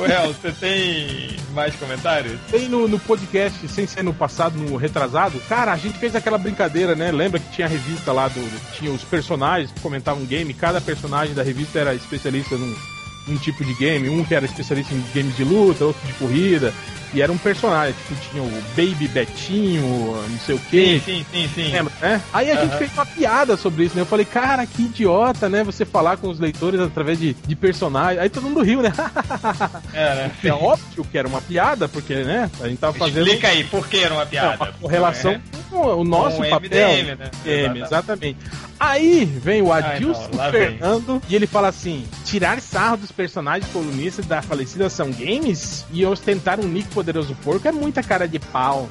Real, 0.07 0.33
você 0.33 0.51
tem 0.51 1.37
mais 1.53 1.75
comentários? 1.75 2.39
Tem 2.49 2.67
no, 2.67 2.87
no 2.87 2.97
podcast, 2.97 3.67
sem 3.67 3.85
ser 3.85 4.03
no 4.03 4.11
passado, 4.13 4.57
no 4.57 4.75
retrasado, 4.75 5.39
cara, 5.47 5.71
a 5.71 5.77
gente 5.77 5.99
fez 5.99 6.15
aquela 6.15 6.37
brincadeira, 6.39 6.95
né? 6.95 7.11
Lembra 7.11 7.39
que 7.39 7.51
tinha 7.51 7.67
a 7.67 7.69
revista 7.69 8.11
lá 8.11 8.27
do. 8.27 8.41
Tinha 8.75 8.91
os 8.91 9.03
personagens 9.03 9.71
que 9.71 9.79
comentavam 9.81 10.25
game, 10.25 10.51
cada 10.53 10.81
personagem 10.81 11.35
da 11.35 11.43
revista 11.43 11.77
era 11.77 11.93
especialista 11.93 12.55
num, 12.57 12.75
num 13.27 13.37
tipo 13.37 13.63
de 13.63 13.73
game, 13.73 14.09
um 14.09 14.23
que 14.23 14.33
era 14.33 14.45
especialista 14.45 14.93
em 14.93 15.03
games 15.13 15.35
de 15.35 15.43
luta, 15.43 15.85
outro 15.85 16.05
de 16.05 16.13
corrida. 16.13 16.73
E 17.13 17.21
era 17.21 17.31
um 17.31 17.37
personagem, 17.37 17.95
tipo, 18.07 18.29
tinha 18.29 18.43
o 18.43 18.51
Baby 18.75 19.07
Betinho, 19.07 19.81
não 20.29 20.39
sei 20.39 20.55
o 20.55 20.59
quê. 20.69 21.01
Sim, 21.03 21.25
sim, 21.31 21.47
sim, 21.47 21.49
sim. 21.55 21.71
Lembra, 21.71 21.93
né? 22.01 22.21
Aí 22.33 22.51
a 22.51 22.55
gente 22.55 22.71
Aham. 22.71 22.77
fez 22.79 22.93
uma 22.93 23.05
piada 23.05 23.55
sobre 23.55 23.85
isso, 23.85 23.95
né? 23.95 24.01
Eu 24.01 24.05
falei, 24.05 24.25
cara, 24.25 24.65
que 24.65 24.83
idiota, 24.83 25.47
né? 25.47 25.63
Você 25.63 25.85
falar 25.85 26.17
com 26.17 26.27
os 26.27 26.37
leitores 26.37 26.79
através 26.81 27.17
de, 27.17 27.33
de 27.33 27.55
personagens. 27.55 28.21
Aí 28.21 28.29
todo 28.29 28.43
mundo 28.43 28.61
riu, 28.61 28.81
né? 28.81 28.91
É, 29.93 30.15
né? 30.15 30.31
É 30.43 30.51
óbvio 30.53 31.05
que 31.09 31.17
era 31.17 31.27
uma 31.27 31.41
piada, 31.41 31.87
porque, 31.87 32.13
né? 32.15 32.51
A 32.59 32.67
gente 32.67 32.79
tava 32.79 32.93
fazendo 32.93 33.25
Explica 33.25 33.47
aí, 33.47 33.63
por 33.63 33.87
que 33.87 33.97
era 33.99 34.13
uma 34.13 34.23
é, 34.23 34.25
piada? 34.25 34.63
uma 34.65 34.73
correlação 34.73 35.31
É. 35.31 35.41
o 35.71 36.03
nosso 36.03 36.37
Com 36.37 36.49
papel. 36.49 36.69
MDM, 36.69 37.15
né? 37.17 37.31
MDM, 37.45 37.83
exatamente. 37.83 38.39
Aí 38.79 39.25
vem 39.25 39.61
o 39.61 39.71
Ai, 39.71 39.95
Adilson 39.95 40.29
não, 40.31 40.37
lá 40.37 40.49
vem. 40.49 40.61
Fernando 40.61 41.21
e 41.27 41.35
ele 41.35 41.47
fala 41.47 41.67
assim: 41.67 42.05
tirar 42.25 42.61
sarro 42.61 42.97
dos 42.97 43.11
personagens 43.11 43.71
colunistas 43.71 44.25
da 44.25 44.41
falecida 44.41 44.85
Ação 44.85 45.11
Games 45.11 45.85
e 45.91 46.05
ostentar 46.05 46.59
um 46.59 46.67
nick 46.67 46.87
poderoso 46.89 47.35
porco 47.43 47.67
é 47.67 47.71
muita 47.71 48.03
cara 48.03 48.27
de 48.27 48.39
pau. 48.39 48.89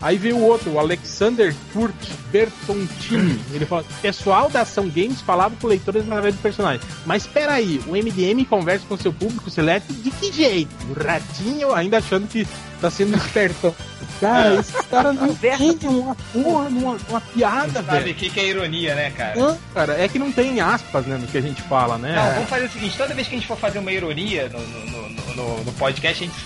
Aí 0.00 0.18
vem 0.18 0.32
o 0.32 0.40
outro, 0.42 0.70
o 0.72 0.78
Alexander 0.78 1.54
Kurt 1.72 1.94
Bertontini. 2.30 3.40
Ele 3.52 3.64
fala: 3.66 3.84
pessoal 4.02 4.48
da 4.50 4.60
Ação 4.62 4.88
Games 4.88 5.20
falava 5.20 5.54
com 5.60 5.66
leitores 5.66 6.02
através 6.02 6.34
do 6.34 6.40
personagem. 6.42 6.80
Mas 7.04 7.22
espera 7.22 7.52
aí, 7.54 7.80
o 7.86 7.92
MDM 7.92 8.44
conversa 8.44 8.84
com 8.88 8.96
seu 8.96 9.12
público 9.12 9.50
seleto 9.50 9.92
de 9.92 10.10
que 10.10 10.32
jeito? 10.32 10.70
O 10.90 11.02
ratinho 11.02 11.72
ainda 11.74 11.98
achando 11.98 12.26
que 12.28 12.46
tá 12.80 12.90
sendo 12.90 13.16
espertão. 13.16 13.74
Cara, 14.20 14.54
É. 14.54 14.60
esses 14.60 14.80
caras 14.86 15.14
não 15.14 15.26
entendem 15.28 15.90
uma 15.90 16.14
porra, 16.32 16.68
uma, 16.68 16.96
uma 17.08 17.20
piada, 17.20 17.82
Sabe 17.82 17.90
velho. 17.98 18.12
o 18.12 18.14
que, 18.14 18.30
que 18.30 18.40
é 18.40 18.46
ironia, 18.48 18.94
né, 18.94 19.10
cara? 19.10 19.34
Não, 19.38 19.58
cara, 19.74 19.92
é 20.02 20.08
que 20.08 20.18
não 20.18 20.32
tem 20.32 20.58
aspas, 20.60 21.04
né, 21.06 21.18
no 21.18 21.26
que 21.26 21.36
a 21.36 21.40
gente 21.42 21.60
fala, 21.62 21.98
né? 21.98 22.14
Não, 22.16 22.34
vamos 22.34 22.48
fazer 22.48 22.64
o 22.66 22.70
seguinte, 22.70 22.96
toda 22.96 23.14
vez 23.14 23.28
que 23.28 23.34
a 23.34 23.38
gente 23.38 23.46
for 23.48 23.58
fazer 23.58 23.78
uma 23.78 23.92
ironia 23.92 24.48
no, 24.48 24.58
no, 24.58 25.08
no, 25.08 25.34
no- 25.34 25.64
no 25.64 25.72
podcast, 25.72 26.24
a 26.24 26.26
gente 26.26 26.36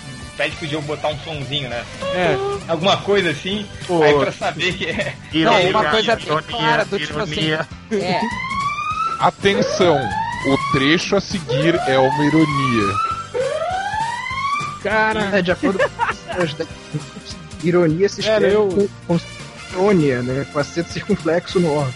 pede 0.40 0.56
pro 0.56 0.66
Diogo 0.66 0.86
botar 0.86 1.08
um 1.08 1.18
sonzinho, 1.18 1.68
né? 1.68 1.84
É. 2.14 2.34
Alguma 2.66 2.96
coisa 2.98 3.30
assim, 3.30 3.66
Pô. 3.86 4.02
aí 4.02 4.14
pra 4.14 4.32
saber 4.32 4.72
que 4.72 4.86
é. 4.86 5.14
Não, 5.34 5.52
é 5.52 5.60
uma 5.60 5.68
ironia. 5.68 5.90
coisa 5.90 6.16
bem 6.16 6.42
clara 6.48 6.84
do 6.86 6.98
tipo 6.98 7.18
assim. 7.18 7.50
É, 7.52 8.20
Atenção, 9.18 9.96
o 10.46 10.72
trecho 10.72 11.14
a 11.16 11.20
seguir 11.20 11.74
é 11.86 11.98
uma 11.98 12.24
ironia. 12.24 12.94
Cara, 14.82 15.38
É, 15.38 15.42
de 15.42 15.52
acordo 15.52 15.78
com 15.78 15.86
da- 16.56 16.66
ironia 17.62 18.08
se 18.08 18.22
Cara, 18.22 18.46
escreve 18.46 18.54
eu- 18.56 18.88
com, 19.06 19.18
com 19.18 19.20
irônia, 19.74 20.22
né? 20.22 20.46
Com 20.50 20.58
acento 20.58 20.90
circunflexo 20.90 21.60
no 21.60 21.70
órgão. 21.74 21.92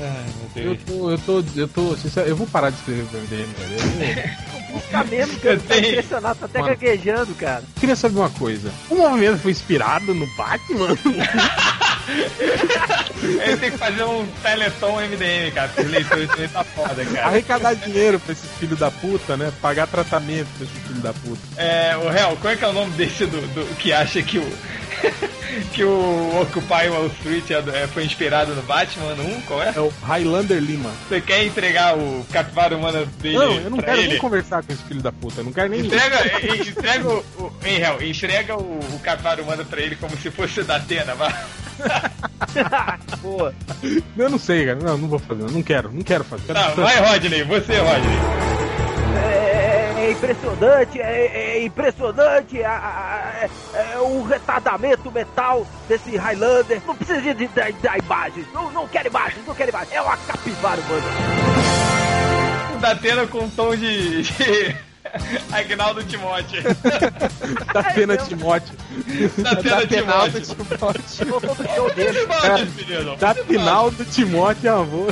Ai, 0.00 0.24
meu 0.54 0.64
eu 0.72 0.74
Deus. 0.74 0.78
tô, 0.86 1.10
eu 1.10 1.18
tô, 1.18 1.44
eu 1.60 1.68
tô, 1.68 1.96
sincero, 1.98 2.28
eu 2.28 2.36
vou 2.36 2.46
parar 2.46 2.70
de 2.70 2.76
escrever 2.76 3.04
pro 3.06 3.18
MDM, 3.18 3.52
velho. 3.58 4.30
Fica 4.82 5.04
mesmo, 5.04 5.38
que 5.40 5.46
eu 5.48 5.58
tô 5.60 5.66
tenho- 5.74 5.88
impressionado, 5.90 6.38
tá 6.40 6.46
até 6.46 6.58
Mano. 6.60 6.70
gaguejando, 6.74 7.34
cara. 7.34 7.62
queria 7.80 7.96
saber 7.96 8.18
uma 8.18 8.30
coisa. 8.30 8.70
O 8.90 8.94
movimento 8.96 9.38
foi 9.38 9.50
inspirado 9.52 10.14
no 10.14 10.26
Batman? 10.36 10.96
Ele 13.42 13.56
tem 13.56 13.70
que 13.70 13.78
fazer 13.78 14.02
um 14.04 14.26
teleton 14.42 14.96
MDM, 15.00 15.52
cara, 15.54 15.68
porque 15.68 15.82
os 15.82 15.90
leitores 15.90 16.28
também 16.30 16.48
tá 16.48 16.64
foda, 16.64 17.04
cara. 17.04 17.26
Arrecadar 17.26 17.74
dinheiro 17.74 18.18
pra 18.20 18.32
esses 18.32 18.50
filhos 18.58 18.78
da 18.78 18.90
puta, 18.90 19.36
né? 19.36 19.52
Pagar 19.60 19.86
tratamento 19.86 20.46
pra 20.56 20.66
esses 20.66 20.78
filhos 20.86 21.02
da 21.02 21.12
puta. 21.12 21.40
É, 21.56 21.96
o 21.96 22.08
Real, 22.08 22.36
qual 22.40 22.52
é 22.52 22.56
que 22.56 22.64
é 22.64 22.68
o 22.68 22.72
nome 22.72 22.92
desse 22.92 23.26
do, 23.26 23.40
do- 23.54 23.74
que 23.76 23.92
acha 23.92 24.22
que 24.22 24.38
o. 24.38 24.52
que 25.72 25.84
o 25.84 26.40
Occupy 26.42 26.88
Wall 26.88 27.06
Street 27.18 27.50
é 27.50 27.82
é- 27.82 27.86
foi 27.86 28.04
inspirado 28.04 28.54
no 28.54 28.62
Batman 28.62 29.14
1? 29.14 29.40
Qual 29.42 29.62
é? 29.62 29.72
É 29.74 29.80
o 29.80 29.92
Highlander 30.02 30.58
Lima. 30.60 30.90
Você 31.08 31.20
quer 31.20 31.44
entregar 31.44 31.96
o 31.96 32.24
capivara 32.32 32.76
humana 32.76 33.06
dele 33.20 33.36
Não, 33.38 33.54
eu 33.54 33.70
não 33.70 33.78
quero 33.78 33.98
ele? 34.00 34.08
nem 34.08 34.18
conversar 34.18 34.62
com 34.62 34.72
esse 34.72 34.82
filho 34.84 35.00
da 35.00 35.12
puta. 35.12 35.40
Eu 35.40 35.44
não 35.44 35.52
quero 35.52 35.68
nem. 35.68 35.80
Entrega, 35.80 36.18
entrega 36.68 37.08
o, 37.08 37.24
o, 37.38 37.52
em 37.64 37.78
real, 37.78 38.02
entrega 38.02 38.56
o, 38.56 38.78
o 38.80 39.00
capivara 39.02 39.42
humana 39.42 39.64
pra 39.64 39.80
ele 39.80 39.94
como 39.96 40.16
se 40.16 40.30
fosse 40.30 40.60
o 40.60 40.64
da 40.64 40.76
Atena, 40.76 41.14
vá. 41.14 41.32
Boa. 43.22 43.54
Eu 44.16 44.30
não 44.30 44.38
sei, 44.38 44.66
cara. 44.66 44.78
Não, 44.80 44.98
não 44.98 45.08
vou 45.08 45.18
fazer. 45.18 45.42
Não 45.50 45.62
quero, 45.62 45.92
não 45.92 46.02
quero 46.02 46.24
fazer. 46.24 46.52
Tá, 46.52 46.68
vai 46.70 46.98
Rodney, 47.00 47.42
você 47.44 47.78
Rodney. 47.78 48.18
É, 49.16 49.94
é 49.98 50.10
impressionante, 50.12 51.00
é, 51.00 51.26
é 51.58 51.64
impressionante 51.64 52.62
a- 52.62 52.70
a- 52.70 53.44
a- 53.44 53.78
é 53.94 53.98
o 53.98 54.22
retardamento 54.24 55.10
mental 55.10 55.66
desse 55.88 56.16
Highlander. 56.16 56.80
Não 56.86 56.94
precisa 56.96 57.20
de, 57.20 57.34
de, 57.34 57.46
de 57.46 57.98
imagens, 58.04 58.46
não, 58.54 58.70
não 58.70 58.86
quero 58.88 59.08
imagens, 59.08 59.44
não 59.46 59.54
quero 59.54 59.70
imagens. 59.70 59.92
É 59.92 60.00
uma 60.00 60.16
capivara, 60.16 60.80
mano. 60.88 61.02
Da 62.80 62.92
Atena 62.92 63.26
com 63.26 63.40
um 63.40 63.50
tom 63.50 63.74
de. 63.74 64.22
Agnaldo 65.52 66.02
Timóteo. 66.04 66.62
Da 67.72 67.82
pena 67.82 68.16
Timóteo. 68.16 68.74
Da 69.38 69.56
pena. 69.56 69.86
Timóteo, 69.86 70.42
menino. 72.76 73.16
Da 73.16 73.34
final 73.34 73.90
do 73.90 74.04
Timóteo, 74.04 74.74
avô. 74.74 75.06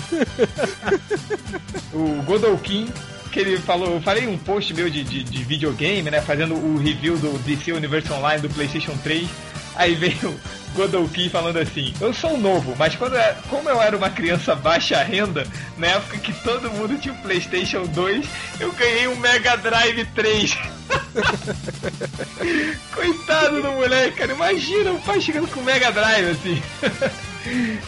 o 1.92 2.22
Godolkin, 2.22 2.88
que 3.30 3.40
ele 3.40 3.58
falou, 3.58 3.94
eu 3.94 4.00
falei 4.00 4.26
um 4.26 4.38
post 4.38 4.72
meu 4.74 4.90
de, 4.90 5.04
de, 5.04 5.22
de 5.22 5.44
videogame, 5.44 6.10
né? 6.10 6.20
Fazendo 6.20 6.54
o 6.54 6.78
review 6.78 7.16
do 7.16 7.38
DC 7.38 7.72
Universe 7.72 8.12
Online 8.12 8.40
do 8.40 8.48
PlayStation 8.48 8.96
3. 9.02 9.28
Aí 9.76 9.94
veio 9.94 10.30
o 10.30 10.40
Godolkin 10.74 11.28
falando 11.28 11.58
assim: 11.58 11.92
Eu 12.00 12.12
sou 12.14 12.38
novo, 12.38 12.74
mas 12.78 12.94
quando 12.96 13.14
eu- 13.16 13.34
como 13.48 13.68
eu 13.68 13.80
era 13.80 13.96
uma 13.96 14.10
criança 14.10 14.54
baixa 14.54 15.02
renda, 15.02 15.46
na 15.76 15.88
época 15.88 16.18
que 16.18 16.32
todo 16.42 16.70
mundo 16.70 16.98
tinha 16.98 17.14
um 17.14 17.18
PlayStation 17.18 17.84
2, 17.86 18.26
eu 18.60 18.72
ganhei 18.72 19.06
um 19.08 19.16
Mega 19.16 19.56
Drive 19.56 20.04
3. 20.14 20.56
Coitado 22.94 23.62
do 23.62 23.70
moleque, 23.72 24.16
cara. 24.18 24.32
Imagina 24.32 24.92
o 24.92 25.00
pai 25.00 25.20
chegando 25.20 25.48
com 25.48 25.60
o 25.60 25.64
Mega 25.64 25.90
Drive 25.92 26.30
assim. 26.30 26.62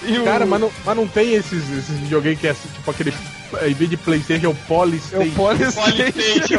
E 0.04 0.16
o- 0.16 0.24
Cara, 0.24 0.46
mas 0.46 0.60
não, 0.60 0.70
mas 0.84 0.96
não 0.96 1.08
tem 1.08 1.34
esses, 1.34 1.68
esses 1.68 1.98
videogames 1.98 2.38
que 2.38 2.46
é 2.46 2.50
assim, 2.50 2.68
tipo 2.76 2.88
aquele. 2.92 3.12
Em 3.66 3.74
vez 3.74 3.90
de 3.90 3.96
Playstation, 3.96 4.46
é 4.46 4.48
o 4.50 4.54
Polystation. 4.54 5.20
É 5.20 5.26
o 5.26 5.32
Polystation. 5.32 6.58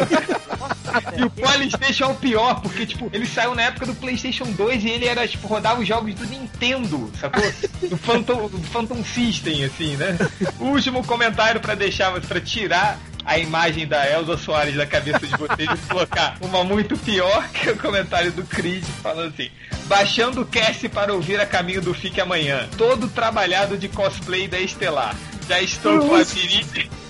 E 1.18 1.24
o 1.24 1.30
Polystation 1.30 2.06
é 2.06 2.08
o 2.08 2.16
pior, 2.16 2.62
porque, 2.62 2.86
tipo, 2.86 3.10
ele 3.12 3.26
saiu 3.26 3.56
na 3.56 3.64
época 3.64 3.86
do 3.86 3.96
PlayStation 3.96 4.46
2 4.46 4.84
e 4.84 4.90
ele 4.90 5.06
era, 5.06 5.28
tipo, 5.28 5.48
rodava 5.48 5.82
os 5.82 5.88
jogos 5.88 6.14
do 6.16 6.26
Nintendo, 6.26 7.12
sacou? 7.20 7.44
Do 7.90 7.98
Phantom, 7.98 8.48
do 8.48 8.62
Phantom 8.70 9.04
System, 9.04 9.66
assim, 9.66 9.96
né? 9.96 10.18
O 10.60 10.66
último 10.66 11.04
comentário 11.06 11.60
pra 11.60 11.76
deixar, 11.76 12.12
pra 12.22 12.40
tirar 12.40 13.00
a 13.26 13.38
imagem 13.38 13.88
da 13.88 14.10
Elza 14.10 14.38
Soares 14.38 14.76
da 14.76 14.86
cabeça 14.86 15.20
de 15.20 15.38
vocês 15.38 15.70
e 15.70 15.88
colocar 15.88 16.38
uma 16.42 16.64
muito 16.64 16.98
pior 16.98 17.48
que 17.50 17.70
o 17.70 17.78
comentário 17.78 18.32
do 18.32 18.44
Creed 18.44 18.84
falando 19.04 19.34
assim: 19.34 19.50
baixando 19.86 20.42
o 20.42 20.46
cast 20.46 20.88
para 20.90 21.14
ouvir 21.14 21.40
a 21.40 21.46
caminho 21.46 21.82
do 21.82 21.94
Fique 21.94 22.20
Amanhã, 22.20 22.68
todo 22.78 23.08
trabalhado 23.08 23.78
de 23.78 23.88
cosplay 23.88 24.48
da 24.48 24.60
Estelar. 24.60 25.16
Já 25.48 25.62
estou 25.62 26.00
com 26.08 26.16
a. 26.16 26.24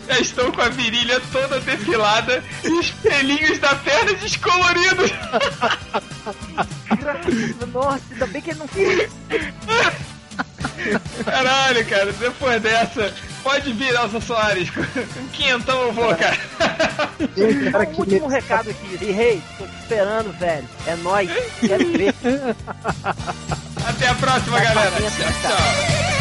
Já 0.10 0.20
estou 0.20 0.52
com 0.52 0.62
a 0.62 0.70
virilha 0.70 1.22
toda 1.32 1.60
depilada 1.60 2.44
e 2.64 2.70
os 2.70 2.90
pelinhos 2.90 3.60
da 3.60 3.76
perna 3.76 4.14
descoloridos. 4.16 5.12
Nossa, 7.72 8.02
ainda 8.12 8.26
bem 8.26 8.42
que 8.42 8.50
ele 8.50 8.58
não 8.60 8.68
foi. 8.68 9.08
Caralho, 11.24 11.86
cara, 11.86 12.12
depois 12.14 12.60
dessa, 12.60 13.14
pode 13.44 13.72
vir, 13.74 13.94
Elza 13.94 14.20
Soares. 14.20 14.72
Com 14.72 14.84
com 14.84 15.28
quinhentão 15.28 15.80
eu 15.80 15.94
vou, 15.94 16.16
cara. 16.16 16.38
Tem 17.36 17.72
cara 17.72 17.84
Um 17.84 17.94
que 17.94 18.00
último 18.00 18.28
recado 18.28 18.72
aqui. 18.72 18.98
E 19.00 19.12
rei, 19.12 19.44
tô 19.60 19.68
te 19.68 19.76
esperando, 19.80 20.32
velho. 20.40 20.68
É 20.88 20.96
nóis. 20.96 21.30
Quero 21.60 21.92
ver. 21.92 22.16
Até 23.86 24.08
a 24.08 24.16
próxima, 24.16 24.60
galera. 24.60 24.90
Vai 24.90 25.02
pra 25.02 25.12
Tchau, 25.12 25.34
tchau. 25.42 26.19